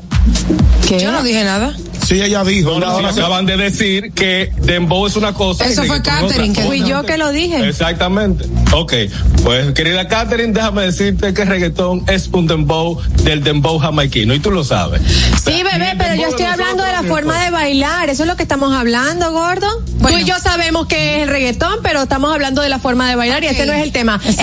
Yo 0.98 1.12
no 1.12 1.22
dije 1.22 1.44
nada. 1.44 1.74
Sí, 2.08 2.22
ella 2.22 2.42
dijo. 2.42 2.70
No, 2.70 2.80
no, 2.80 2.86
ahora 2.86 3.12
sí. 3.12 3.20
acaban 3.20 3.44
de 3.44 3.58
decir 3.58 4.12
que 4.14 4.50
Dembow 4.62 5.06
es 5.06 5.16
una 5.16 5.34
cosa. 5.34 5.66
Eso 5.66 5.84
fue 5.84 6.00
Catherine 6.00 6.54
que. 6.54 6.62
Fui 6.62 6.82
yo 6.82 7.02
que 7.02 7.18
lo 7.18 7.30
dije. 7.30 7.68
Exactamente. 7.68 8.46
Ok. 8.72 8.94
Pues, 9.44 9.72
querida 9.72 10.08
Catherine, 10.08 10.54
déjame 10.54 10.84
decirte 10.84 11.34
que 11.34 11.44
reggaetón 11.44 12.04
es 12.08 12.28
un 12.32 12.46
dembow 12.46 12.98
del 13.24 13.44
dembow 13.44 13.78
jamaiquino 13.78 14.32
y 14.32 14.38
tú 14.38 14.50
lo 14.50 14.64
sabes. 14.64 15.02
Sí, 15.44 15.62
bebé, 15.62 15.96
pero 15.98 16.14
yo 16.14 16.28
estoy 16.28 16.46
hablando 16.46 16.82
de 16.82 16.92
la 16.92 17.02
forma 17.02 17.44
de 17.44 17.50
bailar. 17.50 18.08
Eso 18.08 18.22
es 18.22 18.26
lo 18.26 18.36
que 18.36 18.42
estamos 18.42 18.72
hablando, 18.72 19.30
gordo. 19.30 19.66
Tú 20.00 20.16
y 20.16 20.24
yo 20.24 20.38
sabemos 20.38 20.86
que 20.86 21.16
es 21.16 21.22
el 21.24 21.28
reggaetón, 21.28 21.80
pero 21.82 22.02
estamos 22.02 22.32
hablando 22.32 22.62
de 22.62 22.70
la 22.70 22.78
forma 22.78 23.06
de 23.10 23.16
bailar 23.16 23.44
y 23.44 23.48
ese 23.48 23.66
no 23.66 23.74
es 23.74 23.82
el 23.82 23.92
tema. 23.92 23.97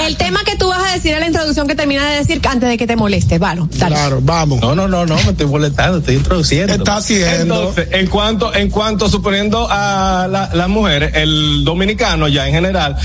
El 0.05 0.17
tema 0.17 0.43
que 0.43 0.55
tú 0.55 0.67
vas 0.69 0.83
a 0.91 0.93
decir 0.93 1.13
en 1.13 1.19
la 1.21 1.27
introducción 1.27 1.67
que 1.67 1.75
termina 1.75 2.07
de 2.09 2.17
decir 2.17 2.41
antes 2.47 2.69
de 2.69 2.77
que 2.77 2.87
te 2.87 2.95
moleste. 2.95 3.37
Valo, 3.39 3.67
dale. 3.77 3.95
Claro, 3.95 4.19
vamos. 4.21 4.59
No, 4.61 4.75
no, 4.75 4.87
no, 4.87 5.05
no, 5.05 5.15
me 5.15 5.31
estoy 5.31 5.45
molestando, 5.47 5.97
estoy 5.99 6.15
introduciendo. 6.15 6.73
Está 6.73 6.97
haciendo. 6.97 7.69
Entonces, 7.69 7.87
en 7.91 8.07
cuanto, 8.07 8.53
en 8.53 8.69
cuanto 8.69 9.09
suponiendo 9.09 9.67
a 9.69 10.27
la- 10.29 10.49
las 10.53 10.69
mujeres, 10.69 11.11
el 11.15 11.63
dominicano 11.63 12.27
ya 12.27 12.47
en 12.47 12.53
general, 12.53 12.95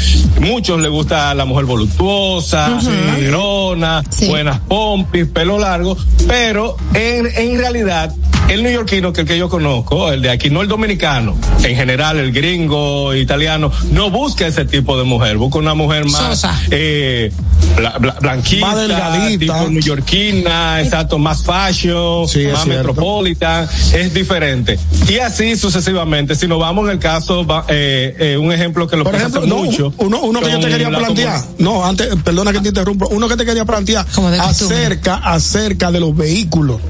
muchos 0.41 0.81
le 0.81 0.89
gusta 0.89 1.35
la 1.35 1.45
mujer 1.45 1.65
voluptuosa, 1.67 2.79
negrona, 3.17 4.03
buenas 4.29 4.61
pompis, 4.61 5.27
pelo 5.27 5.59
largo, 5.59 5.97
pero 6.27 6.77
en, 6.95 7.27
en 7.37 7.59
realidad 7.59 8.13
el 8.49 8.63
neoyorquino, 8.65 9.13
que 9.13 9.21
el 9.23 9.27
que 9.29 9.39
yo 9.39 9.49
conozco, 9.49 10.11
el 10.13 10.23
de 10.23 10.31
aquí, 10.31 10.51
no 10.51 10.61
el 10.63 10.69
dominicano, 10.69 11.37
en 11.63 11.77
general 11.77 12.19
el 12.19 12.33
gringo, 12.33 13.15
italiano, 13.15 13.71
no 13.93 14.11
busca 14.11 14.47
ese 14.47 14.65
tipo 14.65 14.99
de 14.99 15.05
mujer, 15.05 15.37
busca 15.37 15.59
una 15.59 15.75
mujer 15.75 16.05
más 16.07 16.45
eh, 16.71 17.31
bla- 17.77 17.97
bla- 17.99 18.19
blanquita, 18.21 18.67
Más 18.67 18.77
delgadita. 18.77 19.39
tipo 19.39 19.69
neoyorquina, 19.71 20.81
exacto, 20.83 21.19
más 21.19 21.45
fashion, 21.45 22.27
Sí, 22.27 22.47
más 22.53 22.67
metropolitan, 22.67 23.69
es 23.95 24.13
diferente. 24.13 24.79
Y 25.09 25.19
así 25.19 25.57
sucesivamente, 25.57 26.35
si 26.35 26.49
nos 26.49 26.59
vamos 26.59 26.87
en 26.87 26.91
el 26.93 26.99
caso, 26.99 27.47
va- 27.47 27.65
eh, 27.69 28.17
eh, 28.19 28.37
un 28.37 28.51
ejemplo 28.53 28.89
que 28.89 28.97
lo 28.97 29.05
Por 29.05 29.13
pasa 29.13 29.29
ejemplo, 29.29 29.47
no, 29.47 29.63
mucho. 29.63 29.93
uno, 29.99 30.21
uno 30.23 30.41
que 30.41 30.51
yo 30.51 30.59
te 30.61 30.69
quería 30.69 30.91
la 30.91 30.99
plantear, 30.99 31.41
no, 31.59 31.85
antes, 31.87 32.09
perdona 32.25 32.53
que 32.53 32.61
te 32.61 32.69
interrumpa, 32.71 33.07
uno 33.11 33.29
que 33.29 33.37
te 33.37 33.45
quería 33.45 33.65
plantear 33.65 34.07
acerca, 34.41 35.17
acerca 35.17 35.93
de 35.93 36.01
los 36.01 36.17
vehículos. 36.17 36.81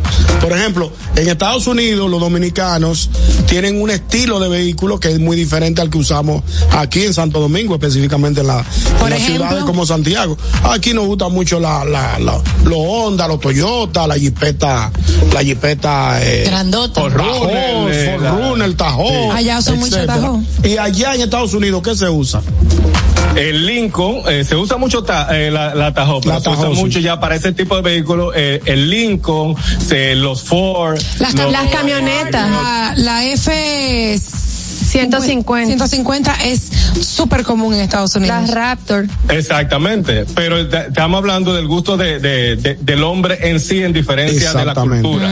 Por 0.41 0.53
ejemplo, 0.53 0.91
en 1.17 1.29
Estados 1.41 1.67
Unidos 1.69 2.11
los 2.11 2.21
dominicanos 2.21 3.09
tienen 3.49 3.81
un 3.81 3.89
estilo 3.89 4.39
de 4.41 4.51
vehículo 4.51 5.01
que 5.01 5.09
es 5.09 5.19
muy 5.19 5.39
diferente 5.39 5.81
al 5.81 5.89
que 5.89 5.97
usamos 5.97 6.43
aquí 6.73 7.03
en 7.05 7.15
Santo 7.15 7.41
Domingo, 7.41 7.73
específicamente 7.77 8.43
en, 8.43 8.49
la, 8.49 8.59
en 8.59 8.97
Por 8.99 9.09
las 9.09 9.23
ciudades 9.23 9.65
como 9.65 9.87
Santiago. 9.87 10.37
Aquí 10.65 10.93
nos 10.93 11.07
gusta 11.07 11.31
mucho 11.31 11.59
la, 11.59 11.83
la, 11.87 12.19
la- 12.19 12.43
los 12.65 12.77
Honda, 12.79 13.27
los 13.27 13.41
Toyota, 13.41 14.07
la 14.07 14.19
Jeepeta, 14.19 14.93
la 15.33 15.43
Jeepeta, 15.43 16.21
eh, 16.23 16.45
Grandota. 16.45 17.09
Tajón, 17.09 17.49
eh, 17.91 18.19
la- 18.21 18.33
Forerunner, 18.35 18.75
Tajón. 18.75 19.07
Sí. 19.09 19.29
Allá 19.33 19.59
usan 19.61 19.79
mucho 19.79 19.97
etcétera. 19.97 20.21
Tajón. 20.21 20.47
Y 20.63 20.77
allá 20.77 21.15
en 21.15 21.23
Estados 21.23 21.55
Unidos, 21.55 21.81
¿qué 21.83 21.97
se 21.97 22.07
usa? 22.11 22.43
El 23.37 23.65
Lincoln, 23.65 24.23
eh, 24.29 24.45
se 24.45 24.57
usa 24.57 24.77
mucho 24.77 25.05
ta- 25.05 25.29
eh, 25.31 25.53
la, 25.53 25.73
la 25.73 25.95
Tahoe, 25.95 26.21
pero 26.21 26.35
La 26.35 26.41
se 26.41 26.51
usa 26.51 26.69
sí. 26.75 26.81
mucho 26.81 26.99
ya 26.99 27.21
para 27.21 27.37
ese 27.37 27.53
tipo 27.53 27.77
de 27.77 27.83
vehículos, 27.83 28.33
eh, 28.37 28.61
el 28.67 28.91
Lincoln, 28.91 29.55
se- 29.89 30.17
los 30.17 30.43
Ford. 30.43 30.99
Las, 31.35 31.71
camionetas. 31.71 32.51
La, 32.51 32.95
la 32.97 33.25
F 33.25 34.13
150. 34.91 35.67
150 35.67 36.35
es 36.45 36.71
súper 37.01 37.43
común 37.45 37.75
en 37.75 37.81
Estados 37.81 38.15
Unidos. 38.17 38.37
Las 38.43 38.51
Raptor. 38.51 39.07
Exactamente, 39.29 40.25
pero 40.35 40.59
estamos 40.59 41.19
hablando 41.19 41.55
del 41.55 41.67
gusto 41.67 41.97
de, 41.97 42.19
de- 42.19 42.57
de- 42.57 42.75
del 42.81 43.03
hombre 43.05 43.39
en 43.51 43.61
sí 43.61 43.83
en 43.83 43.93
diferencia 43.93 44.53
de 44.53 44.65
la 44.65 44.75
cultura. 44.75 45.29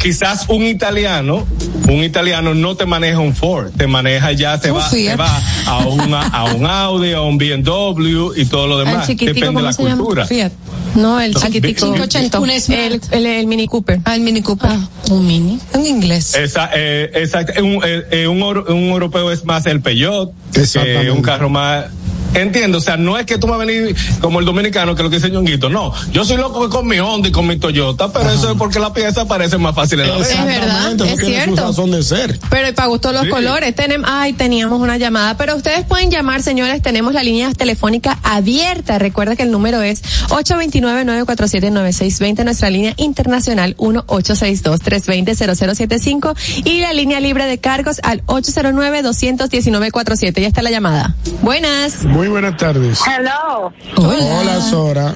Quizás 0.00 0.46
un 0.48 0.62
italiano, 0.64 1.46
un 1.88 2.02
italiano 2.04 2.54
no 2.54 2.76
te 2.76 2.86
maneja 2.86 3.18
un 3.18 3.34
Ford, 3.34 3.70
te 3.76 3.86
maneja 3.86 4.32
ya, 4.32 4.58
se 4.58 4.70
Un 4.70 4.78
va, 4.78 4.88
Fiat. 4.88 5.10
se 5.12 5.16
va 5.16 5.40
a, 5.66 5.78
una, 5.86 6.26
a 6.28 6.44
un 6.54 6.66
Audi, 6.66 7.12
a 7.12 7.20
un 7.22 7.38
BMW 7.38 8.32
y 8.36 8.44
todo 8.46 8.66
lo 8.66 8.78
demás. 8.78 9.06
Depende 9.06 9.40
de 9.40 9.46
¿cómo 9.46 9.60
la 9.60 9.74
cultura. 9.74 10.26
Fiat. 10.26 10.52
No, 10.94 11.20
el 11.20 11.32
No, 11.32 11.40
chiquitico. 11.40 11.86
Vic- 11.92 12.08
580. 12.08 12.40
Un 12.40 12.50
El, 12.50 12.60
Smart. 12.60 13.04
el, 13.12 13.26
el 13.26 13.46
Mini 13.46 13.66
Cooper. 13.68 14.00
Ah, 14.04 14.16
el 14.16 14.22
Mini 14.22 14.42
Cooper. 14.42 14.70
un 15.10 15.26
mini. 15.26 15.58
En 15.72 15.86
inglés. 15.86 16.34
Esa, 16.34 16.68
eh, 16.74 17.10
exacto, 17.14 17.62
un, 17.62 17.80
eh, 17.84 18.26
un, 18.26 18.42
un 18.58 18.88
europeo 18.88 19.30
es 19.30 19.44
más 19.44 19.66
el 19.66 19.80
Peugeot, 19.80 20.32
que 20.52 21.10
un 21.10 21.22
carro 21.22 21.48
más. 21.48 21.86
Entiendo, 22.34 22.78
o 22.78 22.80
sea, 22.80 22.96
no 22.96 23.18
es 23.18 23.26
que 23.26 23.38
tú 23.38 23.46
me 23.46 23.52
vas 23.54 23.62
a 23.62 23.66
venir 23.66 23.94
como 24.20 24.40
el 24.40 24.46
dominicano, 24.46 24.94
que 24.94 25.02
es 25.02 25.04
lo 25.04 25.10
que 25.10 25.16
dice 25.16 25.30
Ñonguito, 25.30 25.68
no. 25.68 25.92
Yo 26.12 26.24
soy 26.24 26.36
loco 26.36 26.68
con 26.70 26.86
mi 26.86 26.98
Honda 27.00 27.28
y 27.28 27.32
con 27.32 27.46
mi 27.46 27.56
Toyota, 27.58 28.12
pero 28.12 28.30
eso 28.30 28.50
es 28.52 28.56
porque 28.56 28.78
la 28.78 28.92
pieza 28.92 29.26
parece 29.26 29.58
más 29.58 29.74
fácil 29.74 30.00
en 30.00 30.08
la 30.08 30.16
vez. 30.18 30.28
verdad, 30.46 31.00
es 31.06 31.20
cierto. 31.20 31.62
razón 31.62 31.90
de 31.90 32.02
ser. 32.02 32.38
Pero 32.50 32.68
y 32.68 32.72
para 32.72 32.88
gusto 32.88 33.12
los 33.12 33.22
Sí. 33.24 33.28
colores. 33.30 33.74
Tenemos, 33.74 34.08
ay, 34.10 34.32
teníamos 34.32 34.80
una 34.80 34.96
llamada. 34.96 35.36
Pero 35.36 35.56
ustedes 35.56 35.84
pueden 35.84 36.10
llamar, 36.10 36.42
señores. 36.42 36.80
Tenemos 36.82 37.12
la 37.14 37.22
línea 37.22 37.52
telefónica 37.52 38.18
abierta. 38.22 38.98
Recuerda 38.98 39.36
que 39.36 39.42
el 39.42 39.50
número 39.50 39.82
es 39.82 40.02
829-947-9620. 40.28 42.44
Nuestra 42.44 42.70
línea 42.70 42.94
internacional 42.96 43.76
1-862-320-0075. 43.76 46.34
Y 46.64 46.80
la 46.80 46.92
línea 46.92 47.20
libre 47.20 47.46
de 47.46 47.58
cargos 47.58 48.00
al 48.02 48.24
809-219-47. 48.26 50.40
Ya 50.40 50.48
está 50.48 50.62
la 50.62 50.70
llamada. 50.70 51.14
Buenas. 51.42 52.04
Muy 52.20 52.28
buenas 52.28 52.54
tardes. 52.58 53.00
Hello. 53.06 53.72
Hola, 53.96 54.60
Sora. 54.60 55.14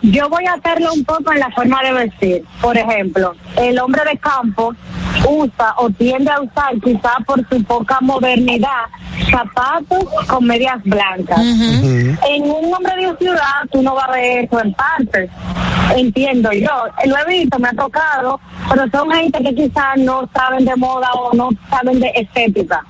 Yo 0.00 0.26
voy 0.30 0.46
a 0.46 0.54
hacerlo 0.54 0.94
un 0.94 1.04
poco 1.04 1.30
en 1.34 1.38
la 1.38 1.50
forma 1.50 1.82
de 1.82 1.92
vestir. 1.92 2.44
Por 2.62 2.78
ejemplo, 2.78 3.34
el 3.56 3.78
hombre 3.78 4.00
de 4.10 4.16
campo 4.16 4.74
usa 5.28 5.74
o 5.78 5.90
tiende 5.90 6.30
a 6.30 6.40
usar, 6.40 6.74
quizá 6.82 7.12
por 7.26 7.46
su 7.48 7.62
poca 7.64 7.98
modernidad, 8.00 8.84
zapatos 9.30 10.04
con 10.28 10.44
medias 10.46 10.82
blancas. 10.84 11.38
En 12.28 12.42
un 12.44 12.72
hombre 12.74 12.94
de 12.96 13.16
ciudad 13.18 13.62
tú 13.72 13.82
no 13.82 13.94
vas 13.94 14.08
a 14.08 14.12
ver 14.12 14.44
eso 14.44 14.60
en 14.60 14.72
parte. 14.74 15.30
Entiendo 15.96 16.50
yo. 16.52 16.70
Lo 17.06 17.16
he 17.18 17.24
visto, 17.40 17.58
me 17.58 17.68
ha 17.68 17.72
tocado, 17.72 18.40
pero 18.70 18.84
son 18.90 19.10
gente 19.10 19.42
que 19.42 19.54
quizás 19.54 19.96
no 19.98 20.28
saben 20.34 20.64
de 20.64 20.74
moda 20.76 21.10
o 21.12 21.34
no 21.34 21.50
saben 21.68 22.00
de 22.00 22.10
estética, 22.16 22.82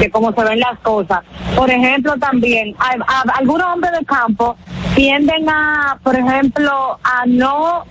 de 0.00 0.10
cómo 0.10 0.32
se 0.32 0.42
ven 0.44 0.58
las 0.60 0.78
cosas. 0.80 1.20
Por 1.56 1.70
ejemplo, 1.70 2.14
también, 2.18 2.74
a- 2.78 2.96
a- 3.06 3.38
algunos 3.38 3.66
hombres 3.72 3.92
de 3.98 4.04
campo 4.04 4.56
tienden 4.96 5.48
a, 5.48 5.98
por 6.02 6.16
ejemplo, 6.16 6.98
a 7.04 7.24
no, 7.26 7.84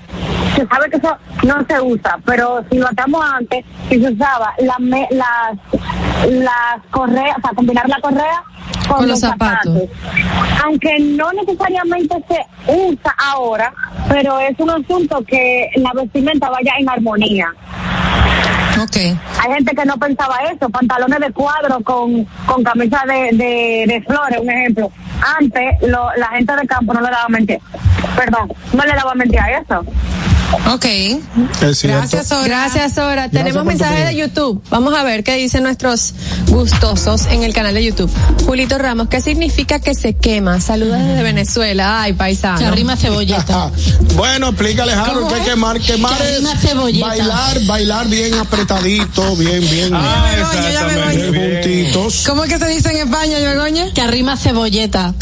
se 0.62 0.68
sabe 0.68 0.90
que 0.90 0.98
eso 0.98 1.18
no 1.44 1.66
se 1.68 1.82
usa, 1.82 2.18
pero 2.26 2.64
si 2.72 2.78
lo 2.78 2.88
hacemos 2.88 3.24
antes, 3.26 3.66
si 3.90 4.02
se 4.02 4.12
usaba 4.12 4.54
la 4.60 4.76
me- 4.80 5.08
las, 5.12 5.58
las 6.30 6.82
correas, 6.92 7.38
o 7.38 7.42
sea, 7.42 7.52
combinar 7.56 7.88
la 7.88 8.00
correa 8.02 8.44
con, 8.88 8.98
Con 8.98 9.08
los 9.08 9.10
los 9.10 9.20
zapatos. 9.32 9.74
zapatos. 9.74 10.64
Aunque 10.66 11.00
no 11.00 11.32
necesariamente 11.34 12.16
se 12.28 12.72
usa 12.72 13.16
ahora, 13.18 13.74
pero 14.10 14.40
es 14.40 14.58
un 14.60 14.70
asunto 14.72 15.24
que 15.26 15.70
la 15.76 15.92
vestimenta 15.94 16.50
vaya 16.50 16.74
en 16.80 16.90
armonía. 16.90 17.48
Ok. 18.82 18.96
Hay 18.96 19.54
gente 19.56 19.76
que 19.76 19.86
no 19.86 19.98
pensaba 19.98 20.38
eso, 20.54 20.70
pantalones 20.70 21.20
de 21.20 21.32
cuadro 21.32 21.82
con, 21.84 22.24
con 22.46 22.64
camisa 22.64 23.04
de, 23.08 23.36
de, 23.36 23.86
de 23.88 24.04
flores, 24.08 24.40
un 24.42 24.50
ejemplo. 24.50 24.92
Antes 25.38 25.76
lo, 25.82 26.10
la 26.16 26.28
gente 26.30 26.56
de 26.56 26.68
campo 26.68 26.94
no 26.94 27.02
le 27.02 27.10
daba 27.10 27.28
mente, 27.28 27.60
perdón, 28.16 28.52
no 28.74 28.84
le 28.84 28.94
daba 28.94 29.14
mente 29.16 29.38
a 29.38 29.60
eso. 29.60 29.84
Ok. 30.72 30.86
Es. 30.86 31.84
Gracias, 31.84 32.28
Sora. 32.28 32.44
Gracias, 32.46 32.94
Sora. 32.96 33.30
Tenemos 33.30 33.54
por 33.54 33.62
tu 33.64 33.68
mensaje 33.68 34.06
de. 34.06 34.16
YouTube. 34.16 34.62
Vamos 34.70 34.94
a 34.94 35.04
ver 35.04 35.24
qué 35.24 35.36
dicen 35.36 35.64
nuestros 35.64 36.14
gustosos 36.48 37.28
en 37.28 37.44
el 37.44 37.54
canal 37.54 37.74
de 37.74 37.86
YouTube. 37.86 38.12
Julito 38.46 38.78
Ramos, 38.78 39.08
¿qué 39.08 39.22
significa 39.22 39.80
que 39.80 39.96
se 39.96 40.16
quema? 40.16 40.60
Saludos 40.60 40.98
desde 40.98 41.24
Venezuela. 41.24 42.02
Ay, 42.02 42.14
paisano. 42.14 42.60
Que 42.60 42.66
arrima 42.66 42.98
cebolleta. 42.98 43.72
bueno, 44.16 44.50
explícale, 44.50 44.94
Harold, 44.94 45.28
que 45.28 45.36
hay 45.36 45.42
que 45.42 45.50
quemar. 45.52 45.80
Quemar 45.80 46.18
Que 46.18 46.38
es 46.38 46.60
cebolleta. 46.60 47.08
bailar, 47.08 47.66
bailar 47.66 48.08
bien 48.08 48.34
apretadito, 48.34 49.36
bien, 49.36 49.62
bien. 49.70 49.94
Ah, 49.94 50.32
bien 51.14 51.34
juntitos. 51.34 52.24
¿Cómo 52.28 52.44
es 52.44 52.50
que 52.50 52.60
se 52.60 52.68
dice 52.68 52.90
en 52.92 52.98
España, 52.98 53.40
Begoña? 53.40 53.94
Que 53.94 54.02
arrima 54.02 54.36
cebolleta. 54.36 55.14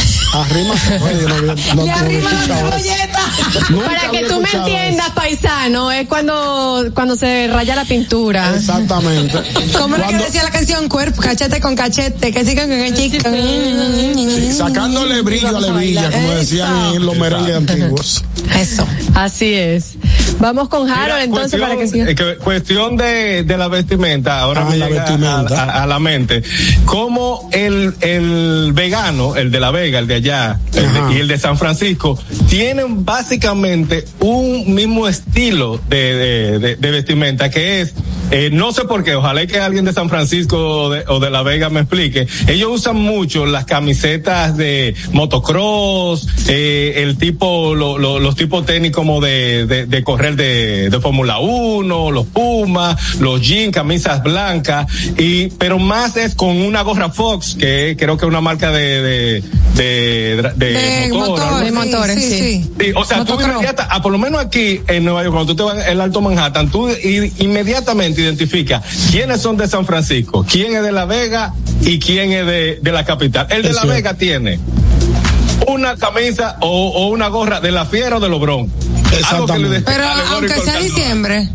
Arrima 0.42 0.74
no, 1.76 1.86
no, 1.86 1.94
arrima 1.94 2.30
Para 3.86 4.12
que 4.12 4.24
tú 4.26 4.40
me 4.40 4.50
entiendas, 4.52 5.10
paisano, 5.12 5.92
es 5.92 6.08
cuando, 6.08 6.86
cuando 6.94 7.16
se 7.16 7.48
raya 7.48 7.76
la 7.76 7.86
pintura. 7.86 8.56
Exactamente. 8.56 9.40
¿Cómo 9.78 9.96
era 9.96 10.08
que 10.08 10.18
decía 10.18 10.44
la 10.44 10.52
canción? 10.52 10.88
Cuerpo, 10.88 11.22
cachete 11.22 11.60
con 11.60 11.76
cachete, 11.76 12.32
que 12.32 12.46
sigan 12.46 12.70
con 12.70 12.80
cachete. 12.80 13.20
sí, 13.20 14.54
sacándole 14.54 15.22
brillo 15.22 15.50
a 15.50 15.60
la 15.60 15.68
hebilla, 15.68 16.12
como 16.12 16.32
decían 16.32 16.96
en 16.96 17.06
los 17.06 17.18
merengues 17.18 17.56
antiguos. 17.56 18.24
Eso. 18.56 18.88
Así 19.18 19.52
es. 19.56 19.96
Vamos 20.40 20.70
con 20.70 20.88
Harold 20.88 21.06
Mira, 21.06 21.24
entonces 21.24 21.60
para 21.60 21.76
que 21.76 21.88
siga. 21.88 22.08
eh, 22.08 22.14
que- 22.14 22.36
cuestión 22.36 22.98
de, 22.98 23.42
de 23.44 23.58
la 23.58 23.68
vestimenta, 23.68 24.40
ahora 24.42 24.62
Ah, 24.62 24.70
me 24.70 24.78
la 24.78 24.88
llega 24.90 25.02
vestimenta. 25.06 25.64
A, 25.64 25.66
a- 25.80 25.84
a 25.84 25.88
la 25.88 25.98
mente. 25.98 26.44
Como 26.86 27.50
el, 27.52 27.96
el 28.02 28.72
vegano, 28.74 29.36
el 29.36 29.50
de 29.50 29.60
La 29.60 29.72
Vega, 29.72 29.98
el 29.98 30.06
de 30.06 30.14
allá, 30.16 30.60
el 30.76 30.94
de- 30.94 31.16
y 31.16 31.20
el 31.22 31.28
de 31.28 31.40
San 31.40 31.58
Francisco, 31.58 32.20
tienen 32.48 33.04
básicamente 33.06 34.06
un 34.20 34.76
mismo 34.76 35.08
estilo 35.08 35.82
de, 35.90 36.14
de- 36.16 36.60
de- 36.60 36.76
de 36.76 36.92
vestimenta, 36.92 37.50
que 37.50 37.82
es, 37.82 37.96
eh, 38.32 38.50
no 38.52 38.72
sé 38.72 38.84
por 38.86 39.04
qué, 39.04 39.16
ojalá 39.16 39.44
y 39.44 39.48
que 39.48 39.60
alguien 39.60 39.86
de 39.86 39.94
San 39.94 40.10
Francisco 40.10 40.58
o 40.58 40.90
de, 40.90 41.04
o 41.08 41.20
de 41.20 41.30
La 41.30 41.44
Vega 41.44 41.70
me 41.70 41.82
explique. 41.82 42.28
Ellos 42.48 42.70
usan 42.74 42.96
mucho 42.98 43.46
las 43.46 43.66
camisetas 43.66 44.56
de 44.58 44.96
motocross, 45.12 46.28
eh, 46.48 46.94
el 46.98 47.18
tipo, 47.18 47.76
lo- 47.76 47.98
lo- 47.98 48.20
los 48.20 48.36
tipos 48.36 48.66
tenis 48.66 48.92
como 48.92 49.22
de, 49.22 49.66
de, 49.66 49.86
de 49.86 50.04
correr 50.04 50.36
de, 50.36 50.90
de 50.90 51.00
Fórmula 51.00 51.40
1, 51.40 52.12
los 52.12 52.26
Pumas, 52.28 53.18
los 53.20 53.42
jeans, 53.42 53.74
camisas 53.74 54.22
blancas, 54.24 54.88
y, 55.18 55.48
pero 55.58 55.80
más 55.80 56.18
es 56.18 56.36
con 56.36 56.50
una 56.62 56.82
gorra 56.82 57.10
Fox, 57.10 57.56
que 57.60 57.96
creo 57.98 58.18
que 58.18 58.26
es 58.26 58.30
una 58.30 58.42
marca 58.42 58.72
de, 58.72 59.02
de, 59.02 59.44
de, 59.76 60.52
de, 60.56 60.66
De 60.74 61.10
motor, 61.14 61.40
algo 61.42 61.56
motores, 61.66 61.68
así. 61.78 61.90
motores, 61.90 62.16
sí, 62.24 62.30
sí. 62.30 62.38
sí. 62.40 62.72
Sí, 62.80 62.92
o 62.96 63.06
sea, 63.06 63.24
tú 63.26 63.38
inmediata, 63.56 63.88
ah, 63.90 64.02
por 64.02 64.12
lo 64.12 64.18
menos 64.18 64.42
aquí 64.42 64.82
en 64.88 65.06
Nueva 65.06 65.24
York, 65.24 65.34
cuando 65.34 65.54
tú 65.54 65.58
te 65.58 65.64
vas 65.64 65.86
al 65.86 66.02
Alto 66.02 66.22
Manhattan, 66.22 66.70
tú 66.70 66.90
i- 66.90 67.32
identificas 68.22 68.84
quiénes 69.12 69.42
son 69.42 69.58
de 69.58 69.68
San 69.68 69.86
Francisco, 69.86 70.46
quién 70.50 70.76
es 70.76 70.84
de 70.84 70.92
La 70.92 71.06
Vega 71.06 71.54
y 71.82 72.00
quién 72.00 72.32
es 72.32 72.46
de, 72.46 72.80
de 72.82 72.92
la 72.92 73.06
capital. 73.06 73.48
El 73.50 73.64
de 73.64 73.74
La. 73.74 73.86
Vega 73.86 74.14
tiene 74.14 74.60
una 75.68 75.96
camisa 75.96 76.58
o, 76.62 76.90
o 76.90 77.08
una 77.08 77.28
gorra 77.28 77.60
de 77.60 77.72
la 77.72 77.86
fiera 77.86 78.18
o 78.18 78.20
de 78.20 78.30
los 78.30 78.40
broncos. 78.40 78.74
Pero 79.86 80.04
aunque 80.34 80.54
sea 80.62 80.80
diciembre. 80.80 81.50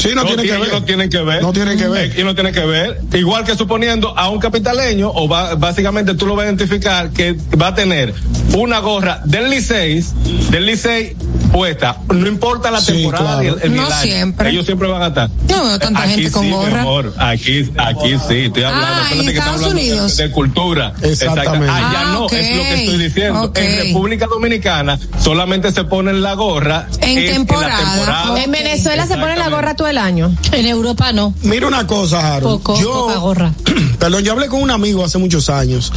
Sí, 0.00 0.10
no 0.14 0.24
tiene 0.24 0.42
que 0.44 0.52
ver. 0.56 0.72
No 0.72 0.82
tienen 0.84 1.10
que 1.10 1.18
ver. 1.22 1.42
No 1.42 1.52
tienen 1.52 1.78
que 1.78 1.88
ver. 1.88 2.10
Eh, 2.16 2.20
Y 2.20 2.24
no 2.24 2.34
tiene 2.34 2.52
que 2.52 2.64
ver. 2.64 3.00
Igual 3.14 3.44
que 3.44 3.54
suponiendo 3.54 4.16
a 4.18 4.28
un 4.30 4.38
capitaleño, 4.38 5.10
o 5.12 5.28
va, 5.28 5.54
básicamente 5.56 6.14
tú 6.14 6.26
lo 6.26 6.34
vas 6.36 6.44
a 6.44 6.46
identificar 6.48 7.10
que 7.10 7.36
va 7.60 7.68
a 7.68 7.74
tener 7.74 8.14
una 8.56 8.78
gorra 8.78 9.20
del 9.24 9.50
Licey, 9.50 10.02
del 10.50 10.66
Licey 10.66 11.16
puesta. 11.52 11.98
No 12.14 12.26
importa 12.28 12.70
la 12.70 12.80
Sí, 12.80 12.92
temporada 12.92 13.40
claro. 13.40 13.58
el, 13.62 13.74
No 13.74 13.86
el 13.86 13.92
año. 13.92 14.02
siempre. 14.02 14.50
Ellos 14.50 14.64
siempre 14.66 14.88
van 14.88 15.02
a 15.02 15.06
estar. 15.08 15.28
No 15.48 15.64
veo 15.64 15.78
tanta 15.78 16.02
aquí 16.02 16.14
gente 16.14 16.30
con 16.30 16.42
sí, 16.42 16.48
mi 16.48 16.54
gorra. 16.54 16.80
amor. 16.80 17.14
Aquí, 17.18 17.70
aquí 17.76 18.14
sí. 18.28 18.36
Estoy 18.46 18.62
hablando. 18.62 18.86
Ah, 18.88 19.08
en 19.12 19.26
que 19.26 19.30
estamos 19.30 19.30
Estados 19.30 19.48
hablando 19.56 19.66
de- 19.68 19.70
Unidos. 19.90 20.16
De, 20.16 20.30
cultura. 20.30 20.92
Exactamente. 21.02 21.66
Exacto. 21.66 21.86
Allá 21.86 22.00
Ah, 22.00 22.04
no, 22.12 22.26
es 22.30 22.56
lo 22.56 22.62
que 22.62 22.74
estoy 22.84 22.98
diciendo. 22.98 23.52
En 23.54 23.76
República 23.86 24.26
Dominicana 24.26 24.98
solamente 25.22 25.72
se 25.72 25.84
ponen 25.84 26.22
la 26.22 26.34
gorra 26.34 26.86
En 27.00 27.18
es 27.18 27.32
temporada. 27.32 27.68
la 27.80 27.90
temporada. 27.94 28.42
En 28.44 28.50
Venezuela 28.52 29.06
se 29.06 29.16
pone 29.16 29.36
la 29.36 29.48
gorra 29.48 29.74
todo 29.74 29.88
el 29.90 29.98
año. 29.98 30.34
En 30.52 30.66
Europa 30.66 31.12
no. 31.12 31.34
Mira 31.42 31.66
una 31.66 31.86
cosa, 31.86 32.36
Harold. 32.36 32.58
Poco, 32.58 32.80
yo, 32.80 33.06
poca 33.06 33.18
gorra. 33.18 33.54
Perdón, 33.98 34.24
yo 34.24 34.32
hablé 34.32 34.48
con 34.48 34.62
un 34.62 34.70
amigo 34.70 35.04
hace 35.04 35.18
muchos 35.18 35.50
años, 35.50 35.92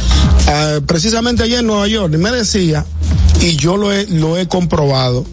ah, 0.48 0.80
precisamente 0.86 1.42
allá 1.42 1.60
en 1.60 1.66
Nueva 1.66 1.88
York, 1.88 2.12
y 2.14 2.18
me 2.18 2.30
decía, 2.30 2.84
y 3.40 3.56
yo 3.56 3.76
lo 3.76 3.92
he, 3.92 4.06
lo 4.06 4.36
he 4.36 4.46
comprobado, 4.46 5.24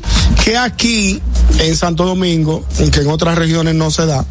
que 0.44 0.58
aquí 0.58 1.22
en 1.60 1.76
Santo 1.76 2.06
Domingo, 2.06 2.64
aunque 2.80 3.02
en 3.02 3.10
otras 3.10 3.38
regiones 3.38 3.76
no 3.76 3.92
se 3.92 4.06
da, 4.06 4.26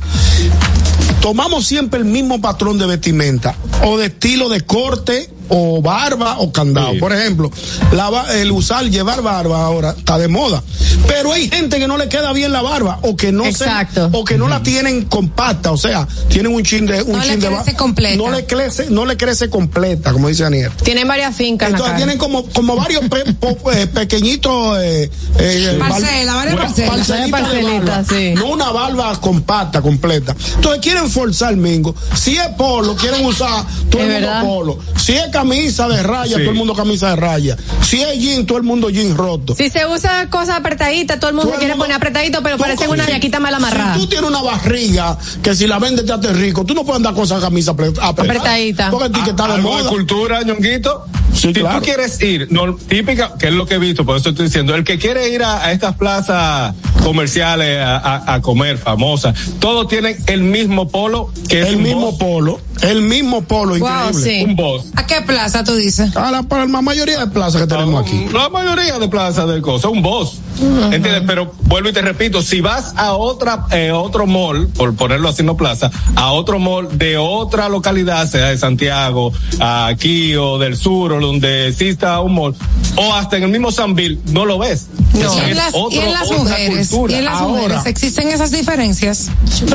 tomamos 1.21 1.67
siempre 1.67 2.01
el 2.01 2.07
mismo 2.07 2.41
patrón 2.41 2.79
de 2.79 2.87
vestimenta 2.87 3.55
o 3.85 3.99
de 3.99 4.07
estilo 4.07 4.49
de 4.49 4.63
corte 4.63 5.31
o 5.51 5.83
barba 5.83 6.39
o 6.39 6.53
candado. 6.53 6.93
Por 6.99 7.13
ejemplo, 7.13 7.51
la 7.93 8.11
el 8.35 8.51
usar, 8.53 8.85
llevar 8.89 9.23
barba 9.23 9.65
ahora 9.65 9.95
está 9.99 10.19
de 10.19 10.29
moda. 10.29 10.63
Pero 11.07 11.33
hay 11.33 11.49
gente 11.49 11.79
que 11.79 11.87
no 11.89 11.97
le 11.99 12.09
queda 12.09 12.33
bien 12.33 12.53
la 12.53 12.63
barba 12.63 12.99
o 13.03 13.17
que 13.17 13.33
no 13.33 13.45
Exacto. 13.45 14.11
se, 14.11 14.17
o 14.17 14.25
que 14.25 14.37
no 14.39 14.49
la 14.49 14.63
tienen 14.63 15.05
compacta, 15.07 15.73
o 15.73 15.77
sea, 15.77 16.07
tienen 16.29 16.55
un 16.55 16.63
chin 16.63 16.87
de 16.87 17.03
un 17.03 17.13
No 17.13 17.19
le 17.19 17.25
chin 17.31 17.41
de 17.41 17.49
crece 17.49 17.75
completa. 17.75 18.17
No 18.17 18.31
le 18.31 18.47
crece, 18.47 18.87
no 18.91 19.05
le 19.07 19.17
crece 19.17 19.51
completa, 19.51 20.13
como 20.13 20.29
dice 20.29 20.45
Aniel. 20.45 20.71
Tienen 20.85 21.07
varias 21.09 21.35
fincas 21.37 21.67
en 21.69 21.73
la 21.73 21.79
Entonces 21.79 21.97
tienen 21.97 22.19
como, 22.19 22.45
como 22.51 22.77
varios 22.77 23.03
pe- 23.09 23.33
po- 23.35 23.71
eh, 23.73 23.87
pequeñitos 23.87 24.79
eh, 24.81 25.11
eh, 25.39 25.77
Parcela, 25.79 26.35
varias 26.35 26.57
parcelas. 26.57 27.31
Parcelitas, 27.31 27.83
barba. 27.83 28.05
sí. 28.09 28.33
No 28.35 28.47
una 28.51 28.71
barba 28.71 29.21
compacta, 29.21 29.83
completa. 29.83 30.35
Entonces 30.57 30.81
quieren 30.83 31.11
forzar 31.11 31.57
mingo. 31.57 31.95
Si 32.15 32.37
es 32.37 32.49
polo, 32.57 32.95
quieren 32.97 33.25
usar 33.25 33.65
todo 33.91 34.03
Es 34.03 34.09
el 34.09 34.13
mundo 34.15 34.27
verdad. 34.29 34.43
polo. 34.45 34.79
Si 34.97 35.13
es 35.13 35.29
camisa 35.41 35.89
de 35.89 36.03
raya, 36.03 36.37
Sí. 36.37 36.43
todo 36.43 36.51
el 36.53 36.57
mundo 36.57 36.75
camisa 36.75 37.11
de 37.11 37.17
raya. 37.17 37.57
Si 37.83 38.01
es 38.03 38.19
jean, 38.19 38.47
todo 38.47 38.59
el 38.59 38.65
mundo 38.65 38.91
jean 38.91 39.17
roto. 39.17 39.55
Si 39.55 39.69
se 39.71 39.87
usa 39.87 40.29
cosas 40.31 40.57
apretaditas, 40.59 41.19
todo 41.19 41.31
el 41.31 41.37
mundo 41.37 41.49
Todo 41.51 41.55
el 41.55 41.59
quiere 41.61 41.75
mundo- 41.75 41.85
poner 41.85 41.97
apretadito, 41.97 42.43
pero 42.43 42.59
parece 42.59 42.87
una 42.89 43.05
si- 43.07 43.13
yaquita 43.13 43.41
mal 43.41 43.55
amarrada. 43.55 43.95
Si 43.95 44.01
tú 44.01 44.07
tienes 44.09 44.29
una 44.29 44.43
barriga 44.43 45.17
que 45.43 45.55
si 45.55 45.67
la 45.67 45.79
vendes 45.79 46.05
te 46.07 46.13
hace 46.13 46.33
rico, 46.33 46.65
tú 46.65 46.75
no 46.75 46.85
puedes 46.85 46.97
andar 46.99 47.15
con 47.15 47.25
esa 47.25 47.41
camisa 47.41 47.73
apre- 47.73 47.89
apretada. 48.01 48.11
Apretadita. 48.41 48.91
Porque 48.91 49.07
a 49.19 49.25
que 49.25 49.31
está 49.31 49.49
de 49.57 49.63
moda. 49.63 49.89
cultura, 49.89 50.43
ñonguito. 50.43 51.05
Sí, 51.33 51.49
si 51.49 51.53
claro. 51.61 51.79
tú 51.79 51.85
quieres 51.85 52.21
ir, 52.23 52.49
no, 52.51 52.75
típica, 52.75 53.35
que 53.39 53.49
es 53.49 53.53
lo 53.55 53.67
que 53.67 53.75
he 53.75 53.79
visto, 53.79 54.05
por 54.05 54.17
eso 54.17 54.31
estoy 54.31 54.47
diciendo, 54.47 54.75
el 54.75 54.85
que 54.85 54.99
quiere 54.99 55.29
ir 55.31 55.43
a, 55.43 55.65
a 55.65 55.73
estas 55.73 55.97
plazas 55.97 56.75
comerciales 57.05 57.79
a, 57.81 57.97
a- 57.97 58.35
a 58.35 58.41
comer 58.43 58.77
famosas, 58.79 59.35
todos 59.59 59.89
tienen 59.89 60.17
el 60.27 60.43
mismo 60.43 60.89
polo, 60.89 61.33
que 61.49 61.63
es 61.63 61.69
El 61.69 61.79
mismo 61.79 62.11
boss, 62.13 62.19
polo, 62.19 62.61
el 62.83 63.03
mismo 63.03 63.43
polo, 63.43 63.79
Wow, 63.79 63.89
increíble. 64.09 64.23
sí. 64.23 64.45
un 64.45 64.57
boss. 64.57 64.87
¿A 64.97 65.07
qué 65.07 65.21
plaza 65.23 65.65
tú 65.65 65.75
dices? 65.77 66.15
A 66.17 66.31
la, 66.31 66.43
para 66.43 66.67
la 66.67 66.83
mayoría 66.83 67.19
de 67.21 67.27
plazas 67.29 67.61
que 67.63 67.67
tenemos 67.67 68.03
aquí. 68.05 68.27
La 68.33 68.49
mayoría 68.49 68.99
de 68.99 69.09
plazas 69.09 69.49
de 69.49 69.61
cosas, 69.63 69.91
un 69.91 70.03
boss. 70.03 70.39
¿Entiendes? 70.61 71.23
Pero 71.27 71.53
vuelvo 71.65 71.89
y 71.89 71.93
te 71.93 72.03
repito, 72.03 72.43
si 72.43 72.61
vas 72.61 72.93
a 72.97 73.13
otra, 73.15 73.67
eh, 73.71 73.91
otro 73.93 74.27
mall, 74.27 74.69
por 74.69 74.95
ponerlo 74.95 75.29
así 75.29 75.43
no 75.43 75.57
plaza, 75.57 75.91
a 76.17 76.33
otro 76.33 76.59
mall 76.59 76.89
de 76.99 77.17
otra 77.17 77.69
localidad, 77.69 78.29
sea 78.29 78.47
de 78.47 78.59
Santiago, 78.59 79.33
aquí 79.61 80.35
o 80.37 80.59
del 80.59 80.77
sur, 80.77 81.13
o 81.13 81.21
donde 81.21 81.69
exista 81.69 82.21
un 82.21 82.35
mall, 82.35 82.55
o 82.97 83.15
hasta 83.15 83.37
en 83.37 83.45
el 83.45 83.51
mismo 83.51 83.71
Sanville, 83.73 84.19
no 84.33 84.45
lo 84.45 84.59
ves. 84.59 84.87
Y 85.15 85.21
Es 85.23 85.33
en 85.37 85.57
las, 85.57 85.75
otro- 85.75 85.91
y 85.91 85.99
en 85.99 86.13
las 86.13 86.31
mujeres, 86.31 86.89
cultura. 86.89 87.13
y 87.13 87.17
en 87.19 87.25
las 87.25 87.35
Ahora- 87.35 87.49
mujeres, 87.63 87.87
¿existen 87.87 88.29
esas 88.29 88.51
diferencias? 88.53 89.29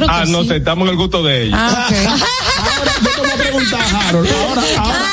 Ah, 0.07 0.23
no 0.27 0.43
sí. 0.43 0.49
sé, 0.49 0.55
estamos 0.57 0.87
en 0.87 0.91
el 0.93 0.97
gusto 0.97 1.23
de 1.23 1.43
ellos. 1.43 1.59
Ah, 1.61 1.87
ok. 1.89 1.95
Ahora, 2.77 2.91
yo 3.03 3.09
te 3.09 3.19
voy 3.21 3.29
a 3.29 3.35
preguntar, 3.35 3.81
Harold. 4.07 4.29
Ahora, 4.49 4.61
ahora, 4.77 5.05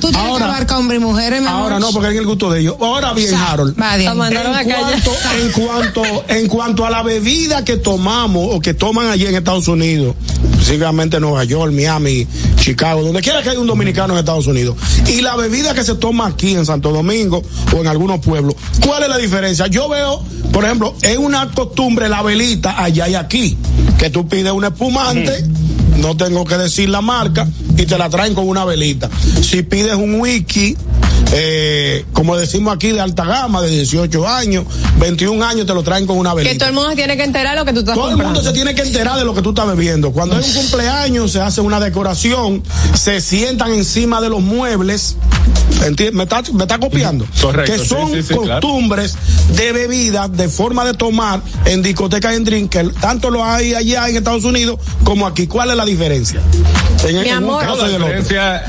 Tú 0.00 0.08
tienes 0.10 0.26
Ahora- 0.30 0.44
que 0.46 0.50
abarcar 0.52 0.78
hombre 0.78 0.96
y 0.96 1.00
mujeres, 1.00 1.40
mi 1.40 1.46
amor. 1.46 1.62
ahora 1.62 1.78
no, 1.78 1.90
porque 1.92 2.10
es 2.10 2.16
el 2.16 2.26
gusto 2.26 2.50
de 2.50 2.60
ellos. 2.60 2.76
Ahora 2.80 3.12
bien, 3.14 3.34
Harold. 3.34 3.80
Va 3.80 3.96
bien. 3.96 4.08
La 4.10 4.14
mandaron 4.14 4.54
a 4.54 4.58
callar. 4.58 5.00
En 5.40 5.52
cuanto, 5.52 6.02
en 6.28 6.48
cuanto 6.48 6.86
a 6.86 6.90
la 6.90 7.02
bebida 7.02 7.64
que 7.64 7.76
tomamos 7.76 8.48
o 8.54 8.60
que 8.60 8.74
toman 8.74 9.08
allí 9.08 9.26
en 9.26 9.34
Estados 9.34 9.68
Unidos, 9.68 10.14
específicamente 10.52 11.20
Nueva 11.20 11.44
York, 11.44 11.72
Miami, 11.72 12.26
Chicago, 12.56 13.02
donde 13.02 13.20
quiera 13.20 13.42
que 13.42 13.50
haya 13.50 13.60
un 13.60 13.66
dominicano 13.66 14.14
en 14.14 14.20
Estados 14.20 14.46
Unidos, 14.46 14.76
y 15.06 15.20
la 15.20 15.36
bebida 15.36 15.74
que 15.74 15.84
se 15.84 15.94
toma 15.94 16.26
aquí 16.26 16.52
en 16.52 16.64
Santo 16.66 16.92
Domingo 16.92 17.42
o 17.74 17.80
en 17.80 17.86
algunos 17.86 18.20
pueblos, 18.20 18.54
¿cuál 18.84 19.02
es 19.02 19.08
la 19.08 19.18
diferencia? 19.18 19.66
Yo 19.66 19.88
veo, 19.88 20.22
por 20.52 20.64
ejemplo, 20.64 20.94
es 21.02 21.18
una 21.18 21.50
costumbre 21.50 22.08
la 22.08 22.22
velita 22.22 22.82
allá 22.82 23.08
y 23.08 23.14
aquí, 23.14 23.56
que 23.98 24.10
tú 24.10 24.28
pides 24.28 24.52
un 24.52 24.64
espumante, 24.64 25.44
no 25.98 26.16
tengo 26.16 26.44
que 26.44 26.56
decir 26.56 26.88
la 26.88 27.00
marca, 27.00 27.48
y 27.76 27.86
te 27.86 27.98
la 27.98 28.08
traen 28.10 28.34
con 28.34 28.48
una 28.48 28.64
velita. 28.64 29.10
Si 29.42 29.62
pides 29.62 29.94
un 29.94 30.20
whisky, 30.20 30.76
eh, 31.34 32.04
como 32.12 32.36
decimos 32.36 32.74
aquí, 32.74 32.90
de 32.92 33.00
alta 33.00 33.24
gama, 33.24 33.62
de 33.62 33.70
18 33.70 34.28
años, 34.28 34.64
21 34.98 35.42
años, 35.44 35.66
te 35.66 35.72
lo 35.74 35.82
traen 35.82 36.06
con 36.06 36.18
una 36.18 36.30
Que 36.30 36.36
velita. 36.36 36.58
todo 36.58 36.68
el 36.68 36.74
mundo 36.74 36.90
se 36.90 36.94
tiene 36.96 37.16
que 37.16 37.22
enterar 37.24 37.54
de 37.54 37.60
lo 37.60 37.64
que 37.64 37.72
tú 37.72 37.80
estás 37.80 37.94
Todo 37.94 38.10
el 38.10 38.16
mundo 38.18 38.42
se 38.42 38.52
tiene 38.52 38.74
que 38.74 38.82
enterar 38.82 39.18
de 39.18 39.24
lo 39.24 39.34
que 39.34 39.42
tú 39.42 39.50
estás 39.50 39.66
bebiendo. 39.66 40.12
Cuando 40.12 40.36
hay 40.36 40.44
un 40.44 40.52
cumpleaños, 40.54 41.32
se 41.32 41.40
hace 41.40 41.60
una 41.62 41.80
decoración, 41.80 42.62
se 42.94 43.20
sientan 43.20 43.72
encima 43.72 44.20
de 44.20 44.28
los 44.28 44.40
muebles. 44.42 45.16
¿Enti- 45.86 46.12
¿Me 46.12 46.24
está, 46.24 46.42
me 46.52 46.62
está 46.64 46.78
copiando? 46.78 47.26
Correcto, 47.40 47.72
Que 47.72 47.78
son 47.78 48.12
sí, 48.12 48.22
sí, 48.22 48.34
claro. 48.34 48.60
costumbres 48.60 49.14
de 49.56 49.72
bebidas, 49.72 50.30
de 50.36 50.48
forma 50.48 50.84
de 50.84 50.94
tomar 50.94 51.40
en 51.64 51.82
discotecas 51.82 52.32
y 52.32 52.36
en 52.36 52.44
drink, 52.44 52.70
que 52.70 52.84
tanto 53.00 53.30
lo 53.30 53.44
hay 53.44 53.74
allá 53.74 54.08
en 54.08 54.16
Estados 54.16 54.44
Unidos 54.44 54.78
como 55.02 55.26
aquí. 55.26 55.46
¿Cuál 55.46 55.70
es 55.70 55.76
la 55.76 55.84
diferencia? 55.86 56.40
En, 57.06 57.14
Mi 57.20 57.28
en 57.28 57.38
un 57.38 57.44
amor. 57.44 57.62
caso 57.64 57.76
No, 57.78 57.88
y 57.88 57.92
la 57.92 57.98
diferencia, 57.98 58.64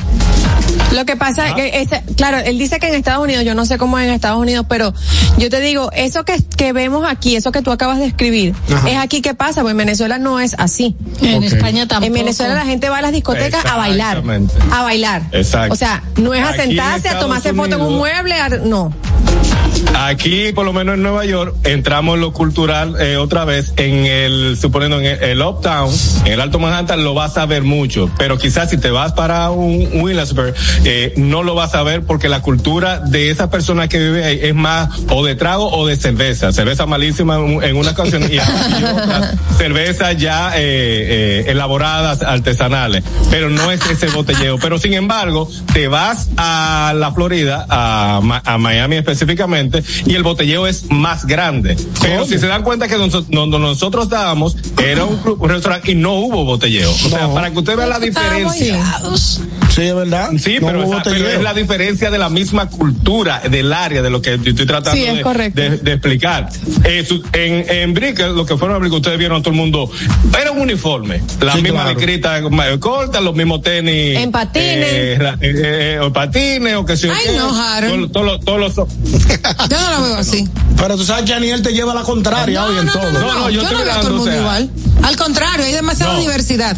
Lo 0.93 1.05
que 1.05 1.15
pasa 1.15 1.49
es 1.49 1.55
que, 1.55 1.81
ese- 1.81 2.03
claro, 2.15 2.37
él 2.37 2.57
dice 2.57 2.79
que 2.79 2.87
en 2.87 2.93
Estados 2.95 3.23
Unidos, 3.23 3.43
yo 3.45 3.55
no 3.55 3.65
sé 3.65 3.77
cómo 3.77 3.97
es 3.99 4.07
en 4.07 4.13
Estados 4.13 4.39
Unidos, 4.39 4.65
pero 4.69 4.93
yo 5.37 5.49
te 5.49 5.59
digo, 5.59 5.91
eso 5.93 6.23
que, 6.23 6.41
que 6.55 6.71
vemos 6.73 7.05
aquí, 7.09 7.35
eso 7.35 7.51
que 7.51 7.61
tú 7.61 7.71
acabas 7.71 7.99
de 7.99 8.05
escribir, 8.05 8.53
Ajá. 8.73 8.89
es 8.89 8.97
aquí 8.97 9.21
que 9.21 9.33
pasa, 9.33 9.61
pues 9.61 9.71
en 9.71 9.77
Venezuela 9.77 10.17
no 10.19 10.39
es 10.39 10.55
así. 10.57 10.95
En. 11.21 11.43
España 11.43 11.87
tampoco. 11.87 12.05
En 12.07 12.13
Venezuela 12.13 12.53
la 12.53 12.65
gente 12.65 12.89
va 12.89 12.99
a 12.99 13.01
las 13.01 13.11
discotecas 13.11 13.65
a 13.65 13.75
bailar. 13.77 14.17
Exactamente. 14.17 14.53
A 14.71 14.83
bailar. 14.83 15.23
Exacto. 15.31 15.73
O 15.73 15.75
sea, 15.75 16.03
no 16.17 16.33
es 16.33 16.43
a 16.45 16.53
sentarse, 16.53 17.09
a 17.09 17.19
tomarse 17.19 17.53
foto 17.53 17.75
en 17.75 17.81
un 17.81 17.97
mueble, 17.97 18.35
a- 18.35 18.49
no. 18.49 18.93
Aquí, 19.95 20.51
por 20.53 20.65
lo 20.65 20.73
menos 20.73 20.95
en 20.95 21.03
Nueva 21.03 21.25
York, 21.25 21.55
entramos 21.63 22.15
en 22.15 22.21
lo 22.21 22.33
cultural 22.33 22.95
eh, 22.99 23.17
otra 23.17 23.45
vez 23.45 23.73
en 23.77 24.05
el, 24.05 24.57
suponiendo 24.59 24.99
en 24.99 25.05
el, 25.21 25.41
Uptown, 25.41 25.93
en 26.25 26.33
el 26.33 26.41
Alto 26.41 26.59
Manhattan, 26.59 27.03
lo 27.03 27.13
vas 27.13 27.37
a 27.37 27.45
ver 27.45 27.63
mucho. 27.63 28.09
Pero 28.17 28.37
quizás 28.37 28.69
si 28.69 28.77
te 28.77 28.91
vas 28.91 29.13
para 29.13 29.51
un, 29.51 30.01
Williamsburg, 30.01 30.53
eh, 30.85 31.13
no 31.17 31.43
lo 31.43 31.55
vas 31.55 31.75
a 31.75 31.83
ver 31.83 32.03
porque 32.03 32.29
la 32.29 32.41
cultura 32.41 32.99
de 32.99 33.29
esa 33.29 33.49
persona 33.49 33.87
que 33.87 33.99
vive 33.99 34.25
ahí 34.25 34.39
es 34.41 34.55
más 34.55 34.89
o 35.09 35.25
de 35.25 35.35
trago 35.35 35.69
o 35.69 35.87
de 35.87 35.95
cerveza. 35.95 36.51
Cerveza 36.51 36.85
malísima 36.85 37.37
en, 37.37 37.63
en 37.63 37.75
una 37.75 37.91
ocasión 37.91 38.23
y, 38.23 38.35
y 38.35 38.39
otras 38.83 39.35
cervezas 39.57 40.17
ya 40.17 40.51
eh, 40.55 40.61
eh, 40.61 41.45
elaboradas, 41.47 42.21
artesanales. 42.21 43.03
Pero 43.29 43.49
no 43.49 43.71
es 43.71 43.81
ese 43.89 44.07
botelleo. 44.07 44.57
Pero 44.59 44.77
sin 44.77 44.93
embargo, 44.93 45.49
te 45.73 45.87
vas 45.87 46.29
a 46.37 46.93
la 46.95 47.11
Florida, 47.11 47.65
a, 47.69 48.21
a 48.45 48.57
Miami 48.57 48.97
específicamente, 48.97 49.72
y 50.05 50.15
el 50.15 50.23
botelleo 50.23 50.67
es 50.67 50.89
más 50.91 51.25
grande. 51.25 51.75
Pero 52.01 52.25
si 52.25 52.37
se 52.37 52.47
dan 52.47 52.63
cuenta 52.63 52.87
que 52.87 52.95
donde 52.95 53.59
nosotros 53.59 54.05
estábamos 54.05 54.55
era 54.83 55.05
un, 55.05 55.17
club, 55.17 55.41
un 55.41 55.49
restaurante 55.49 55.91
y 55.91 55.95
no 55.95 56.13
hubo 56.15 56.43
botelleo. 56.45 56.91
O 56.91 57.09
sea, 57.09 57.27
No. 57.27 57.33
para 57.33 57.51
que 57.51 57.59
usted 57.59 57.77
vea 57.77 57.87
la 57.87 57.99
diferencia. 57.99 58.83
Sí, 59.73 59.81
es 59.81 59.95
verdad. 59.95 60.29
Sí, 60.37 60.57
No 60.61 60.67
pero, 60.67 60.83
esa- 60.83 61.01
pero 61.03 61.27
es 61.29 61.41
la 61.41 61.53
diferencia 61.53 62.11
de 62.11 62.17
la 62.19 62.29
misma 62.29 62.69
cultura 62.69 63.41
del 63.49 63.73
área 63.73 64.01
de 64.03 64.09
lo 64.11 64.21
que 64.21 64.37
yo 64.41 64.51
estoy 64.51 64.65
tratando 64.67 64.91
Sí, 64.99 65.03
es 65.05 65.15
de, 65.17 65.21
correcto. 65.21 65.61
de- 65.61 65.77
de 65.77 65.93
explicar. 65.93 66.49
Eh, 66.83 67.03
su- 67.07 67.23
en, 67.33 67.65
en 67.69 67.93
Brickell, 67.93 68.35
lo 68.35 68.45
que 68.45 68.55
fueron 68.57 68.75
a 68.75 68.79
Brickell, 68.79 68.97
ustedes 68.97 69.17
vieron 69.17 69.41
todo 69.41 69.51
el 69.51 69.57
mundo, 69.59 69.89
era 70.39 70.51
un 70.51 70.59
uniforme, 70.61 71.23
la 71.41 71.53
Sí, 71.53 71.61
misma 71.63 71.83
claro. 71.85 71.99
licrita 71.99 72.37
eh, 72.37 72.79
corta, 72.79 73.19
los 73.21 73.35
mismos 73.35 73.61
tenis. 73.63 74.17
En 74.17 74.31
patines. 74.31 74.87
eh, 74.91 75.17
eh, 75.19 75.37
eh, 75.41 75.99
o 76.01 76.13
patines, 76.13 76.75
o 76.75 76.85
que 76.85 76.95
yo 76.95 77.11
Ay, 77.11 77.25
qué. 77.25 77.37
no, 77.37 77.59
Harold. 77.59 78.11
Todos 78.11 78.25
los- 78.25 78.39
todos 78.45 78.59
los- 78.59 78.75
Yo 79.69 79.79
no 79.79 79.89
lo 79.97 80.03
veo 80.03 80.15
así. 80.17 80.47
Pero 80.77 80.97
tú 80.97 81.03
sabes 81.03 81.25
que 81.25 81.33
Aniel 81.33 81.61
te 81.63 81.71
lleva 81.73 81.93
la 81.95 82.01
contraria 82.03 82.63
hoy 82.65 82.77
en 82.77 82.87
todo. 82.87 83.11
no, 83.11 83.19
no, 83.33 83.49
yo 83.49 83.61
yo 83.61 83.61
estoy 83.63 83.77
no 83.79 83.83
veo 83.85 83.93
a 83.93 83.97
todo 84.01 84.07
el 84.09 84.13
mundo 84.15 84.29
o 84.29 84.33
sea- 84.33 84.41
igual. 84.41 84.69
Al 85.01 85.15
contrario, 85.15 85.65
hay 85.65 85.71
demasiada 85.73 86.13
No. 86.13 86.19
diversidad. 86.19 86.77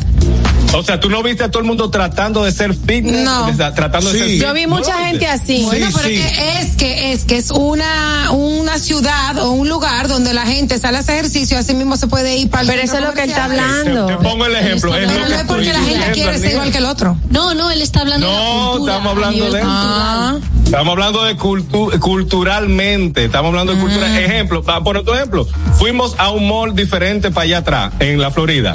O 0.73 0.83
sea, 0.83 0.99
tú 0.99 1.09
no 1.09 1.23
viste 1.23 1.43
a 1.43 1.49
todo 1.51 1.61
el 1.61 1.67
mundo 1.67 1.89
tratando 1.89 2.43
de 2.43 2.51
ser 2.51 2.73
fitness, 2.73 3.23
No. 3.23 3.49
tratando 3.73 4.11
de 4.11 4.19
ser 4.19 4.29
Yo 4.37 4.53
vi 4.53 4.63
¿No 4.65 4.75
mucha 4.75 4.93
gente 5.07 5.25
así. 5.27 5.63
Bueno, 5.65 5.87
pero 5.95 6.07
es 6.09 6.19
que 6.19 6.59
es 6.59 6.75
que 6.75 7.11
es 7.13 7.23
que 7.25 7.37
es 7.37 7.51
una 7.51 8.31
una 8.31 8.77
ciudad 8.79 9.37
o 9.39 9.51
un 9.51 9.69
lugar 9.69 10.07
donde 10.09 10.33
la 10.33 10.45
gente 10.45 10.77
sale 10.79 10.97
a 10.97 10.99
hacer 10.99 11.15
ejercicio, 11.15 11.57
así 11.57 11.73
mismo 11.73 11.95
se 11.97 12.07
puede 12.07 12.35
ir 12.37 12.49
para 12.49 12.63
el 12.63 12.67
Pero 12.67 12.81
eso 12.81 12.97
es 12.97 13.03
lo 13.03 13.13
que 13.13 13.23
él 13.23 13.29
está 13.29 13.45
hablando. 13.45 14.05
Te 14.07 14.17
pongo 14.17 14.45
el 14.45 14.55
ejemplo. 14.55 14.93
Es 14.95 15.07
Pero 15.07 15.27
no 15.29 15.35
es 15.35 15.43
porque 15.45 15.71
la 15.73 15.79
gente 15.81 16.11
quiere 16.11 16.37
ser 16.39 16.51
igual 16.51 16.71
que 16.71 16.77
el 16.79 16.85
otro. 16.85 17.17
No, 17.29 17.53
no, 17.53 17.71
él 17.71 17.81
está 17.81 18.01
hablando 18.01 18.27
de 18.27 18.33
la 18.33 18.39
No, 18.39 18.71
cultura. 18.71 18.93
estamos 18.97 19.11
hablando 19.13 19.51
de 19.51 19.61
Ah. 19.63 20.35
Estamos 20.65 20.91
hablando 20.93 21.23
de 21.23 21.37
cultu- 21.37 21.99
culturalmente, 21.99 23.25
estamos 23.25 23.49
hablando 23.49 23.73
de 23.75 23.79
cultura. 23.79 24.19
Ejemplo, 24.19 24.63
para 24.63 24.81
por 24.83 24.97
otro 24.97 25.15
ejemplo, 25.15 25.47
fuimos 25.77 26.15
a 26.17 26.31
un 26.31 26.47
mall 26.47 26.75
diferente 26.75 27.29
para 27.31 27.43
allá 27.43 27.57
atrás, 27.59 27.93
en 27.99 28.19
la 28.19 28.31
Florida, 28.31 28.73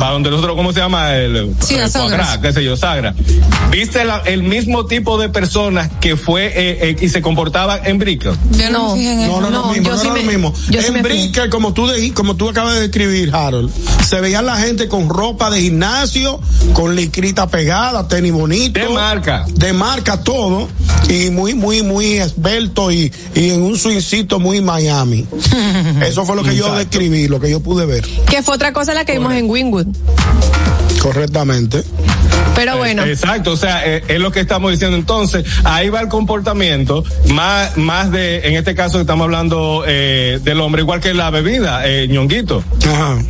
para 0.00 0.12
donde 0.12 0.30
nosotros, 0.30 0.56
¿cómo 0.56 0.72
se 0.72 0.80
llama? 0.80 1.14
El, 1.26 1.54
Sí, 1.60 1.74
el 1.74 1.90
gras, 2.10 2.38
qué 2.38 2.52
sé 2.52 2.62
yo, 2.64 2.76
Sagra. 2.76 3.14
Viste 3.70 4.04
la- 4.04 4.22
el 4.26 4.42
mismo 4.42 4.86
tipo 4.86 5.18
de 5.18 5.28
personas 5.28 5.90
que 6.00 6.16
fue 6.16 6.46
eh, 6.46 6.90
eh, 6.90 6.96
y 7.00 7.08
se 7.08 7.20
comportaban 7.22 7.80
en 7.84 7.98
Brickell. 7.98 8.34
Yo 8.52 8.70
no, 8.70 8.94
No, 8.96 8.96
no, 8.96 8.96
eso. 8.96 9.50
no, 9.50 9.72
mismo, 9.72 9.84
yo 9.84 9.90
no 9.96 9.98
sí 10.02 10.08
me- 10.10 10.22
lo 10.22 10.30
mismo. 10.30 10.54
yo 10.70 10.80
sí 10.80 10.88
en. 10.88 11.02
Brickell, 11.02 11.50
como 11.50 11.72
tú, 11.72 11.86
de- 11.86 12.12
como 12.14 12.36
tú 12.36 12.48
acabas 12.48 12.74
de 12.74 12.80
describir, 12.82 13.34
Harold, 13.34 13.70
se 14.06 14.20
veía 14.20 14.42
la 14.42 14.56
gente 14.56 14.88
con 14.88 15.08
ropa 15.08 15.50
de 15.50 15.60
gimnasio, 15.62 16.40
con 16.72 16.94
licrita 16.94 17.48
pegada, 17.48 18.06
tenis 18.08 18.32
bonito. 18.32 18.78
De 18.80 18.88
marca. 18.88 19.44
De 19.48 19.72
marca, 19.72 20.20
todo. 20.22 20.68
Y 21.08 21.30
muy, 21.30 21.54
muy, 21.54 21.82
muy 21.82 22.14
esbelto 22.18 22.90
y, 22.90 23.12
y 23.34 23.50
en 23.50 23.62
un 23.62 23.76
swingcito 23.78 24.40
muy 24.40 24.60
Miami. 24.60 25.26
Eso 26.02 26.24
fue 26.24 26.34
lo 26.36 26.42
que 26.42 26.56
yo 26.56 26.74
describí, 26.74 27.28
lo 27.28 27.38
que 27.40 27.50
yo 27.50 27.60
pude 27.60 27.86
ver. 27.86 28.04
Que 28.28 28.42
fue 28.42 28.54
otra 28.54 28.72
cosa 28.72 28.92
la 28.94 29.04
que 29.04 29.12
vimos 29.12 29.32
en 29.34 29.48
Wingwood. 29.48 29.86
Correctamente. 31.06 31.84
Pero 32.54 32.76
bueno. 32.78 33.04
Exacto, 33.04 33.52
o 33.52 33.56
sea, 33.56 33.86
eh, 33.86 34.02
es 34.08 34.18
lo 34.18 34.32
que 34.32 34.40
estamos 34.40 34.70
diciendo. 34.70 34.96
Entonces, 34.96 35.44
ahí 35.64 35.88
va 35.88 36.00
el 36.00 36.08
comportamiento, 36.08 37.04
más, 37.28 37.76
más 37.76 38.10
de, 38.10 38.48
en 38.48 38.54
este 38.54 38.74
caso 38.74 39.00
estamos 39.00 39.24
hablando 39.24 39.84
eh, 39.86 40.40
del 40.42 40.60
hombre, 40.60 40.82
igual 40.82 41.00
que 41.00 41.12
la 41.14 41.30
bebida, 41.30 41.86
eh, 41.86 42.08
ñonguito. 42.08 42.62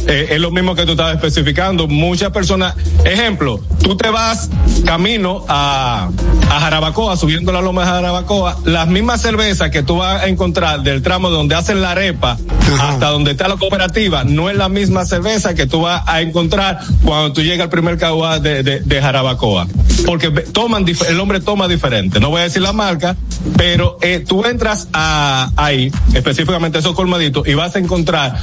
Eh, 0.06 0.28
es 0.30 0.40
lo 0.40 0.50
mismo 0.50 0.74
que 0.74 0.84
tú 0.84 0.92
estabas 0.92 1.14
especificando. 1.14 1.88
Muchas 1.88 2.30
personas, 2.30 2.74
ejemplo, 3.04 3.60
tú 3.82 3.96
te 3.96 4.10
vas 4.10 4.48
camino 4.84 5.44
a, 5.48 6.08
a 6.50 6.60
Jarabacoa, 6.60 7.16
subiendo 7.16 7.52
la 7.52 7.60
loma 7.60 7.82
de 7.82 7.88
Jarabacoa, 7.88 8.58
las 8.64 8.86
mismas 8.86 9.20
cervezas 9.22 9.70
que 9.70 9.82
tú 9.82 9.98
vas 9.98 10.22
a 10.22 10.28
encontrar 10.28 10.82
del 10.82 11.02
tramo 11.02 11.30
donde 11.30 11.54
hacen 11.54 11.82
la 11.82 11.92
arepa 11.92 12.38
hasta 12.80 13.10
donde 13.10 13.32
está 13.32 13.48
la 13.48 13.56
cooperativa, 13.56 14.24
no 14.24 14.50
es 14.50 14.56
la 14.56 14.68
misma 14.68 15.04
cerveza 15.04 15.54
que 15.54 15.66
tú 15.66 15.82
vas 15.82 16.02
a 16.06 16.20
encontrar 16.20 16.80
cuando 17.04 17.32
tú 17.32 17.42
llegas 17.42 17.64
al 17.64 17.70
primer 17.70 17.96
caguá 17.98 18.38
de, 18.38 18.62
de, 18.62 18.80
de 18.80 18.95
Jarabacoa. 19.00 19.66
Porque 20.04 20.30
toman, 20.30 20.84
el 21.08 21.20
hombre 21.20 21.40
toma 21.40 21.68
diferente. 21.68 22.20
No 22.20 22.30
voy 22.30 22.40
a 22.40 22.44
decir 22.44 22.62
la 22.62 22.72
marca, 22.72 23.16
pero 23.56 23.98
eh, 24.02 24.24
tú 24.26 24.44
entras 24.44 24.88
a, 24.92 25.50
ahí, 25.56 25.90
específicamente 26.14 26.78
a 26.78 26.80
esos 26.80 26.94
colmaditos, 26.94 27.46
y 27.46 27.54
vas 27.54 27.74
a 27.76 27.78
encontrar 27.78 28.36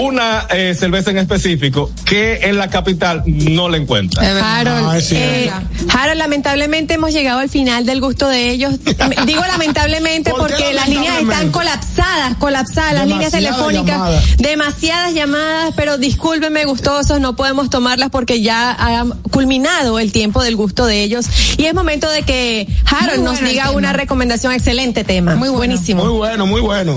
una 0.00 0.46
eh, 0.50 0.74
cerveza 0.78 1.10
en 1.10 1.18
específico 1.18 1.90
que 2.04 2.40
en 2.42 2.58
la 2.58 2.68
capital 2.68 3.22
no 3.26 3.68
la 3.68 3.76
encuentras. 3.76 4.24
Harold, 4.24 5.02
eh, 5.10 5.50
Harold, 5.92 6.18
lamentablemente 6.18 6.94
hemos 6.94 7.12
llegado 7.12 7.40
al 7.40 7.48
final 7.48 7.86
del 7.86 8.00
gusto 8.00 8.28
de 8.28 8.50
ellos. 8.50 8.74
Digo 9.26 9.42
lamentablemente 9.46 10.30
¿Por 10.30 10.46
qué 10.48 10.54
porque 10.54 10.74
las 10.74 10.88
líneas 10.88 11.20
están 11.20 11.50
colapsadas, 11.50 12.36
colapsadas, 12.36 12.94
las 12.94 13.06
líneas 13.06 13.32
telefónicas, 13.32 14.36
demasiadas 14.38 15.14
llamadas, 15.14 15.72
pero 15.76 15.98
discúlpenme 15.98 16.64
gustosos, 16.64 17.20
no 17.20 17.36
podemos 17.36 17.70
tomarlas 17.70 18.10
porque 18.10 18.42
ya 18.42 18.76
ha 18.78 19.04
culminado 19.30 19.89
el 19.98 20.12
tiempo 20.12 20.42
del 20.42 20.56
gusto 20.56 20.86
de 20.86 21.02
ellos 21.02 21.26
y 21.56 21.64
es 21.64 21.74
momento 21.74 22.08
de 22.10 22.22
que 22.22 22.68
Harold 22.86 23.22
nos 23.22 23.40
diga 23.40 23.70
una 23.70 23.92
recomendación, 23.92 24.52
excelente 24.52 25.04
tema, 25.04 25.36
muy 25.36 25.48
buenísimo. 25.48 26.04
Muy 26.04 26.14
bueno, 26.14 26.46
muy 26.46 26.60
bueno. 26.60 26.96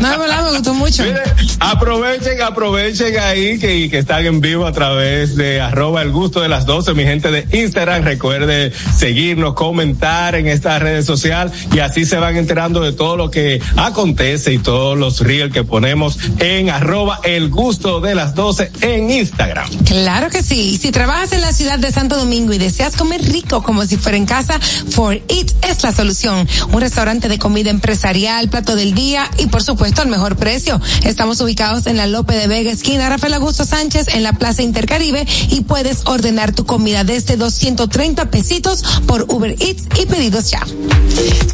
No, 0.00 0.18
verdad, 0.18 0.44
me 0.44 0.50
gustó 0.50 0.74
mucho. 0.74 1.02
Mire, 1.02 1.20
aprovechen, 1.60 2.42
aprovechen 2.42 3.18
ahí 3.18 3.58
que, 3.58 3.88
que 3.90 3.98
están 3.98 4.26
en 4.26 4.40
vivo 4.40 4.66
a 4.66 4.72
través 4.72 5.36
de 5.36 5.60
arroba 5.60 6.02
el 6.02 6.10
gusto 6.10 6.40
de 6.40 6.48
las 6.48 6.66
12, 6.66 6.94
mi 6.94 7.04
gente 7.04 7.30
de 7.30 7.46
Instagram. 7.56 8.02
Recuerde 8.02 8.72
seguirnos, 8.96 9.54
comentar 9.54 10.34
en 10.34 10.46
esta 10.46 10.78
red 10.78 11.04
social 11.04 11.52
y 11.72 11.78
así 11.78 12.04
se 12.04 12.16
van 12.16 12.36
enterando 12.36 12.80
de 12.80 12.92
todo 12.92 13.16
lo 13.16 13.30
que 13.30 13.60
acontece 13.76 14.52
y 14.52 14.58
todos 14.58 14.98
los 14.98 15.20
reels 15.20 15.52
que 15.52 15.64
ponemos 15.64 16.18
en 16.38 16.70
arroba 16.70 17.20
el 17.24 17.48
gusto 17.48 18.00
de 18.00 18.14
las 18.14 18.34
12 18.34 18.72
en 18.80 19.10
Instagram. 19.10 19.68
Claro 19.84 20.30
que 20.30 20.42
sí. 20.42 20.78
Si 20.78 20.90
trabajas 20.90 21.32
en 21.32 21.40
la 21.40 21.52
ciudad 21.52 21.78
de 21.78 21.90
Santo 21.92 22.17
Domingo 22.18 22.52
y 22.52 22.58
deseas 22.58 22.96
comer 22.96 23.22
rico 23.22 23.62
como 23.62 23.86
si 23.86 23.96
fuera 23.96 24.18
en 24.18 24.26
casa, 24.26 24.58
For 24.90 25.14
It 25.14 25.52
es 25.62 25.82
la 25.82 25.92
solución. 25.92 26.48
Un 26.72 26.80
restaurante 26.80 27.28
de 27.28 27.38
comida 27.38 27.70
empresarial, 27.70 28.48
plato 28.48 28.74
del 28.74 28.92
día 28.92 29.30
y 29.38 29.46
por 29.46 29.62
supuesto 29.62 30.02
al 30.02 30.08
mejor 30.08 30.36
precio. 30.36 30.80
Estamos 31.04 31.40
ubicados 31.40 31.86
en 31.86 31.96
la 31.96 32.06
Lope 32.06 32.34
de 32.34 32.48
Vega, 32.48 32.72
esquina 32.72 33.08
Rafael 33.08 33.34
Augusto 33.34 33.64
Sánchez, 33.64 34.08
en 34.08 34.22
la 34.22 34.32
Plaza 34.32 34.62
Intercaribe 34.62 35.26
y 35.50 35.60
puedes 35.62 36.02
ordenar 36.06 36.52
tu 36.52 36.66
comida 36.66 37.04
desde 37.04 37.36
230 37.36 38.30
pesitos 38.30 38.82
por 39.06 39.26
Uber 39.28 39.54
Eats 39.60 39.84
y 40.00 40.06
pedidos 40.06 40.50
ya. 40.50 40.66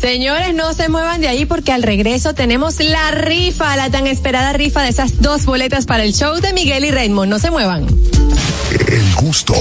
Señores, 0.01 0.55
no 0.55 0.73
se 0.73 0.89
muevan 0.89 1.21
de 1.21 1.29
ahí 1.29 1.45
porque 1.45 1.73
al 1.73 1.83
regreso 1.83 2.35
tenemos 2.35 2.81
la 2.81 3.11
rifa, 3.11 3.77
la 3.77 3.91
tan 3.91 4.07
esperada 4.07 4.53
rifa 4.53 4.83
de 4.83 4.89
esas 4.89 5.21
dos 5.21 5.45
boletas 5.45 5.87
para 5.87 6.05
el 6.05 6.15
show 6.15 6.41
de 6.41 6.53
Miguel 6.53 6.85
y 6.85 6.91
Raymond. 6.91 7.31
No 7.31 7.39
se 7.39 7.51
muevan. 7.51 7.87
El 8.89 9.15
gusto. 9.15 9.55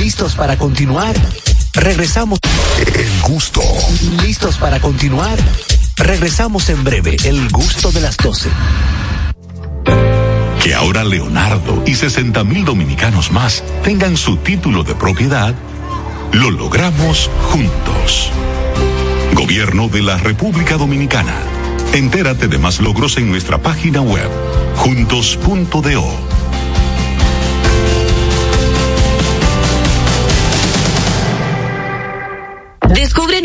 ¿Listos 0.00 0.34
para 0.38 0.56
continuar? 0.56 1.14
Regresamos. 1.74 2.38
El 2.94 3.20
gusto. 3.22 3.60
¿Listos 4.22 4.56
para 4.56 4.80
continuar? 4.80 5.36
Regresamos 5.96 6.70
en 6.70 6.84
breve. 6.84 7.16
El 7.24 7.50
gusto 7.50 7.90
de 7.90 8.00
las 8.00 8.16
12. 8.16 8.48
Que 10.62 10.74
ahora 10.74 11.02
Leonardo 11.02 11.82
y 11.86 11.94
60 11.96 12.44
mil 12.44 12.64
dominicanos 12.64 13.32
más 13.32 13.64
tengan 13.82 14.16
su 14.16 14.36
título 14.36 14.84
de 14.84 14.94
propiedad, 14.94 15.54
lo 16.32 16.50
logramos 16.52 17.28
juntos. 17.50 18.30
Gobierno 19.34 19.88
de 19.88 20.02
la 20.02 20.18
República 20.18 20.76
Dominicana. 20.76 21.34
Entérate 21.92 22.46
de 22.46 22.58
más 22.58 22.80
logros 22.80 23.16
en 23.16 23.28
nuestra 23.28 23.58
página 23.58 24.02
web, 24.02 24.30
juntos.do. 24.76 26.37
Descubre 32.88 33.27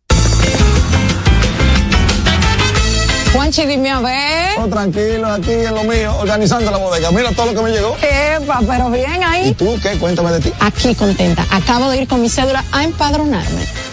Juanchi, 3.34 3.66
dime 3.66 3.92
a 3.92 4.00
ver. 4.00 4.60
Oh, 4.60 4.68
tranquilo, 4.68 5.28
aquí 5.28 5.52
en 5.52 5.76
lo 5.76 5.84
mío, 5.84 6.16
organizando 6.18 6.72
la 6.72 6.78
bodega. 6.78 7.12
Mira 7.12 7.32
todo 7.32 7.48
lo 7.48 7.56
que 7.56 7.62
me 7.62 7.72
llegó. 7.72 7.96
Epa, 8.02 8.62
pero 8.68 8.90
bien 8.90 9.24
ahí. 9.24 9.50
¿Y 9.50 9.54
tú 9.54 9.78
qué? 9.82 9.92
Cuéntame 9.98 10.32
de 10.32 10.40
ti. 10.40 10.54
Aquí 10.60 10.96
contenta. 10.96 11.46
Acabo 11.52 11.90
de 11.90 12.02
ir 12.02 12.08
con 12.08 12.22
mi 12.22 12.30
cédula 12.30 12.64
a 12.72 12.84
empadronarme. 12.84 13.93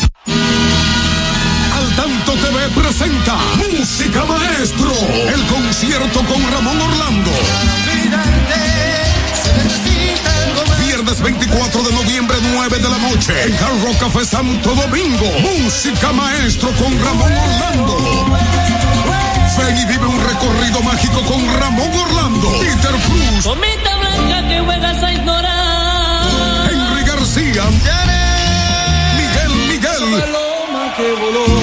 Presenta 2.91 3.37
Música 3.55 4.25
Maestro, 4.25 4.91
el 5.33 5.47
concierto 5.47 6.25
con 6.25 6.51
Ramón 6.51 6.77
Orlando. 6.81 7.31
Viernes 10.77 11.21
24 11.21 11.83
de 11.83 11.93
noviembre, 11.93 12.37
9 12.51 12.79
de 12.79 12.89
la 12.89 12.97
noche, 12.97 13.43
en 13.43 13.53
Hard 13.53 13.81
Rock 13.81 13.97
Café 13.97 14.25
Santo 14.25 14.75
Domingo. 14.75 15.25
Música 15.39 16.11
Maestro 16.11 16.69
con 16.71 17.01
Ramón 17.01 17.31
Orlando. 17.31 17.97
Ven 19.57 19.77
y 19.77 19.85
vive 19.85 20.05
un 20.05 20.21
recorrido 20.25 20.81
mágico 20.81 21.21
con 21.21 21.47
Ramón 21.61 21.91
Orlando, 21.95 22.51
Peter 22.59 22.91
Cruz, 22.91 23.45
Comita 23.45 23.95
blanca 23.99 24.47
que 24.49 24.59
juegas 24.59 25.01
a 25.01 25.13
ignorar. 25.13 26.69
Henry 26.69 27.03
García, 27.05 27.63
Miguel 29.15 29.55
Miguel. 29.69 30.40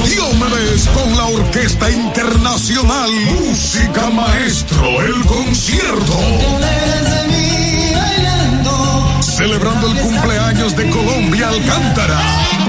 Diomedes 0.05 0.89
con 0.89 1.17
la 1.17 1.27
Orquesta 1.27 1.89
Internacional 1.91 3.11
Música 3.41 4.11
Maestro, 4.11 5.01
el 5.01 5.25
concierto. 5.27 6.19
Celebrando 9.21 9.87
el 9.87 9.95
cumpleaños 10.01 10.75
de 10.77 10.91
Colombia 10.91 11.49
Alcántara. 11.51 12.19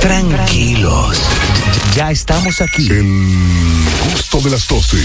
Tranquilos. 0.02 1.18
Ya 1.96 2.12
estamos 2.12 2.60
aquí. 2.62 2.88
El 2.90 3.06
gusto 4.12 4.42
de 4.42 4.50
las 4.50 4.68
12. 4.68 4.98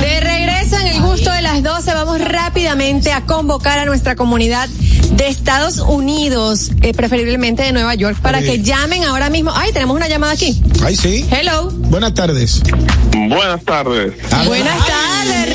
De 0.00 0.20
regreso 0.20 0.76
en 0.78 0.86
el 0.88 1.00
gusto 1.02 1.30
de 1.30 1.42
las 1.42 1.62
12, 1.62 1.94
vamos 1.94 2.20
rápidamente 2.20 3.12
a 3.12 3.22
convocar 3.22 3.78
a 3.78 3.84
nuestra 3.84 4.16
comunidad 4.16 4.68
de 4.68 5.28
Estados 5.28 5.78
Unidos, 5.78 6.70
eh, 6.82 6.92
preferiblemente 6.94 7.62
de 7.62 7.72
Nueva 7.72 7.94
York, 7.94 8.18
para 8.20 8.40
Sí. 8.40 8.46
que 8.46 8.62
llamen 8.62 9.04
ahora 9.04 9.30
mismo. 9.30 9.50
Ay, 9.54 9.72
tenemos 9.72 9.96
una 9.96 10.06
llamada 10.08 10.32
aquí. 10.34 10.62
Ay, 10.84 10.96
sí. 10.96 11.26
Hello. 11.30 11.70
Buenas 11.72 12.14
tardes. 12.14 12.62
Buenas 13.12 13.64
tardes. 13.64 14.12
Buenas 14.46 14.86
tardes, 14.86 15.47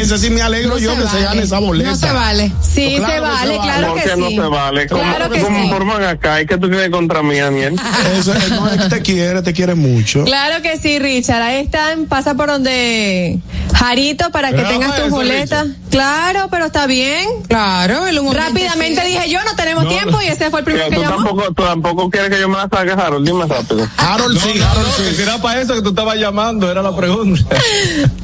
Ese 0.00 0.18
sí 0.18 0.30
me 0.30 0.40
alegro 0.42 0.78
yo 0.78 0.96
que 0.96 1.06
se 1.08 1.20
gane 1.22 1.42
esa 1.42 1.58
boleta. 1.58 1.90
No 1.90 1.96
se 1.96 2.10
vale. 2.12 2.52
Sí, 2.62 2.94
Claro 2.96 3.06
se 3.06 3.14
que 3.14 3.20
vale, 3.20 3.54
se 3.54 3.60
claro 3.60 3.86
¿Por 3.88 4.02
que 4.02 4.08
qué 4.10 4.16
no 4.16 4.28
sí. 4.28 4.34
se 4.34 4.40
vale? 4.40 4.86
¿Cómo, 4.88 5.02
Claro 5.02 5.30
que 5.30 5.40
cómo 5.42 5.62
sí. 5.62 5.68
forman 5.70 6.04
acá? 6.04 6.40
¿Y 6.40 6.46
qué 6.46 6.56
tú 6.58 6.68
tienes 6.68 6.90
contra 6.90 7.22
mí, 7.22 7.38
Daniel? 7.38 7.76
Eso 8.18 8.32
es- 8.34 8.48
no, 8.50 8.68
es 8.70 8.80
que 8.82 8.88
te 8.88 9.02
quiere, 9.02 9.42
te 9.42 9.52
quiere 9.52 9.74
mucho. 9.74 10.24
Claro 10.24 10.62
que 10.62 10.78
sí, 10.78 10.98
Richard. 10.98 11.42
Ahí 11.42 11.60
están, 11.64 12.06
pasa 12.06 12.34
por 12.34 12.48
donde 12.48 13.38
Jarito 13.74 14.30
para 14.30 14.50
que 14.50 14.56
Pero 14.56 14.68
tengas 14.70 14.96
tus 15.02 15.10
boletas. 15.10 15.66
Claro, 15.90 16.48
pero 16.50 16.66
está 16.66 16.86
bien. 16.86 17.26
Claro, 17.48 18.06
el 18.06 18.18
Rápidamente 18.32 19.04
dije 19.04 19.28
yo, 19.28 19.42
no 19.44 19.54
tenemos 19.56 19.84
No, 19.84 19.90
tiempo 19.90 20.20
y 20.22 20.26
ese 20.28 20.50
fue 20.50 20.60
el 20.60 20.64
primero 20.64 20.86
Pero 20.88 21.00
que 21.02 21.06
tú 21.06 21.10
llamó. 21.12 21.24
tampoco, 21.26 21.52
tú 21.54 21.62
tampoco 21.64 22.10
quieres 22.10 22.30
que 22.30 22.40
yo 22.40 22.48
me 22.48 22.56
la 22.56 22.68
saque, 22.72 22.92
Harold. 22.92 23.26
Dime 23.26 23.44
rápido. 23.46 23.86
Harold 23.96 24.34
No, 24.38 24.46
no, 24.54 24.74
no, 24.82 24.96
que 24.96 25.14
si 25.14 25.22
era 25.22 25.38
para 25.38 25.60
eso 25.60 25.74
que 25.74 25.82
tú 25.82 25.90
estabas 25.90 26.16
llamando, 26.16 26.70
era 26.70 26.82
la 26.82 26.94
pregunta. 26.96 27.42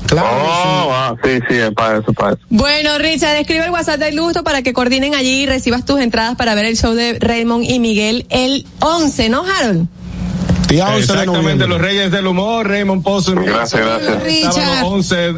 Claro. 0.06 0.28
Oh, 0.30 0.90
ah, 0.94 1.14
sí, 1.24 1.30
sí, 1.48 1.56
es 1.68 1.74
para 1.74 1.98
eso, 1.98 2.12
para 2.12 2.30
eso. 2.32 2.40
Bueno, 2.48 2.98
Richard, 2.98 3.36
escribe 3.36 3.64
el 3.64 3.70
WhatsApp 3.70 3.98
del 4.00 4.18
gusto 4.20 4.44
para 4.44 4.62
que 4.62 4.72
coordinen 4.72 5.14
allí 5.14 5.42
y 5.42 5.46
recibas 5.46 5.84
tus 5.84 6.00
entradas 6.00 6.36
para 6.36 6.54
ver 6.54 6.64
el 6.66 6.76
show 6.76 6.94
de 6.94 7.18
Raymond 7.20 7.64
y 7.64 7.78
Miguel 7.78 8.26
el 8.30 8.66
11, 8.80 9.28
¿no, 9.28 9.44
Harold? 9.44 9.86
Día 10.68 10.86
11 10.88 10.94
de 10.96 11.00
Exactamente, 11.00 11.42
noviembre. 11.42 11.68
los 11.68 11.80
Reyes 11.80 12.10
del 12.10 12.26
Humor, 12.26 12.68
Raymond 12.68 13.02
Pozo 13.04 13.34
Gracias, 13.34 13.80
gracias. 13.80 14.22
Richard. 14.24 14.52
Sábado 14.52 14.86
11, 14.88 15.34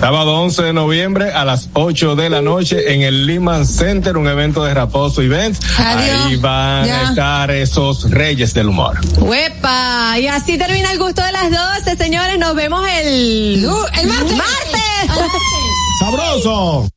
sábado 0.00 0.40
11 0.40 0.62
de 0.64 0.72
noviembre 0.72 1.30
a 1.32 1.44
las 1.44 1.68
8 1.72 2.16
de 2.16 2.28
la 2.30 2.42
noche 2.42 2.92
en 2.92 3.02
el 3.02 3.26
Lehman 3.26 3.64
Center, 3.64 4.16
un 4.16 4.26
evento 4.26 4.64
de 4.64 4.74
Raposo 4.74 5.22
Events. 5.22 5.60
Adiós. 5.78 6.26
Ahí 6.26 6.36
van 6.36 6.84
Ya. 6.84 7.00
a 7.00 7.08
estar 7.10 7.50
esos 7.52 8.10
Reyes 8.10 8.54
del 8.54 8.66
Humor. 8.68 8.98
¡Huepa! 9.18 10.18
Y 10.18 10.26
así 10.26 10.58
termina 10.58 10.90
el 10.90 10.98
gusto 10.98 11.22
de 11.22 11.30
las 11.30 11.48
12, 11.50 11.96
señores. 11.96 12.36
Nos 12.38 12.56
vemos 12.56 12.84
el, 13.02 13.64
el 13.64 14.06
martes. 14.08 14.82
¡Sabroso! 15.98 16.88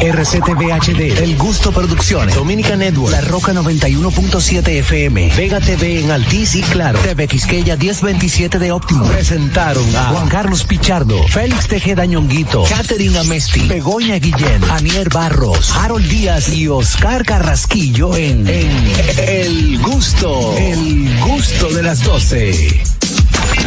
RCTV 0.00 0.72
HD, 0.72 1.22
El 1.22 1.36
Gusto 1.36 1.72
Producciones, 1.72 2.34
Dominica 2.34 2.76
Network, 2.76 3.12
La 3.12 3.20
Roca 3.22 3.54
91.7 3.54 4.68
FM, 4.80 5.32
Vega 5.36 5.60
TV 5.60 6.00
en 6.00 6.10
Altiz 6.10 6.56
y 6.56 6.62
Claro, 6.62 6.98
TV 6.98 7.26
Quisqueya 7.26 7.76
1027 7.76 8.58
de 8.58 8.72
Óptimo. 8.72 9.06
Presentaron 9.06 9.96
a 9.96 10.08
Juan 10.08 10.28
Carlos 10.28 10.64
Pichardo, 10.64 11.26
Félix 11.28 11.68
Tejeda 11.68 12.04
Ñonguito, 12.04 12.64
Catherine 12.64 13.18
Amesti, 13.18 13.66
Begoña 13.66 14.16
Guillén, 14.16 14.62
Anier 14.70 15.08
Barros, 15.08 15.74
Harold 15.74 16.06
Díaz 16.06 16.50
y 16.50 16.68
Oscar 16.68 17.24
Carrasquillo 17.24 18.14
en, 18.16 18.46
en 18.46 18.92
El 19.26 19.78
Gusto, 19.80 20.54
El 20.58 21.18
Gusto 21.20 21.68
de 21.70 21.82
las 21.82 22.02
12. 22.02 22.93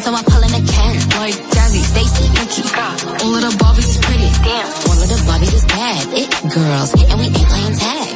I'm 0.00 0.08
10, 0.08 0.16
so 0.16 0.16
I 0.16 0.22
pull 0.24 0.40
in 0.40 0.52
a 0.56 0.62
Ken. 0.64 0.96
Like 1.20 1.36
Jazzy, 1.52 1.84
Stacy, 1.84 2.24
Nikki. 2.32 2.64
All 3.20 3.36
of 3.36 3.42
the 3.44 3.52
Barbies 3.60 3.84
is 3.84 3.98
pretty. 4.00 4.32
Damn. 4.40 4.64
All 4.88 4.96
of 4.96 5.08
the 5.12 5.20
Barbies 5.28 5.52
is 5.52 5.64
bad. 5.68 6.00
It 6.16 6.30
girls, 6.48 6.96
and 6.96 7.20
we 7.20 7.26
ain't 7.28 7.48
playing 7.52 7.76
tag. 7.76 8.08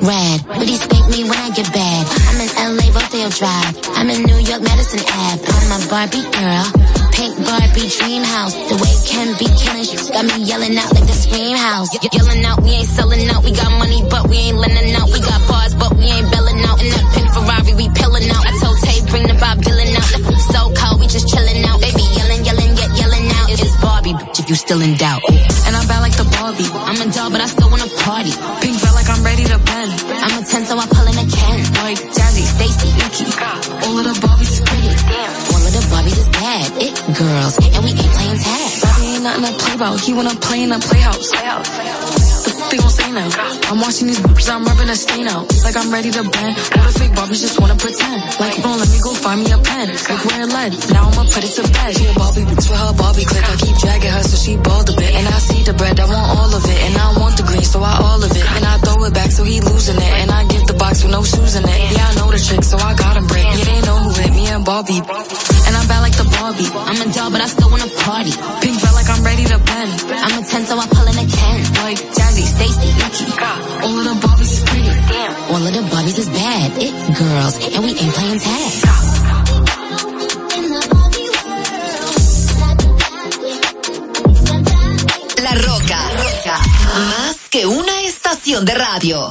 Red, 0.00 0.40
but 0.48 0.64
he 0.64 0.76
spank 0.80 1.04
me 1.12 1.28
when 1.28 1.36
I 1.36 1.52
get 1.52 1.68
bad. 1.68 2.02
I'm 2.32 2.40
in 2.40 2.48
LA, 2.56 2.86
Rodeo 2.96 3.28
Drive. 3.28 3.76
I'm 4.00 4.08
in 4.08 4.24
New 4.24 4.40
York, 4.40 4.62
Madison 4.64 5.04
Ave. 5.04 5.44
I'm 5.44 5.68
a 5.76 5.78
Barbie 5.92 6.24
girl. 6.32 6.64
Pink 7.12 7.36
Barbie 7.44 7.88
dream 7.92 8.24
house. 8.24 8.56
The 8.56 8.76
way 8.80 8.94
Ken 9.04 9.36
be 9.36 9.46
killing 9.60 9.84
shit 9.84 10.00
got 10.16 10.24
me 10.24 10.48
yelling 10.48 10.76
out 10.80 10.92
like 10.96 11.04
the 11.04 11.12
scream 11.12 11.56
house. 11.60 11.92
Ye- 11.92 12.08
yelling 12.08 12.44
out, 12.44 12.64
we 12.64 12.72
ain't 12.72 12.88
selling 12.88 13.28
out. 13.28 13.44
We 13.44 13.52
got 13.52 13.68
money, 13.76 14.00
but 14.08 14.28
we 14.28 14.48
ain't 14.48 14.56
lending 14.56 14.96
out. 14.96 15.12
We 15.12 15.20
got 15.20 15.44
bars, 15.44 15.74
but 15.76 15.92
we 15.96 16.08
ain't 16.08 16.28
belling 16.32 16.60
out. 16.64 16.80
In 16.80 16.88
that 16.88 17.04
pink 17.12 17.28
Ferrari, 17.36 17.72
we 17.76 17.86
pillin' 17.92 18.28
out. 18.32 18.44
I 18.48 18.52
told 18.60 18.76
Tay, 18.80 18.98
bring 19.12 19.28
the 19.28 19.36
Bob 19.38 19.60
Dylan 19.60 19.83
you 24.54 24.58
still 24.58 24.82
in 24.82 24.94
doubt. 24.94 25.20
And 25.66 25.74
I'm 25.74 25.86
bad 25.88 26.00
like 26.00 26.16
the 26.16 26.28
Barbie. 26.38 26.70
I'm 26.70 27.00
a 27.02 27.10
doll, 27.12 27.30
but 27.30 27.40
I 27.40 27.46
still 27.46 27.68
wanna 27.70 27.90
party. 28.06 28.30
Pink 28.62 28.78
felt 28.78 28.94
like 28.94 29.08
I'm 29.10 29.24
ready 29.24 29.44
to 29.44 29.58
bend. 29.58 29.90
I'm 30.22 30.42
a 30.42 30.46
10, 30.46 30.66
so 30.66 30.78
I 30.78 30.86
pull 30.86 31.06
in 31.10 31.16
a 31.18 31.26
Ken. 31.26 31.58
Like 31.82 31.98
Jazzy, 32.14 32.46
Stacy, 32.54 32.90
Nikki. 33.00 33.26
All 33.84 33.98
of 33.98 34.04
the 34.06 34.14
Barbies 34.22 34.52
is 34.54 34.60
pretty. 34.60 34.94
All 35.50 35.62
of 35.66 35.72
the 35.74 35.82
Barbies 35.90 36.18
is 36.22 36.28
bad. 36.38 36.70
It 36.78 36.94
girls, 37.18 37.58
and 37.58 37.82
we 37.84 37.90
ain't 37.90 38.14
playing 38.14 38.38
tag 38.38 38.73
not 39.24 39.38
in 39.40 39.44
a 39.48 39.52
play 39.56 39.74
about. 39.74 40.00
He 40.04 40.12
wanna 40.12 40.36
play 40.36 40.62
in 40.62 40.70
a 40.70 40.78
playhouse. 40.78 41.32
they 41.32 42.76
gon' 42.76 42.92
say 42.92 43.08
now? 43.08 43.24
I'm 43.72 43.80
watching 43.80 44.06
these 44.12 44.20
bitches, 44.20 44.52
I'm 44.52 44.64
rubbing 44.68 44.90
a 44.92 44.96
stain 44.96 45.26
out. 45.26 45.48
Like 45.64 45.76
I'm 45.80 45.88
ready 45.88 46.10
to 46.12 46.22
bend. 46.28 46.52
All 46.76 46.84
the 46.84 46.92
fake 46.92 47.16
Barbies 47.16 47.40
just 47.40 47.56
wanna 47.58 47.76
pretend. 47.80 48.20
Like, 48.36 48.60
don't 48.60 48.76
let 48.76 48.90
me 48.92 49.00
go 49.00 49.16
find 49.16 49.40
me 49.40 49.48
a 49.48 49.56
pen. 49.56 49.88
Like, 49.88 50.22
where 50.28 50.44
it 50.44 50.50
led. 50.52 50.70
Now 50.92 51.08
I'ma 51.08 51.24
put 51.32 51.40
it 51.40 51.56
to 51.56 51.64
bed. 51.72 51.96
She 51.96 52.04
a 52.04 52.12
Bobby 52.12 52.44
bitch 52.44 52.68
with 52.68 52.80
her 52.84 52.92
Bobby 53.00 53.24
click. 53.24 53.48
I 53.48 53.56
keep 53.56 53.76
dragging 53.80 54.12
her 54.12 54.24
so 54.28 54.36
she 54.36 54.52
bald 54.60 54.92
a 54.92 54.92
bit. 54.92 55.12
And 55.16 55.26
I 55.26 55.38
see 55.40 55.62
the 55.64 55.72
bread, 55.72 55.96
I 55.98 56.04
want 56.04 56.28
all 56.36 56.52
of 56.52 56.62
it. 56.68 56.78
And 56.84 56.94
I 57.00 57.08
want 57.16 57.34
the 57.40 57.44
green, 57.48 57.64
so 57.64 57.80
I 57.80 57.96
all 57.96 58.20
of 58.20 58.28
it. 58.28 58.44
And 58.44 58.64
I 58.64 58.76
throw 58.84 59.00
it 59.08 59.14
back 59.14 59.30
so 59.32 59.42
he 59.44 59.64
losing 59.64 59.96
it. 59.96 60.12
And 60.20 60.28
I 60.30 60.44
give 60.52 60.68
the 60.68 60.76
box 60.76 61.00
with 61.00 61.12
no 61.16 61.24
shoes 61.24 61.56
in 61.56 61.64
it. 61.64 61.80
Yeah, 61.96 62.12
I 62.12 62.12
know 62.20 62.28
the 62.28 62.40
trick, 62.44 62.60
so 62.60 62.76
I 62.76 62.92
got 62.92 63.16
him 63.16 63.24
break. 63.24 63.48
It 63.56 63.68
ain't 63.72 63.86
know 63.88 63.98
who 64.04 64.10
hit 64.20 64.32
me 64.36 64.44
and 64.52 64.64
Bobby. 64.68 65.00
I'm 66.86 67.00
a 67.00 67.12
doll, 67.12 67.30
but 67.30 67.40
I'm 69.10 69.24
ready 69.24 69.44
a 69.44 69.58
10, 70.46 70.66
All 73.82 73.98
of 73.98 74.04
the 74.04 74.14
Barbies 74.24 74.52
is 74.52 74.62
pretty. 74.64 74.88
All 75.52 75.66
of 75.66 75.72
the 75.72 75.82
Barbies 75.92 76.18
is 76.18 76.28
bad. 76.28 76.72
It 76.78 76.94
girls, 77.18 77.54
and 77.74 77.84
we 77.84 77.90
ain't 77.90 78.14
playing 78.14 78.40
tag. 78.40 78.72
La 85.42 85.54
Roca. 85.66 86.00
Roca. 86.16 86.56
Más 86.94 87.36
que 87.50 87.66
una 87.66 88.00
estación 88.02 88.64
de 88.64 88.74
radio. 88.74 89.28